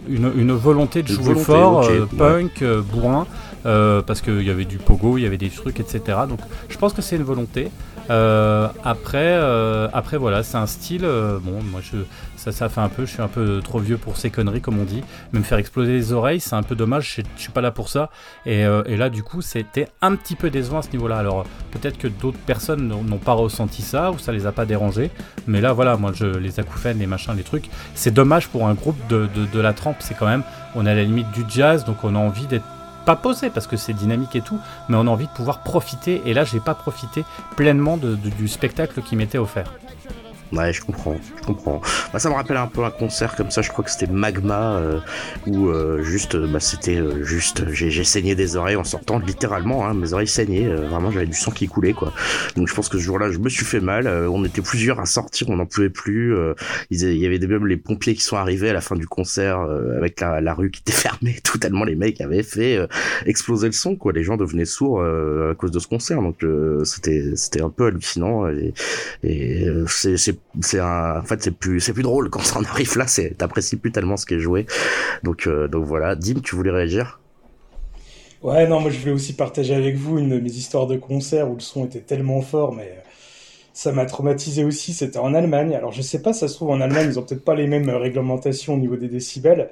Une, 0.10 0.32
une 0.36 0.52
volonté 0.52 1.04
de 1.04 1.10
Une 1.10 1.16
jouer 1.16 1.34
volonté, 1.34 1.46
fort, 1.46 1.84
euh, 1.86 2.00
ouais. 2.02 2.18
punk, 2.18 2.64
bourrin, 2.92 3.28
parce 3.64 4.22
qu'il 4.22 4.44
y 4.44 4.50
avait 4.50 4.66
du 4.66 4.78
pogo, 4.78 5.18
il 5.18 5.24
y 5.24 5.26
avait 5.26 5.38
des 5.38 5.50
trucs, 5.50 5.80
etc. 5.80 6.02
Donc 6.28 6.40
je 6.70 6.78
pense 6.78 6.94
que 6.94 7.02
c'est 7.02 7.16
une 7.16 7.24
volonté. 7.24 7.70
Euh, 8.10 8.68
après, 8.84 9.18
euh, 9.20 9.88
après 9.94 10.18
voilà, 10.18 10.44
c'est 10.44 10.58
un 10.58 10.68
style. 10.68 11.06
euh, 11.06 11.40
bon, 11.40 11.62
moi 11.64 11.82
je, 11.82 11.98
ça, 12.36 12.52
ça 12.52 12.70
fait 12.70 12.82
un 12.82 12.90
peu. 12.90 13.06
Je 13.06 13.12
suis 13.12 13.22
un 13.22 13.28
peu 13.28 13.62
trop 13.64 13.80
vieux 13.80 13.98
pour 13.98 14.18
ces 14.18 14.30
conneries, 14.30 14.62
comme 14.62 14.80
on 14.80 14.84
dit. 14.84 15.04
Mais 15.32 15.40
me 15.40 15.44
faire 15.44 15.58
exploser 15.58 15.94
les 15.94 16.14
oreilles, 16.14 16.40
c'est 16.40 16.56
un 16.56 16.64
peu 16.64 16.76
dommage. 16.76 17.16
Je, 17.18 17.22
je 17.38 17.42
suis 17.42 17.52
pas 17.52 17.62
là 17.62 17.72
pour 17.72 17.90
ça. 17.90 18.10
Et, 18.46 18.66
là, 18.66 19.10
du 19.10 19.24
coup, 19.24 19.42
c'était 19.42 19.88
un 20.02 20.16
petit 20.16 20.36
peu 20.36 20.50
décevant 20.50 20.80
à 20.80 20.82
ce 20.82 20.92
niveau-là. 20.92 21.18
Alors 21.18 21.46
peut-être 21.72 21.98
que 21.98 22.08
d'autres 22.08 22.40
personnes 22.40 22.88
n'ont 22.88 23.18
pas 23.18 23.34
ressenti 23.34 23.82
ça 23.82 24.12
ou 24.12 24.18
ça 24.18 24.32
les 24.32 24.46
a 24.46 24.52
pas 24.52 24.66
dérangés. 24.66 25.12
Mais 25.48 25.62
là, 25.62 25.74
voilà, 25.74 25.98
moi, 25.98 26.12
je, 26.14 26.26
les 26.26 26.60
acouphènes, 26.60 27.00
les 27.00 27.08
machins, 27.08 27.36
les 27.36 27.44
trucs, 27.44 27.70
c'est 27.96 28.12
dommage 28.12 28.48
pour 28.48 28.68
un 28.68 28.74
groupe 28.74 28.98
de, 29.10 29.28
de, 29.36 29.46
de 29.46 29.60
la 29.60 29.74
trempe. 29.74 29.98
C'est 30.00 30.18
quand 30.18 30.28
même, 30.28 30.44
on 30.76 30.86
est 30.86 30.92
à 30.92 30.96
la 30.96 31.04
limite 31.04 31.32
du 31.32 31.44
jazz, 31.48 31.86
donc 31.86 32.04
on 32.04 32.16
a 32.16 32.20
envie 32.20 32.48
d'être 32.48 32.66
pas 33.06 33.16
posé 33.16 33.50
parce 33.50 33.68
que 33.68 33.78
c'est 33.78 33.94
dynamique 33.94 34.36
et 34.36 34.42
tout, 34.42 34.60
mais 34.90 34.98
on 34.98 35.08
a 35.08 35.10
envie 35.10 35.28
de 35.28 35.32
pouvoir 35.32 35.60
profiter. 35.60 36.22
Et 36.26 36.34
là, 36.34 36.44
j'ai 36.44 36.60
pas 36.60 36.76
profité 36.76 37.24
pleinement 37.56 37.98
du 37.98 38.48
spectacle 38.48 39.02
qui 39.02 39.16
m'était 39.16 39.38
offert. 39.38 39.72
Ouais, 40.54 40.74
je 40.74 40.82
comprends, 40.82 41.16
je 41.38 41.46
comprends. 41.46 41.82
Bah, 42.12 42.20
ça 42.20 42.30
me 42.30 42.34
rappelle 42.34 42.58
un 42.58 42.68
peu 42.68 42.84
un 42.84 42.92
concert 42.92 43.38
comme 43.38 43.52
ça, 43.52 43.62
je 43.62 43.70
crois 43.70 43.86
que 43.86 43.92
c'était 43.92 44.12
Magma, 44.12 44.74
euh, 44.74 45.00
où 45.48 45.70
euh, 45.70 46.04
juste, 46.04 46.36
bah, 46.36 46.60
c'était 46.60 46.98
euh, 46.98 47.24
juste, 47.24 47.72
j'ai 47.72 48.04
saigné 48.04 48.36
des 48.36 48.58
oreilles 48.58 48.76
en 48.76 48.84
sortant, 48.84 49.20
littéralement, 49.20 49.88
hein, 49.88 49.94
mes 49.94 50.12
oreilles 50.12 50.28
saignaient, 50.28 50.68
vraiment 50.68 51.10
j'avais 51.10 51.26
du 51.26 51.38
sang 51.38 51.52
qui 51.52 51.68
coulait, 51.68 51.94
quoi. 51.94 52.12
Donc 52.58 52.68
je 52.68 52.76
pense 52.76 52.90
que 52.90 52.98
ce 52.98 53.04
jour-là, 53.04 53.32
je 53.32 53.38
me 53.38 53.48
suis 53.48 53.64
fait 53.64 53.80
mal, 53.80 54.08
on 54.08 54.44
était 54.44 54.62
plusieurs 54.62 55.00
à 55.00 55.06
sortir, 55.06 55.50
on 55.50 55.56
n'en 55.56 55.66
pouvait 55.66 55.90
plus, 55.90 56.36
il 56.90 57.00
y 57.00 57.26
avait 57.26 57.40
même 57.40 57.66
les 57.66 57.78
pompiers 57.78 58.14
qui 58.14 58.24
sont 58.24 58.36
arrivés 58.36 58.72
à 58.72 58.74
la 58.74 58.82
fin 58.82 58.98
du 58.98 59.08
concert, 59.08 59.62
avec 59.98 60.20
la, 60.20 60.42
la, 60.42 60.54
rue 60.54 60.70
qui 60.70 60.82
était 60.82 60.92
fermée, 60.92 61.38
tout 61.46 61.60
tellement 61.60 61.86
les 61.86 61.96
mecs 61.96 62.20
avaient 62.20 62.44
fait 62.44 62.78
exploser 63.26 63.68
le 63.68 63.74
son, 63.74 63.96
quoi. 63.96 64.12
Les 64.12 64.24
gens 64.24 64.36
devenaient 64.36 64.66
sourds 64.66 65.02
à 65.02 65.56
cause 65.56 65.72
de 65.72 65.80
ce 65.80 65.88
concert, 65.88 66.22
donc 66.22 66.44
c'était 66.84 67.36
c'était 67.36 67.62
un 67.62 67.70
peu 67.70 67.86
hallucinant, 67.86 68.50
et, 68.50 68.74
et 69.24 69.66
c'est 69.88 70.41
c'est 70.60 70.80
un, 70.80 71.20
en 71.20 71.24
fait 71.24 71.42
c'est 71.42 71.52
plus 71.52 71.80
c'est 71.80 71.94
plus 71.94 72.04
drôle 72.04 72.30
quand 72.30 72.42
ça 72.42 72.60
en 72.60 72.64
arrive 72.64 72.98
là, 72.98 73.08
c'est 73.08 73.38
t'apprécies 73.38 73.78
plus 73.78 73.92
tellement 73.92 74.18
ce 74.18 74.26
qui 74.26 74.34
est 74.34 74.40
joué. 74.40 74.66
Donc 75.24 75.48
euh, 75.48 75.68
donc 75.68 75.86
voilà, 75.86 76.16
Dim, 76.16 76.42
tu 76.42 76.56
voulais 76.56 76.72
réagir? 76.72 77.20
Ouais, 78.44 78.68
non, 78.68 78.80
moi 78.80 78.90
je 78.90 79.00
voulais 79.00 79.12
aussi 79.12 79.34
partager 79.34 79.76
avec 79.76 79.96
vous 79.96 80.18
une 80.18 80.30
de 80.30 80.40
mes 80.40 80.50
histoires 80.50 80.88
de 80.88 80.98
concert 80.98 81.50
où 81.50 81.56
le 81.56 81.62
son 81.62 81.86
était 81.86 82.00
tellement 82.00 82.42
fort, 82.42 82.74
mais 82.74 82.92
euh, 82.98 83.02
ça 83.74 83.92
m'a 83.92 84.06
traumatisé 84.06 84.64
aussi. 84.64 84.94
C'était 84.94 85.20
en 85.20 85.34
Allemagne. 85.34 85.76
Alors 85.76 85.92
je 85.92 86.02
sais 86.02 86.22
pas, 86.22 86.34
ça 86.34 86.48
se 86.48 86.56
trouve 86.56 86.72
en 86.72 86.82
Allemagne, 86.82 87.08
ils 87.12 87.20
ont 87.20 87.24
peut-être 87.24 87.46
pas 87.46 87.56
les 87.56 87.68
mêmes 87.68 87.90
réglementations 87.90 88.74
au 88.74 88.78
niveau 88.78 88.98
des 88.98 89.08
décibels. 89.08 89.70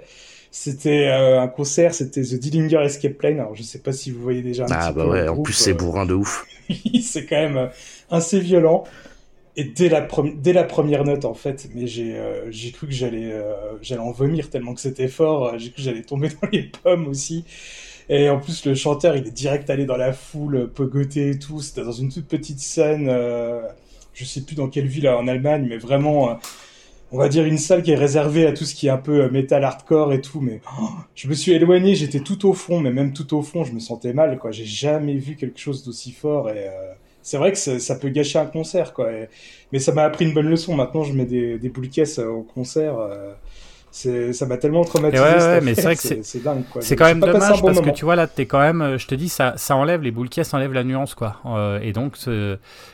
C'était 0.51 1.07
euh, 1.07 1.41
un 1.41 1.47
concert, 1.47 1.93
c'était 1.93 2.21
The 2.21 2.35
Dillinger 2.35 2.81
Escape 2.83 3.13
Plane. 3.13 3.39
Alors 3.39 3.55
je 3.55 3.63
sais 3.63 3.79
pas 3.79 3.91
si 3.91 4.11
vous 4.11 4.21
voyez 4.21 4.41
déjà 4.41 4.63
un 4.63 4.67
ah, 4.71 4.91
bah 4.91 5.07
ouais, 5.07 5.27
en 5.27 5.41
plus 5.41 5.53
c'est 5.53 5.73
bourrin 5.73 6.05
de 6.05 6.13
ouf. 6.13 6.45
c'est 7.01 7.25
quand 7.25 7.35
même 7.35 7.69
assez 8.09 8.39
violent. 8.39 8.83
Et 9.55 9.63
dès 9.65 9.89
la, 9.89 10.01
première 10.63 11.03
note, 11.03 11.25
en 11.25 11.33
fait, 11.33 11.69
mais 11.73 11.87
j'ai 11.87 12.15
euh, 12.15 12.51
cru 12.73 12.87
que 12.87 12.93
j'allais 12.93 13.31
euh, 13.31 13.53
j'allais 13.81 14.01
en 14.01 14.11
vomir 14.11 14.49
tellement 14.49 14.73
que 14.73 14.81
c'était 14.81 15.07
fort. 15.07 15.57
J'ai 15.57 15.71
cru 15.71 15.77
que 15.77 15.81
j'allais 15.81 16.03
tomber 16.03 16.29
dans 16.41 16.47
les 16.51 16.63
pommes 16.63 17.07
aussi. 17.07 17.45
Et 18.09 18.29
en 18.29 18.39
plus, 18.39 18.65
le 18.65 18.73
chanteur, 18.75 19.15
il 19.17 19.27
est 19.27 19.31
direct 19.31 19.69
allé 19.69 19.85
dans 19.85 19.97
la 19.97 20.13
foule, 20.13 20.69
pogoté 20.69 21.31
et 21.31 21.39
tout. 21.39 21.61
C'était 21.61 21.83
dans 21.83 21.91
une 21.91 22.09
toute 22.11 22.27
petite 22.27 22.59
scène, 22.59 23.07
euh, 23.09 23.61
je 24.13 24.25
sais 24.25 24.41
plus 24.41 24.55
dans 24.55 24.67
quelle 24.67 24.87
ville 24.87 25.09
en 25.09 25.27
Allemagne, 25.27 25.67
mais 25.69 25.77
vraiment, 25.77 26.39
on 27.11 27.17
va 27.17 27.29
dire 27.29 27.45
une 27.45 27.59
salle 27.59 27.83
qui 27.83 27.91
est 27.91 27.95
réservée 27.95 28.47
à 28.47 28.53
tout 28.53 28.65
ce 28.65 28.73
qui 28.73 28.87
est 28.87 28.91
un 28.91 28.97
peu 28.97 29.29
metal 29.29 29.63
hardcore 29.63 30.13
et 30.13 30.21
tout. 30.21 30.41
Mais 30.41 30.61
oh, 30.81 30.89
je 31.15 31.27
me 31.27 31.33
suis 31.33 31.51
éloigné, 31.51 31.95
j'étais 31.95 32.21
tout 32.21 32.47
au 32.47 32.53
fond, 32.53 32.79
mais 32.79 32.91
même 32.91 33.13
tout 33.13 33.35
au 33.35 33.41
fond, 33.41 33.63
je 33.63 33.73
me 33.73 33.79
sentais 33.79 34.13
mal. 34.13 34.37
quoi. 34.39 34.51
J'ai 34.51 34.65
jamais 34.65 35.15
vu 35.15 35.35
quelque 35.35 35.59
chose 35.59 35.83
d'aussi 35.83 36.11
fort 36.11 36.49
et 36.49 36.67
c'est 37.29 37.37
vrai 37.37 37.51
que 37.51 37.57
ça, 37.59 37.95
peut 37.95 38.09
gâcher 38.09 38.39
un 38.39 38.47
concert, 38.47 38.91
quoi. 38.91 39.07
mais 39.71 39.77
ça 39.77 39.91
m'a 39.91 40.03
appris 40.03 40.25
une 40.25 40.33
bonne 40.33 40.49
leçon. 40.49 40.75
Maintenant, 40.75 41.03
je 41.03 41.13
mets 41.13 41.25
des, 41.25 41.59
des 41.59 41.69
boules 41.69 41.89
caisses 41.89 42.17
au 42.17 42.41
concert. 42.41 42.97
Euh, 42.97 44.33
ça 44.33 44.47
m'a 44.47 44.57
tellement 44.57 44.83
traumatisé. 44.83 45.21
Ouais, 45.21 45.61
mais 45.61 45.75
c'est 45.75 45.83
vrai 45.83 45.95
que 45.95 46.23
c'est 46.23 46.43
dingue. 46.43 46.63
C'est 46.79 46.95
quand 46.95 47.05
même 47.05 47.19
dommage 47.19 47.61
parce 47.61 47.81
que 47.81 47.91
tu 47.91 48.03
vois 48.03 48.15
là, 48.15 48.27
es 48.35 48.45
quand 48.47 48.57
même, 48.57 48.81
euh, 48.81 48.97
je 48.97 49.05
te 49.05 49.13
dis, 49.13 49.29
ça, 49.29 49.53
ça 49.57 49.75
enlève 49.75 50.01
les 50.01 50.09
boules 50.09 50.29
caisses, 50.29 50.55
enlève 50.55 50.73
la 50.73 50.83
nuance, 50.83 51.13
quoi. 51.13 51.37
Euh, 51.45 51.79
et 51.83 51.93
donc, 51.93 52.15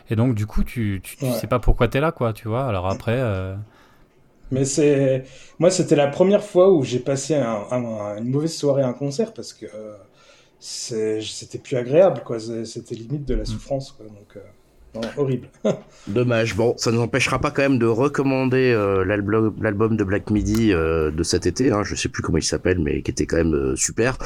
et 0.10 0.16
donc, 0.18 0.36
du 0.36 0.46
coup, 0.46 0.66
tu, 0.66 1.00
tu, 1.02 1.16
sais 1.32 1.48
pas 1.48 1.60
pourquoi 1.60 1.88
tu 1.88 2.00
es 2.00 2.02
là, 2.02 2.12
quoi. 2.12 2.34
Tu 2.34 2.50
vois. 2.50 2.66
Alors 2.66 2.90
après. 2.90 3.24
Mais 4.52 4.66
c'est, 4.66 5.24
moi, 5.60 5.72
c'était 5.72 5.96
la 5.96 6.08
première 6.08 6.44
fois 6.44 6.74
où 6.74 6.84
j'ai 6.84 7.00
passé 7.00 7.36
une 7.36 8.30
mauvaise 8.30 8.54
soirée 8.54 8.84
à 8.84 8.88
un 8.88 8.94
concert 8.94 9.34
parce 9.34 9.54
que 9.54 9.66
c'était 10.66 11.60
plus 11.60 11.78
agréable, 11.78 12.22
quoi. 12.26 12.38
C'était 12.40 12.96
limite 12.96 13.26
de 13.26 13.36
la 13.36 13.44
mm. 13.44 13.46
souffrance, 13.46 13.92
quoi. 13.92 14.06
Donc, 14.08 14.36
euh, 14.36 15.08
horrible. 15.18 15.48
Dommage. 16.08 16.56
Bon, 16.56 16.74
ça 16.78 16.92
ne 16.92 16.96
nous 16.96 17.04
empêchera 17.04 17.40
pas 17.40 17.52
quand 17.52 17.62
même 17.62 17.78
de 17.78 17.86
recommander 17.86 18.72
euh, 18.72 19.06
l'album 19.06 19.98
de 19.98 20.04
Black 20.04 20.32
Midi 20.32 20.74
euh, 20.74 21.12
de 21.12 21.24
cet 21.24 21.46
été. 21.46 21.72
Hein. 21.72 21.84
Je 21.84 21.96
sais 21.96 22.10
plus 22.10 22.24
comment 22.24 22.38
il 22.38 22.44
s'appelle, 22.44 22.80
mais 22.80 23.02
qui 23.02 23.12
était 23.12 23.26
quand 23.26 23.38
même 23.38 23.76
super. 23.76 24.18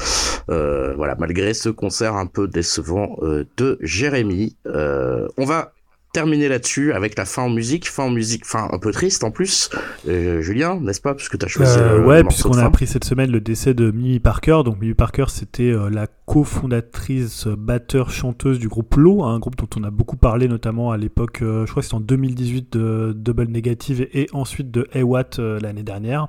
voilà, 0.48 1.14
malgré 1.18 1.52
ce 1.52 1.68
concert 1.68 2.16
un 2.16 2.26
peu 2.26 2.48
décevant 2.48 3.18
de 3.56 3.78
Jérémy. 3.82 4.56
on 4.64 5.44
va 5.44 5.72
terminer 6.12 6.48
là-dessus 6.48 6.92
avec 6.92 7.16
la 7.16 7.24
fin 7.24 7.42
en 7.42 7.50
musique, 7.50 7.88
fin 7.88 8.04
en 8.04 8.10
musique, 8.10 8.44
fin 8.44 8.68
un 8.72 8.78
peu 8.78 8.90
triste 8.90 9.22
en 9.22 9.30
plus. 9.30 9.70
Euh, 10.08 10.42
Julien, 10.42 10.80
n'est-ce 10.80 11.00
pas, 11.00 11.14
puisque 11.14 11.38
tu 11.38 11.44
as 11.44 11.48
choisi. 11.48 11.78
Euh, 11.78 12.04
ouais, 12.04 12.24
puisqu'on 12.24 12.58
a 12.58 12.64
appris 12.64 12.86
cette 12.86 13.04
semaine 13.04 13.30
le 13.30 13.40
décès 13.40 13.74
de 13.74 13.90
Mimi 13.90 14.18
Parker. 14.18 14.62
Donc 14.64 14.80
Mimi 14.80 14.94
Parker, 14.94 15.26
c'était 15.28 15.70
euh, 15.70 15.88
la 15.88 16.08
cofondatrice, 16.26 17.46
batteur, 17.46 18.10
chanteuse 18.10 18.58
du 18.58 18.68
groupe 18.68 18.94
Low, 18.96 19.22
un 19.22 19.38
groupe 19.38 19.56
dont 19.56 19.68
on 19.76 19.84
a 19.84 19.90
beaucoup 19.90 20.16
parlé 20.16 20.48
notamment 20.48 20.90
à 20.90 20.96
l'époque. 20.96 21.38
je 21.40 21.64
crois 21.64 21.82
que 21.82 21.82
c'était 21.82 21.94
en 21.94 22.00
2018 22.00 22.72
de 22.72 23.12
Double 23.16 23.48
Negative 23.48 24.06
et, 24.12 24.28
ensuite 24.32 24.70
de 24.70 24.88
Watt 25.02 25.38
l'année 25.38 25.82
dernière. 25.82 26.28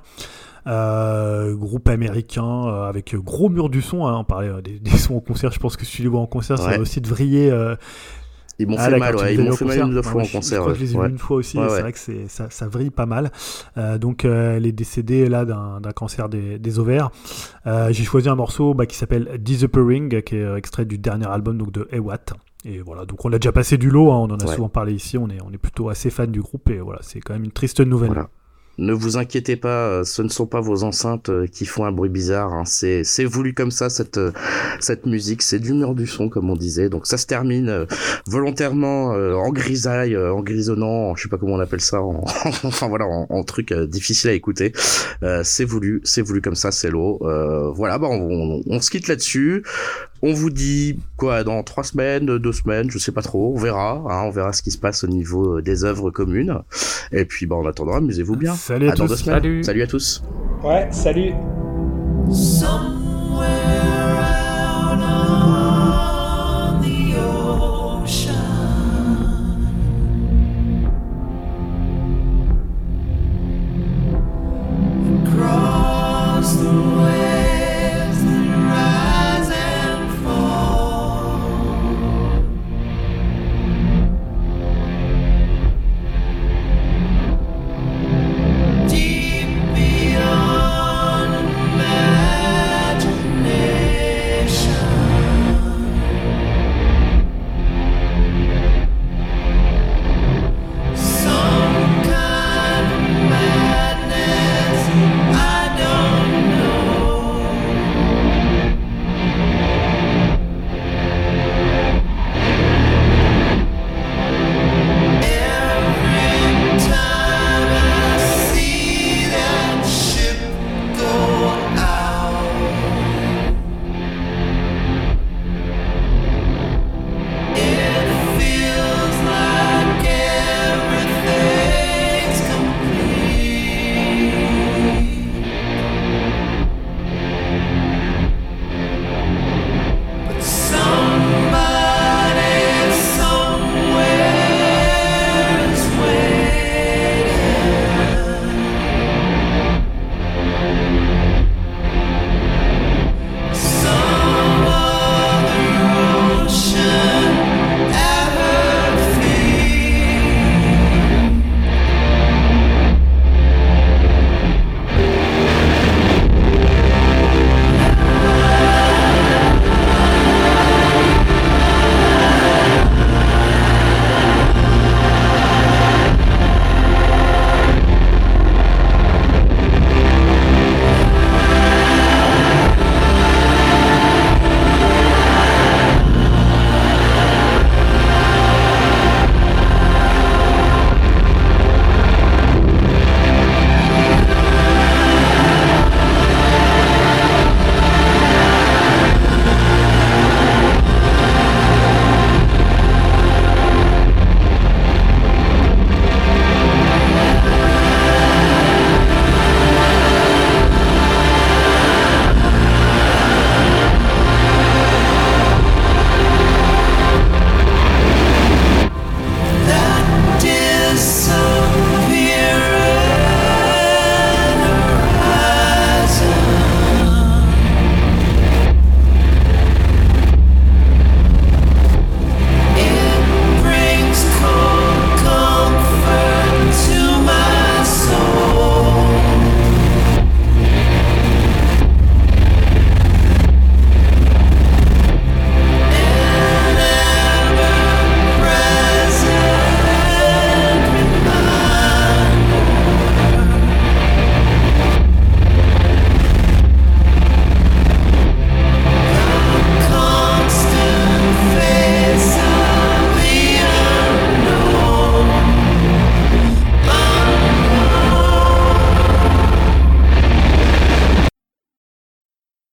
groupe 0.64 1.88
américain 1.88 2.64
avec 2.88 3.14
gros 3.16 3.48
mur 3.48 3.68
du 3.68 3.82
son. 3.82 4.06
Hein, 4.06 4.18
on 4.18 4.24
parlait 4.24 4.50
des, 4.62 4.90
sons 4.90 5.14
au 5.14 5.20
concert. 5.20 5.50
Je 5.52 5.58
pense 5.58 5.76
que 5.76 5.84
si 5.84 5.96
tu 5.96 6.02
les 6.02 6.08
vois 6.08 6.20
en 6.20 6.26
concert, 6.26 6.58
ça 6.58 6.70
va 6.70 6.78
aussi 6.78 7.00
de 7.00 7.08
vriller 7.08 7.50
ils 8.58 8.66
m'ont 8.66 8.76
ah, 8.78 8.90
fait 8.90 8.98
mal, 8.98 9.16
ouais. 9.16 9.34
Ils 9.34 9.42
m'ont 9.42 9.52
fait 9.52 9.64
mal 9.64 9.80
une 9.80 10.02
fois 10.02 10.22
en 10.22 10.26
concert. 10.26 10.58
Je 10.58 10.60
crois 10.60 10.72
que 10.72 10.78
je 10.78 10.84
les 10.84 10.94
ai 10.94 10.98
vus 10.98 11.08
une 11.08 11.18
fois 11.18 11.36
aussi. 11.38 11.58
c'est 11.58 11.80
vrai 11.80 11.92
que 11.92 11.98
ça, 12.28 12.50
ça 12.50 12.68
vrille 12.68 12.90
pas 12.90 13.06
mal. 13.06 13.30
Euh, 13.76 13.98
donc, 13.98 14.24
euh, 14.24 14.56
elle 14.56 14.66
est 14.66 14.72
décédée 14.72 15.28
là 15.28 15.44
d'un 15.44 15.92
cancer 15.94 16.28
des, 16.28 16.58
des 16.58 16.78
ovaires. 16.78 17.10
Euh, 17.66 17.92
J'ai 17.92 18.04
choisi 18.04 18.28
un 18.28 18.34
morceau 18.34 18.74
bah, 18.74 18.86
qui 18.86 18.96
s'appelle 18.96 19.38
Disappearing, 19.38 20.22
qui 20.22 20.36
est 20.36 20.56
extrait 20.56 20.84
du 20.84 20.98
dernier 20.98 21.28
album 21.28 21.58
donc 21.58 21.72
de 21.72 21.88
Ewatt. 21.92 22.34
Et 22.64 22.80
voilà, 22.80 23.04
donc 23.06 23.24
on 23.24 23.32
a 23.32 23.38
déjà 23.38 23.50
passé 23.50 23.76
du 23.76 23.90
lot, 23.90 24.12
hein, 24.12 24.18
on 24.18 24.30
en 24.30 24.36
a 24.36 24.46
souvent 24.46 24.68
parlé 24.68 24.92
ici, 24.92 25.18
on 25.18 25.28
est, 25.28 25.42
on 25.44 25.50
est 25.52 25.58
plutôt 25.58 25.88
assez 25.88 26.10
fan 26.10 26.30
du 26.30 26.40
groupe 26.40 26.70
et 26.70 26.78
voilà, 26.78 27.00
c'est 27.02 27.20
quand 27.20 27.32
même 27.32 27.42
une 27.42 27.50
triste 27.50 27.80
nouvelle. 27.80 28.10
Voilà. 28.10 28.28
Ne 28.78 28.94
vous 28.94 29.18
inquiétez 29.18 29.56
pas, 29.56 29.86
euh, 29.86 30.04
ce 30.04 30.22
ne 30.22 30.28
sont 30.28 30.46
pas 30.46 30.60
vos 30.60 30.82
enceintes 30.82 31.28
euh, 31.28 31.46
qui 31.46 31.66
font 31.66 31.84
un 31.84 31.92
bruit 31.92 32.08
bizarre. 32.08 32.54
Hein. 32.54 32.64
C'est 32.64 33.04
c'est 33.04 33.26
voulu 33.26 33.52
comme 33.52 33.70
ça 33.70 33.90
cette 33.90 34.16
euh, 34.16 34.32
cette 34.80 35.04
musique. 35.04 35.42
C'est 35.42 35.58
du 35.58 35.74
mur 35.74 35.94
du 35.94 36.06
son 36.06 36.30
comme 36.30 36.48
on 36.48 36.56
disait. 36.56 36.88
Donc 36.88 37.06
ça 37.06 37.18
se 37.18 37.26
termine 37.26 37.86
volontairement 38.26 39.08
en 39.10 39.50
grisaille, 39.50 40.16
en 40.16 40.40
grisonnant, 40.40 41.14
je 41.14 41.22
sais 41.22 41.28
pas 41.28 41.36
comment 41.36 41.54
on 41.54 41.60
appelle 41.60 41.80
ça. 41.80 42.02
En, 42.02 42.24
enfin 42.64 42.88
voilà, 42.88 43.06
en, 43.06 43.44
truc 43.44 43.72
difficile 43.72 44.30
à 44.30 44.32
écouter. 44.32 44.72
c'est 45.42 45.64
voulu, 45.64 46.00
c'est 46.04 46.22
voulu 46.22 46.40
comme 46.40 46.54
ça, 46.54 46.70
c'est 46.70 46.90
l'eau. 46.90 47.18
voilà, 47.74 47.98
bah 47.98 48.08
on, 48.10 48.62
on, 48.66 48.80
se 48.80 48.90
quitte 48.90 49.08
là-dessus. 49.08 49.64
On 50.22 50.32
vous 50.32 50.50
dit 50.50 51.00
quoi 51.16 51.42
dans 51.42 51.62
trois 51.64 51.82
semaines, 51.82 52.38
deux 52.38 52.52
semaines, 52.52 52.90
je 52.90 52.98
sais 52.98 53.10
pas 53.10 53.22
trop. 53.22 53.52
On 53.54 53.58
verra. 53.58 54.02
Hein, 54.08 54.22
on 54.24 54.30
verra 54.30 54.52
ce 54.52 54.62
qui 54.62 54.70
se 54.70 54.78
passe 54.78 55.02
au 55.02 55.08
niveau 55.08 55.60
des 55.60 55.84
œuvres 55.84 56.10
communes. 56.10 56.60
Et 57.10 57.24
puis 57.24 57.46
bah 57.46 57.56
en 57.56 57.66
attendant, 57.66 57.94
amusez-vous 57.94 58.36
bien. 58.36 58.54
Salut 58.54 58.88
à, 58.88 58.92
tous. 58.92 59.16
Salut. 59.16 59.64
salut 59.64 59.82
à 59.82 59.86
tous. 59.86 60.22
Ouais, 60.62 60.88
salut. 60.92 61.32
Somewhere. 62.30 63.01